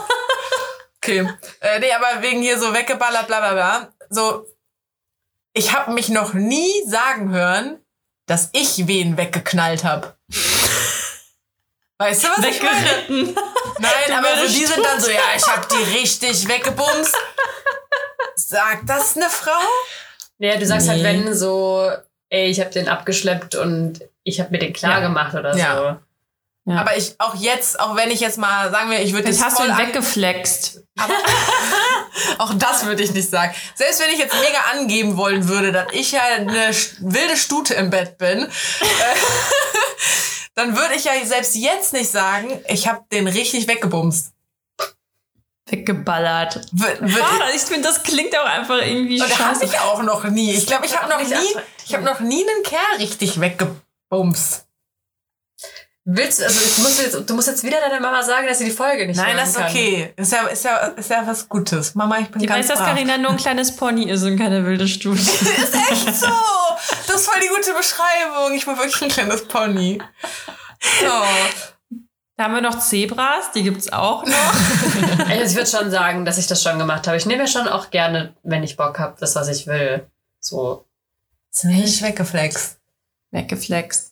Okay. 1.04 1.28
Äh, 1.62 1.80
nee, 1.80 1.92
aber 1.94 2.22
wegen 2.22 2.42
hier 2.42 2.60
so 2.60 2.74
weggeballert, 2.74 3.28
bla 3.28 3.40
bla 3.40 3.54
bla. 3.54 3.88
So, 4.10 4.46
ich 5.54 5.74
habe 5.74 5.94
mich 5.94 6.10
noch 6.10 6.34
nie 6.34 6.72
sagen 6.88 7.32
hören, 7.32 7.80
dass 8.28 8.50
ich 8.54 8.88
wen 8.88 9.18
weggeknallt 9.18 9.84
habe. 9.84 10.16
Weißt 12.02 12.24
du, 12.24 12.28
was 12.30 12.46
ich 12.46 12.62
meine? 12.64 12.76
Weggeritten. 12.86 13.36
Nein, 13.80 13.92
Du 14.08 14.14
aber 14.16 14.28
so, 14.48 14.48
die 14.48 14.66
sind 14.66 14.84
dann 14.84 15.00
so, 15.00 15.12
ja, 15.12 15.20
ich 15.38 15.46
hab 15.48 15.70
die 15.70 15.98
richtig 16.00 16.48
weggebumst. 16.48 17.16
Sagt 18.36 18.90
das 18.90 19.16
eine 19.16 19.30
Frau? 19.30 19.52
Ja, 20.40 20.58
du 20.58 20.66
sagst 20.66 20.90
halt, 20.90 20.98
Nee. 21.04 21.04
wenn 21.26 21.36
so, 21.36 21.92
ey, 22.30 22.48
ich 22.48 22.60
habe 22.60 22.72
den 22.72 22.88
abgeschleppt 22.90 23.54
und 23.56 24.02
ich 24.24 24.40
habe 24.40 24.50
mir 24.52 24.58
den 24.60 24.74
klar 24.74 24.94
Ja. 24.94 25.00
gemacht 25.02 25.36
oder 25.36 25.56
Ja. 25.56 25.78
so. 25.78 26.72
Ja. 26.72 26.80
Aber 26.82 26.96
ich, 26.98 27.16
auch 27.20 27.36
jetzt, 27.36 27.80
auch 27.80 27.96
wenn 27.96 28.10
ich 28.12 28.20
jetzt 28.20 28.38
mal, 28.38 28.72
sagen 28.72 28.90
wir, 28.92 29.00
ich 29.02 29.14
würde 29.14 29.28
Jetzt 29.28 29.38
jetzt 29.40 29.46
hast 29.46 29.60
du 29.60 29.64
ihn 29.64 29.78
weggeflext. 29.78 30.82
Auch 32.38 32.54
das 32.56 32.86
würde 32.86 33.02
ich 33.04 33.14
nicht 33.14 33.30
sagen. 33.30 33.54
Selbst 33.76 34.00
wenn 34.02 34.10
ich 34.12 34.20
jetzt 34.20 34.34
mega 34.36 34.60
angeben 34.74 35.18
wollen 35.18 35.48
würde, 35.48 35.72
dass 35.72 35.88
ich 35.92 36.12
ja 36.12 36.22
eine 36.22 36.70
wilde 37.00 37.36
Stute 37.38 37.74
im 37.76 37.90
Bett 37.90 38.18
bin, 38.20 38.44
äh, 38.46 38.48
dann 40.56 40.76
würde 40.76 40.96
ich 40.96 41.06
ja 41.06 41.14
selbst 41.26 41.56
jetzt 41.56 41.94
nicht 41.94 42.10
sagen, 42.10 42.60
ich 42.68 42.88
habe 42.88 43.04
den 43.12 43.28
richtig 43.28 43.68
weggebumst. 43.68 44.34
Weggeballert. 45.70 46.62
Ah, 46.82 47.50
ich 47.56 47.62
finde, 47.62 47.88
das 47.88 48.04
klingt 48.04 48.38
auch 48.38 48.46
einfach 48.46 48.80
irgendwie 48.86 49.22
Und 49.22 49.40
habe 49.40 49.56
scheiße. 49.56 49.66
ich 49.66 49.80
auch 49.80 50.02
noch 50.04 50.26
nie. 50.26 50.54
Ich 50.54 50.68
glaube, 50.68 50.86
ich 50.86 50.98
habe 50.98 51.10
noch 51.10 51.22
nie, 51.22 51.56
ich 51.86 51.94
habe 51.94 52.04
noch 52.04 52.20
nie 52.20 52.44
einen 52.48 52.64
Kerl 52.64 52.98
richtig 52.98 53.40
weggebumst. 53.40 54.66
Willst 56.04 56.40
du, 56.40 56.46
also 56.46 56.60
ich 56.60 56.78
muss 56.80 56.98
jetzt, 57.00 57.30
du 57.30 57.36
musst 57.36 57.48
jetzt 57.48 57.64
wieder 57.64 57.80
deiner 57.80 58.00
Mama 58.00 58.24
sagen, 58.24 58.48
dass 58.48 58.58
sie 58.58 58.66
die 58.66 58.72
Folge 58.72 59.06
nicht 59.06 59.18
Nein, 59.18 59.38
das 59.38 59.50
ist 59.50 59.58
kann. 59.58 59.70
okay. 59.70 60.14
Ist 60.18 60.32
ja, 60.32 60.48
ist 60.48 60.66
ja, 60.66 60.78
ist 60.78 61.10
ja 61.12 61.28
was 61.28 61.48
Gutes. 61.48 61.94
Mama, 61.94 62.18
ich 62.18 62.30
bin 62.30 62.40
Die 62.42 62.48
ganz 62.48 62.60
weiß, 62.60 62.68
dass 62.70 62.80
brav. 62.80 62.90
Carina 62.90 63.20
nur 63.20 63.32
ein 63.32 63.38
kleines 63.38 63.76
Pony 63.76 64.10
ist 64.10 64.24
und 64.24 64.36
keine 64.38 64.66
wilde 64.66 64.88
Stute. 64.88 65.22
ist 65.22 65.76
echt 65.92 66.16
so. 66.16 66.28
Das 67.06 67.18
ist 67.18 67.26
voll 67.30 67.40
die 67.44 67.50
gute 67.50 67.74
Beschreibung. 67.78 68.56
Ich 68.56 68.66
bin 68.66 68.76
wirklich 68.78 69.02
ein 69.04 69.10
kleines 69.10 69.48
Pony. 69.48 70.02
Oh. 71.04 71.96
Da 72.36 72.46
haben 72.46 72.56
wir 72.56 72.62
noch 72.62 72.80
Zebras, 72.80 73.52
die 73.54 73.62
gibt's 73.62 73.94
auch 73.94 74.26
noch. 74.26 74.54
Also 75.30 75.44
ich 75.52 75.56
würde 75.56 75.70
schon 75.70 75.92
sagen, 75.92 76.26
dass 76.26 76.40
ich 76.40 76.48
das 76.48 76.64
schon 76.64 76.80
gemacht 76.80 77.06
habe. 77.06 77.16
Ich 77.16 77.28
nehme 77.28 77.44
ja 77.44 77.48
schon 77.48 77.68
auch 77.68 77.92
gerne, 77.92 78.34
wenn 78.42 78.64
ich 78.64 78.76
Bock 78.76 78.98
habe, 78.98 79.16
das, 79.20 79.36
was 79.36 79.48
ich 79.48 79.68
will. 79.68 80.08
So. 80.40 80.86
Ist 81.54 81.66
nicht 81.66 82.02
weggeflext. 82.02 82.80
Weggeflext. 83.30 84.11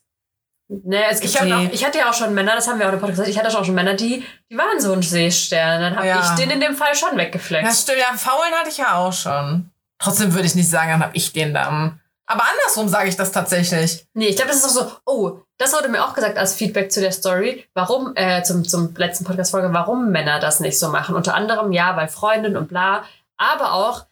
Ne, 0.72 1.04
es 1.10 1.20
gibt 1.20 1.34
Ich 1.34 1.42
noch- 1.42 1.72
ich 1.72 1.84
hatte 1.84 1.98
ja 1.98 2.10
auch 2.10 2.14
schon 2.14 2.34
Männer, 2.36 2.54
das 2.56 2.68
haben 2.68 2.78
wir 2.80 2.88
auch 2.88 2.94
im 2.94 3.00
Podcast 3.00 3.18
gesagt, 3.22 3.30
ich 3.30 3.40
hatte 3.44 3.58
auch 3.58 3.66
schon 3.66 3.74
Männer, 3.74 3.96
die, 3.96 4.24
die 4.52 4.58
waren 4.58 4.80
so 4.80 4.94
ein 4.94 5.02
Seestern. 5.02 5.82
Dann 5.82 5.96
habe 5.96 6.06
Ja. 6.08 6.20
ich 6.22 6.30
den 6.40 6.52
in 6.52 6.62
dem 6.62 6.76
Fall 6.76 6.94
schon 6.96 7.14
Ja, 7.14 7.18
weggeflext. 7.18 7.82
stimmt. 7.84 7.98
Ja, 8.00 8.16
faulen 8.16 8.54
hatte 8.54 8.70
ich 8.70 8.78
ja 8.78 8.96
auch 8.96 9.12
schon. 9.14 9.72
Trotzdem 9.98 10.34
würde 10.34 10.46
ich 10.46 10.54
nicht 10.56 10.70
sagen, 10.70 10.92
dann 10.92 11.04
habe 11.04 11.16
ich 11.18 11.34
den 11.34 11.54
da. 11.56 11.68
am- 11.68 12.00
Aber 12.28 12.44
andersrum 12.48 12.88
sage 12.88 13.10
ich 13.10 13.16
das 13.18 13.32
tatsächlich. 13.32 14.06
Nee, 14.14 14.28
ich 14.28 14.36
glaube, 14.36 14.52
das 14.52 14.64
ist 14.64 14.78
auch 14.78 14.84
so, 14.84 14.92
oh, 15.08 15.40
das 15.58 15.74
wurde 15.74 15.90
mir 15.90 16.06
auch 16.06 16.14
gesagt 16.14 16.38
als 16.38 16.54
Feedback 16.54 16.92
zu 16.92 17.02
der 17.02 17.12
Story, 17.12 17.66
warum, 17.74 18.12
äh, 18.16 18.44
zum, 18.44 18.64
zum 18.64 18.94
letzten 18.96 19.26
Podcast-Folge, 19.26 19.74
warum 19.74 20.12
Männer 20.12 20.40
das 20.40 20.60
nicht 20.60 20.78
so 20.78 20.90
machen. 20.90 21.16
Unter 21.16 21.34
anderem, 21.34 21.72
ja, 21.72 21.98
weil 21.98 22.08
Freundin 22.08 22.56
und 22.56 22.68
bla, 22.68 23.04
aber 23.38 23.74
auch 23.74 24.06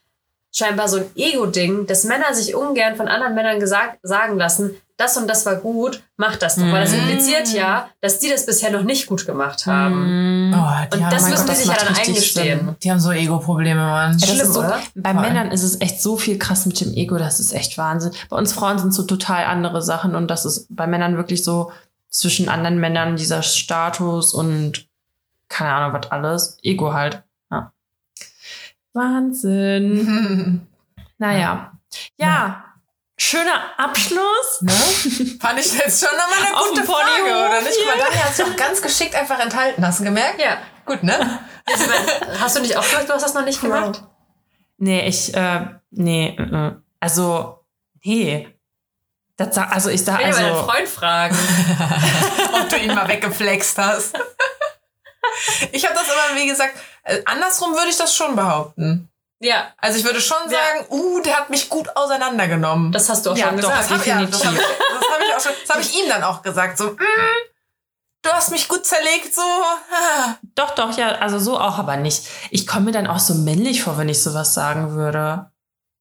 scheinbar 0.57 0.87
so 0.87 0.97
ein 0.97 1.05
Ego-Ding, 1.15 1.85
dass 1.85 2.03
Männer 2.03 2.33
sich 2.33 2.55
ungern 2.55 2.95
von 2.95 3.07
anderen 3.07 3.35
Männern 3.35 3.59
gesagt, 3.59 3.99
sagen 4.03 4.37
lassen, 4.37 4.75
das 4.97 5.15
und 5.15 5.27
das 5.27 5.45
war 5.45 5.57
gut, 5.57 6.01
mach 6.17 6.37
das 6.37 6.55
doch. 6.55 6.63
Weil 6.63 6.81
das 6.81 6.91
Mhm. 6.91 7.01
impliziert 7.01 7.49
ja, 7.53 7.87
dass 8.01 8.17
die 8.17 8.29
das 8.29 8.47
bisher 8.47 8.71
noch 8.71 8.81
nicht 8.81 9.05
gut 9.05 9.27
gemacht 9.27 9.67
haben. 9.67 10.49
Mm. 10.49 10.53
Oh, 10.55 10.57
Und 10.57 11.05
haben, 11.05 11.11
das 11.11 11.29
müssen 11.29 11.45
Gott, 11.45 11.49
die 11.55 11.59
sich 11.59 11.67
ja 11.67 11.75
dann 11.75 11.87
richtig 11.89 12.07
eingestehen. 12.07 12.59
Sinn. 12.65 12.75
die 12.81 12.91
haben 12.91 12.99
so 12.99 13.11
Ego-Probleme, 13.11 13.79
Mann. 13.79 14.19
Schlimm, 14.19 14.39
ist 14.39 14.53
so, 14.53 14.61
oder? 14.61 14.79
bei 14.95 15.13
Voll. 15.13 15.21
Männern 15.21 15.51
ist 15.51 15.61
es 15.61 15.79
echt 15.81 16.01
so 16.01 16.17
viel 16.17 16.39
krass 16.39 16.65
mit 16.65 16.81
dem 16.81 16.95
Ego, 16.95 17.19
das 17.19 17.39
ist 17.39 17.53
echt 17.53 17.77
Wahnsinn. 17.77 18.11
Bei 18.29 18.37
uns 18.37 18.53
Frauen 18.53 18.79
sind 18.79 18.91
so 18.91 19.03
total 19.03 19.45
andere 19.45 19.83
Sachen 19.83 20.15
und 20.15 20.29
das 20.31 20.45
ist 20.45 20.65
bei 20.71 20.87
Männern 20.87 21.15
wirklich 21.17 21.43
so 21.43 21.71
zwischen 22.09 22.49
anderen 22.49 22.79
Männern, 22.79 23.17
dieser 23.17 23.43
Status 23.43 24.33
und 24.33 24.87
keine 25.47 25.73
Ahnung, 25.73 25.93
was 26.01 26.11
alles. 26.11 26.57
Ego 26.63 26.93
halt. 26.93 27.21
Ja. 28.97 29.03
Wahnsinn. 29.03 30.67
Naja. 31.17 31.71
Ja. 32.17 32.63
Schöner 33.19 33.61
Abschluss. 33.77 34.61
Ne? 34.61 34.71
Fand 35.41 35.59
ich 35.59 35.73
jetzt 35.75 36.05
schon 36.05 36.15
nochmal 36.15 36.45
eine 36.45 36.69
gute 36.69 36.83
Frage, 36.83 37.23
oder 37.23 37.61
nicht? 37.61 37.77
Guck 37.77 37.87
mal, 37.87 37.97
Dani 37.97 38.15
hat 38.17 38.35
sich 38.35 38.45
auch 38.45 38.55
ganz 38.55 38.81
geschickt 38.81 39.15
einfach 39.15 39.39
enthalten. 39.39 39.85
Hast 39.85 39.99
du 39.99 40.03
gemerkt? 40.03 40.39
Ja. 40.39 40.57
Gut, 40.85 41.01
ne? 41.03 41.39
Hast 42.39 42.55
du 42.55 42.61
nicht 42.61 42.77
auch 42.77 42.83
gesagt, 42.83 43.09
du 43.09 43.13
hast 43.13 43.23
das 43.23 43.33
noch 43.33 43.43
nicht 43.43 43.59
gemacht? 43.59 44.03
Nee, 44.77 45.07
ich, 45.07 45.33
äh, 45.33 45.65
nee, 45.91 46.29
äh, 46.37 46.73
also, 46.99 47.65
nee. 48.03 48.47
Das, 49.35 49.53
sag- 49.55 49.71
also 49.73 49.89
ich 49.89 50.03
sag, 50.05 50.19
Ich 50.21 50.27
will 50.27 50.33
ja 50.33 50.39
meinen 50.39 50.53
also, 50.55 50.63
Freund 50.65 50.87
fragen. 50.87 51.37
Ob 52.53 52.69
du 52.69 52.77
ihn 52.77 52.93
mal 52.95 53.07
weggeflext 53.07 53.77
hast. 53.79 54.15
Ich 55.71 55.83
habe 55.85 55.93
das 55.95 56.05
immer, 56.05 56.39
wie 56.41 56.47
gesagt, 56.47 56.75
andersrum 57.25 57.73
würde 57.73 57.89
ich 57.89 57.97
das 57.97 58.13
schon 58.15 58.35
behaupten. 58.35 59.09
Ja, 59.39 59.67
Also 59.77 59.99
ich 59.99 60.03
würde 60.05 60.19
schon 60.19 60.37
Ja. 60.49 60.57
sagen, 60.57 60.87
uh, 60.89 61.21
der 61.21 61.37
hat 61.37 61.49
mich 61.51 61.69
gut 61.69 61.87
auseinandergenommen. 61.95 62.91
das 62.91 63.07
hast 63.09 63.25
du 63.25 63.31
auch 63.31 63.37
Ja, 63.37 63.49
schon 63.49 63.57
doch, 63.61 63.69
gesagt. 63.69 63.83
Das 63.91 63.99
habe 63.99 64.09
ja, 64.09 64.15
definitiv. 64.25 64.39
das 64.39 64.47
hab 64.47 64.53
ich, 64.53 64.59
das 64.99 65.09
hab 65.09 65.21
ich 65.21 65.35
auch 65.35 65.39
schon, 65.41 65.51
das 65.61 65.69
habe 65.75 65.81
ich 65.83 65.99
ihm 66.03 66.09
dann 66.09 66.23
auch 66.23 66.41
gesagt. 66.41 66.77
So, 66.79 66.85
mm, 66.91 66.97
du 68.23 68.29
hast 68.31 68.49
mich 68.51 68.67
gut 68.67 68.83
zerlegt, 68.85 69.33
so. 69.35 69.41
doch, 70.55 70.71
doch, 70.75 70.97
ja, 70.97 71.09
also 71.19 71.37
so 71.39 71.59
auch, 71.59 71.77
aber 71.77 71.97
nicht. 71.97 72.27
Ich 72.49 72.65
komme 72.65 72.85
mir 72.85 72.91
dann 72.93 73.05
auch 73.07 73.19
so 73.19 73.35
männlich 73.35 73.83
vor, 73.83 73.97
wenn 73.99 74.09
ich 74.09 74.23
sowas 74.23 74.53
sagen 74.55 74.93
würde. 74.95 75.51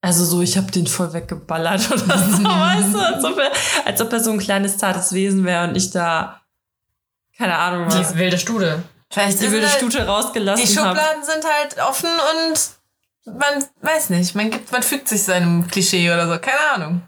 Also 0.01 0.25
so, 0.25 0.41
ich 0.41 0.57
habe 0.57 0.71
den 0.71 0.87
voll 0.87 1.13
weggeballert 1.13 1.91
oder 1.91 2.19
so, 2.19 2.43
weißt 2.45 2.95
du? 2.95 2.99
Als 3.01 3.25
ob, 3.25 3.39
er, 3.39 3.53
als 3.85 4.01
ob 4.01 4.13
er 4.13 4.21
so 4.21 4.31
ein 4.31 4.39
kleines, 4.39 4.79
zartes 4.79 5.13
Wesen 5.13 5.45
wäre 5.45 5.69
und 5.69 5.75
ich 5.77 5.91
da, 5.91 6.41
keine 7.37 7.57
Ahnung 7.59 7.87
was, 7.87 8.13
Die 8.13 8.19
wilde 8.19 8.39
Stude. 8.39 8.83
Vielleicht 9.11 9.41
die 9.41 9.47
ist 9.47 9.53
wilde 9.53 9.69
halt, 9.69 9.79
Stute 9.79 10.07
rausgelassen 10.07 10.67
Die. 10.67 10.73
Schubladen 10.73 11.23
sind 11.23 11.45
halt 11.45 11.79
offen 11.89 12.11
und 12.11 13.37
man 13.39 13.65
weiß 13.83 14.11
nicht, 14.11 14.35
man, 14.35 14.51
gibt, 14.51 14.71
man 14.73 14.83
fügt 14.83 15.09
sich 15.09 15.23
seinem 15.23 15.67
Klischee 15.67 16.11
oder 16.13 16.29
so. 16.29 16.39
Keine 16.39 16.61
Ahnung. 16.75 17.03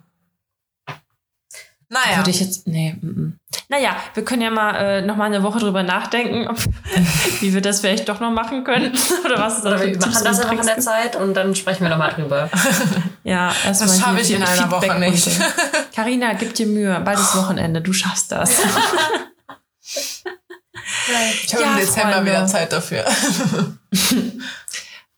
Naja. 1.91 2.19
Würde 2.19 2.31
ich 2.31 2.41
jetzt, 2.41 2.67
nee, 2.67 2.95
mm, 3.01 3.07
mm. 3.07 3.39
Naja, 3.71 3.97
wir 4.13 4.23
können 4.23 4.43
ja 4.43 4.51
mal 4.51 4.75
äh, 4.75 5.03
noch 5.03 5.17
mal 5.17 5.25
eine 5.25 5.43
Woche 5.43 5.59
drüber 5.59 5.83
nachdenken, 5.83 6.47
ob, 6.47 6.59
wie 7.41 7.55
wir 7.55 7.63
das 7.63 7.81
vielleicht 7.81 8.09
doch 8.11 8.21
noch 8.21 8.31
machen 8.31 8.63
können. 8.65 8.93
Oder 9.25 9.39
was 9.39 9.59
es 9.59 9.63
da 9.63 9.71
Oder 9.71 9.81
wir 9.81 9.99
machen 9.99 10.25
das 10.25 10.41
einfach 10.41 10.53
in 10.53 10.67
der. 10.67 10.79
Zeit 10.81 11.17
und 11.17 11.33
dann 11.33 11.55
sprechen 11.55 11.85
wir 11.85 11.91
nochmal 11.91 12.13
drüber. 12.13 12.51
Ja, 13.25 13.53
erstmal 13.67 13.91
Das 13.91 14.01
schaffe 14.01 14.21
ich 14.23 14.31
in 14.31 14.43
einer 14.43 14.71
Woche 14.71 14.99
nicht. 14.99 15.29
Carina, 15.95 16.33
gib 16.33 16.55
dir 16.55 16.67
Mühe. 16.67 16.99
Bald 17.01 17.19
ist 17.19 17.37
Wochenende. 17.37 17.83
Du 17.83 17.93
schaffst 17.93 18.33
das. 18.33 18.63
Ich 21.45 21.55
habe 21.55 21.62
Ja, 21.64 21.72
im 21.72 21.79
Dezember 21.79 22.12
Freunde. 22.14 22.31
wieder 22.31 22.47
Zeit 22.47 22.72
dafür. 22.72 23.05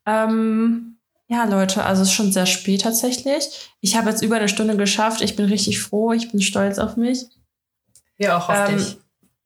ähm, 0.06 0.96
ja, 1.28 1.44
Leute, 1.44 1.84
also 1.84 2.02
es 2.02 2.08
ist 2.08 2.14
schon 2.14 2.32
sehr 2.32 2.46
spät 2.46 2.82
tatsächlich. 2.82 3.70
Ich 3.80 3.96
habe 3.96 4.10
jetzt 4.10 4.22
über 4.22 4.36
eine 4.36 4.48
Stunde 4.48 4.76
geschafft. 4.76 5.20
Ich 5.20 5.36
bin 5.36 5.46
richtig 5.46 5.80
froh. 5.80 6.12
Ich 6.12 6.30
bin 6.30 6.40
stolz 6.40 6.78
auf 6.78 6.96
mich. 6.96 7.26
Wir 8.16 8.36
auch 8.36 8.48
auf 8.48 8.68
Ähm, 8.68 8.76
dich. 8.78 8.96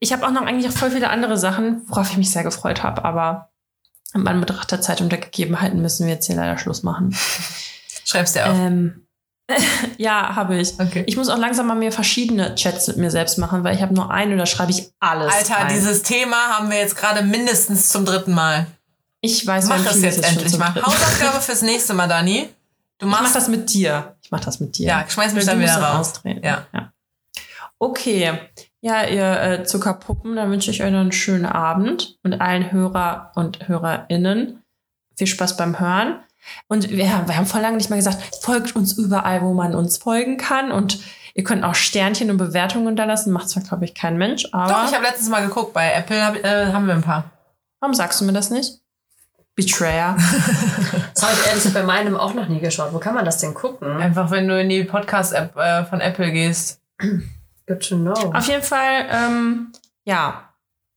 Ich 0.00 0.12
habe 0.12 0.26
auch 0.26 0.30
noch 0.30 0.42
eigentlich 0.42 0.70
auch 0.70 0.76
voll 0.76 0.90
viele 0.90 1.10
andere 1.10 1.36
Sachen, 1.38 1.82
worauf 1.88 2.10
ich 2.10 2.16
mich 2.16 2.30
sehr 2.30 2.42
gefreut 2.42 2.82
habe. 2.82 3.04
Aber 3.04 3.50
in 4.14 4.26
Anbetracht 4.26 4.70
der 4.70 4.80
Zeit 4.80 5.00
und 5.00 5.10
der 5.10 5.18
Gegebenheiten 5.20 5.80
müssen 5.82 6.06
wir 6.06 6.14
jetzt 6.14 6.26
hier 6.26 6.36
leider 6.36 6.58
Schluss 6.58 6.82
machen. 6.82 7.16
Schreib's 8.04 8.32
dir 8.32 8.46
auf. 8.48 8.56
Ähm, 8.56 9.03
ja, 9.98 10.34
habe 10.34 10.56
ich. 10.56 10.78
Okay. 10.78 11.04
Ich 11.06 11.16
muss 11.16 11.28
auch 11.28 11.38
langsam 11.38 11.66
mal 11.66 11.74
mir 11.74 11.92
verschiedene 11.92 12.54
Chats 12.54 12.86
mit 12.88 12.96
mir 12.96 13.10
selbst 13.10 13.38
machen, 13.38 13.62
weil 13.64 13.74
ich 13.74 13.82
habe 13.82 13.94
nur 13.94 14.10
einen 14.10 14.32
und 14.32 14.38
da 14.38 14.46
schreibe 14.46 14.70
ich 14.70 14.90
alles. 15.00 15.32
Alter, 15.32 15.56
rein. 15.56 15.68
dieses 15.68 16.02
Thema 16.02 16.36
haben 16.56 16.70
wir 16.70 16.78
jetzt 16.78 16.96
gerade 16.96 17.22
mindestens 17.22 17.90
zum 17.90 18.04
dritten 18.04 18.32
Mal. 18.32 18.66
Ich 19.20 19.46
weiß, 19.46 19.66
Mach 19.66 19.84
es 19.86 20.02
jetzt 20.02 20.24
endlich 20.24 20.56
mal. 20.58 20.74
Hausaufgabe 20.74 21.40
fürs 21.40 21.62
nächste 21.62 21.94
Mal, 21.94 22.08
Dani. 22.08 22.48
Du 22.98 23.06
Ich 23.06 23.12
mach 23.12 23.22
machst 23.22 23.36
das 23.36 23.48
mit 23.48 23.72
dir. 23.72 24.16
Ich 24.22 24.30
mach 24.30 24.40
das 24.40 24.60
mit 24.60 24.76
dir. 24.78 24.88
Ja, 24.88 25.04
schmeiß 25.08 25.32
mich 25.34 25.44
dann 25.44 25.60
wieder 25.60 25.76
raus. 25.76 26.08
austreten. 26.08 26.44
Ja. 26.44 26.66
Okay. 27.78 28.38
Ja, 28.80 29.04
ihr 29.06 29.42
äh, 29.42 29.64
Zuckerpuppen, 29.64 30.36
dann 30.36 30.50
wünsche 30.50 30.70
ich 30.70 30.82
euch 30.82 30.90
noch 30.90 31.00
einen 31.00 31.12
schönen 31.12 31.46
Abend 31.46 32.18
und 32.22 32.34
allen 32.34 32.70
Hörer 32.70 33.32
und 33.34 33.66
HörerInnen 33.66 34.62
viel 35.16 35.26
Spaß 35.26 35.56
beim 35.56 35.80
Hören. 35.80 36.20
Und 36.68 36.90
wir, 36.90 36.98
wir 37.26 37.36
haben 37.36 37.46
vor 37.46 37.60
lange 37.60 37.76
nicht 37.76 37.90
mal 37.90 37.96
gesagt, 37.96 38.18
folgt 38.42 38.76
uns 38.76 38.92
überall, 38.94 39.42
wo 39.42 39.52
man 39.54 39.74
uns 39.74 39.98
folgen 39.98 40.36
kann. 40.36 40.72
Und 40.72 41.00
ihr 41.34 41.44
könnt 41.44 41.64
auch 41.64 41.74
Sternchen 41.74 42.30
und 42.30 42.36
Bewertungen 42.36 42.86
unterlassen. 42.86 43.32
Macht 43.32 43.48
zwar, 43.48 43.62
glaube 43.62 43.84
ich, 43.84 43.94
kein 43.94 44.16
Mensch, 44.16 44.46
aber 44.52 44.72
Doch, 44.72 44.88
ich 44.88 44.94
habe 44.94 45.04
letztens 45.04 45.28
mal 45.28 45.46
geguckt. 45.46 45.72
Bei 45.72 45.92
Apple 45.92 46.24
hab, 46.24 46.36
äh, 46.36 46.72
haben 46.72 46.86
wir 46.86 46.94
ein 46.94 47.02
paar. 47.02 47.30
warum 47.80 47.94
sagst 47.94 48.20
du 48.20 48.24
mir 48.24 48.32
das 48.32 48.50
nicht? 48.50 48.80
Betrayer. 49.54 50.16
Das 51.14 51.22
habe 51.22 51.32
ich 51.34 51.46
ehrlich 51.46 51.62
gesagt 51.62 51.74
bei 51.74 51.84
meinem 51.84 52.16
auch 52.16 52.34
noch 52.34 52.48
nie 52.48 52.58
geschaut. 52.58 52.92
Wo 52.92 52.98
kann 52.98 53.14
man 53.14 53.24
das 53.24 53.38
denn 53.38 53.54
gucken? 53.54 53.88
Einfach, 53.88 54.32
wenn 54.32 54.48
du 54.48 54.60
in 54.60 54.68
die 54.68 54.82
Podcast-App 54.82 55.56
äh, 55.56 55.84
von 55.84 56.00
Apple 56.00 56.32
gehst. 56.32 56.80
Good 57.66 57.88
to 57.88 57.96
know. 57.96 58.12
Auf 58.12 58.46
jeden 58.48 58.64
Fall, 58.64 59.06
ähm, 59.10 59.72
ja, 60.04 60.50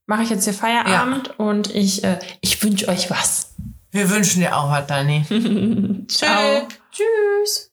mache 0.08 0.24
ich 0.24 0.30
jetzt 0.32 0.46
hier 0.46 0.54
Feierabend 0.54 1.40
und 1.40 1.74
ich, 1.74 2.04
äh, 2.04 2.18
ich 2.42 2.62
wünsche 2.64 2.88
euch 2.88 3.12
was. 3.12 3.54
Wir 3.98 4.12
wünschen 4.12 4.42
dir 4.42 4.56
auch 4.56 4.70
was, 4.70 4.86
Dani. 4.86 5.26
Ciao. 6.08 6.68
Tschüss. 6.92 7.67